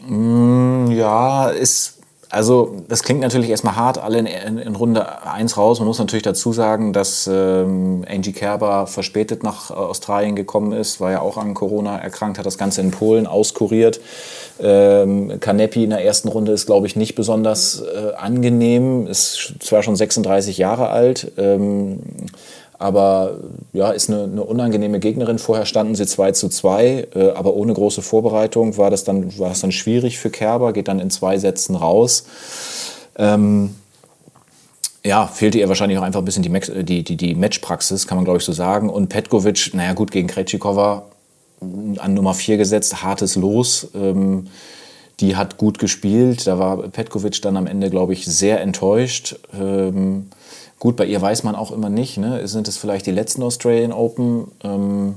Mm, 0.08 0.92
ja, 0.92 1.50
ist 1.50 1.97
also 2.30 2.84
das 2.88 3.04
klingt 3.04 3.22
natürlich 3.22 3.50
erstmal 3.50 3.76
hart, 3.76 3.98
alle 3.98 4.20
in, 4.20 4.26
in, 4.26 4.58
in, 4.58 4.76
Runde 4.76 5.26
1 5.26 5.56
raus. 5.56 5.80
Man 5.80 5.88
muss 5.88 6.00
natürlich 6.00 6.24
dazu 6.24 6.52
sagen, 6.52 6.92
dass 6.92 7.30
ähm, 7.32 8.04
Angie 8.10 8.34
Kerber 8.34 8.86
verspätet 8.88 9.44
nach 9.44 9.72
Australien 9.72 10.36
gekommen 10.36 10.74
ist, 10.74 11.00
war 11.00 11.12
ja 11.12 11.22
auch 11.22 11.38
an 11.38 11.54
Corona 11.54 11.98
erkrankt, 11.98 12.38
hat 12.38 12.46
das 12.46 12.58
Ganze 12.58 12.82
in 12.82 12.92
Polen 12.92 13.28
auskuriert. 13.28 14.02
Ähm, 14.60 15.40
Kanepi 15.40 15.84
in 15.84 15.92
der 15.92 16.04
ersten 16.04 16.28
Runde 16.28 16.52
ist, 16.52 16.66
glaube 16.66 16.88
ich, 16.88 16.96
nicht 16.96 17.16
besonders 17.16 17.82
äh, 17.82 18.14
angenehm, 18.16 19.08
ist 19.08 19.54
zwar 19.60 19.84
schon 19.84 19.96
36 19.96 20.58
Jahre 20.58 20.90
alt, 20.90 21.32
ähm, 21.38 22.00
aber 22.80 23.40
ja, 23.74 23.92
ist 23.92 24.10
eine, 24.10 24.24
eine, 24.24 24.44
unangenehme 24.44 25.00
Gegnerin. 25.00 25.40
Vorher 25.40 25.66
standen 25.66 25.96
sie 25.96 26.06
2 26.06 26.32
zu 26.34 26.50
2, 26.50 27.08
äh, 27.16 27.30
aber 27.32 27.56
ohne 27.56 27.74
große 27.74 28.02
Vorbereitung 28.02 28.78
war 28.78 28.90
das, 28.90 29.04
dann, 29.04 29.38
war 29.40 29.50
das 29.50 29.62
dann 29.62 29.72
schwierig 29.72 30.20
für 30.20 30.30
Kerber, 30.30 30.74
geht 30.74 30.88
dann 30.88 31.00
in 31.00 31.10
zwei 31.10 31.38
Sätzen 31.38 31.76
raus. 31.76 32.26
Ähm, 33.18 33.76
ja, 35.04 35.26
fehlte 35.26 35.58
ihr 35.58 35.70
wahrscheinlich 35.70 35.98
auch 35.98 36.04
einfach 36.04 36.22
ein 36.22 36.26
bisschen 36.26 36.44
die, 36.44 37.04
die, 37.04 37.18
die, 37.18 37.36
Matchpraxis, 37.36 38.08
kann 38.08 38.18
man 38.18 38.26
glaube 38.26 38.40
ich 38.40 38.46
so 38.46 38.54
sagen. 38.54 38.90
Und 38.90 39.10
Petkovic, 39.10 39.72
naja 39.74 39.94
gut, 39.94 40.12
gegen 40.12 40.28
Krejcikova 40.28 41.06
an 41.60 42.14
Nummer 42.14 42.34
4 42.34 42.58
gesetzt, 42.58 43.02
hartes 43.02 43.36
Los. 43.36 43.88
Ähm, 43.96 44.48
die 45.20 45.36
hat 45.36 45.58
gut 45.58 45.80
gespielt. 45.80 46.46
Da 46.46 46.60
war 46.60 46.78
Petkovic 46.90 47.42
dann 47.42 47.58
am 47.58 47.66
Ende, 47.66 47.90
glaube 47.90 48.14
ich, 48.14 48.26
sehr 48.26 48.62
enttäuscht. 48.62 49.40
Ähm, 49.60 50.28
Gut, 50.80 50.96
bei 50.96 51.06
ihr 51.06 51.22
weiß 51.22 51.44
man 51.44 51.56
auch 51.56 51.72
immer 51.72 51.90
nicht, 51.90 52.18
ne? 52.18 52.48
sind 52.48 52.68
es 52.68 52.78
vielleicht 52.78 53.08
die 53.08 53.12
letzten 53.12 53.42
Australian 53.44 53.92
Open? 53.92 54.52
Ähm, 54.64 55.16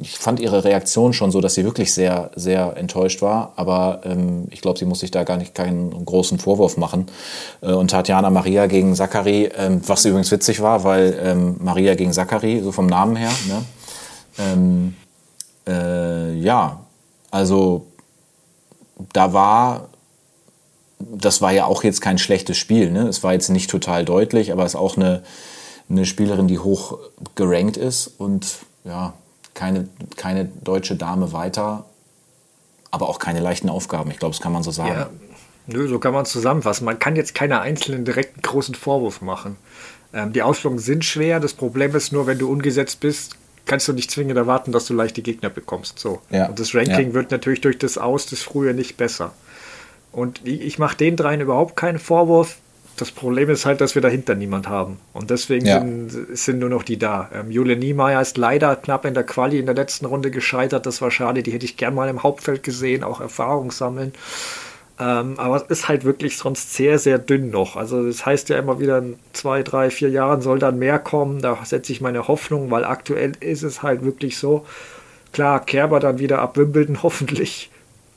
ich 0.00 0.18
fand 0.18 0.40
ihre 0.40 0.64
Reaktion 0.64 1.12
schon 1.12 1.30
so, 1.30 1.40
dass 1.40 1.54
sie 1.54 1.64
wirklich 1.64 1.94
sehr, 1.94 2.30
sehr 2.34 2.76
enttäuscht 2.76 3.22
war. 3.22 3.52
Aber 3.56 4.00
ähm, 4.04 4.46
ich 4.50 4.60
glaube, 4.60 4.78
sie 4.78 4.84
muss 4.86 5.00
sich 5.00 5.12
da 5.12 5.22
gar 5.22 5.36
nicht 5.36 5.54
keinen 5.54 6.04
großen 6.04 6.38
Vorwurf 6.38 6.76
machen. 6.76 7.06
Äh, 7.60 7.72
und 7.72 7.90
Tatjana 7.90 8.30
Maria 8.30 8.66
gegen 8.66 8.94
Zachary, 8.94 9.50
ähm, 9.56 9.80
was 9.86 10.04
übrigens 10.04 10.30
witzig 10.32 10.60
war, 10.60 10.82
weil 10.82 11.16
ähm, 11.22 11.56
Maria 11.60 11.94
gegen 11.94 12.12
Zachary, 12.12 12.60
so 12.60 12.72
vom 12.72 12.86
Namen 12.86 13.16
her, 13.16 13.30
ne? 13.48 13.64
Ähm, 14.36 14.96
äh, 15.68 16.34
ja, 16.40 16.80
also 17.30 17.86
da 19.12 19.32
war 19.32 19.88
das 21.12 21.40
war 21.40 21.52
ja 21.52 21.64
auch 21.66 21.84
jetzt 21.84 22.00
kein 22.00 22.18
schlechtes 22.18 22.56
Spiel. 22.56 22.90
Ne? 22.90 23.08
Es 23.08 23.22
war 23.22 23.32
jetzt 23.32 23.48
nicht 23.48 23.70
total 23.70 24.04
deutlich, 24.04 24.52
aber 24.52 24.64
es 24.64 24.72
ist 24.72 24.80
auch 24.80 24.96
eine, 24.96 25.22
eine 25.88 26.06
Spielerin, 26.06 26.48
die 26.48 26.58
hoch 26.58 26.98
gerankt 27.34 27.76
ist 27.76 28.08
und 28.18 28.46
ja, 28.84 29.14
keine, 29.54 29.88
keine 30.16 30.44
deutsche 30.44 30.96
Dame 30.96 31.32
weiter, 31.32 31.84
aber 32.90 33.08
auch 33.08 33.18
keine 33.18 33.40
leichten 33.40 33.68
Aufgaben. 33.68 34.10
Ich 34.10 34.18
glaube, 34.18 34.34
das 34.34 34.42
kann 34.42 34.52
man 34.52 34.62
so 34.62 34.70
sagen. 34.70 34.90
Ja, 34.90 35.10
nö, 35.66 35.88
so 35.88 35.98
kann 35.98 36.12
man 36.12 36.22
es 36.22 36.30
zusammenfassen. 36.30 36.84
Man 36.84 36.98
kann 36.98 37.16
jetzt 37.16 37.34
keine 37.34 37.60
einzelnen 37.60 38.04
direkten 38.04 38.42
großen 38.42 38.74
Vorwurf 38.74 39.20
machen. 39.20 39.56
Ähm, 40.12 40.32
die 40.32 40.42
Ausführungen 40.42 40.78
sind 40.78 41.04
schwer. 41.04 41.40
Das 41.40 41.54
Problem 41.54 41.94
ist 41.94 42.12
nur, 42.12 42.26
wenn 42.26 42.38
du 42.38 42.50
ungesetzt 42.50 43.00
bist, 43.00 43.36
kannst 43.66 43.88
du 43.88 43.92
nicht 43.92 44.10
zwingend 44.10 44.36
erwarten, 44.36 44.72
dass 44.72 44.86
du 44.86 44.94
leichte 44.94 45.22
Gegner 45.22 45.50
bekommst. 45.50 45.98
So. 45.98 46.20
Ja. 46.30 46.46
Und 46.46 46.60
das 46.60 46.74
Ranking 46.74 47.08
ja. 47.08 47.14
wird 47.14 47.30
natürlich 47.30 47.60
durch 47.60 47.78
das 47.78 47.98
Aus 47.98 48.26
des 48.26 48.42
Frühjahr 48.42 48.74
nicht 48.74 48.96
besser. 48.96 49.32
Und 50.14 50.46
ich 50.46 50.78
mache 50.78 50.96
den 50.96 51.16
dreien 51.16 51.40
überhaupt 51.40 51.76
keinen 51.76 51.98
Vorwurf. 51.98 52.58
Das 52.96 53.10
Problem 53.10 53.50
ist 53.50 53.66
halt, 53.66 53.80
dass 53.80 53.96
wir 53.96 54.02
dahinter 54.02 54.36
niemand 54.36 54.68
haben. 54.68 54.98
Und 55.12 55.30
deswegen 55.30 55.66
ja. 55.66 55.80
sind, 55.80 56.36
sind, 56.36 56.58
nur 56.60 56.68
noch 56.68 56.84
die 56.84 56.96
da. 56.96 57.28
Ähm, 57.34 57.50
Jule 57.50 57.76
Niemeyer 57.76 58.20
ist 58.22 58.38
leider 58.38 58.76
knapp 58.76 59.04
in 59.04 59.14
der 59.14 59.24
Quali 59.24 59.58
in 59.58 59.66
der 59.66 59.74
letzten 59.74 60.06
Runde 60.06 60.30
gescheitert. 60.30 60.86
Das 60.86 61.02
war 61.02 61.10
schade. 61.10 61.42
Die 61.42 61.50
hätte 61.50 61.64
ich 61.64 61.76
gern 61.76 61.94
mal 61.94 62.08
im 62.08 62.22
Hauptfeld 62.22 62.62
gesehen, 62.62 63.02
auch 63.02 63.20
Erfahrung 63.20 63.72
sammeln. 63.72 64.12
Ähm, 65.00 65.34
aber 65.38 65.56
es 65.56 65.62
ist 65.64 65.88
halt 65.88 66.04
wirklich 66.04 66.36
sonst 66.36 66.74
sehr, 66.74 67.00
sehr 67.00 67.18
dünn 67.18 67.50
noch. 67.50 67.74
Also 67.74 68.06
das 68.06 68.24
heißt 68.24 68.48
ja 68.48 68.58
immer 68.58 68.78
wieder, 68.78 68.98
in 68.98 69.16
zwei, 69.32 69.64
drei, 69.64 69.90
vier 69.90 70.10
Jahren 70.10 70.40
soll 70.40 70.60
dann 70.60 70.78
mehr 70.78 71.00
kommen. 71.00 71.42
Da 71.42 71.58
setze 71.64 71.90
ich 71.90 72.00
meine 72.00 72.28
Hoffnung, 72.28 72.70
weil 72.70 72.84
aktuell 72.84 73.32
ist 73.40 73.64
es 73.64 73.82
halt 73.82 74.04
wirklich 74.04 74.38
so. 74.38 74.64
Klar, 75.32 75.64
Kerber 75.64 75.98
dann 75.98 76.20
wieder 76.20 76.38
ab 76.38 76.56
Wimbledon 76.56 76.98
hoffentlich. 77.02 77.70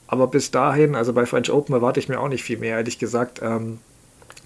Aber 0.08 0.28
bis 0.28 0.52
dahin, 0.52 0.96
also 0.96 1.14
bei 1.14 1.26
French 1.26 1.52
Open 1.52 1.76
erwarte 1.76 2.00
ich 2.00 2.10
mir 2.10 2.20
auch 2.20 2.30
nicht 2.30 2.44
viel 2.44 2.58
mehr, 2.58 2.78
ehrlich 2.78 2.98
gesagt. 2.98 3.42
Ähm, 3.44 3.80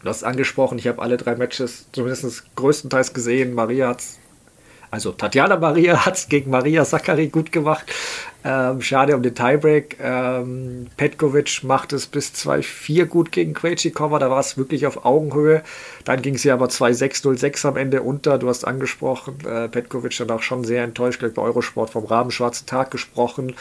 du 0.02 0.10
hast 0.10 0.24
angesprochen, 0.24 0.78
ich 0.78 0.88
habe 0.88 1.02
alle 1.02 1.18
drei 1.18 1.36
Matches 1.36 1.86
zumindest 1.92 2.56
größtenteils 2.56 3.14
gesehen. 3.14 3.54
Maria 3.54 3.90
hat 3.90 4.02
also 4.92 5.14
Tatjana 5.14 5.56
Maria 5.56 6.06
hat 6.06 6.18
es 6.18 6.28
gegen 6.28 6.52
Maria 6.52 6.84
Zachary 6.84 7.30
gut 7.30 7.52
gemacht. 7.52 7.92
Ähm, 8.44 8.82
schade 8.82 9.16
um 9.16 9.22
den 9.24 9.34
Tiebreak. 9.34 9.98
Ähm, 10.02 10.88
Petkovic 10.98 11.64
macht 11.64 11.94
es 11.94 12.08
bis 12.08 12.32
2-4 12.34 13.06
gut 13.06 13.32
gegen 13.32 13.54
Krejcikova. 13.54 14.20
Da 14.20 14.30
war 14.30 14.40
es 14.40 14.58
wirklich 14.58 14.86
auf 14.86 15.06
Augenhöhe. 15.06 15.64
Dann 16.04 16.22
ging 16.22 16.38
sie 16.38 16.52
aber 16.52 16.66
2-6-0-6 16.66 17.68
am 17.68 17.78
Ende 17.78 18.02
unter. 18.02 18.38
Du 18.38 18.50
hast 18.50 18.66
angesprochen, 18.66 19.38
äh, 19.46 19.70
Petkovic 19.70 20.18
dann 20.18 20.32
auch 20.32 20.42
schon 20.42 20.66
sehr 20.66 20.84
enttäuscht, 20.84 21.20
gleich 21.20 21.34
bei 21.34 21.42
Eurosport 21.42 21.92
vom 21.92 22.04
Rabenschwarzen 22.04 22.68
Tag 22.68 22.92
gesprochen. 22.92 23.56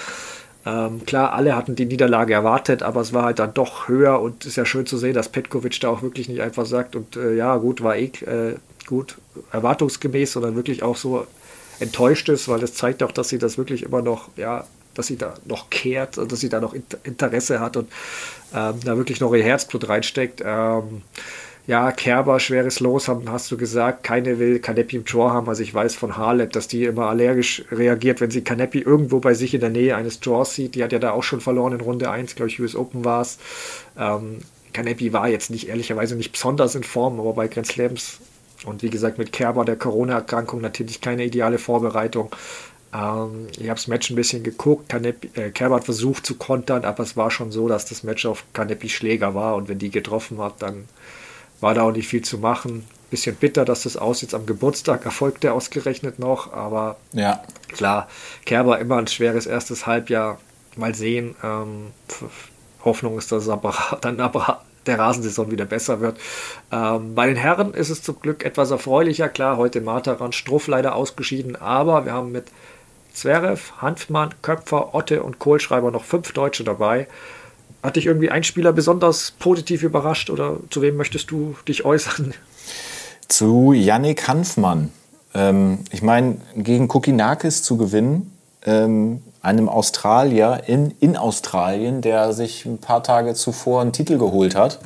Ähm, 0.67 1.07
klar, 1.07 1.33
alle 1.33 1.57
hatten 1.57 1.75
die 1.75 1.87
Niederlage 1.87 2.35
erwartet, 2.35 2.83
aber 2.83 3.01
es 3.01 3.13
war 3.15 3.25
halt 3.25 3.39
dann 3.39 3.55
doch 3.55 3.89
höher 3.89 4.21
und 4.21 4.43
es 4.43 4.51
ist 4.51 4.57
ja 4.57 4.67
schön 4.67 4.85
zu 4.85 4.99
sehen, 4.99 5.15
dass 5.15 5.31
Petkovic 5.31 5.81
da 5.81 5.89
auch 5.89 6.03
wirklich 6.03 6.29
nicht 6.29 6.43
einfach 6.43 6.67
sagt 6.67 6.97
und 6.97 7.17
äh, 7.17 7.35
ja, 7.35 7.57
gut, 7.57 7.83
war 7.83 7.97
eh 7.97 8.11
äh, 8.27 8.57
gut, 8.87 9.17
erwartungsgemäß, 9.53 10.33
sondern 10.33 10.57
wirklich 10.57 10.83
auch 10.83 10.97
so 10.97 11.27
enttäuscht 11.79 12.29
ist, 12.29 12.49
weil 12.49 12.61
das 12.61 12.75
zeigt 12.75 13.03
auch, 13.03 13.13
dass 13.13 13.31
sie 13.31 13.39
das 13.39 13.57
wirklich 13.57 13.85
immer 13.85 14.03
noch, 14.03 14.29
ja, 14.37 14.67
dass 14.95 15.07
sie 15.07 15.17
da 15.17 15.35
noch 15.47 15.71
kehrt, 15.71 16.19
dass 16.19 16.41
sie 16.41 16.51
da 16.51 16.61
noch 16.61 16.75
Interesse 17.05 17.61
hat 17.61 17.77
und 17.77 17.89
ähm, 18.55 18.75
da 18.85 18.97
wirklich 18.97 19.21
noch 19.21 19.33
ihr 19.33 19.43
Herzblut 19.43 19.89
reinsteckt. 19.89 20.43
Ähm, 20.45 21.03
ja, 21.67 21.93
Kerber, 21.93 22.41
schweres 22.41 22.81
Los, 22.81 23.09
haben, 23.09 23.31
hast 23.31 23.51
du 23.51 23.57
gesagt. 23.57 24.03
Keine 24.03 24.39
will 24.39 24.59
Kanepi 24.59 24.97
im 24.97 25.05
Draw 25.05 25.31
haben. 25.31 25.49
Also 25.49 25.63
ich 25.63 25.73
weiß 25.73 25.95
von 25.95 26.17
Harlep, 26.17 26.53
dass 26.53 26.69
die 26.69 26.85
immer 26.85 27.07
allergisch 27.07 27.65
reagiert, 27.71 28.21
wenn 28.21 28.31
sie 28.31 28.43
Kanepi 28.43 28.81
irgendwo 28.81 29.21
bei 29.21 29.35
sich 29.35 29.55
in 29.55 29.61
der 29.61 29.71
Nähe 29.71 29.97
eines 29.97 30.21
Draws 30.21 30.55
sieht. 30.55 30.75
Die 30.75 30.83
hat 30.83 30.93
ja 30.93 30.99
da 30.99 31.13
auch 31.13 31.23
schon 31.23 31.41
verloren 31.41 31.75
in 31.75 31.81
Runde 31.81 32.11
1, 32.11 32.35
glaube 32.35 32.49
ich, 32.49 32.61
US 32.61 32.75
Open 32.75 33.05
war 33.05 33.23
es. 33.23 33.39
Ähm, 33.99 34.39
Kanepi 34.73 35.13
war 35.13 35.29
jetzt 35.29 35.51
nicht 35.51 35.69
ehrlicherweise 35.69 36.17
nicht 36.17 36.33
besonders 36.33 36.75
in 36.75 36.85
Form, 36.85 37.21
aber 37.21 37.35
bei 37.35 37.49
Grand 37.49 37.67
Slams 37.67 38.21
und 38.65 38.83
wie 38.83 38.91
gesagt 38.91 39.19
mit 39.19 39.33
Kerber, 39.33 39.65
der 39.65 39.77
Corona-Erkrankung, 39.77 40.61
natürlich 40.61 41.01
keine 41.01 41.25
ideale 41.25 41.59
Vorbereitung. 41.59 42.31
Ähm, 42.93 43.47
ich 43.53 43.69
habe 43.69 43.77
das 43.77 43.87
Match 43.89 44.11
ein 44.11 44.17
bisschen 44.17 44.43
geguckt. 44.43 44.89
Kanepi, 44.89 45.31
äh, 45.41 45.51
Kerber 45.51 45.77
hat 45.77 45.85
versucht 45.85 46.27
zu 46.27 46.35
kontern, 46.37 46.85
aber 46.85 47.03
es 47.03 47.17
war 47.17 47.31
schon 47.31 47.53
so, 47.53 47.69
dass 47.69 47.87
das 47.87 48.03
Match 48.03 48.27
auf 48.27 48.45
Kanepi 48.53 48.89
Schläger 48.89 49.35
war 49.35 49.57
und 49.57 49.69
wenn 49.69 49.79
die 49.79 49.91
getroffen 49.91 50.39
hat, 50.41 50.63
dann 50.63 50.85
war 51.61 51.75
da 51.75 51.83
auch 51.83 51.93
nicht 51.93 52.09
viel 52.09 52.23
zu 52.23 52.39
machen. 52.39 52.87
Bisschen 53.11 53.35
bitter, 53.35 53.65
dass 53.65 53.83
das 53.83 53.97
aus 53.97 54.23
jetzt 54.23 54.35
am 54.35 54.47
Geburtstag 54.47 55.05
erfolgte 55.05 55.53
ausgerechnet 55.53 56.19
noch, 56.19 56.53
aber 56.53 56.97
ja. 57.13 57.43
klar, 57.69 58.09
Kerber 58.47 58.79
immer 58.79 58.99
ein 58.99 59.09
schweres 59.09 59.47
erstes 59.47 59.87
Halbjahr. 59.87 60.39
Mal 60.77 60.95
sehen. 60.95 61.35
Ähm, 61.43 61.89
Hoffnung 62.85 63.19
ist, 63.19 63.33
dass 63.33 63.49
aber 63.49 63.75
dann 64.01 64.21
aber 64.21 64.63
der 64.87 64.99
Rasensaison 64.99 65.51
wieder 65.51 65.67
besser 65.67 66.01
wird. 66.01 66.19
Ähm, 66.73 67.15
bei 67.15 67.27
den 67.27 67.37
Herren 67.37 67.75
ist 67.75 67.91
es 67.91 68.03
zum 68.03 68.21
Glück 68.21 68.45
etwas 68.45 68.71
erfreulicher. 68.71 69.29
Klar, 69.29 69.57
heute 69.57 69.81
Mataran 69.81 70.33
Struff 70.33 70.69
leider 70.69 70.95
ausgeschieden, 70.95 71.57
aber 71.57 72.05
wir 72.07 72.13
haben 72.13 72.33
mit 72.33 72.47
Zverev, 73.13 73.73
Hanfmann, 73.79 74.35
Köpfer, 74.43 74.95
Otte 74.95 75.23
und 75.23 75.39
Kohlschreiber 75.39 75.91
noch 75.91 76.05
fünf 76.05 76.33
Deutsche 76.33 76.65
dabei. 76.65 77.09
Hat 77.83 77.97
dich 77.97 78.07
irgendwie 78.07 78.31
ein 78.31 78.45
Spieler 78.45 78.73
besonders 78.73 79.33
positiv 79.33 79.83
überrascht 79.83 80.31
oder 80.31 80.57
zu 80.71 80.83
wem 80.83 80.97
möchtest 80.97 81.31
du 81.31 81.57
dich 81.67 81.85
äußern? 81.85 82.35
Zu 83.29 83.73
Yannick 83.73 84.29
Hanfmann. 84.29 84.93
Ähm, 85.35 85.79
ich 85.91 86.03
meine, 86.03 86.39
gegen 86.57 86.89
Kokinakis 86.89 87.63
zu 87.63 87.77
gewinnen, 87.77 88.37
ähm, 88.67 89.23
einem 89.43 89.69
Australier 89.69 90.65
in, 90.67 90.95
in 91.01 91.17
Australien, 91.17 92.03
der 92.03 92.33
sich 92.33 92.67
ein 92.67 92.79
paar 92.79 93.03
Tage 93.03 93.35
zuvor 93.35 93.81
einen 93.81 93.93
Titel 93.93 94.19
geholt 94.19 94.55
hat 94.55 94.81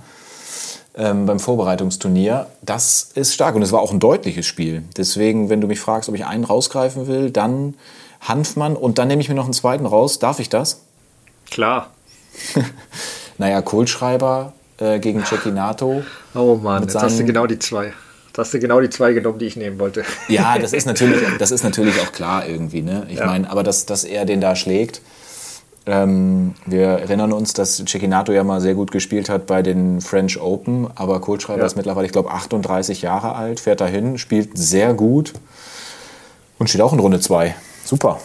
ähm, 0.96 1.26
beim 1.26 1.40
Vorbereitungsturnier, 1.40 2.46
das 2.62 3.10
ist 3.14 3.34
stark 3.34 3.56
und 3.56 3.62
es 3.62 3.72
war 3.72 3.80
auch 3.80 3.92
ein 3.92 4.00
deutliches 4.00 4.46
Spiel. 4.46 4.84
Deswegen, 4.96 5.48
wenn 5.48 5.60
du 5.60 5.66
mich 5.66 5.80
fragst, 5.80 6.08
ob 6.08 6.14
ich 6.14 6.24
einen 6.24 6.44
rausgreifen 6.44 7.06
will, 7.06 7.30
dann 7.30 7.74
Hanfmann 8.20 8.76
und 8.76 8.98
dann 8.98 9.08
nehme 9.08 9.20
ich 9.20 9.28
mir 9.28 9.34
noch 9.34 9.44
einen 9.44 9.52
zweiten 9.52 9.86
raus. 9.86 10.18
Darf 10.18 10.38
ich 10.38 10.48
das? 10.48 10.82
Klar. 11.50 11.90
naja, 13.38 13.62
Kohlschreiber 13.62 14.52
äh, 14.78 14.98
gegen 14.98 15.24
Cecchinato. 15.24 16.02
Oh 16.34 16.56
Mann, 16.56 16.82
jetzt 16.82 16.94
hast 16.94 17.18
du 17.18 17.24
genau 17.24 17.46
die 17.46 17.58
zwei. 17.58 17.92
Jetzt 18.26 18.38
hast 18.38 18.54
du 18.54 18.58
genau 18.58 18.80
die 18.80 18.90
zwei 18.90 19.12
genommen, 19.12 19.38
die 19.38 19.46
ich 19.46 19.56
nehmen 19.56 19.78
wollte. 19.78 20.04
Ja, 20.28 20.58
das 20.58 20.72
ist 20.72 20.86
natürlich, 20.88 21.20
das 21.38 21.50
ist 21.50 21.62
natürlich 21.62 22.00
auch 22.00 22.12
klar 22.12 22.46
irgendwie. 22.48 22.82
Ne? 22.82 23.06
Ich 23.08 23.18
ja. 23.18 23.26
meine, 23.26 23.48
aber 23.48 23.62
dass, 23.62 23.86
dass 23.86 24.04
er 24.04 24.24
den 24.24 24.40
da 24.40 24.56
schlägt. 24.56 25.00
Ähm, 25.86 26.54
wir 26.64 26.86
erinnern 26.86 27.32
uns, 27.32 27.52
dass 27.52 27.76
Cecchinato 27.76 28.32
ja 28.32 28.42
mal 28.42 28.60
sehr 28.60 28.74
gut 28.74 28.90
gespielt 28.90 29.28
hat 29.28 29.46
bei 29.46 29.62
den 29.62 30.00
French 30.00 30.40
Open, 30.40 30.88
aber 30.94 31.20
Kohlschreiber 31.20 31.60
ja. 31.60 31.66
ist 31.66 31.76
mittlerweile, 31.76 32.06
ich 32.06 32.12
glaube, 32.12 32.30
38 32.30 33.02
Jahre 33.02 33.34
alt, 33.34 33.60
fährt 33.60 33.82
dahin, 33.82 34.16
spielt 34.16 34.56
sehr 34.56 34.94
gut 34.94 35.34
und 36.58 36.70
steht 36.70 36.80
auch 36.80 36.94
in 36.94 37.00
Runde 37.00 37.20
2. 37.20 37.54
Super. 37.84 38.18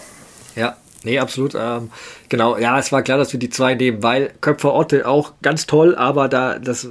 Ja, 0.55 0.77
Nee, 1.03 1.19
absolut. 1.19 1.55
Ähm, 1.55 1.91
genau, 2.27 2.57
ja, 2.57 2.77
es 2.77 2.91
war 2.91 3.01
klar, 3.03 3.17
dass 3.17 3.31
wir 3.31 3.39
die 3.39 3.49
zwei 3.49 3.75
nehmen, 3.75 4.03
weil 4.03 4.31
Köpfer 4.41 4.73
Otte 4.73 5.07
auch 5.07 5.33
ganz 5.41 5.65
toll, 5.65 5.95
aber 5.95 6.27
da, 6.27 6.59
das 6.59 6.89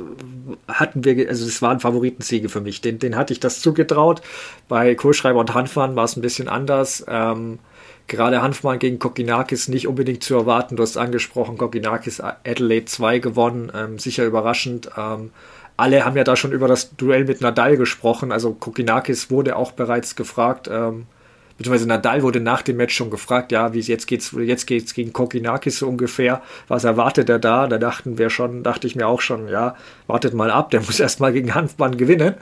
hatten 0.67 1.05
wir, 1.05 1.29
also 1.29 1.45
es 1.47 1.61
waren 1.61 1.81
Favoritensiege 1.81 2.49
für 2.49 2.61
mich. 2.61 2.81
Den, 2.81 2.99
den 2.99 3.17
hatte 3.17 3.35
ich 3.35 3.41
das 3.41 3.61
zugetraut. 3.61 4.23
Bei 4.67 4.95
Kohlschreiber 4.95 5.41
und 5.41 5.53
Hanfmann 5.53 5.95
war 5.95 6.05
es 6.05 6.17
ein 6.17 6.23
bisschen 6.23 6.49
anders. 6.49 7.05
Ähm, 7.07 7.59
gerade 8.07 8.41
Hanfmann 8.41 8.79
gegen 8.79 8.99
Kokinakis 8.99 9.69
nicht 9.69 9.87
unbedingt 9.87 10.25
zu 10.25 10.35
erwarten. 10.35 10.77
Du 10.77 10.83
hast 10.83 10.97
angesprochen, 10.97 11.59
Kokinakis 11.59 12.21
Adelaide 12.21 12.87
2 12.87 13.19
gewonnen, 13.19 13.71
ähm, 13.75 13.99
sicher 13.99 14.25
überraschend. 14.25 14.89
Ähm, 14.97 15.33
alle 15.77 16.05
haben 16.05 16.17
ja 16.17 16.25
da 16.25 16.35
schon 16.35 16.53
über 16.53 16.67
das 16.67 16.97
Duell 16.97 17.25
mit 17.25 17.43
Nadal 17.43 17.77
gesprochen. 17.77 18.33
Also 18.33 18.55
Kokinakis 18.55 19.31
wurde 19.31 19.55
auch 19.55 19.73
bereits 19.73 20.17
gefragt. 20.17 20.69
Ähm, 20.73 21.07
beziehungsweise 21.59 21.89
Nadal 21.89 22.23
wurde 22.23 22.41
nach 22.41 22.63
dem 22.63 22.77
Match 22.77 22.95
schon 22.95 23.11
gefragt, 23.11 23.53
ja, 23.53 23.75
wie 23.75 23.81
jetzt 23.81 24.07
geht's, 24.07 24.35
jetzt 24.39 24.67
geht's 24.67 24.95
gegen 24.95 25.13
Kokinakis 25.13 25.81
so 25.81 25.89
ungefähr, 25.89 26.41
was 26.69 26.85
erwartet 26.85 27.29
er 27.29 27.39
da? 27.39 27.67
Da 27.67 27.79
dachten 27.79 28.17
wir 28.17 28.31
schon, 28.31 28.63
dachte 28.63 28.87
ich 28.87 28.97
mir 28.97 29.07
auch 29.07 29.21
schon, 29.21 29.49
ja, 29.49 29.75
wartet 30.07 30.35
mal 30.35 30.51
ab, 30.51 30.71
der 30.71 30.81
muss 30.87 31.01
erstmal 31.01 31.33
gegen 31.33 31.55
Hanfmann 31.55 31.97
gewinnen. 31.97 32.35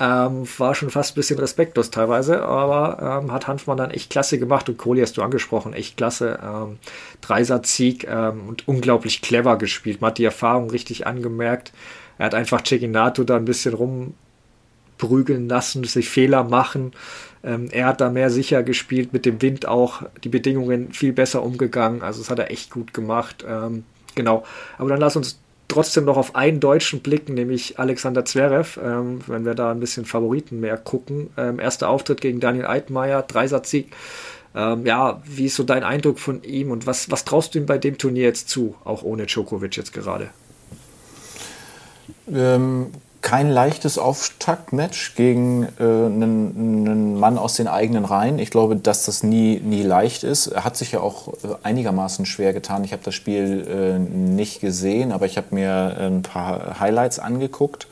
Ähm, 0.00 0.44
war 0.58 0.74
schon 0.74 0.90
fast 0.90 1.12
ein 1.12 1.14
bisschen 1.14 1.38
respektlos 1.38 1.90
teilweise, 1.90 2.42
aber 2.42 3.20
ähm, 3.22 3.30
hat 3.30 3.46
Hanfmann 3.46 3.76
dann 3.76 3.92
echt 3.92 4.10
klasse 4.10 4.40
gemacht 4.40 4.68
und 4.68 4.76
Kohli 4.76 5.00
hast 5.00 5.16
du 5.16 5.22
angesprochen, 5.22 5.72
echt 5.72 5.96
klasse. 5.96 6.40
Ähm, 6.42 6.78
Dreisatz-Sieg 7.20 8.04
ähm, 8.08 8.48
und 8.48 8.66
unglaublich 8.66 9.22
clever 9.22 9.56
gespielt. 9.56 10.00
Man 10.00 10.10
hat 10.10 10.18
die 10.18 10.24
Erfahrung 10.24 10.68
richtig 10.70 11.06
angemerkt. 11.06 11.72
Er 12.18 12.26
hat 12.26 12.34
einfach 12.34 12.64
Cecchinato 12.64 13.22
da 13.22 13.36
ein 13.36 13.44
bisschen 13.44 13.74
rumprügeln 13.74 15.48
lassen, 15.48 15.84
sich 15.84 16.08
Fehler 16.08 16.42
machen. 16.42 16.92
Ähm, 17.44 17.68
er 17.70 17.86
hat 17.86 18.00
da 18.00 18.10
mehr 18.10 18.30
sicher 18.30 18.62
gespielt, 18.62 19.12
mit 19.12 19.26
dem 19.26 19.42
Wind 19.42 19.66
auch 19.66 20.02
die 20.22 20.28
Bedingungen 20.28 20.92
viel 20.92 21.12
besser 21.12 21.42
umgegangen. 21.42 22.02
Also 22.02 22.20
das 22.20 22.30
hat 22.30 22.38
er 22.38 22.50
echt 22.50 22.70
gut 22.70 22.94
gemacht. 22.94 23.44
Ähm, 23.46 23.84
genau. 24.14 24.44
Aber 24.78 24.88
dann 24.88 25.00
lass 25.00 25.16
uns 25.16 25.38
trotzdem 25.68 26.04
noch 26.04 26.16
auf 26.16 26.34
einen 26.34 26.60
Deutschen 26.60 27.00
blicken, 27.00 27.34
nämlich 27.34 27.78
Alexander 27.78 28.24
Zverev, 28.24 28.80
ähm, 28.82 29.20
wenn 29.26 29.44
wir 29.44 29.54
da 29.54 29.70
ein 29.70 29.80
bisschen 29.80 30.04
Favoriten 30.04 30.60
mehr 30.60 30.76
gucken. 30.76 31.30
Ähm, 31.36 31.58
erster 31.58 31.88
Auftritt 31.88 32.20
gegen 32.20 32.40
Daniel 32.40 32.66
Eitmeier, 32.66 33.22
Dreisatzsieg. 33.22 33.94
Ähm, 34.54 34.86
ja, 34.86 35.20
wie 35.24 35.46
ist 35.46 35.56
so 35.56 35.64
dein 35.64 35.82
Eindruck 35.82 36.18
von 36.20 36.42
ihm 36.44 36.70
und 36.70 36.86
was, 36.86 37.10
was 37.10 37.24
traust 37.24 37.54
du 37.54 37.58
ihm 37.58 37.66
bei 37.66 37.76
dem 37.76 37.98
Turnier 37.98 38.24
jetzt 38.24 38.48
zu, 38.48 38.76
auch 38.84 39.02
ohne 39.02 39.26
Djokovic 39.26 39.76
jetzt 39.76 39.92
gerade? 39.92 40.30
Ähm, 42.32 42.86
kein 43.24 43.50
leichtes 43.50 43.98
Auftaktmatch 43.98 45.14
gegen 45.16 45.64
äh, 45.80 45.82
einen, 45.82 46.86
einen, 46.86 47.18
Mann 47.18 47.38
aus 47.38 47.54
den 47.54 47.68
eigenen 47.68 48.04
Reihen. 48.04 48.38
Ich 48.38 48.50
glaube, 48.50 48.76
dass 48.76 49.06
das 49.06 49.22
nie, 49.22 49.60
nie 49.64 49.82
leicht 49.82 50.24
ist. 50.24 50.48
Er 50.48 50.62
hat 50.62 50.76
sich 50.76 50.92
ja 50.92 51.00
auch 51.00 51.28
äh, 51.28 51.32
einigermaßen 51.62 52.26
schwer 52.26 52.52
getan. 52.52 52.84
Ich 52.84 52.92
habe 52.92 53.02
das 53.02 53.14
Spiel 53.14 53.66
äh, 53.66 53.98
nicht 53.98 54.60
gesehen, 54.60 55.10
aber 55.10 55.24
ich 55.24 55.38
habe 55.38 55.46
mir 55.52 55.96
ein 55.98 56.20
paar 56.20 56.78
Highlights 56.78 57.18
angeguckt. 57.18 57.88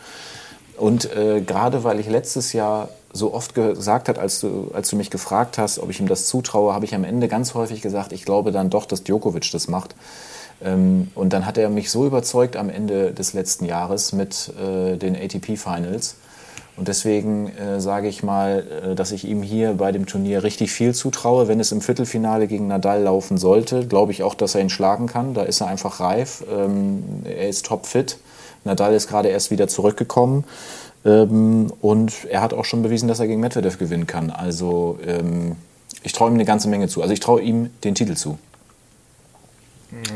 Und 0.77 1.11
äh, 1.17 1.41
gerade 1.41 1.83
weil 1.83 1.99
ich 1.99 2.11
letztes 2.11 2.53
Jahr 2.53 2.91
so 3.11 3.33
oft 3.33 3.55
gesagt 3.55 4.11
hat, 4.11 4.19
als 4.19 4.41
du, 4.41 4.71
als 4.75 4.91
du 4.91 4.97
mich 4.97 5.11
gefragt 5.11 5.57
hast, 5.57 5.79
ob 5.79 5.89
ich 5.89 5.99
ihm 5.99 6.09
das 6.09 6.27
zutraue, 6.27 6.75
habe 6.75 6.85
ich 6.85 6.95
am 6.95 7.05
Ende 7.05 7.29
ganz 7.29 7.55
häufig 7.55 7.81
gesagt, 7.81 8.13
ich 8.13 8.27
glaube 8.27 8.53
dann 8.53 8.69
doch, 8.69 8.85
dass 8.85 9.03
Djokovic 9.03 9.51
das 9.51 9.67
macht. 9.67 9.95
Ähm, 10.63 11.11
und 11.15 11.33
dann 11.33 11.47
hat 11.47 11.59
er 11.59 11.69
mich 11.69 11.91
so 11.91 12.07
überzeugt 12.07 12.57
am 12.57 12.71
Ende 12.71 13.13
des 13.13 13.33
letzten 13.33 13.65
Jahres 13.65 14.13
mit 14.13 14.53
äh, 14.59 14.97
den 14.97 15.17
ATP 15.17 15.57
Finals. 15.57 16.17
Und 16.77 16.89
deswegen 16.89 17.49
äh, 17.57 17.81
sage 17.81 18.09
ich 18.09 18.23
mal, 18.23 18.65
äh, 18.85 18.95
dass 18.95 19.13
ich 19.13 19.25
ihm 19.25 19.43
hier 19.43 19.75
bei 19.75 19.93
dem 19.93 20.07
Turnier 20.07 20.43
richtig 20.43 20.73
viel 20.73 20.95
zutraue. 20.95 21.47
Wenn 21.47 21.61
es 21.61 21.71
im 21.71 21.83
Viertelfinale 21.83 22.47
gegen 22.47 22.67
Nadal 22.67 23.03
laufen 23.03 23.37
sollte, 23.37 23.87
glaube 23.87 24.13
ich 24.13 24.23
auch, 24.23 24.35
dass 24.35 24.55
er 24.55 24.63
ihn 24.63 24.71
schlagen 24.71 25.07
kann. 25.07 25.35
Da 25.35 25.43
ist 25.43 25.61
er 25.61 25.67
einfach 25.67 26.01
reif. 26.01 26.45
Ähm, 26.51 27.03
er 27.25 27.49
ist 27.49 27.67
topfit. 27.67 28.19
Nadal 28.65 28.95
ist 28.95 29.09
gerade 29.09 29.29
erst 29.29 29.51
wieder 29.51 29.69
zurückgekommen. 29.69 30.45
Ähm, 31.05 31.73
und 31.81 32.25
er 32.31 32.41
hat 32.41 32.55
auch 32.55 32.65
schon 32.65 32.83
bewiesen, 32.83 33.09
dass 33.09 33.21
er 33.21 33.27
gegen 33.27 33.41
Medvedev 33.41 33.79
gewinnen 33.79 34.07
kann. 34.07 34.31
Also 34.31 34.99
ähm, 35.07 35.57
ich 36.03 36.13
traue 36.13 36.31
ihm 36.31 36.35
eine 36.35 36.45
ganze 36.47 36.69
Menge 36.69 36.89
zu. 36.89 37.03
Also 37.03 37.13
ich 37.13 37.21
traue 37.21 37.43
ihm 37.43 37.71
den 37.85 37.95
Titel 37.95 38.15
zu. 38.15 38.39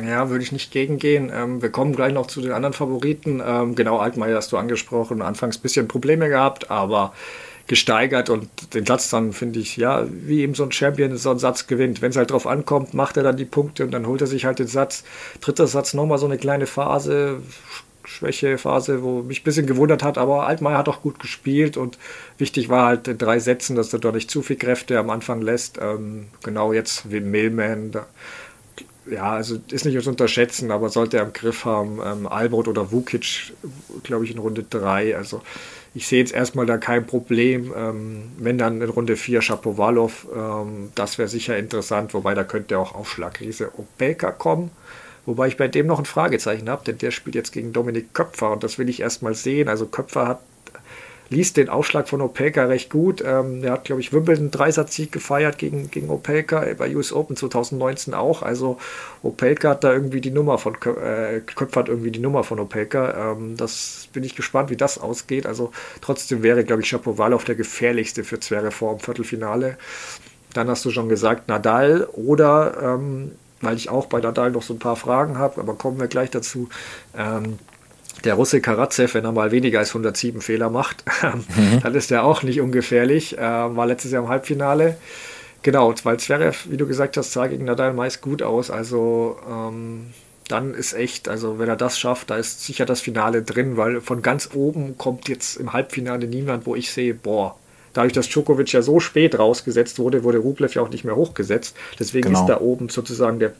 Ja, 0.04 0.30
würde 0.30 0.42
ich 0.42 0.52
nicht 0.52 0.72
gegengehen. 0.72 1.30
Ähm, 1.34 1.60
wir 1.60 1.70
kommen 1.70 1.94
gleich 1.94 2.12
noch 2.12 2.26
zu 2.26 2.40
den 2.40 2.52
anderen 2.52 2.72
Favoriten. 2.72 3.42
Ähm, 3.44 3.74
genau, 3.74 3.98
Altmaier 3.98 4.36
hast 4.36 4.52
du 4.52 4.56
angesprochen. 4.56 5.20
Anfangs 5.20 5.58
ein 5.58 5.62
bisschen 5.62 5.86
Probleme 5.86 6.28
gehabt, 6.28 6.70
aber 6.70 7.12
gesteigert 7.66 8.30
und 8.30 8.48
den 8.74 8.86
Satz 8.86 9.10
dann 9.10 9.32
finde 9.32 9.58
ich, 9.58 9.76
ja, 9.76 10.06
wie 10.08 10.40
eben 10.40 10.54
so 10.54 10.62
ein 10.62 10.72
Champion 10.72 11.16
so 11.16 11.30
einen 11.30 11.38
Satz 11.38 11.66
gewinnt. 11.66 12.00
Wenn 12.00 12.10
es 12.10 12.16
halt 12.16 12.30
drauf 12.30 12.46
ankommt, 12.46 12.94
macht 12.94 13.16
er 13.16 13.22
dann 13.22 13.36
die 13.36 13.44
Punkte 13.44 13.84
und 13.84 13.90
dann 13.90 14.06
holt 14.06 14.20
er 14.20 14.26
sich 14.28 14.44
halt 14.44 14.60
den 14.60 14.68
Satz. 14.68 15.04
Dritter 15.40 15.66
Satz 15.66 15.92
nochmal 15.92 16.18
so 16.18 16.26
eine 16.26 16.38
kleine 16.38 16.66
Phase, 16.66 17.40
Schwächephase, 18.04 19.02
wo 19.02 19.22
mich 19.22 19.40
ein 19.40 19.44
bisschen 19.44 19.66
gewundert 19.66 20.04
hat, 20.04 20.16
aber 20.16 20.46
Altmaier 20.46 20.78
hat 20.78 20.88
auch 20.88 21.02
gut 21.02 21.18
gespielt 21.18 21.76
und 21.76 21.98
wichtig 22.38 22.68
war 22.68 22.86
halt 22.86 23.08
in 23.08 23.18
drei 23.18 23.40
Sätzen, 23.40 23.74
dass 23.74 23.92
er 23.92 23.98
doch 23.98 24.12
nicht 24.12 24.30
zu 24.30 24.42
viel 24.42 24.56
Kräfte 24.56 24.98
am 24.98 25.10
Anfang 25.10 25.42
lässt. 25.42 25.78
Ähm, 25.82 26.28
genau 26.44 26.72
jetzt 26.72 27.10
wie 27.10 27.20
Millman, 27.20 27.90
da 27.90 28.06
ja, 29.10 29.32
also 29.32 29.58
ist 29.70 29.84
nicht 29.84 30.00
zu 30.02 30.10
unterschätzen, 30.10 30.70
aber 30.70 30.88
sollte 30.88 31.18
er 31.18 31.24
im 31.24 31.32
Griff 31.32 31.64
haben. 31.64 32.00
Ähm, 32.04 32.26
Albert 32.26 32.68
oder 32.68 32.92
Vukic, 32.92 33.52
glaube 34.02 34.24
ich, 34.24 34.32
in 34.32 34.38
Runde 34.38 34.62
3. 34.62 35.16
Also 35.16 35.42
ich 35.94 36.06
sehe 36.08 36.18
jetzt 36.18 36.34
erstmal 36.34 36.66
da 36.66 36.78
kein 36.78 37.06
Problem. 37.06 37.72
Ähm, 37.76 38.32
wenn 38.38 38.58
dann 38.58 38.82
in 38.82 38.88
Runde 38.88 39.16
4 39.16 39.42
Shapovalov, 39.42 40.26
ähm, 40.34 40.90
das 40.94 41.18
wäre 41.18 41.28
sicher 41.28 41.56
interessant, 41.56 42.14
wobei 42.14 42.34
da 42.34 42.44
könnte 42.44 42.78
auch 42.78 42.94
Aufschlagriese 42.94 43.70
Opelka 43.78 44.32
kommen. 44.32 44.70
Wobei 45.24 45.48
ich 45.48 45.56
bei 45.56 45.68
dem 45.68 45.86
noch 45.86 45.98
ein 45.98 46.04
Fragezeichen 46.04 46.68
habe, 46.68 46.84
denn 46.84 46.98
der 46.98 47.10
spielt 47.10 47.34
jetzt 47.34 47.52
gegen 47.52 47.72
Dominik 47.72 48.14
Köpfer 48.14 48.52
und 48.52 48.62
das 48.62 48.78
will 48.78 48.88
ich 48.88 49.00
erstmal 49.00 49.34
sehen. 49.34 49.68
Also 49.68 49.86
Köpfer 49.86 50.28
hat 50.28 50.40
liest 51.28 51.56
den 51.56 51.68
Aufschlag 51.68 52.08
von 52.08 52.20
Opelka 52.20 52.64
recht 52.64 52.90
gut. 52.90 53.22
Ähm, 53.24 53.64
er 53.64 53.72
hat, 53.72 53.84
glaube 53.84 54.00
ich, 54.00 54.12
Wimbledon 54.12 54.50
Dreisatz-Sieg 54.50 55.12
gefeiert 55.12 55.58
gegen, 55.58 55.90
gegen 55.90 56.10
Opelka, 56.10 56.64
äh, 56.64 56.74
bei 56.74 56.94
US 56.94 57.12
Open 57.12 57.36
2019 57.36 58.14
auch. 58.14 58.42
Also 58.42 58.78
Opelka 59.22 59.70
hat 59.70 59.84
da 59.84 59.92
irgendwie 59.92 60.20
die 60.20 60.30
Nummer 60.30 60.58
von, 60.58 60.74
äh, 60.74 61.40
Köpfer 61.40 61.80
hat 61.80 61.88
irgendwie 61.88 62.10
die 62.10 62.20
Nummer 62.20 62.44
von 62.44 62.60
Opelka. 62.60 63.32
Ähm, 63.32 63.56
das 63.56 64.08
bin 64.12 64.24
ich 64.24 64.36
gespannt, 64.36 64.70
wie 64.70 64.76
das 64.76 64.98
ausgeht. 64.98 65.46
Also 65.46 65.72
trotzdem 66.00 66.42
wäre, 66.42 66.64
glaube 66.64 66.82
ich, 66.82 66.88
Shapovalov 66.88 67.44
der 67.44 67.54
gefährlichste 67.54 68.24
für 68.24 68.40
Zverev 68.40 68.74
vor 68.76 68.92
im 68.92 69.00
Viertelfinale. 69.00 69.78
Dann 70.54 70.68
hast 70.68 70.84
du 70.84 70.90
schon 70.90 71.08
gesagt, 71.08 71.48
Nadal 71.48 72.08
oder, 72.12 72.76
ähm, 72.82 73.32
weil 73.60 73.76
ich 73.76 73.90
auch 73.90 74.06
bei 74.06 74.20
Nadal 74.20 74.52
noch 74.52 74.62
so 74.62 74.74
ein 74.74 74.78
paar 74.78 74.96
Fragen 74.96 75.38
habe, 75.38 75.60
aber 75.60 75.74
kommen 75.74 75.98
wir 75.98 76.06
gleich 76.06 76.30
dazu. 76.30 76.68
Ähm, 77.16 77.58
der 78.26 78.34
Russe 78.34 78.60
Karatsev, 78.60 79.14
wenn 79.14 79.24
er 79.24 79.32
mal 79.32 79.50
weniger 79.50 79.78
als 79.78 79.88
107 79.90 80.40
Fehler 80.40 80.70
macht, 80.70 81.04
mhm. 81.22 81.80
dann 81.82 81.94
ist 81.94 82.10
er 82.10 82.24
auch 82.24 82.42
nicht 82.42 82.60
ungefährlich. 82.60 83.38
Äh, 83.38 83.40
war 83.40 83.86
letztes 83.86 84.12
Jahr 84.12 84.22
im 84.22 84.28
Halbfinale. 84.28 84.96
Genau, 85.62 85.92
weil 86.04 86.18
Zverev, 86.18 86.68
wie 86.70 86.76
du 86.76 86.86
gesagt 86.86 87.16
hast, 87.16 87.32
sah 87.32 87.46
gegen 87.46 87.64
Nadal 87.64 87.92
meist 87.92 88.20
gut 88.20 88.42
aus. 88.42 88.70
Also 88.70 89.38
ähm, 89.50 90.06
dann 90.48 90.74
ist 90.74 90.92
echt, 90.92 91.28
also 91.28 91.58
wenn 91.58 91.68
er 91.68 91.76
das 91.76 91.98
schafft, 91.98 92.30
da 92.30 92.36
ist 92.36 92.64
sicher 92.64 92.84
das 92.84 93.00
Finale 93.00 93.42
drin, 93.42 93.76
weil 93.76 94.00
von 94.00 94.22
ganz 94.22 94.50
oben 94.54 94.96
kommt 94.96 95.28
jetzt 95.28 95.56
im 95.56 95.72
Halbfinale 95.72 96.26
niemand, 96.26 96.66
wo 96.66 96.76
ich 96.76 96.92
sehe, 96.92 97.14
boah, 97.14 97.56
dadurch, 97.94 98.12
dass 98.12 98.28
Djokovic 98.28 98.72
ja 98.72 98.82
so 98.82 99.00
spät 99.00 99.38
rausgesetzt 99.38 99.98
wurde, 99.98 100.22
wurde 100.22 100.38
Rublev 100.38 100.74
ja 100.74 100.82
auch 100.82 100.90
nicht 100.90 101.04
mehr 101.04 101.16
hochgesetzt. 101.16 101.76
Deswegen 101.98 102.28
genau. 102.28 102.40
ist 102.42 102.46
da 102.46 102.60
oben 102.60 102.88
sozusagen 102.88 103.38
der 103.38 103.52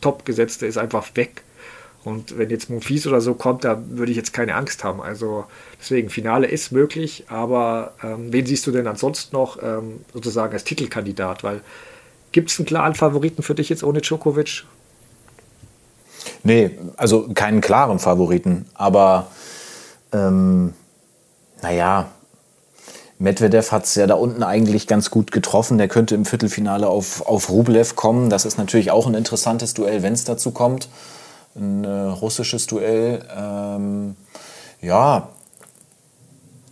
Top-Gesetzte 0.00 0.66
ist 0.66 0.78
einfach 0.78 1.06
weg. 1.14 1.42
Und 2.06 2.38
wenn 2.38 2.50
jetzt 2.50 2.70
Monfils 2.70 3.04
oder 3.08 3.20
so 3.20 3.34
kommt, 3.34 3.64
da 3.64 3.82
würde 3.88 4.12
ich 4.12 4.16
jetzt 4.16 4.32
keine 4.32 4.54
Angst 4.54 4.84
haben. 4.84 5.02
Also 5.02 5.44
deswegen, 5.80 6.08
Finale 6.08 6.46
ist 6.46 6.70
möglich, 6.70 7.24
aber 7.26 7.94
ähm, 8.00 8.32
wen 8.32 8.46
siehst 8.46 8.64
du 8.68 8.70
denn 8.70 8.86
ansonsten 8.86 9.34
noch 9.34 9.60
ähm, 9.60 10.02
sozusagen 10.14 10.52
als 10.52 10.62
Titelkandidat? 10.62 11.42
Weil 11.42 11.62
gibt 12.30 12.52
es 12.52 12.60
einen 12.60 12.66
klaren 12.66 12.94
Favoriten 12.94 13.42
für 13.42 13.56
dich 13.56 13.68
jetzt 13.70 13.82
ohne 13.82 14.02
Djokovic? 14.02 14.62
Nee, 16.44 16.78
also 16.96 17.28
keinen 17.34 17.60
klaren 17.60 17.98
Favoriten, 17.98 18.66
aber 18.74 19.26
ähm, 20.12 20.74
naja, 21.60 22.08
Medvedev 23.18 23.72
hat 23.72 23.86
es 23.86 23.96
ja 23.96 24.06
da 24.06 24.14
unten 24.14 24.44
eigentlich 24.44 24.86
ganz 24.86 25.10
gut 25.10 25.32
getroffen. 25.32 25.76
Der 25.76 25.88
könnte 25.88 26.14
im 26.14 26.24
Viertelfinale 26.24 26.86
auf, 26.86 27.26
auf 27.26 27.50
Rublev 27.50 27.96
kommen. 27.96 28.30
Das 28.30 28.44
ist 28.44 28.58
natürlich 28.58 28.92
auch 28.92 29.08
ein 29.08 29.14
interessantes 29.14 29.74
Duell, 29.74 30.04
wenn 30.04 30.12
es 30.12 30.22
dazu 30.22 30.52
kommt 30.52 30.88
ein 31.56 31.84
äh, 31.84 31.88
russisches 31.88 32.66
Duell. 32.66 33.24
Ähm, 33.36 34.16
ja, 34.80 35.28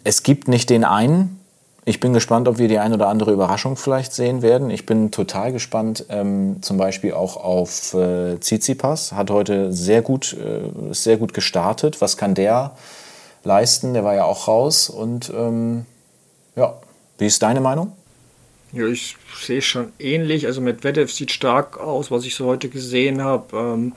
es 0.05 0.23
gibt 0.23 0.49
nicht 0.49 0.71
den 0.71 0.85
einen. 0.85 1.41
Ich 1.87 2.01
bin 2.01 2.15
gespannt, 2.15 2.49
ob 2.49 2.57
wir 2.57 2.69
die 2.69 2.79
ein 2.79 2.95
oder 2.95 3.09
andere 3.09 3.33
Überraschung 3.33 3.77
vielleicht 3.77 4.15
sehen 4.15 4.41
werden. 4.41 4.71
Ich 4.71 4.87
bin 4.87 5.11
total 5.11 5.53
gespannt, 5.53 6.07
ähm, 6.09 6.63
zum 6.63 6.79
Beispiel 6.79 7.13
auch 7.13 7.37
auf 7.37 7.93
äh, 7.93 8.39
Tsitsipas. 8.39 9.13
Hat 9.13 9.31
heute 9.31 9.73
sehr 9.73 10.01
gut, 10.01 10.35
äh, 10.35 10.95
sehr 10.95 11.19
gut 11.19 11.35
gestartet. 11.35 12.01
Was 12.01 12.17
kann 12.17 12.35
der 12.35 12.75
leisten? 13.45 13.93
Der 13.93 14.03
war 14.03 14.15
ja 14.15 14.25
auch 14.25 14.49
raus. 14.49 14.89
Und 14.89 15.31
ähm, 15.37 15.85
ja, 16.57 16.75
wie 17.19 17.27
ist 17.27 17.43
deine 17.43 17.61
Meinung? 17.61 17.93
Ja, 18.73 18.87
ich 18.87 19.17
sehe 19.41 19.61
schon 19.61 19.93
ähnlich. 19.99 20.47
Also 20.47 20.63
Medvedev 20.63 21.13
sieht 21.13 21.33
stark 21.33 21.79
aus, 21.79 22.11
was 22.11 22.25
ich 22.25 22.35
so 22.35 22.47
heute 22.47 22.71
gesehen 22.71 23.23
habe. 23.23 23.57
Ähm, 23.57 23.93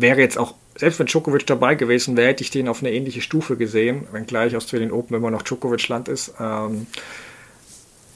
wäre 0.00 0.20
jetzt 0.20 0.38
auch, 0.38 0.54
selbst 0.76 0.98
wenn 0.98 1.06
Djokovic 1.06 1.46
dabei 1.46 1.74
gewesen 1.74 2.16
wäre, 2.16 2.28
hätte 2.28 2.42
ich 2.42 2.50
den 2.50 2.68
auf 2.68 2.80
eine 2.80 2.92
ähnliche 2.92 3.20
Stufe 3.20 3.56
gesehen, 3.56 4.06
wenngleich 4.12 4.56
Australian 4.56 4.92
Open 4.92 5.16
immer 5.16 5.30
noch 5.30 5.42
Djokovic-Land 5.42 6.08
ist. 6.08 6.34
Ähm, 6.40 6.86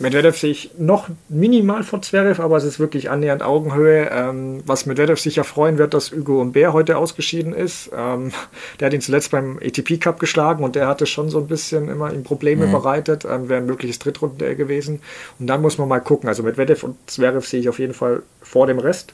Medvedev 0.01 0.37
sehe 0.37 0.51
ich 0.51 0.73
noch 0.77 1.09
minimal 1.29 1.85
vor 1.85 2.03
Zverev, 2.03 2.43
aber 2.43 2.57
es 2.57 2.65
ist 2.65 2.81
wirklich 2.81 3.11
annähernd 3.11 3.43
Augenhöhe. 3.43 4.11
Ähm, 4.11 4.61
was 4.67 4.87
Medvedev 4.87 5.21
sicher 5.21 5.45
freuen 5.45 5.79
wird, 5.79 5.95
dass 5.95 6.11
Hugo 6.11 6.41
Humbert 6.41 6.73
heute 6.73 6.99
ausgeschieden 6.99 7.53
ist. 7.53 7.91
Ähm, 7.97 8.33
der 8.81 8.87
hat 8.87 8.93
ihn 8.93 9.01
zuletzt 9.01 9.31
beim 9.31 9.59
ATP 9.59 9.99
Cup 10.01 10.19
geschlagen 10.19 10.65
und 10.65 10.75
der 10.75 10.89
hatte 10.89 11.07
schon 11.07 11.31
so 11.31 11.39
ein 11.39 11.47
bisschen 11.47 11.89
immer 11.89 12.13
ihm 12.13 12.25
Probleme 12.25 12.67
mhm. 12.67 12.73
bereitet. 12.73 13.25
Ähm, 13.25 13.49
Wäre 13.49 13.61
ein 13.61 13.67
mögliches 13.67 14.01
Drittrunden 14.01 14.57
gewesen. 14.57 15.01
Und 15.39 15.47
dann 15.47 15.63
muss 15.63 15.79
man 15.79 15.89
mal 15.89 16.01
gucken. 16.01 16.29
Also 16.29 16.43
Medvedev 16.43 16.83
und 16.83 16.97
Zverev 17.09 17.47
sehe 17.47 17.61
ich 17.61 17.69
auf 17.69 17.79
jeden 17.79 17.95
Fall 17.95 18.23
vor 18.43 18.67
dem 18.67 18.81
Rest. 18.81 19.13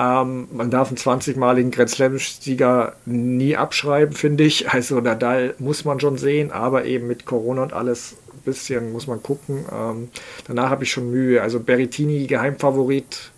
Ähm, 0.00 0.48
man 0.50 0.70
darf 0.70 0.88
einen 0.88 0.96
20-maligen 0.96 1.70
Grand 1.70 1.90
Slam-Sieger 1.90 2.94
nie 3.04 3.56
abschreiben, 3.56 4.14
finde 4.14 4.44
ich. 4.44 4.70
Also 4.70 4.98
Nadal 5.00 5.54
muss 5.58 5.84
man 5.84 6.00
schon 6.00 6.16
sehen, 6.16 6.50
aber 6.52 6.86
eben 6.86 7.06
mit 7.06 7.26
Corona 7.26 7.62
und 7.62 7.74
alles 7.74 8.16
ein 8.32 8.40
bisschen 8.46 8.92
muss 8.92 9.06
man 9.06 9.22
gucken. 9.22 9.66
Ähm, 9.70 10.08
danach 10.46 10.70
habe 10.70 10.84
ich 10.84 10.90
schon 10.90 11.10
Mühe. 11.10 11.42
Also 11.42 11.60
Berrettini, 11.60 12.26
Geheimfavorit, 12.26 13.30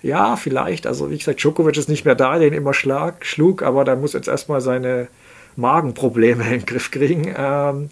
ja, 0.00 0.36
vielleicht. 0.36 0.86
Also 0.86 1.10
wie 1.10 1.18
gesagt, 1.18 1.42
Djokovic 1.42 1.76
ist 1.76 1.88
nicht 1.88 2.04
mehr 2.04 2.14
da, 2.14 2.38
den 2.38 2.52
immer 2.52 2.74
schlag, 2.74 3.26
schlug, 3.26 3.64
aber 3.64 3.84
da 3.84 3.96
muss 3.96 4.12
jetzt 4.12 4.28
erstmal 4.28 4.60
seine 4.60 5.08
Magenprobleme 5.56 6.44
in 6.44 6.50
den 6.50 6.66
Griff 6.66 6.92
kriegen. 6.92 7.34
Ähm, 7.36 7.90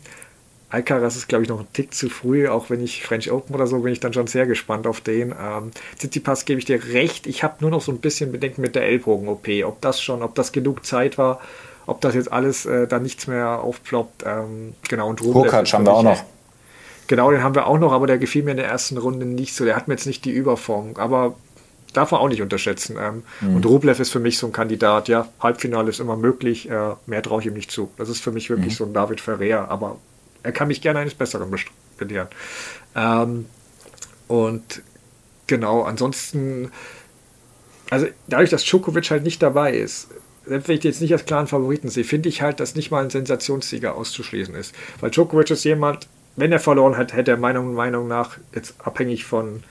Alcaraz 0.69 1.17
ist, 1.17 1.29
glaube 1.29 1.45
ich, 1.45 1.49
noch 1.49 1.61
ein 1.61 1.67
Tick 1.73 1.95
zu 1.95 2.09
früh, 2.09 2.49
auch 2.49 2.71
wenn 2.71 2.83
ich 2.83 3.05
French 3.05 3.31
Open 3.31 3.55
oder 3.55 3.67
so, 3.67 3.81
bin 3.81 3.93
ich 3.93 4.01
dann 4.01 4.13
schon 4.13 4.27
sehr 4.27 4.47
gespannt 4.47 4.87
auf 4.87 5.01
den. 5.01 5.31
Ähm, 5.31 5.71
Tsitsipas 5.99 6.45
gebe 6.45 6.59
ich 6.59 6.65
dir 6.65 6.83
recht. 6.93 7.27
Ich 7.27 7.45
habe 7.45 7.57
nur 7.61 7.71
noch 7.71 7.81
so 7.81 7.93
ein 7.93 7.99
bisschen 7.99 8.33
Bedenken 8.33 8.63
mit 8.63 8.75
der 8.75 8.85
Ellbogen-OP, 8.85 9.49
ob 9.65 9.81
das 9.81 10.01
schon, 10.03 10.23
ob 10.23 10.35
das 10.35 10.51
genug 10.51 10.85
Zeit 10.85 11.19
war, 11.19 11.41
ob 11.87 12.01
das 12.01 12.15
jetzt 12.17 12.33
alles 12.33 12.67
äh, 12.67 12.89
dann 12.89 13.05
nichts 13.05 13.29
mehr 13.29 13.61
aufploppt. 13.61 14.25
Ähm, 14.27 14.75
genau, 14.89 15.09
und 15.09 15.23
Rubev 15.23 15.53
haben 15.53 15.87
wir 15.87 15.93
auch 15.93 16.03
noch. 16.03 16.25
Genau, 17.07 17.31
den 17.31 17.45
haben 17.45 17.55
wir 17.55 17.69
auch 17.69 17.79
noch, 17.79 17.93
aber 17.93 18.09
der 18.09 18.19
gefiel 18.19 18.43
mir 18.43 18.51
in 18.51 18.57
der 18.57 18.67
ersten 18.67 18.99
Runde 18.99 19.25
nicht 19.25 19.55
so. 19.55 19.65
Der 19.65 19.77
hat 19.77 19.87
mir 19.87 19.95
jetzt 19.95 20.07
nicht 20.07 20.25
die 20.25 20.33
Überform, 20.33 20.95
aber 20.97 21.37
darf 21.93 22.11
man 22.11 22.21
auch 22.21 22.29
nicht 22.29 22.43
unterschätzen. 22.43 22.97
Ähm, 23.01 23.23
mhm. 23.41 23.57
Und 23.57 23.67
Rublev 23.67 24.01
ist 24.01 24.11
für 24.11 24.19
mich 24.19 24.37
so 24.39 24.49
ein 24.49 24.53
Kandidat. 24.53 25.07
Ja, 25.07 25.29
Halbfinale 25.39 25.91
ist 25.91 26.01
immer 26.01 26.17
möglich, 26.17 26.69
äh, 26.69 26.95
mehr 27.07 27.23
traue 27.23 27.41
ich 27.41 27.47
ihm 27.47 27.55
nicht 27.55 27.71
zu. 27.71 27.91
Das 27.97 28.09
ist 28.09 28.21
für 28.21 28.33
mich 28.33 28.51
wirklich 28.51 28.73
mhm. 28.73 28.77
so 28.77 28.85
ein 28.85 28.93
David 28.93 29.21
Ferrer, 29.21 29.71
aber 29.71 29.99
er 30.47 30.53
kann 30.53 30.69
mich 30.69 30.81
gerne 30.81 31.01
eines 31.01 31.15
Besseren 31.15 31.53
belehren. 31.99 32.29
Ähm, 32.95 33.47
und 34.29 34.83
genau, 35.49 35.83
ansonsten, 35.83 36.71
also 37.91 38.07
dadurch, 38.29 38.51
dass 38.51 38.65
Djokovic 38.65 39.11
halt 39.11 39.25
nicht 39.25 39.43
dabei 39.43 39.77
ist, 39.77 40.09
selbst 40.47 40.69
wenn 40.69 40.79
ich 40.79 40.85
jetzt 40.85 41.01
nicht 41.01 41.13
als 41.13 41.25
klaren 41.25 41.49
Favoriten 41.49 41.89
sehe, 41.89 42.05
finde 42.05 42.29
ich 42.29 42.43
halt, 42.43 42.61
dass 42.61 42.77
nicht 42.77 42.93
mal 42.93 43.03
ein 43.03 43.11
Sensationssieger 43.11 43.97
auszuschließen 43.97 44.55
ist. 44.55 44.73
Weil 45.01 45.11
Djokovic 45.11 45.51
ist 45.51 45.65
jemand, 45.65 46.07
wenn 46.37 46.53
er 46.53 46.61
verloren 46.61 46.97
hat, 46.97 47.13
hätte 47.13 47.33
er 47.33 47.37
meiner 47.37 47.63
Meinung 47.63 48.07
nach 48.07 48.39
jetzt 48.55 48.77
abhängig 48.79 49.25
von 49.25 49.65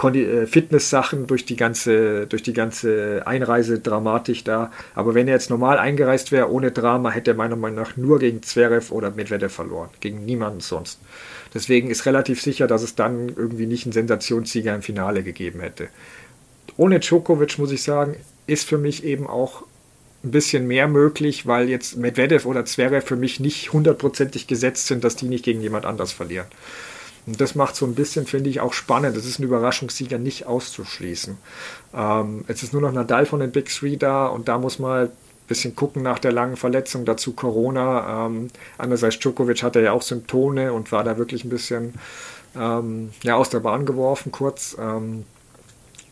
Fitness-Sachen 0.00 1.26
durch 1.26 1.44
die 1.44 1.56
ganze, 1.56 2.26
durch 2.26 2.42
die 2.42 2.52
ganze 2.52 3.22
Einreisedramatik 3.26 4.44
da. 4.44 4.72
Aber 4.94 5.14
wenn 5.14 5.28
er 5.28 5.34
jetzt 5.34 5.50
normal 5.50 5.78
eingereist 5.78 6.32
wäre, 6.32 6.50
ohne 6.50 6.70
Drama, 6.70 7.10
hätte 7.10 7.32
er 7.32 7.36
meiner 7.36 7.56
Meinung 7.56 7.78
nach 7.78 7.96
nur 7.96 8.18
gegen 8.18 8.42
Zverev 8.42 8.92
oder 8.92 9.10
Medvedev 9.10 9.52
verloren. 9.52 9.90
Gegen 10.00 10.24
niemanden 10.24 10.60
sonst. 10.60 11.00
Deswegen 11.52 11.90
ist 11.90 12.06
relativ 12.06 12.40
sicher, 12.40 12.66
dass 12.66 12.82
es 12.82 12.94
dann 12.94 13.28
irgendwie 13.28 13.66
nicht 13.66 13.84
einen 13.84 13.92
Sensationssieger 13.92 14.74
im 14.74 14.82
Finale 14.82 15.22
gegeben 15.22 15.60
hätte. 15.60 15.88
Ohne 16.76 17.00
Djokovic, 17.00 17.58
muss 17.58 17.72
ich 17.72 17.82
sagen, 17.82 18.16
ist 18.46 18.68
für 18.68 18.78
mich 18.78 19.04
eben 19.04 19.26
auch 19.26 19.64
ein 20.22 20.30
bisschen 20.30 20.66
mehr 20.66 20.86
möglich, 20.86 21.46
weil 21.46 21.68
jetzt 21.68 21.96
Medvedev 21.96 22.46
oder 22.46 22.64
Zverev 22.64 23.06
für 23.06 23.16
mich 23.16 23.40
nicht 23.40 23.72
hundertprozentig 23.72 24.46
gesetzt 24.46 24.86
sind, 24.86 25.02
dass 25.02 25.16
die 25.16 25.26
nicht 25.26 25.44
gegen 25.44 25.60
jemand 25.60 25.86
anders 25.86 26.12
verlieren. 26.12 26.46
Und 27.26 27.40
das 27.40 27.54
macht 27.54 27.76
so 27.76 27.86
ein 27.86 27.94
bisschen, 27.94 28.26
finde 28.26 28.50
ich, 28.50 28.60
auch 28.60 28.72
spannend. 28.72 29.16
Das 29.16 29.26
ist 29.26 29.38
ein 29.38 29.44
Überraschungssieger 29.44 30.18
nicht 30.18 30.46
auszuschließen. 30.46 31.36
Ähm, 31.94 32.44
jetzt 32.48 32.62
ist 32.62 32.72
nur 32.72 32.82
noch 32.82 32.92
Nadal 32.92 33.26
von 33.26 33.40
den 33.40 33.52
Big 33.52 33.68
Three 33.68 33.96
da 33.96 34.26
und 34.26 34.48
da 34.48 34.58
muss 34.58 34.78
man 34.78 35.06
ein 35.06 35.10
bisschen 35.46 35.76
gucken 35.76 36.02
nach 36.02 36.18
der 36.18 36.32
langen 36.32 36.56
Verletzung, 36.56 37.04
dazu 37.04 37.32
Corona. 37.32 38.26
Ähm, 38.26 38.48
andererseits 38.78 39.18
Djokovic 39.18 39.62
hatte 39.62 39.80
ja 39.80 39.92
auch 39.92 40.02
Symptome 40.02 40.72
und 40.72 40.92
war 40.92 41.04
da 41.04 41.18
wirklich 41.18 41.44
ein 41.44 41.50
bisschen 41.50 41.94
ähm, 42.56 43.10
ja, 43.22 43.36
aus 43.36 43.50
der 43.50 43.60
Bahn 43.60 43.86
geworfen 43.86 44.32
kurz. 44.32 44.76
Ähm, 44.80 45.24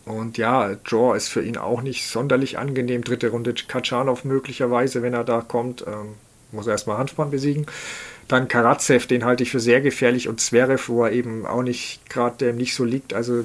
und 0.05 0.37
ja, 0.37 0.75
Draw 0.75 1.15
ist 1.15 1.27
für 1.27 1.43
ihn 1.43 1.57
auch 1.57 1.81
nicht 1.81 2.07
sonderlich 2.07 2.57
angenehm. 2.57 3.03
Dritte 3.03 3.29
Runde 3.29 3.53
Kachanov 3.53 4.23
möglicherweise, 4.23 5.01
wenn 5.01 5.13
er 5.13 5.23
da 5.23 5.41
kommt. 5.41 5.85
Ähm, 5.85 6.15
muss 6.51 6.67
er 6.67 6.71
erstmal 6.71 6.97
Hanfmann 6.97 7.29
besiegen. 7.29 7.67
Dann 8.29 8.47
Karatsev, 8.47 9.07
den 9.07 9.25
halte 9.25 9.43
ich 9.43 9.51
für 9.51 9.59
sehr 9.59 9.81
gefährlich 9.81 10.29
und 10.29 10.39
Zverev, 10.39 10.87
wo 10.87 11.03
er 11.03 11.11
eben 11.11 11.45
auch 11.45 11.63
nicht 11.63 12.07
gerade 12.09 12.37
dem 12.37 12.57
nicht 12.57 12.75
so 12.75 12.85
liegt. 12.85 13.13
Also 13.13 13.43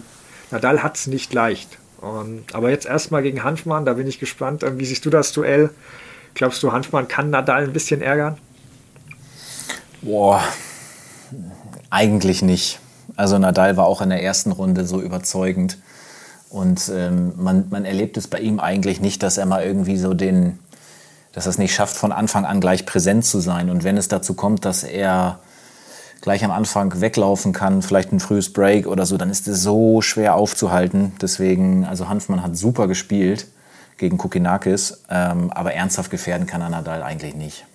Nadal 0.53 0.83
hat 0.83 0.97
es 0.97 1.09
nicht 1.09 1.33
leicht. 1.33 1.79
Und, 2.01 2.55
aber 2.55 2.71
jetzt 2.71 2.87
erstmal 2.87 3.23
gegen 3.23 3.43
Hanfmann, 3.43 3.87
da 3.87 3.95
bin 3.95 4.07
ich 4.07 4.21
gespannt. 4.21 4.63
Ähm, 4.63 4.79
wie 4.79 4.85
siehst 4.85 5.05
du 5.07 5.11
das 5.11 5.33
Duell? 5.33 5.71
Glaubst 6.35 6.63
du, 6.63 6.71
Hanfmann 6.71 7.09
kann 7.09 7.31
Nadal 7.31 7.65
ein 7.65 7.73
bisschen 7.73 8.03
ärgern? 8.03 8.37
Boah, 10.03 10.43
eigentlich 11.89 12.43
nicht. 12.43 12.79
Also 13.17 13.39
Nadal 13.39 13.77
war 13.79 13.87
auch 13.87 14.03
in 14.03 14.11
der 14.11 14.23
ersten 14.23 14.53
Runde 14.53 14.85
so 14.85 15.01
überzeugend. 15.01 15.79
Und 16.51 16.91
ähm, 16.95 17.33
man, 17.37 17.67
man 17.71 17.85
erlebt 17.85 18.17
es 18.17 18.29
bei 18.29 18.39
ihm 18.39 18.61
eigentlich 18.61 19.01
nicht, 19.01 19.23
dass 19.23 19.39
er 19.39 19.47
mal 19.47 19.65
irgendwie 19.65 19.97
so 19.97 20.13
den, 20.15 20.59
dass 21.35 21.47
er 21.47 21.51
es 21.51 21.59
nicht 21.59 21.75
schafft, 21.75 21.97
von 21.97 22.13
Anfang 22.13 22.45
an 22.45 22.61
gleich 22.61 22.87
präsent 22.87 23.25
zu 23.25 23.41
sein. 23.41 23.69
Und 23.69 23.85
wenn 23.85 23.97
es 23.97 24.09
dazu 24.09 24.35
kommt, 24.35 24.65
dass 24.65 24.85
er 24.85 25.41
gleich 26.21 26.45
am 26.45 26.51
Anfang 26.51 27.01
weglaufen 27.01 27.53
kann, 27.53 27.83
vielleicht 27.83 28.13
ein 28.13 28.21
frühes 28.21 28.53
Break 28.53 28.87
oder 28.87 29.05
so, 29.05 29.17
dann 29.19 29.31
ist 29.31 29.47
es 29.49 29.63
so 29.63 30.01
schwer 30.01 30.37
aufzuhalten. 30.37 31.13
Deswegen, 31.21 31.85
also 31.85 32.09
Hanfmann 32.09 32.43
hat 32.43 32.57
super 32.57 32.87
gespielt 32.87 33.47
gegen 33.99 34.17
Kukinakis, 34.17 35.03
ähm, 35.11 35.51
aber 35.53 35.75
ernsthaft 35.75 36.11
gefährden 36.11 36.47
kann 36.47 36.61
er 36.61 36.71
Nadal 36.71 37.03
eigentlich 37.03 37.35
nicht. 37.35 37.67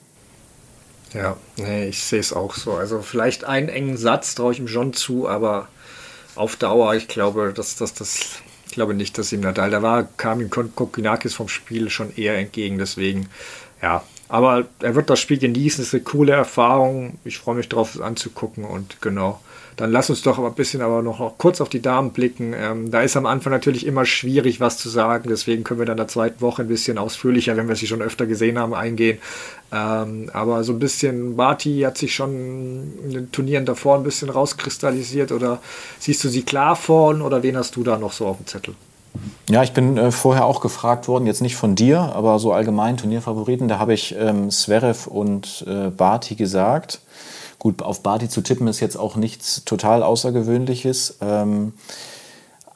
Ja, 1.14 1.38
nee, 1.57 1.86
ich 1.86 2.03
sehe 2.03 2.20
es 2.20 2.34
auch 2.34 2.55
so. 2.55 2.74
Also 2.74 3.01
vielleicht 3.01 3.43
einen 3.43 3.70
engen 3.70 3.97
Satz 3.97 4.36
traue 4.36 4.53
ich 4.53 4.60
ihm 4.60 4.68
schon 4.68 4.93
zu, 4.93 5.28
aber 5.28 5.68
auf 6.36 6.55
Dauer, 6.55 6.95
ich 6.95 7.07
glaube, 7.07 7.53
dass 7.53 7.76
das, 7.76 7.93
das, 7.93 8.41
glaube 8.80 8.93
nicht, 8.93 9.17
dass 9.17 9.34
ihm 9.34 9.41
Nadal, 9.41 9.71
da 9.71 9.82
war, 9.82 10.07
kam 10.15 10.39
ihm 10.39 10.49
Kokinakis 10.49 11.34
vom 11.34 11.49
Spiel 11.49 11.89
schon 11.89 12.15
eher 12.15 12.38
entgegen, 12.38 12.77
deswegen, 12.77 13.27
ja. 13.82 14.03
Aber 14.30 14.67
er 14.80 14.95
wird 14.95 15.09
das 15.09 15.19
Spiel 15.19 15.38
genießen, 15.38 15.82
es 15.82 15.89
ist 15.89 15.95
eine 15.95 16.03
coole 16.03 16.32
Erfahrung. 16.32 17.19
Ich 17.25 17.39
freue 17.39 17.55
mich 17.55 17.67
drauf, 17.67 17.95
es 17.95 17.99
anzugucken 17.99 18.63
und 18.63 19.01
genau. 19.01 19.41
Dann 19.80 19.93
lass 19.93 20.09
uns 20.09 20.21
doch 20.23 20.38
ein 20.38 20.53
bisschen 20.55 20.82
aber 20.82 21.01
noch, 21.01 21.19
noch 21.19 21.38
kurz 21.38 21.61
auf 21.61 21.69
die 21.69 21.82
Damen 21.82 22.11
blicken. 22.11 22.53
Ähm, 22.53 22.91
da 22.91 22.99
ist 22.99 23.15
am 23.15 23.25
Anfang 23.25 23.53
natürlich 23.53 23.86
immer 23.86 24.05
schwierig, 24.05 24.59
was 24.59 24.77
zu 24.77 24.89
sagen. 24.89 25.30
Deswegen 25.30 25.63
können 25.63 25.80
wir 25.80 25.86
dann 25.86 25.93
in 25.93 25.99
der 25.99 26.09
zweiten 26.09 26.41
Woche 26.41 26.63
ein 26.63 26.67
bisschen 26.67 26.97
ausführlicher, 26.97 27.55
wenn 27.55 27.69
wir 27.69 27.77
sie 27.77 27.88
schon 27.88 28.01
öfter 28.01 28.25
gesehen 28.25 28.59
haben, 28.59 28.73
eingehen. 28.73 29.19
Ähm, 29.71 30.30
aber 30.34 30.65
so 30.65 30.73
ein 30.73 30.80
bisschen, 30.80 31.38
Barty 31.38 31.84
hat 31.86 31.97
sich 31.97 32.13
schon 32.13 32.91
in 33.05 33.11
den 33.11 33.32
Turnieren 33.32 33.63
davor 33.63 33.95
ein 33.95 34.03
bisschen 34.03 34.30
rauskristallisiert. 34.30 35.32
Oder 35.32 35.61
siehst 35.97 36.25
du 36.25 36.27
sie 36.27 36.41
klar 36.41 36.75
vorn 36.75 37.21
oder 37.21 37.41
wen 37.41 37.55
hast 37.55 37.77
du 37.77 37.84
da 37.84 37.97
noch 37.97 38.11
so 38.11 38.27
auf 38.27 38.36
dem 38.36 38.47
Zettel? 38.47 38.75
Ja, 39.49 39.63
ich 39.63 39.71
bin 39.71 39.97
äh, 39.97 40.11
vorher 40.11 40.43
auch 40.43 40.59
gefragt 40.59 41.07
worden, 41.07 41.25
jetzt 41.25 41.41
nicht 41.41 41.55
von 41.55 41.75
dir, 41.75 42.01
aber 42.01 42.38
so 42.39 42.51
allgemein 42.51 42.97
Turnierfavoriten. 42.97 43.69
Da 43.69 43.80
habe 43.80 43.93
ich 43.93 44.13
ähm, 44.19 44.49
Zverev 44.49 45.07
und 45.09 45.63
äh, 45.69 45.89
Barty 45.89 46.36
gesagt. 46.36 46.99
Gut, 47.60 47.82
auf 47.82 48.01
Barty 48.01 48.30
zu 48.30 48.41
tippen 48.41 48.68
ist 48.68 48.80
jetzt 48.80 48.97
auch 48.97 49.16
nichts 49.16 49.64
total 49.66 50.01
Außergewöhnliches. 50.01 51.18
Ähm, 51.22 51.74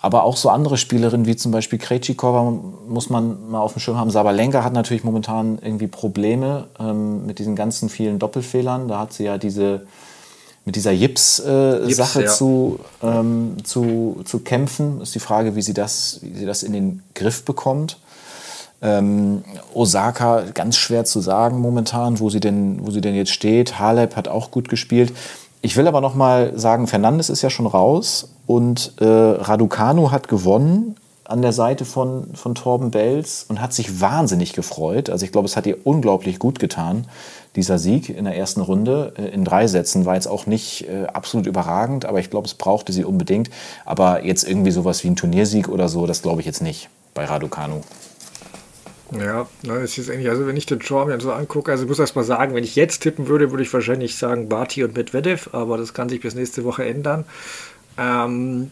aber 0.03 0.25
auch 0.25 0.35
so 0.35 0.49
andere 0.49 0.75
Spielerinnen 0.75 1.25
wie 1.25 1.37
zum 1.37 1.53
Beispiel 1.53 1.79
Krejcikova 1.79 2.51
muss 2.89 3.09
man 3.09 3.49
mal 3.49 3.61
auf 3.61 3.71
dem 3.71 3.79
Schirm 3.79 3.95
haben. 3.95 4.11
Sabalenka 4.11 4.61
hat 4.61 4.73
natürlich 4.73 5.05
momentan 5.05 5.57
irgendwie 5.61 5.87
Probleme 5.87 6.67
ähm, 6.77 7.25
mit 7.25 7.39
diesen 7.39 7.55
ganzen 7.55 7.87
vielen 7.87 8.19
Doppelfehlern. 8.19 8.89
Da 8.89 8.99
hat 8.99 9.13
sie 9.13 9.23
ja 9.23 9.37
diese 9.37 9.87
mit 10.65 10.75
dieser 10.75 10.91
Jips-Sache 10.91 12.21
äh, 12.21 12.25
ja. 12.25 12.31
zu, 12.31 12.79
ähm, 13.01 13.57
zu, 13.63 14.21
zu 14.25 14.39
kämpfen. 14.39 15.01
Ist 15.01 15.15
die 15.15 15.19
Frage, 15.19 15.55
wie 15.55 15.61
sie 15.61 15.73
das, 15.73 16.19
wie 16.21 16.37
sie 16.37 16.45
das 16.45 16.63
in 16.63 16.73
den 16.73 17.03
Griff 17.15 17.43
bekommt. 17.45 17.97
Ähm, 18.83 19.43
Osaka, 19.73 20.43
ganz 20.53 20.75
schwer 20.75 21.05
zu 21.05 21.21
sagen 21.21 21.59
momentan, 21.59 22.19
wo 22.19 22.29
sie 22.29 22.41
denn, 22.41 22.85
wo 22.85 22.91
sie 22.91 23.01
denn 23.01 23.15
jetzt 23.15 23.31
steht. 23.31 23.79
Halep 23.79 24.15
hat 24.15 24.27
auch 24.27 24.51
gut 24.51 24.67
gespielt. 24.67 25.13
Ich 25.61 25.77
will 25.77 25.87
aber 25.87 26.01
noch 26.01 26.13
mal 26.13 26.51
sagen, 26.59 26.87
Fernandes 26.87 27.29
ist 27.29 27.41
ja 27.41 27.49
schon 27.49 27.65
raus 27.65 28.33
und 28.45 28.93
äh, 28.99 29.05
Raducanu 29.05 30.11
hat 30.11 30.27
gewonnen 30.27 30.97
an 31.23 31.41
der 31.41 31.53
Seite 31.53 31.85
von, 31.85 32.27
von 32.33 32.53
Torben 32.53 32.91
Belz 32.91 33.45
und 33.47 33.61
hat 33.61 33.73
sich 33.73 34.01
wahnsinnig 34.01 34.51
gefreut. 34.51 35.09
Also 35.09 35.25
ich 35.25 35.31
glaube, 35.31 35.45
es 35.45 35.55
hat 35.55 35.65
ihr 35.65 35.77
unglaublich 35.85 36.37
gut 36.37 36.59
getan, 36.59 37.07
dieser 37.55 37.79
Sieg 37.79 38.09
in 38.09 38.25
der 38.25 38.35
ersten 38.35 38.59
Runde. 38.59 39.13
Äh, 39.17 39.29
in 39.29 39.45
drei 39.45 39.67
Sätzen 39.67 40.05
war 40.05 40.15
jetzt 40.15 40.27
auch 40.27 40.45
nicht 40.45 40.89
äh, 40.89 41.05
absolut 41.05 41.47
überragend, 41.47 42.03
aber 42.03 42.19
ich 42.19 42.29
glaube, 42.29 42.47
es 42.47 42.53
brauchte 42.53 42.91
sie 42.91 43.05
unbedingt. 43.05 43.49
Aber 43.85 44.25
jetzt 44.25 44.43
irgendwie 44.43 44.71
sowas 44.71 45.05
wie 45.05 45.07
ein 45.07 45.15
Turniersieg 45.15 45.69
oder 45.69 45.87
so, 45.87 46.05
das 46.05 46.21
glaube 46.21 46.41
ich 46.41 46.45
jetzt 46.45 46.61
nicht 46.61 46.89
bei 47.13 47.23
Raducanu. 47.23 47.81
Ja, 49.11 49.47
ne, 49.63 49.73
es 49.75 49.97
ist 49.97 50.09
eigentlich, 50.09 50.29
also 50.29 50.47
wenn 50.47 50.57
ich 50.57 50.65
den 50.65 50.79
Draw 50.79 51.05
mir 51.05 51.19
so 51.19 51.31
angucke, 51.31 51.71
also 51.71 51.83
ich 51.83 51.89
muss 51.89 51.99
erst 51.99 52.15
mal 52.15 52.23
sagen, 52.23 52.55
wenn 52.55 52.63
ich 52.63 52.75
jetzt 52.75 52.99
tippen 52.99 53.27
würde, 53.27 53.51
würde 53.51 53.63
ich 53.63 53.73
wahrscheinlich 53.73 54.15
sagen 54.15 54.49
Barty 54.49 54.83
und 54.83 54.95
Medvedev, 54.95 55.49
aber 55.53 55.77
das 55.77 55.93
kann 55.93 56.09
sich 56.09 56.21
bis 56.21 56.35
nächste 56.35 56.63
Woche 56.63 56.85
ändern. 56.85 57.25
Ähm, 57.97 58.71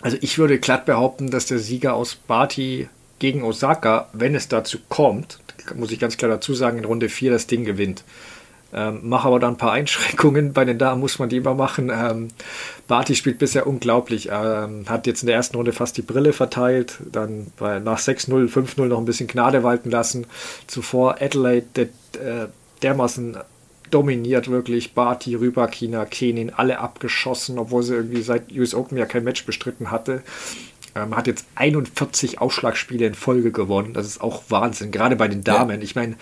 also 0.00 0.16
ich 0.20 0.38
würde 0.38 0.58
glatt 0.58 0.86
behaupten, 0.86 1.30
dass 1.30 1.46
der 1.46 1.58
Sieger 1.58 1.94
aus 1.94 2.16
Barty 2.16 2.88
gegen 3.20 3.44
Osaka, 3.44 4.08
wenn 4.12 4.34
es 4.34 4.48
dazu 4.48 4.78
kommt, 4.88 5.38
muss 5.76 5.92
ich 5.92 6.00
ganz 6.00 6.16
klar 6.16 6.30
dazu 6.30 6.54
sagen, 6.54 6.78
in 6.78 6.84
Runde 6.84 7.08
4 7.08 7.30
das 7.30 7.46
Ding 7.46 7.64
gewinnt. 7.64 8.02
Ähm, 8.74 9.00
mache 9.02 9.28
aber 9.28 9.38
da 9.38 9.48
ein 9.48 9.56
paar 9.56 9.72
Einschränkungen. 9.72 10.52
Bei 10.52 10.64
den 10.64 10.78
Damen 10.78 11.00
muss 11.00 11.18
man 11.18 11.28
die 11.28 11.36
immer 11.36 11.54
machen. 11.54 11.90
Ähm, 11.92 12.28
Barty 12.88 13.14
spielt 13.14 13.38
bisher 13.38 13.66
unglaublich. 13.66 14.28
Ähm, 14.32 14.84
hat 14.88 15.06
jetzt 15.06 15.22
in 15.22 15.26
der 15.26 15.36
ersten 15.36 15.56
Runde 15.56 15.72
fast 15.72 15.96
die 15.96 16.02
Brille 16.02 16.32
verteilt. 16.32 16.98
Dann 17.10 17.48
bei, 17.58 17.78
nach 17.78 17.98
6-0, 17.98 18.48
5-0 18.48 18.86
noch 18.86 18.98
ein 18.98 19.04
bisschen 19.04 19.28
Gnade 19.28 19.62
walten 19.62 19.90
lassen. 19.90 20.26
Zuvor 20.66 21.16
Adelaide 21.20 21.66
der, 21.76 21.84
äh, 22.44 22.48
dermaßen 22.82 23.36
dominiert 23.92 24.50
wirklich. 24.50 24.94
Barty, 24.94 25.34
Rybakina, 25.34 26.04
Kenin, 26.06 26.50
alle 26.50 26.80
abgeschossen, 26.80 27.58
obwohl 27.58 27.82
sie 27.82 27.94
irgendwie 27.94 28.22
seit 28.22 28.50
US 28.52 28.74
Open 28.74 28.98
ja 28.98 29.06
kein 29.06 29.24
Match 29.24 29.44
bestritten 29.44 29.90
hatte. 29.90 30.22
Ähm, 30.94 31.16
hat 31.16 31.26
jetzt 31.26 31.46
41 31.54 32.40
Ausschlagspiele 32.40 33.06
in 33.06 33.14
Folge 33.14 33.50
gewonnen. 33.50 33.94
Das 33.94 34.06
ist 34.06 34.20
auch 34.20 34.42
Wahnsinn, 34.48 34.90
gerade 34.90 35.16
bei 35.16 35.28
den 35.28 35.42
Damen. 35.44 35.78
Ja. 35.78 35.84
Ich 35.84 35.94
meine, 35.94 36.16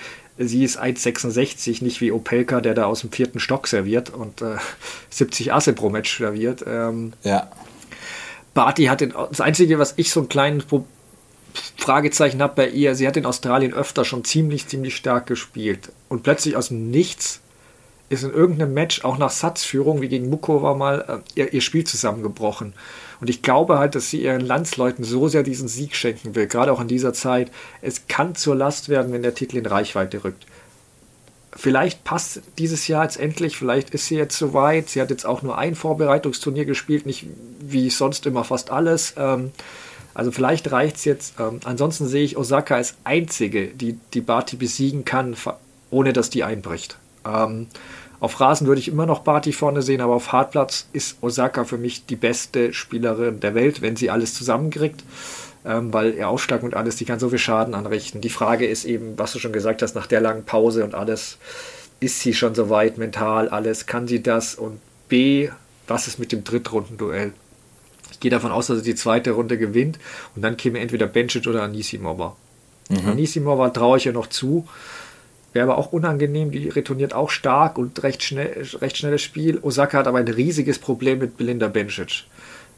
sie 0.47 0.65
ist 0.65 0.81
1,66, 0.81 1.85
nicht 1.85 2.01
wie 2.01 2.13
Opelka, 2.13 2.61
der 2.61 2.75
da 2.75 2.87
aus 2.87 3.03
dem 3.03 3.13
vierten 3.13 3.41
Stock 3.41 3.67
serviert 3.67 4.11
und 4.11 4.43
äh, 4.43 4.57
70 5.11 5.53
Asse 5.53 5.73
pro 5.73 5.91
Match 5.91 6.19
serviert. 6.19 6.65
Ähm, 6.67 7.13
ja. 7.23 7.51
Barty 8.55 8.87
hat 8.87 9.01
den, 9.01 9.13
das 9.13 9.41
Einzige, 9.41 9.79
was 9.79 9.95
ich 9.97 10.11
so 10.11 10.21
ein 10.21 10.29
kleines 10.29 10.65
Fragezeichen 11.77 12.43
habe 12.43 12.55
bei 12.57 12.69
ihr, 12.69 12.95
sie 12.95 13.07
hat 13.07 13.17
in 13.17 13.27
Australien 13.27 13.73
öfter 13.73 14.05
schon 14.05 14.25
ziemlich, 14.25 14.67
ziemlich 14.67 14.97
stark 14.97 15.27
gespielt. 15.27 15.93
Und 16.09 16.23
plötzlich 16.23 16.57
aus 16.57 16.69
dem 16.69 16.91
Nichts 16.91 17.41
ist 18.09 18.25
in 18.25 18.33
irgendeinem 18.33 18.75
Match, 18.75 19.05
auch 19.05 19.19
nach 19.19 19.31
Satzführung, 19.31 20.01
wie 20.01 20.09
gegen 20.09 20.31
Mukova 20.31 20.75
mal, 20.75 21.23
äh, 21.37 21.41
ihr, 21.41 21.53
ihr 21.53 21.61
Spiel 21.61 21.85
zusammengebrochen. 21.85 22.75
Und 23.21 23.29
ich 23.29 23.43
glaube 23.43 23.79
halt, 23.79 23.95
dass 23.95 24.11
sie 24.11 24.23
ihren 24.23 24.41
Landsleuten 24.41 25.05
so 25.05 25.29
sehr 25.29 25.43
diesen 25.43 25.69
Sieg 25.69 25.95
schenken 25.95 26.35
will, 26.35 26.47
gerade 26.47 26.73
auch 26.73 26.81
in 26.81 26.89
dieser 26.89 27.13
Zeit. 27.13 27.51
Es 27.83 28.07
kann 28.09 28.35
zur 28.35 28.57
Last 28.57 28.89
werden, 28.89 29.13
wenn 29.13 29.23
der 29.23 29.35
Titel 29.35 29.59
in 29.59 29.67
Reichweite 29.67 30.25
rückt. 30.25 30.47
Vielleicht 31.55 32.05
passt 32.05 32.43
dieses 32.59 32.87
Jahr 32.89 33.03
jetzt 33.05 33.19
endlich, 33.19 33.57
vielleicht 33.57 33.91
ist 33.91 34.07
sie 34.07 34.17
jetzt 34.17 34.39
soweit. 34.39 34.89
Sie 34.89 35.01
hat 35.01 35.11
jetzt 35.11 35.27
auch 35.27 35.43
nur 35.43 35.59
ein 35.59 35.75
Vorbereitungsturnier 35.75 36.65
gespielt, 36.65 37.07
nicht 37.07 37.27
wie 37.61 37.91
sonst 37.91 38.25
immer 38.25 38.45
fast 38.45 38.71
alles. 38.71 39.15
Ähm, 39.17 39.51
also 40.15 40.31
vielleicht 40.31 40.71
reicht 40.71 40.97
es 40.97 41.05
jetzt. 41.05 41.35
Ähm, 41.41 41.61
ansonsten 41.65 42.07
sehe 42.07 42.25
ich 42.25 42.37
Osaka 42.37 42.77
als 42.77 42.95
einzige, 43.05 43.67
die 43.69 43.99
die 44.15 44.21
Barty 44.21 44.57
besiegen 44.57 45.05
kann, 45.05 45.37
ohne 45.91 46.13
dass 46.13 46.31
die 46.31 46.45
einbricht. 46.45 46.97
Ähm, 47.27 47.67
auf 48.21 48.39
Rasen 48.39 48.67
würde 48.67 48.81
ich 48.81 48.89
immer 48.89 49.07
noch 49.07 49.21
Barty 49.21 49.53
vorne 49.53 49.83
sehen, 49.83 50.03
aber 50.03 50.15
auf 50.15 50.33
Hartplatz 50.33 50.87
ist 50.93 51.17
Osaka 51.23 51.65
für 51.65 51.79
mich 51.79 52.05
die 52.07 52.17
beste 52.17 52.73
Spielerin 52.73 53.41
der 53.41 53.55
Welt, 53.55 53.81
wenn 53.81 53.97
sie 53.97 54.11
alles 54.11 54.35
zusammenkriegt. 54.35 55.03
Ähm, 55.63 55.93
weil 55.93 56.15
ihr 56.15 56.29
Aufschlag 56.29 56.63
und 56.63 56.75
alles, 56.75 56.97
die 56.97 57.05
kann 57.05 57.19
so 57.19 57.29
viel 57.29 57.39
Schaden 57.39 57.75
anrichten. 57.75 58.23
Die 58.23 58.31
Frage 58.31 58.67
ist 58.67 58.87
eben, 58.87 59.19
was 59.19 59.33
du 59.33 59.39
schon 59.39 59.53
gesagt 59.53 59.83
hast, 59.83 59.95
nach 59.95 60.07
der 60.07 60.23
langen 60.23 60.45
Pause 60.45 60.85
und 60.85 60.95
alles, 60.95 61.37
ist 62.01 62.21
sie 62.21 62.33
schon 62.33 62.55
so 62.55 62.71
weit 62.71 62.97
mental, 62.97 63.51
alles, 63.51 63.85
kann 63.85 64.09
sie 64.09 64.23
das? 64.23 64.55
Und 64.55 64.81
B, 65.09 65.51
was 65.87 66.07
ist 66.07 66.19
mit 66.19 66.33
dem 66.33 66.45
Drittrundenduell? 66.45 67.33
Ich 68.11 68.21
gehe 68.21 68.31
davon 68.31 68.53
aus, 68.53 68.69
dass 68.69 68.79
sie 68.79 68.85
die 68.85 68.95
zweite 68.95 69.33
Runde 69.33 69.59
gewinnt 69.59 69.99
und 70.35 70.43
dann 70.43 70.57
käme 70.57 70.79
entweder 70.79 71.07
Bencic 71.07 71.47
oder 71.47 71.63
Anisimova. 71.63 72.37
Mhm. 72.89 73.09
Anisimova 73.11 73.69
traue 73.69 73.99
ich 73.99 74.07
ihr 74.07 74.13
noch 74.13 74.29
zu, 74.29 74.67
Wäre 75.53 75.69
aber 75.69 75.79
auch 75.79 75.93
unangenehm, 75.93 76.51
die 76.51 76.69
retourniert 76.69 77.13
auch 77.13 77.31
stark 77.31 77.77
und 77.77 78.03
recht, 78.03 78.23
schnell, 78.23 78.65
recht 78.81 78.97
schnelles 78.97 79.23
Spiel. 79.23 79.59
Osaka 79.63 79.99
hat 79.99 80.07
aber 80.07 80.19
ein 80.19 80.29
riesiges 80.29 80.79
Problem 80.79 81.19
mit 81.19 81.37
Belinda 81.37 81.69
Bencic. 81.69 82.25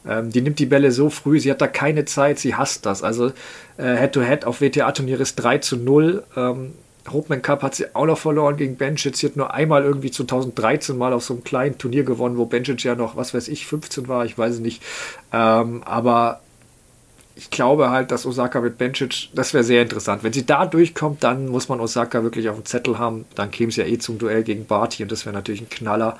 Ähm, 0.07 0.31
die 0.31 0.41
nimmt 0.41 0.59
die 0.59 0.65
Bälle 0.65 0.91
so 0.91 1.09
früh, 1.09 1.39
sie 1.39 1.51
hat 1.51 1.61
da 1.61 1.67
keine 1.67 2.05
Zeit, 2.05 2.39
sie 2.39 2.55
hasst 2.55 2.85
das. 2.85 3.03
Also 3.03 3.31
Head-to-Head 3.77 4.43
-head 4.43 4.45
auf 4.45 4.61
WTA-Turnier 4.61 5.19
ist 5.19 5.35
3 5.35 5.59
zu 5.59 5.77
0. 5.77 6.23
Ähm, 6.35 6.73
Hopman 7.11 7.41
Cup 7.41 7.63
hat 7.63 7.75
sie 7.75 7.93
auch 7.95 8.05
noch 8.05 8.17
verloren 8.17 8.55
gegen 8.55 8.77
Bencic. 8.77 9.17
Sie 9.17 9.27
hat 9.27 9.35
nur 9.35 9.53
einmal 9.53 9.83
irgendwie 9.83 10.11
2013 10.11 10.97
mal 10.97 11.13
auf 11.13 11.23
so 11.23 11.33
einem 11.33 11.43
kleinen 11.43 11.77
Turnier 11.77 12.03
gewonnen, 12.03 12.37
wo 12.37 12.45
Bencic 12.45 12.83
ja 12.83 12.95
noch, 12.95 13.15
was 13.17 13.33
weiß 13.33 13.49
ich, 13.49 13.67
15 13.67 14.07
war, 14.07 14.25
ich 14.25 14.37
weiß 14.37 14.55
es 14.55 14.59
nicht. 14.59 14.81
Ähm, 15.33 15.83
aber 15.83 16.41
ich 17.35 17.49
glaube 17.49 17.89
halt, 17.89 18.11
dass 18.11 18.27
Osaka 18.27 18.61
mit 18.61 18.77
Bencic, 18.77 19.29
das 19.33 19.53
wäre 19.55 19.63
sehr 19.63 19.81
interessant. 19.81 20.23
Wenn 20.23 20.33
sie 20.33 20.45
da 20.45 20.67
durchkommt, 20.67 21.23
dann 21.23 21.47
muss 21.47 21.67
man 21.67 21.79
Osaka 21.79 22.21
wirklich 22.21 22.47
auf 22.47 22.57
dem 22.57 22.65
Zettel 22.65 22.99
haben. 22.99 23.25
Dann 23.33 23.49
käme 23.49 23.69
es 23.69 23.75
ja 23.75 23.85
eh 23.85 23.97
zum 23.97 24.19
Duell 24.19 24.43
gegen 24.43 24.65
Barty 24.65 25.01
und 25.01 25.11
das 25.11 25.25
wäre 25.25 25.33
natürlich 25.33 25.61
ein 25.61 25.69
Knaller. 25.69 26.19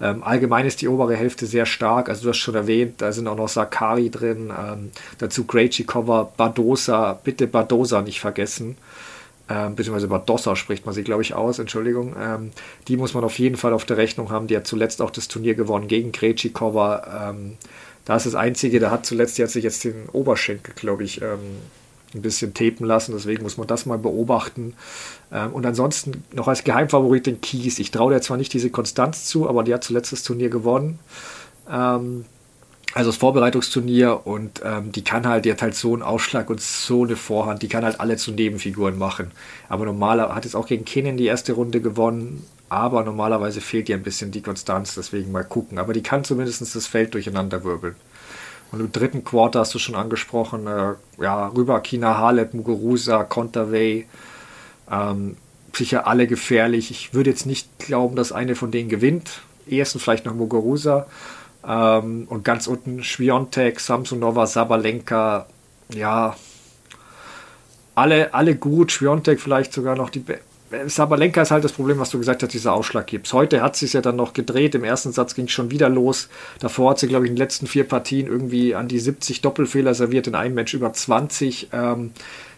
Ähm, 0.00 0.22
allgemein 0.22 0.64
ist 0.64 0.80
die 0.80 0.88
obere 0.88 1.16
Hälfte 1.16 1.44
sehr 1.44 1.66
stark. 1.66 2.08
Also 2.08 2.22
du 2.22 2.30
hast 2.30 2.38
schon 2.38 2.54
erwähnt, 2.54 3.02
da 3.02 3.12
sind 3.12 3.28
auch 3.28 3.36
noch 3.36 3.48
Sakari 3.48 4.08
drin. 4.08 4.50
Ähm, 4.58 4.90
dazu 5.18 5.44
Krejcikova, 5.44 6.32
Badosa. 6.34 7.20
Bitte 7.22 7.46
Badosa 7.46 8.00
nicht 8.00 8.20
vergessen. 8.20 8.78
Ähm, 9.50 9.74
beziehungsweise 9.74 10.08
Badosa 10.08 10.56
spricht 10.56 10.86
man 10.86 10.94
sie, 10.94 11.04
glaube 11.04 11.20
ich, 11.20 11.34
aus, 11.34 11.58
Entschuldigung. 11.58 12.16
Ähm, 12.18 12.52
die 12.88 12.96
muss 12.96 13.12
man 13.12 13.22
auf 13.22 13.38
jeden 13.38 13.56
Fall 13.56 13.74
auf 13.74 13.84
der 13.84 13.98
Rechnung 13.98 14.30
haben. 14.30 14.46
Die 14.46 14.56
hat 14.56 14.66
zuletzt 14.66 15.02
auch 15.02 15.10
das 15.10 15.28
Turnier 15.28 15.54
gewonnen 15.54 15.88
gegen 15.88 16.12
Krejcikova. 16.12 17.28
Ähm, 17.30 17.58
da 18.04 18.16
ist 18.16 18.26
das 18.26 18.34
Einzige, 18.34 18.80
der 18.80 18.90
hat 18.90 19.06
zuletzt, 19.06 19.38
die 19.38 19.42
hat 19.42 19.50
sich 19.50 19.64
jetzt 19.64 19.84
den 19.84 20.08
Oberschenkel, 20.12 20.74
glaube 20.74 21.04
ich, 21.04 21.22
ähm, 21.22 21.38
ein 22.14 22.22
bisschen 22.22 22.54
tapen 22.54 22.86
lassen. 22.86 23.12
Deswegen 23.12 23.42
muss 23.42 23.56
man 23.56 23.66
das 23.66 23.86
mal 23.86 23.98
beobachten. 23.98 24.74
Ähm, 25.32 25.52
und 25.52 25.66
ansonsten 25.66 26.24
noch 26.32 26.48
als 26.48 26.64
Geheimfavorit 26.64 27.26
den 27.26 27.40
Kies. 27.40 27.78
Ich 27.78 27.90
traue 27.90 28.14
dir 28.14 28.20
zwar 28.20 28.36
nicht 28.36 28.52
diese 28.52 28.70
Konstanz 28.70 29.26
zu, 29.26 29.48
aber 29.48 29.64
die 29.64 29.74
hat 29.74 29.84
zuletzt 29.84 30.12
das 30.12 30.22
Turnier 30.22 30.50
gewonnen. 30.50 30.98
Ähm, 31.70 32.24
also 32.94 33.10
das 33.10 33.16
Vorbereitungsturnier 33.16 34.24
und 34.24 34.60
ähm, 34.64 34.92
die 34.92 35.02
kann 35.02 35.26
halt, 35.26 35.44
die 35.44 35.50
hat 35.50 35.62
halt 35.62 35.74
so 35.74 35.94
einen 35.94 36.02
Ausschlag 36.02 36.48
und 36.48 36.60
so 36.60 37.02
eine 37.02 37.16
Vorhand, 37.16 37.62
die 37.62 37.68
kann 37.68 37.84
halt 37.84 37.98
alle 37.98 38.16
zu 38.16 38.30
Nebenfiguren 38.30 38.96
machen. 38.96 39.32
Aber 39.68 39.84
normaler 39.84 40.32
hat 40.32 40.44
jetzt 40.44 40.54
auch 40.54 40.66
gegen 40.66 40.84
Kennen 40.84 41.16
die 41.16 41.26
erste 41.26 41.54
Runde 41.54 41.80
gewonnen, 41.80 42.46
aber 42.68 43.04
normalerweise 43.04 43.60
fehlt 43.60 43.88
ihr 43.88 43.96
ein 43.96 44.02
bisschen 44.02 44.30
die 44.30 44.42
Konstanz, 44.42 44.94
deswegen 44.94 45.32
mal 45.32 45.44
gucken. 45.44 45.78
Aber 45.78 45.92
die 45.92 46.02
kann 46.02 46.24
zumindest 46.24 46.74
das 46.74 46.86
Feld 46.86 47.14
durcheinander 47.14 47.64
wirbeln. 47.64 47.96
Und 48.72 48.80
im 48.80 48.90
dritten 48.90 49.22
Quarter 49.22 49.60
hast 49.60 49.74
du 49.74 49.78
schon 49.78 49.94
angesprochen, 49.94 50.66
äh, 50.66 50.94
ja, 51.22 51.48
rüber 51.48 51.80
Kina 51.80 52.18
Halep, 52.18 52.54
Muguruza, 52.54 53.22
Konterwey, 53.22 54.06
ähm, 54.90 55.36
sicher 55.72 56.06
alle 56.06 56.26
gefährlich. 56.26 56.90
Ich 56.90 57.14
würde 57.14 57.30
jetzt 57.30 57.46
nicht 57.46 57.78
glauben, 57.78 58.16
dass 58.16 58.32
eine 58.32 58.56
von 58.56 58.70
denen 58.70 58.88
gewinnt. 58.88 59.42
Ersten 59.68 60.00
vielleicht 60.00 60.26
noch 60.26 60.34
Muguruza. 60.34 61.06
Ähm, 61.66 62.26
und 62.28 62.44
ganz 62.44 62.66
unten 62.66 63.04
Schwiontek, 63.04 63.80
Samsonova, 63.80 64.46
Sabalenka, 64.46 65.46
ja, 65.92 66.36
alle, 67.94 68.34
alle 68.34 68.56
gut. 68.56 68.92
Schwiontek 68.92 69.40
vielleicht 69.40 69.72
sogar 69.72 69.96
noch 69.96 70.10
die 70.10 70.24
Sabalenka 70.86 71.42
ist 71.42 71.50
halt 71.50 71.64
das 71.64 71.72
Problem, 71.72 71.98
was 71.98 72.10
du 72.10 72.18
gesagt 72.18 72.42
hast, 72.42 72.52
dieser 72.52 72.72
Ausschlag 72.72 73.06
gibt. 73.06 73.32
Heute 73.32 73.62
hat 73.62 73.76
sie 73.76 73.86
es 73.86 73.92
ja 73.92 74.00
dann 74.00 74.16
noch 74.16 74.32
gedreht. 74.32 74.74
Im 74.74 74.84
ersten 74.84 75.12
Satz 75.12 75.34
ging 75.34 75.44
es 75.44 75.52
schon 75.52 75.70
wieder 75.70 75.88
los. 75.88 76.28
Davor 76.58 76.90
hat 76.90 76.98
sie, 76.98 77.06
glaube 77.06 77.26
ich, 77.26 77.30
in 77.30 77.36
den 77.36 77.42
letzten 77.42 77.66
vier 77.66 77.84
Partien 77.84 78.26
irgendwie 78.26 78.74
an 78.74 78.88
die 78.88 78.98
70 78.98 79.40
Doppelfehler 79.40 79.94
serviert, 79.94 80.26
in 80.26 80.34
einem 80.34 80.54
Match 80.54 80.74
über 80.74 80.92
20. 80.92 81.68
Ähm, 81.72 82.12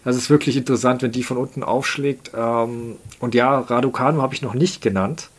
das 0.04 0.16
ist 0.16 0.30
wirklich 0.30 0.56
interessant, 0.56 1.02
wenn 1.02 1.12
die 1.12 1.24
von 1.24 1.36
unten 1.36 1.62
aufschlägt. 1.62 2.30
Ähm, 2.34 2.96
und 3.20 3.34
ja, 3.34 3.58
Raducanu 3.58 4.22
habe 4.22 4.34
ich 4.34 4.42
noch 4.42 4.54
nicht 4.54 4.80
genannt. 4.80 5.30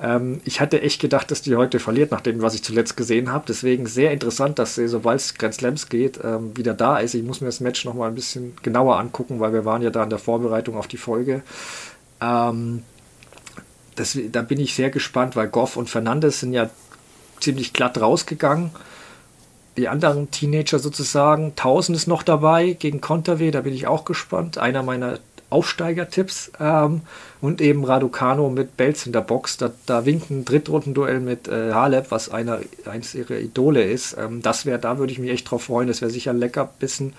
Ähm, 0.00 0.40
ich 0.44 0.60
hatte 0.60 0.80
echt 0.80 1.00
gedacht, 1.00 1.30
dass 1.30 1.42
die 1.42 1.56
heute 1.56 1.80
verliert, 1.80 2.10
nach 2.10 2.20
dem, 2.20 2.40
was 2.40 2.54
ich 2.54 2.62
zuletzt 2.62 2.96
gesehen 2.96 3.32
habe. 3.32 3.44
Deswegen 3.48 3.86
sehr 3.86 4.12
interessant, 4.12 4.58
dass 4.58 4.76
sie, 4.76 4.88
sobald 4.88 5.20
es 5.20 5.34
Grand 5.34 5.54
Slams 5.54 5.88
geht, 5.88 6.20
ähm, 6.22 6.56
wieder 6.56 6.74
da 6.74 6.98
ist. 6.98 7.14
Ich 7.14 7.22
muss 7.22 7.40
mir 7.40 7.48
das 7.48 7.60
Match 7.60 7.84
nochmal 7.84 8.08
ein 8.08 8.14
bisschen 8.14 8.54
genauer 8.62 8.98
angucken, 8.98 9.40
weil 9.40 9.52
wir 9.52 9.64
waren 9.64 9.82
ja 9.82 9.90
da 9.90 10.04
in 10.04 10.10
der 10.10 10.18
Vorbereitung 10.18 10.76
auf 10.76 10.86
die 10.86 10.96
Folge. 10.96 11.42
Ähm, 12.20 12.82
das, 13.96 14.18
da 14.30 14.42
bin 14.42 14.60
ich 14.60 14.74
sehr 14.74 14.90
gespannt, 14.90 15.36
weil 15.36 15.48
Goff 15.48 15.76
und 15.76 15.90
Fernandes 15.90 16.40
sind 16.40 16.52
ja 16.52 16.70
ziemlich 17.40 17.72
glatt 17.72 18.00
rausgegangen. 18.00 18.70
Die 19.76 19.88
anderen 19.88 20.30
Teenager 20.30 20.78
sozusagen, 20.78 21.50
1000 21.50 21.96
ist 21.96 22.06
noch 22.06 22.22
dabei 22.22 22.72
gegen 22.72 23.00
Konterwe, 23.00 23.50
da 23.50 23.60
bin 23.60 23.74
ich 23.74 23.86
auch 23.86 24.04
gespannt. 24.04 24.58
Einer 24.58 24.82
meiner 24.82 25.18
Aufsteigertipps. 25.50 26.52
Ähm, 26.60 27.02
und 27.40 27.60
eben 27.60 27.84
Raducano 27.84 28.50
mit 28.50 28.76
Belz 28.76 29.06
in 29.06 29.12
der 29.12 29.20
Box. 29.20 29.56
Da, 29.56 29.70
da 29.86 30.04
winkt 30.04 30.30
ein 30.30 30.44
Drittrundenduell 30.44 31.20
mit 31.20 31.48
äh, 31.48 31.72
Halep, 31.72 32.10
was 32.10 32.28
einer, 32.28 32.60
eines 32.84 33.14
ihrer 33.14 33.38
Idole 33.38 33.82
ist. 33.84 34.16
Ähm, 34.18 34.42
das 34.42 34.66
wäre, 34.66 34.78
da 34.78 34.98
würde 34.98 35.12
ich 35.12 35.18
mich 35.18 35.30
echt 35.30 35.50
drauf 35.50 35.64
freuen. 35.64 35.88
Das 35.88 36.00
wäre 36.00 36.10
sicher 36.10 36.32
ein 36.32 36.38
lecker 36.38 36.68
Bissen. 36.78 37.14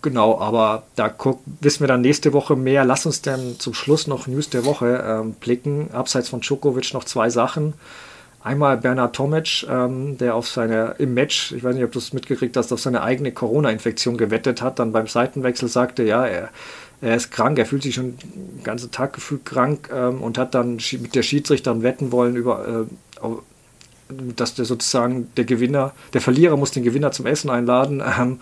Genau, 0.00 0.38
aber 0.38 0.84
da 0.94 1.08
guck, 1.08 1.40
wissen 1.60 1.80
wir 1.80 1.88
dann 1.88 2.02
nächste 2.02 2.32
Woche 2.32 2.54
mehr. 2.54 2.84
Lass 2.84 3.04
uns 3.04 3.20
dann 3.20 3.58
zum 3.58 3.74
Schluss 3.74 4.06
noch 4.06 4.28
News 4.28 4.48
der 4.48 4.64
Woche 4.64 5.04
ähm, 5.04 5.32
blicken. 5.32 5.90
Abseits 5.92 6.28
von 6.28 6.40
Djokovic 6.40 6.94
noch 6.94 7.04
zwei 7.04 7.30
Sachen. 7.30 7.74
Einmal 8.40 8.76
Bernhard 8.76 9.16
Tomic, 9.16 9.66
ähm, 9.68 10.16
der 10.16 10.36
auf 10.36 10.48
seine, 10.48 10.94
im 10.98 11.14
Match, 11.14 11.50
ich 11.50 11.64
weiß 11.64 11.74
nicht, 11.74 11.84
ob 11.84 11.90
du 11.90 11.98
es 11.98 12.12
mitgekriegt 12.12 12.56
hast, 12.56 12.72
auf 12.72 12.80
seine 12.80 13.02
eigene 13.02 13.32
Corona-Infektion 13.32 14.16
gewettet 14.16 14.62
hat, 14.62 14.78
dann 14.78 14.92
beim 14.92 15.08
Seitenwechsel 15.08 15.68
sagte, 15.68 16.04
ja, 16.04 16.24
er, 16.24 16.50
er 17.00 17.16
ist 17.16 17.32
krank, 17.32 17.58
er 17.58 17.66
fühlt 17.66 17.82
sich 17.82 17.96
schon 17.96 18.16
den 18.16 18.62
ganzen 18.62 18.92
Tag 18.92 19.12
gefühlt 19.12 19.44
krank 19.44 19.90
ähm, 19.92 20.22
und 20.22 20.38
hat 20.38 20.54
dann 20.54 20.78
mit 20.92 21.16
der 21.16 21.22
Schiedsrichterin 21.24 21.82
wetten 21.82 22.12
wollen 22.12 22.36
über, 22.36 22.86
äh, 23.22 23.26
dass 24.36 24.54
der 24.54 24.64
sozusagen 24.64 25.28
der 25.36 25.44
Gewinner, 25.44 25.92
der 26.12 26.20
Verlierer 26.20 26.56
muss 26.56 26.70
den 26.70 26.84
Gewinner 26.84 27.10
zum 27.10 27.26
Essen 27.26 27.50
einladen. 27.50 28.00
Ähm, 28.18 28.38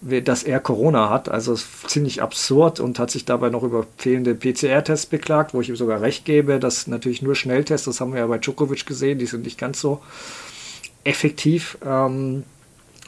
dass 0.00 0.42
er 0.42 0.60
Corona 0.60 1.10
hat. 1.10 1.28
Also 1.28 1.56
ziemlich 1.86 2.22
absurd 2.22 2.80
und 2.80 2.98
hat 2.98 3.10
sich 3.10 3.24
dabei 3.24 3.50
noch 3.50 3.62
über 3.62 3.86
fehlende 3.96 4.34
PCR-Tests 4.34 5.06
beklagt, 5.06 5.54
wo 5.54 5.60
ich 5.60 5.68
ihm 5.68 5.76
sogar 5.76 6.00
recht 6.00 6.24
gebe. 6.24 6.58
dass 6.60 6.86
natürlich 6.86 7.22
nur 7.22 7.34
Schnelltests, 7.34 7.86
das 7.86 8.00
haben 8.00 8.12
wir 8.12 8.20
ja 8.20 8.26
bei 8.26 8.38
Djokovic 8.38 8.86
gesehen, 8.86 9.18
die 9.18 9.26
sind 9.26 9.44
nicht 9.44 9.58
ganz 9.58 9.80
so 9.80 10.00
effektiv. 11.04 11.78
Ähm, 11.84 12.44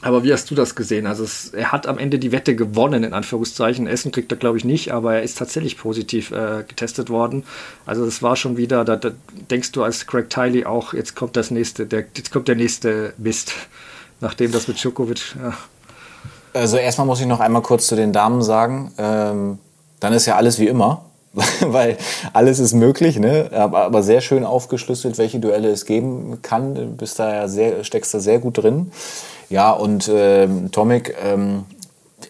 aber 0.01 0.23
wie 0.23 0.32
hast 0.32 0.48
du 0.51 0.55
das 0.55 0.77
gesehen? 0.77 1.06
Also 1.06 1.24
es, 1.24 1.48
er 1.48 1.73
hat 1.73 1.89
am 1.89 1.98
Ende 1.98 2.20
die 2.20 2.31
Wette 2.31 2.55
gewonnen, 2.55 3.02
in 3.02 3.12
Anführungszeichen. 3.12 3.89
Essen 3.89 4.12
kriegt 4.12 4.31
er, 4.31 4.39
glaube 4.39 4.56
ich, 4.56 4.65
nicht, 4.65 4.93
aber 4.93 5.15
er 5.15 5.23
ist 5.23 5.39
tatsächlich 5.39 5.77
positiv 5.77 6.31
äh, 6.31 6.65
getestet 6.66 7.10
worden. 7.10 7.43
Also 7.85 8.05
es 8.05 8.23
war 8.23 8.36
schon 8.36 8.56
wieder, 8.56 8.85
da, 8.85 8.94
da, 8.94 9.10
denkst 9.51 9.73
du 9.73 9.82
als 9.82 10.06
Craig 10.06 10.31
Tiley 10.31 10.65
auch, 10.65 10.94
jetzt 10.94 11.16
kommt 11.16 11.36
das 11.36 11.51
nächste, 11.51 11.86
der, 11.86 12.05
jetzt 12.16 12.31
kommt 12.31 12.47
der 12.47 12.55
nächste 12.55 13.12
Mist. 13.19 13.52
Nachdem 14.20 14.52
das 14.52 14.66
mit 14.69 14.82
Djokovic. 14.82 15.36
Ja. 15.40 15.56
Also 16.59 16.77
erstmal 16.77 17.07
muss 17.07 17.21
ich 17.21 17.27
noch 17.27 17.39
einmal 17.39 17.63
kurz 17.63 17.87
zu 17.87 17.95
den 17.95 18.13
Damen 18.13 18.43
sagen, 18.43 18.91
ähm, 18.99 19.59
dann 20.01 20.13
ist 20.13 20.27
ja 20.27 20.35
alles 20.35 20.59
wie 20.59 20.67
immer, 20.67 21.03
weil 21.61 21.97
alles 22.33 22.59
ist 22.59 22.75
möglich, 22.75 23.19
ne? 23.19 23.51
aber, 23.53 23.85
aber 23.85 24.03
sehr 24.03 24.21
schön 24.21 24.45
aufgeschlüsselt, 24.45 25.19
welche 25.19 25.39
Duelle 25.39 25.69
es 25.69 25.87
geben 25.87 26.41
kann. 26.43 26.75
Du 26.75 26.87
bist 26.87 27.21
da 27.21 27.33
ja 27.33 27.49
sehr, 27.49 27.85
steckst 27.85 28.13
da 28.13 28.19
sehr 28.19 28.41
gut 28.41 28.59
drin. 28.59 28.91
Ja, 29.51 29.71
und 29.71 30.11
ähm, 30.13 30.73
Tomic 30.73 31.15
ähm, 31.25 31.65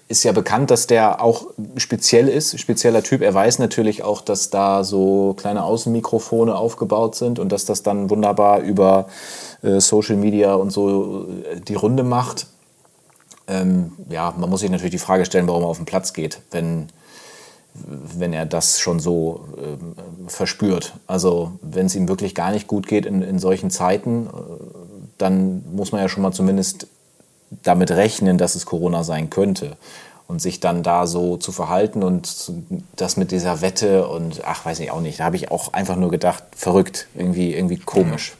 ist 0.08 0.24
ja 0.24 0.32
bekannt, 0.32 0.70
dass 0.70 0.86
der 0.86 1.22
auch 1.22 1.46
speziell 1.78 2.28
ist, 2.28 2.60
spezieller 2.60 3.02
Typ. 3.02 3.22
Er 3.22 3.32
weiß 3.32 3.58
natürlich 3.58 4.04
auch, 4.04 4.20
dass 4.20 4.50
da 4.50 4.84
so 4.84 5.34
kleine 5.38 5.64
Außenmikrofone 5.64 6.54
aufgebaut 6.54 7.14
sind 7.14 7.38
und 7.38 7.50
dass 7.50 7.64
das 7.64 7.82
dann 7.82 8.10
wunderbar 8.10 8.60
über 8.60 9.06
äh, 9.62 9.80
Social 9.80 10.16
Media 10.16 10.52
und 10.54 10.70
so 10.70 11.26
äh, 11.50 11.60
die 11.60 11.74
Runde 11.74 12.02
macht 12.02 12.46
ähm, 13.48 13.92
ja, 14.08 14.34
man 14.36 14.50
muss 14.50 14.60
sich 14.60 14.70
natürlich 14.70 14.92
die 14.92 14.98
Frage 14.98 15.24
stellen, 15.24 15.48
warum 15.48 15.62
er 15.62 15.68
auf 15.68 15.78
den 15.78 15.86
Platz 15.86 16.12
geht, 16.12 16.40
wenn, 16.50 16.88
wenn 17.74 18.32
er 18.32 18.46
das 18.46 18.78
schon 18.78 19.00
so 19.00 19.48
äh, 19.56 20.28
verspürt. 20.30 20.94
Also 21.06 21.52
wenn 21.62 21.86
es 21.86 21.94
ihm 21.94 22.08
wirklich 22.08 22.34
gar 22.34 22.50
nicht 22.52 22.66
gut 22.66 22.86
geht 22.86 23.06
in, 23.06 23.22
in 23.22 23.38
solchen 23.38 23.70
Zeiten, 23.70 24.26
äh, 24.26 24.30
dann 25.16 25.64
muss 25.72 25.92
man 25.92 26.02
ja 26.02 26.08
schon 26.08 26.22
mal 26.22 26.32
zumindest 26.32 26.86
damit 27.62 27.90
rechnen, 27.90 28.36
dass 28.36 28.54
es 28.54 28.66
Corona 28.66 29.02
sein 29.02 29.30
könnte. 29.30 29.76
Und 30.26 30.42
sich 30.42 30.60
dann 30.60 30.82
da 30.82 31.06
so 31.06 31.38
zu 31.38 31.52
verhalten 31.52 32.02
und 32.02 32.52
das 32.96 33.16
mit 33.16 33.30
dieser 33.30 33.62
Wette 33.62 34.06
und 34.06 34.42
ach, 34.44 34.66
weiß 34.66 34.78
ich 34.80 34.90
auch 34.90 35.00
nicht, 35.00 35.20
da 35.20 35.24
habe 35.24 35.36
ich 35.36 35.50
auch 35.50 35.72
einfach 35.72 35.96
nur 35.96 36.10
gedacht, 36.10 36.44
verrückt, 36.54 37.08
irgendwie, 37.14 37.54
irgendwie 37.54 37.78
komisch. 37.78 38.36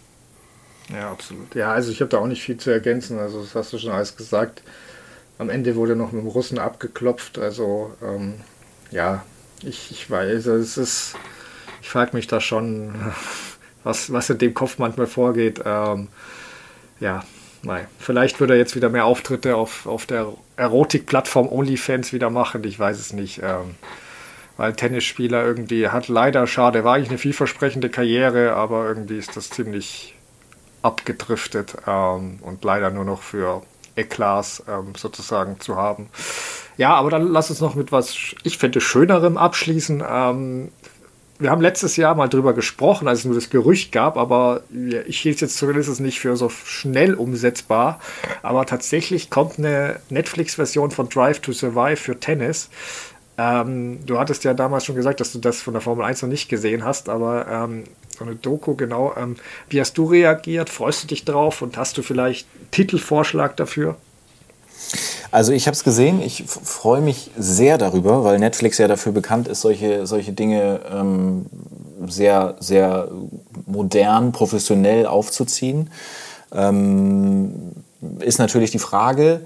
Ja, 0.93 1.11
absolut. 1.11 1.55
Ja, 1.55 1.73
also 1.73 1.91
ich 1.91 2.03
habe 2.03 2.11
da 2.11 2.19
auch 2.19 2.27
nicht 2.27 2.43
viel 2.43 2.59
zu 2.59 2.69
ergänzen. 2.71 3.19
Also 3.19 3.41
das 3.41 3.55
hast 3.55 3.73
du 3.73 3.79
schon 3.79 3.93
alles 3.93 4.17
gesagt. 4.17 4.63
Am 5.39 5.51
Ende 5.51 5.77
wurde 5.77 5.97
noch 5.97 6.13
mit 6.13 6.23
dem 6.23 6.29
Russen 6.29 6.59
abgeklopft. 6.59 7.39
Also 7.39 7.95
ähm, 8.03 8.35
ja, 8.91 9.25
ich, 9.63 9.91
ich 9.91 10.11
weiß, 10.11 10.47
es 10.47 10.77
ist, 10.77 11.15
ich 11.81 11.89
frage 11.89 12.17
mich 12.17 12.27
da 12.27 12.41
schon, 12.41 12.95
was, 13.85 14.13
was 14.13 14.31
in 14.31 14.39
dem 14.39 14.55
Kopf 14.55 14.79
manchmal 14.79 15.07
vorgeht. 15.07 15.61
Ähm, 15.65 16.09
ja, 17.01 17.25
nein. 17.63 17.87
Vielleicht 17.99 18.41
würde 18.41 18.55
er 18.55 18.59
jetzt 18.59 18.75
wieder 18.75 18.89
mehr 18.89 19.05
Auftritte 19.05 19.57
auf, 19.57 19.87
auf 19.87 20.07
der 20.07 20.33
Erotik-Plattform 20.57 21.49
OnlyFans 21.49 22.13
wieder 22.13 22.31
machen. 22.31 22.65
Ich 22.65 22.79
weiß 22.79 22.99
es 22.99 23.13
nicht. 23.13 23.41
Ähm, 23.43 23.77
weil 24.59 24.75
Tennisspieler 24.75 25.45
irgendwie 25.45 25.89
hat 25.89 26.09
leider 26.09 26.47
schade, 26.49 26.83
war 26.83 26.97
eigentlich 26.97 27.11
eine 27.11 27.19
vielversprechende 27.19 27.89
Karriere, 27.89 28.55
aber 28.55 28.89
irgendwie 28.89 29.17
ist 29.17 29.37
das 29.37 29.51
ziemlich 29.51 30.17
abgedriftet 30.83 31.77
ähm, 31.87 32.41
und 32.43 32.65
leider 32.65 32.91
nur 32.91 33.05
noch 33.05 33.23
für 33.23 33.63
Eklas 33.99 34.63
ähm, 34.69 34.95
sozusagen 34.97 35.61
zu 35.61 35.77
haben. 35.77 36.09
Ja, 36.77 36.95
aber 36.95 37.11
dann 37.11 37.29
lass 37.29 37.51
uns 37.51 37.61
noch 37.61 37.75
mit 37.75 37.93
was, 37.93 38.15
ich 38.45 38.59
finde, 38.59 38.81
Schönerem 38.81 39.37
abschließen. 39.37 40.03
Ähm, 40.09 40.69
wir 41.41 41.51
haben 41.51 41.63
letztes 41.63 41.97
Jahr 41.97 42.15
mal 42.17 42.29
drüber 42.29 42.53
gesprochen, 42.53 43.07
als 43.07 43.21
es 43.21 43.25
nur 43.25 43.35
das 43.35 43.51
Gerücht 43.51 43.93
gab, 43.93 44.17
aber 44.17 44.63
ich 45.07 45.21
hielt 45.21 45.37
es 45.37 45.41
jetzt 45.41 45.57
zumindest 45.57 46.01
nicht 46.01 46.19
für 46.19 46.37
so 46.37 46.49
schnell 46.49 47.15
umsetzbar. 47.15 48.01
Aber 48.43 48.67
tatsächlich 48.67 49.31
kommt 49.31 49.59
eine 49.59 50.01
Netflix-Version 50.11 50.91
von 50.91 51.09
Drive 51.09 51.41
to 51.41 51.53
Survive 51.53 51.97
für 51.97 52.19
Tennis. 52.19 52.71
Ähm, 53.39 54.05
du 54.05 54.19
hattest 54.19 54.43
ja 54.43 54.53
damals 54.53 54.85
schon 54.85 54.97
gesagt, 54.97 55.21
dass 55.21 55.33
du 55.33 55.39
das 55.39 55.61
von 55.61 55.73
der 55.73 55.81
Formel 55.81 56.05
1 56.05 56.23
noch 56.23 56.29
nicht 56.29 56.49
gesehen 56.49 56.85
hast, 56.85 57.09
aber 57.09 57.47
ähm, 57.47 57.85
so 58.19 58.25
eine 58.25 58.35
Doku, 58.35 58.75
genau. 58.75 59.15
Ähm, 59.17 59.37
wie 59.71 59.81
hast 59.81 59.97
du 59.97 60.07
reagiert? 60.07 60.69
Freust 60.69 61.05
du 61.05 61.07
dich 61.07 61.25
drauf 61.25 61.63
und 61.63 61.77
hast 61.77 61.97
du 61.97 62.03
vielleicht 62.03 62.49
einen 62.57 62.71
Titelvorschlag 62.73 63.57
dafür? 63.57 63.97
Also 65.31 65.53
ich 65.53 65.67
habe 65.67 65.75
es 65.75 65.85
gesehen, 65.85 66.21
ich 66.21 66.45
freue 66.47 67.01
mich 67.01 67.31
sehr 67.37 67.79
darüber, 67.79 68.25
weil 68.25 68.39
Netflix 68.39 68.79
ja 68.79 68.89
dafür 68.89 69.13
bekannt 69.13 69.47
ist, 69.47 69.61
solche, 69.61 70.07
solche 70.07 70.33
Dinge 70.33 70.81
ähm, 70.91 71.47
sehr, 72.07 72.57
sehr 72.59 73.09
modern, 73.67 74.33
professionell 74.33 75.07
aufzuziehen. 75.07 75.91
Ähm, 76.53 77.73
ist 78.21 78.39
natürlich 78.39 78.71
die 78.71 78.79
Frage, 78.79 79.43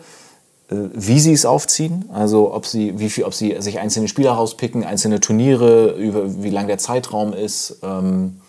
wie 0.95 1.21
sie 1.21 1.33
es 1.33 1.45
aufziehen, 1.45 2.05
also 2.13 2.53
ob 2.53 2.67
sie, 2.67 2.99
wie 2.99 3.11
viel, 3.11 3.25
ob 3.25 3.35
sie 3.35 3.57
sich 3.61 3.79
einzelne 3.79 4.09
Spieler 4.09 4.33
rauspicken, 4.33 4.85
einzelne 4.85 5.21
Turniere, 5.21 5.93
über 5.93 6.43
wie 6.43 6.51
lang 6.51 6.67
der 6.67 6.79
Zeitraum 6.79 7.33
ist. 7.33 7.79
Ähm, 7.83 8.41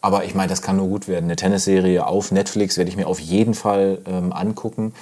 aber 0.00 0.24
ich 0.24 0.34
meine, 0.34 0.48
das 0.48 0.62
kann 0.62 0.76
nur 0.76 0.88
gut 0.88 1.08
werden. 1.08 1.24
Eine 1.24 1.36
Tennisserie 1.36 2.06
auf 2.06 2.32
Netflix 2.32 2.76
werde 2.76 2.90
ich 2.90 2.96
mir 2.96 3.06
auf 3.06 3.20
jeden 3.20 3.54
Fall 3.54 3.98
ähm, 4.06 4.32
angucken. 4.32 4.92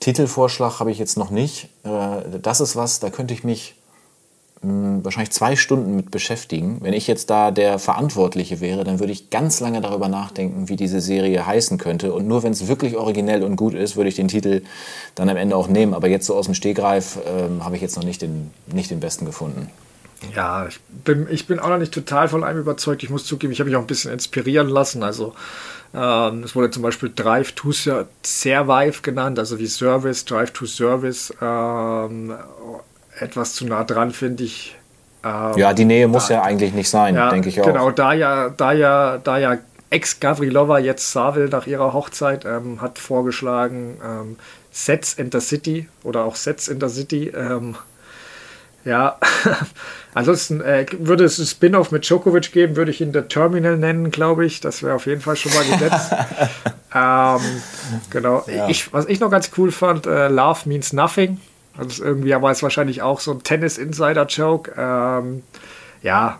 Titelvorschlag 0.00 0.80
habe 0.80 0.90
ich 0.90 0.98
jetzt 0.98 1.16
noch 1.16 1.30
nicht. 1.30 1.68
Äh, 1.84 2.38
das 2.42 2.60
ist 2.60 2.74
was, 2.74 2.98
da 3.00 3.10
könnte 3.10 3.34
ich 3.34 3.44
mich 3.44 3.75
hm, 4.66 5.04
wahrscheinlich 5.04 5.30
zwei 5.30 5.54
Stunden 5.54 5.94
mit 5.94 6.10
beschäftigen. 6.10 6.78
Wenn 6.80 6.92
ich 6.92 7.06
jetzt 7.06 7.30
da 7.30 7.52
der 7.52 7.78
Verantwortliche 7.78 8.60
wäre, 8.60 8.82
dann 8.82 8.98
würde 8.98 9.12
ich 9.12 9.30
ganz 9.30 9.60
lange 9.60 9.80
darüber 9.80 10.08
nachdenken, 10.08 10.68
wie 10.68 10.74
diese 10.74 11.00
Serie 11.00 11.46
heißen 11.46 11.78
könnte. 11.78 12.12
Und 12.12 12.26
nur 12.26 12.42
wenn 12.42 12.50
es 12.50 12.66
wirklich 12.66 12.96
originell 12.96 13.44
und 13.44 13.54
gut 13.54 13.74
ist, 13.74 13.96
würde 13.96 14.08
ich 14.08 14.16
den 14.16 14.26
Titel 14.26 14.62
dann 15.14 15.28
am 15.28 15.36
Ende 15.36 15.54
auch 15.54 15.68
nehmen. 15.68 15.94
Aber 15.94 16.08
jetzt 16.08 16.26
so 16.26 16.34
aus 16.34 16.46
dem 16.46 16.54
Stegreif 16.54 17.16
äh, 17.18 17.62
habe 17.62 17.76
ich 17.76 17.82
jetzt 17.82 17.96
noch 17.96 18.02
nicht 18.02 18.22
den, 18.22 18.50
nicht 18.66 18.90
den 18.90 18.98
besten 18.98 19.24
gefunden. 19.24 19.70
Ja, 20.34 20.66
ich 20.66 20.80
bin, 21.04 21.28
ich 21.30 21.46
bin 21.46 21.60
auch 21.60 21.68
noch 21.68 21.78
nicht 21.78 21.92
total 21.92 22.28
von 22.28 22.42
einem 22.42 22.58
überzeugt. 22.58 23.04
Ich 23.04 23.10
muss 23.10 23.24
zugeben, 23.24 23.52
ich 23.52 23.60
habe 23.60 23.70
mich 23.70 23.76
auch 23.76 23.82
ein 23.82 23.86
bisschen 23.86 24.12
inspirieren 24.12 24.68
lassen. 24.68 25.04
Also 25.04 25.34
ähm, 25.94 26.42
es 26.42 26.56
wurde 26.56 26.70
zum 26.70 26.82
Beispiel 26.82 27.12
Drive 27.14 27.52
to 27.52 27.70
Survive 27.70 29.02
genannt, 29.02 29.38
also 29.38 29.60
wie 29.60 29.66
Service, 29.66 30.24
Drive 30.24 30.50
to 30.50 30.66
Service. 30.66 31.32
Ähm, 31.40 32.34
etwas 33.18 33.54
zu 33.54 33.66
nah 33.66 33.84
dran, 33.84 34.10
finde 34.10 34.44
ich. 34.44 34.76
Ähm, 35.24 35.52
ja, 35.56 35.72
die 35.72 35.84
Nähe 35.84 36.08
muss 36.08 36.28
ja 36.28 36.42
eigentlich 36.42 36.72
nicht 36.72 36.88
sein, 36.88 37.14
ja, 37.14 37.30
denke 37.30 37.48
ich 37.48 37.60
auch. 37.60 37.66
Genau, 37.66 37.90
da 37.90 38.12
ja, 38.12 38.48
da 38.50 38.72
ja, 38.72 39.18
da 39.18 39.38
ja 39.38 39.58
Ex-Gavrilova 39.90 40.78
jetzt 40.78 41.12
Savil 41.12 41.48
nach 41.48 41.66
ihrer 41.66 41.92
Hochzeit 41.92 42.44
ähm, 42.44 42.80
hat 42.80 42.98
vorgeschlagen, 42.98 43.96
ähm, 44.04 44.36
Sets 44.70 45.14
in 45.14 45.30
the 45.32 45.40
City 45.40 45.88
oder 46.02 46.24
auch 46.24 46.36
Sets 46.36 46.68
in 46.68 46.80
the 46.80 46.88
City. 46.88 47.28
Ähm, 47.28 47.76
ja, 48.84 49.18
ansonsten 50.14 50.60
äh, 50.60 50.86
würde 50.98 51.24
es 51.24 51.38
ein 51.38 51.46
Spin-off 51.46 51.90
mit 51.90 52.08
Djokovic 52.08 52.52
geben, 52.52 52.76
würde 52.76 52.90
ich 52.90 53.00
ihn 53.00 53.12
The 53.12 53.22
Terminal 53.22 53.76
nennen, 53.76 54.10
glaube 54.10 54.44
ich. 54.44 54.60
Das 54.60 54.82
wäre 54.82 54.94
auf 54.94 55.06
jeden 55.06 55.20
Fall 55.20 55.36
schon 55.36 55.52
mal 55.54 55.64
gesetzt. 55.64 56.12
ähm, 56.94 57.62
genau. 58.10 58.44
Ja. 58.46 58.68
Ich, 58.68 58.92
was 58.92 59.06
ich 59.06 59.18
noch 59.18 59.30
ganz 59.30 59.50
cool 59.56 59.72
fand, 59.72 60.06
äh, 60.06 60.28
Love 60.28 60.68
Means 60.68 60.92
Nothing. 60.92 61.40
Das 61.78 61.86
ist 61.88 61.98
irgendwie, 62.00 62.34
aber 62.34 62.50
ist 62.50 62.62
wahrscheinlich 62.62 63.02
auch 63.02 63.20
so 63.20 63.32
ein 63.32 63.42
Tennis-Insider-Joke. 63.42 64.72
Ähm, 64.76 65.42
ja, 66.02 66.38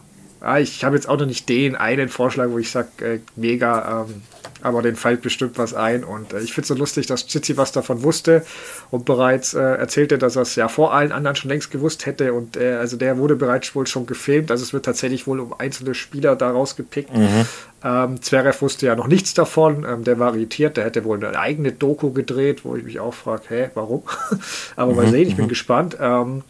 ich 0.59 0.85
habe 0.85 0.97
jetzt 0.97 1.09
auch 1.09 1.19
noch 1.19 1.27
nicht 1.27 1.49
den 1.49 1.77
einen 1.77 2.09
Vorschlag, 2.09 2.51
wo 2.51 2.59
ich 2.59 2.71
sage, 2.71 2.89
äh, 3.01 3.19
mega, 3.37 4.07
ähm, 4.09 4.23
aber 4.63 4.83
den 4.83 4.97
fällt 4.97 5.23
bestimmt 5.23 5.59
was 5.59 5.75
ein. 5.75 6.05
Und 6.05 6.33
äh, 6.33 6.41
ich 6.41 6.53
finde 6.53 6.63
es 6.63 6.69
so 6.69 6.75
lustig, 6.75 7.07
dass 7.07 7.27
Cici 7.27 7.57
was 7.57 7.73
davon 7.73 8.03
wusste 8.03 8.45
und 8.91 9.05
bereits 9.05 9.55
äh, 9.55 9.61
erzählte, 9.61 10.19
dass 10.19 10.37
er 10.37 10.43
es 10.43 10.55
ja 10.57 10.69
vor 10.69 10.95
allen 10.95 11.13
anderen 11.13 11.37
schon 11.37 11.51
längst 11.51 11.71
gewusst 11.71 12.07
hätte. 12.07 12.33
Und 12.33 12.57
äh, 12.57 12.75
also 12.75 12.97
der 12.97 13.19
wurde 13.19 13.37
bereits 13.37 13.75
wohl 13.75 13.87
schon 13.87 14.07
gefilmt. 14.07 14.51
Also 14.51 14.65
es 14.65 14.73
wird 14.73 14.85
tatsächlich 14.85 15.27
wohl 15.27 15.41
um 15.41 15.55
einzelne 15.59 15.95
Spieler 15.95 16.37
daraus 16.37 16.77
gepickt. 16.77 17.15
Mhm. 17.17 17.47
Ähm, 17.85 18.23
Zverev 18.23 18.61
wusste 18.63 18.87
ja 18.87 18.97
noch 18.97 19.07
nichts 19.07 19.35
davon. 19.35 19.87
Ähm, 19.89 20.05
der 20.05 20.19
war 20.19 20.35
irritiert. 20.35 20.77
Der 20.77 20.85
hätte 20.85 21.05
wohl 21.05 21.23
eine 21.25 21.39
eigene 21.39 21.73
Doku 21.73 22.11
gedreht, 22.13 22.65
wo 22.65 22.77
ich 22.77 22.85
mich 22.85 23.01
auch 23.01 23.15
frage, 23.15 23.43
hä, 23.49 23.71
warum? 23.75 24.03
aber 24.77 24.95
mal 24.95 25.07
mhm. 25.07 25.11
sehen, 25.11 25.29
ich 25.29 25.37
bin 25.37 25.47
mhm. 25.47 25.51
gespannt. 25.51 25.97
Ähm, 26.01 26.43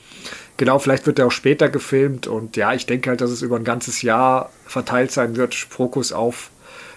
Genau, 0.56 0.78
vielleicht 0.78 1.06
wird 1.06 1.18
er 1.18 1.26
auch 1.26 1.32
später 1.32 1.68
gefilmt 1.68 2.26
und 2.26 2.56
ja, 2.56 2.72
ich 2.72 2.86
denke 2.86 3.10
halt, 3.10 3.20
dass 3.20 3.30
es 3.30 3.42
über 3.42 3.56
ein 3.56 3.64
ganzes 3.64 4.02
Jahr 4.02 4.50
verteilt 4.64 5.12
sein 5.12 5.36
wird. 5.36 5.54
Fokus 5.54 6.12
auf 6.12 6.50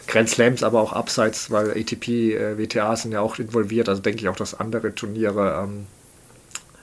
Grand 0.08 0.30
Slams, 0.30 0.64
aber 0.64 0.82
auch 0.82 0.94
abseits, 0.94 1.52
weil 1.52 1.72
ATP, 1.72 2.34
äh, 2.34 2.58
WTA 2.58 2.96
sind 2.96 3.12
ja 3.12 3.22
auch 3.22 3.38
involviert. 3.38 3.90
Also 3.90 4.02
denke 4.02 4.22
ich 4.22 4.30
auch, 4.30 4.36
dass 4.36 4.60
andere 4.60 4.96
Turniere 4.96 5.62
ähm, 5.64 5.88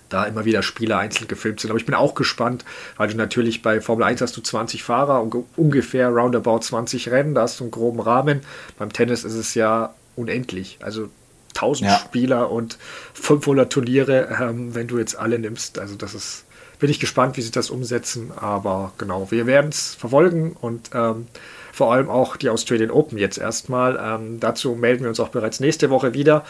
da 0.09 0.25
immer 0.25 0.45
wieder 0.45 0.63
Spiele 0.63 0.97
einzeln 0.97 1.29
gefilmt 1.29 1.61
sind. 1.61 1.71
Aber 1.71 1.79
ich 1.79 1.87
bin 1.87 1.95
auch 1.95 2.15
gespannt, 2.15 2.65
weil 2.97 3.09
du 3.09 3.17
natürlich 3.17 3.63
bei 3.63 3.81
Formel 3.81 4.05
1 4.05 4.21
hast 4.21 4.37
du 4.37 4.41
20 4.41 4.83
Fahrer 4.83 5.23
und 5.23 5.35
ungefähr 5.57 6.09
roundabout 6.09 6.61
20 6.61 7.11
Rennen, 7.11 7.35
da 7.35 7.43
hast 7.43 7.61
du 7.61 7.65
einen 7.65 7.71
groben 7.71 8.01
Rahmen. 8.01 8.41
Beim 8.79 8.93
Tennis 8.93 9.25
ist 9.25 9.35
es 9.35 9.55
ja 9.55 9.95
unendlich. 10.15 10.79
Also 10.81 11.09
1000 11.57 11.91
ja. 11.91 11.99
Spieler 11.99 12.51
und 12.51 12.79
500 13.15 13.73
Turniere, 13.73 14.29
ähm, 14.41 14.75
wenn 14.75 14.87
du 14.87 14.99
jetzt 14.99 15.17
alle 15.17 15.39
nimmst. 15.39 15.79
Also 15.79 15.97
das 15.97 16.15
ist, 16.15 16.45
bin 16.79 16.91
ich 16.91 17.01
gespannt, 17.01 17.37
wie 17.37 17.43
sie 17.43 17.51
das 17.51 17.71
umsetzen. 17.71 18.33
Aber 18.37 18.93
genau, 18.99 19.31
wir 19.31 19.47
werden 19.47 19.71
es 19.71 19.95
verfolgen 19.95 20.57
und 20.61 20.91
ähm, 20.95 21.27
vor 21.73 21.93
allem 21.93 22.09
auch 22.09 22.37
die 22.37 22.49
Australian 22.49 22.91
Open 22.91 23.19
jetzt 23.19 23.39
erstmal. 23.39 23.99
Ähm, 24.03 24.41
dazu 24.41 24.75
melden 24.75 25.03
wir 25.03 25.09
uns 25.09 25.21
auch 25.21 25.29
bereits 25.29 25.61
nächste 25.61 25.91
Woche 25.91 26.15
wieder. 26.15 26.45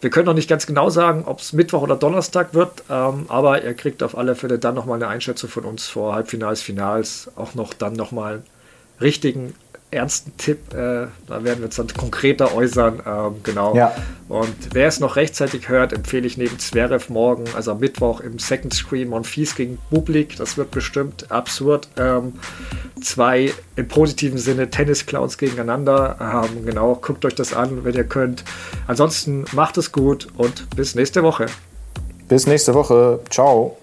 Wir 0.00 0.10
können 0.10 0.26
noch 0.26 0.34
nicht 0.34 0.50
ganz 0.50 0.66
genau 0.66 0.90
sagen, 0.90 1.22
ob 1.26 1.40
es 1.40 1.52
Mittwoch 1.52 1.82
oder 1.82 1.96
Donnerstag 1.96 2.52
wird, 2.52 2.82
ähm, 2.90 3.26
aber 3.28 3.62
ihr 3.64 3.72
kriegt 3.74 4.02
auf 4.02 4.18
alle 4.18 4.34
Fälle 4.34 4.58
dann 4.58 4.74
nochmal 4.74 4.96
eine 4.96 5.08
Einschätzung 5.08 5.48
von 5.48 5.64
uns 5.64 5.86
vor 5.86 6.14
Halbfinals, 6.14 6.60
Finals, 6.60 7.30
auch 7.36 7.54
noch 7.54 7.72
dann 7.72 7.94
nochmal 7.94 8.42
richtigen 9.00 9.54
ernsten 9.94 10.36
Tipp. 10.36 10.72
Äh, 10.72 11.06
da 11.26 11.44
werden 11.44 11.58
wir 11.58 11.66
uns 11.66 11.76
dann 11.76 11.88
konkreter 11.88 12.54
äußern. 12.54 13.02
Ähm, 13.06 13.34
genau. 13.42 13.74
Ja. 13.74 13.94
Und 14.28 14.54
wer 14.72 14.88
es 14.88 15.00
noch 15.00 15.16
rechtzeitig 15.16 15.68
hört, 15.68 15.92
empfehle 15.92 16.26
ich 16.26 16.36
neben 16.36 16.58
Zverev 16.58 17.12
morgen, 17.12 17.44
also 17.54 17.72
am 17.72 17.78
Mittwoch 17.80 18.20
im 18.20 18.38
Second 18.38 18.74
Screen 18.74 19.08
Monfils 19.08 19.54
gegen 19.54 19.78
Bublik. 19.90 20.36
Das 20.36 20.56
wird 20.56 20.70
bestimmt 20.70 21.30
absurd. 21.30 21.88
Ähm, 21.96 22.34
zwei 23.00 23.52
im 23.76 23.88
positiven 23.88 24.38
Sinne 24.38 24.70
Tennis-Clowns 24.70 25.38
gegeneinander. 25.38 26.44
Ähm, 26.54 26.66
genau, 26.66 26.94
guckt 26.96 27.24
euch 27.24 27.34
das 27.34 27.52
an, 27.54 27.84
wenn 27.84 27.94
ihr 27.94 28.04
könnt. 28.04 28.44
Ansonsten 28.86 29.44
macht 29.52 29.78
es 29.78 29.92
gut 29.92 30.28
und 30.36 30.68
bis 30.76 30.94
nächste 30.94 31.22
Woche. 31.22 31.46
Bis 32.28 32.46
nächste 32.46 32.74
Woche. 32.74 33.20
Ciao. 33.30 33.76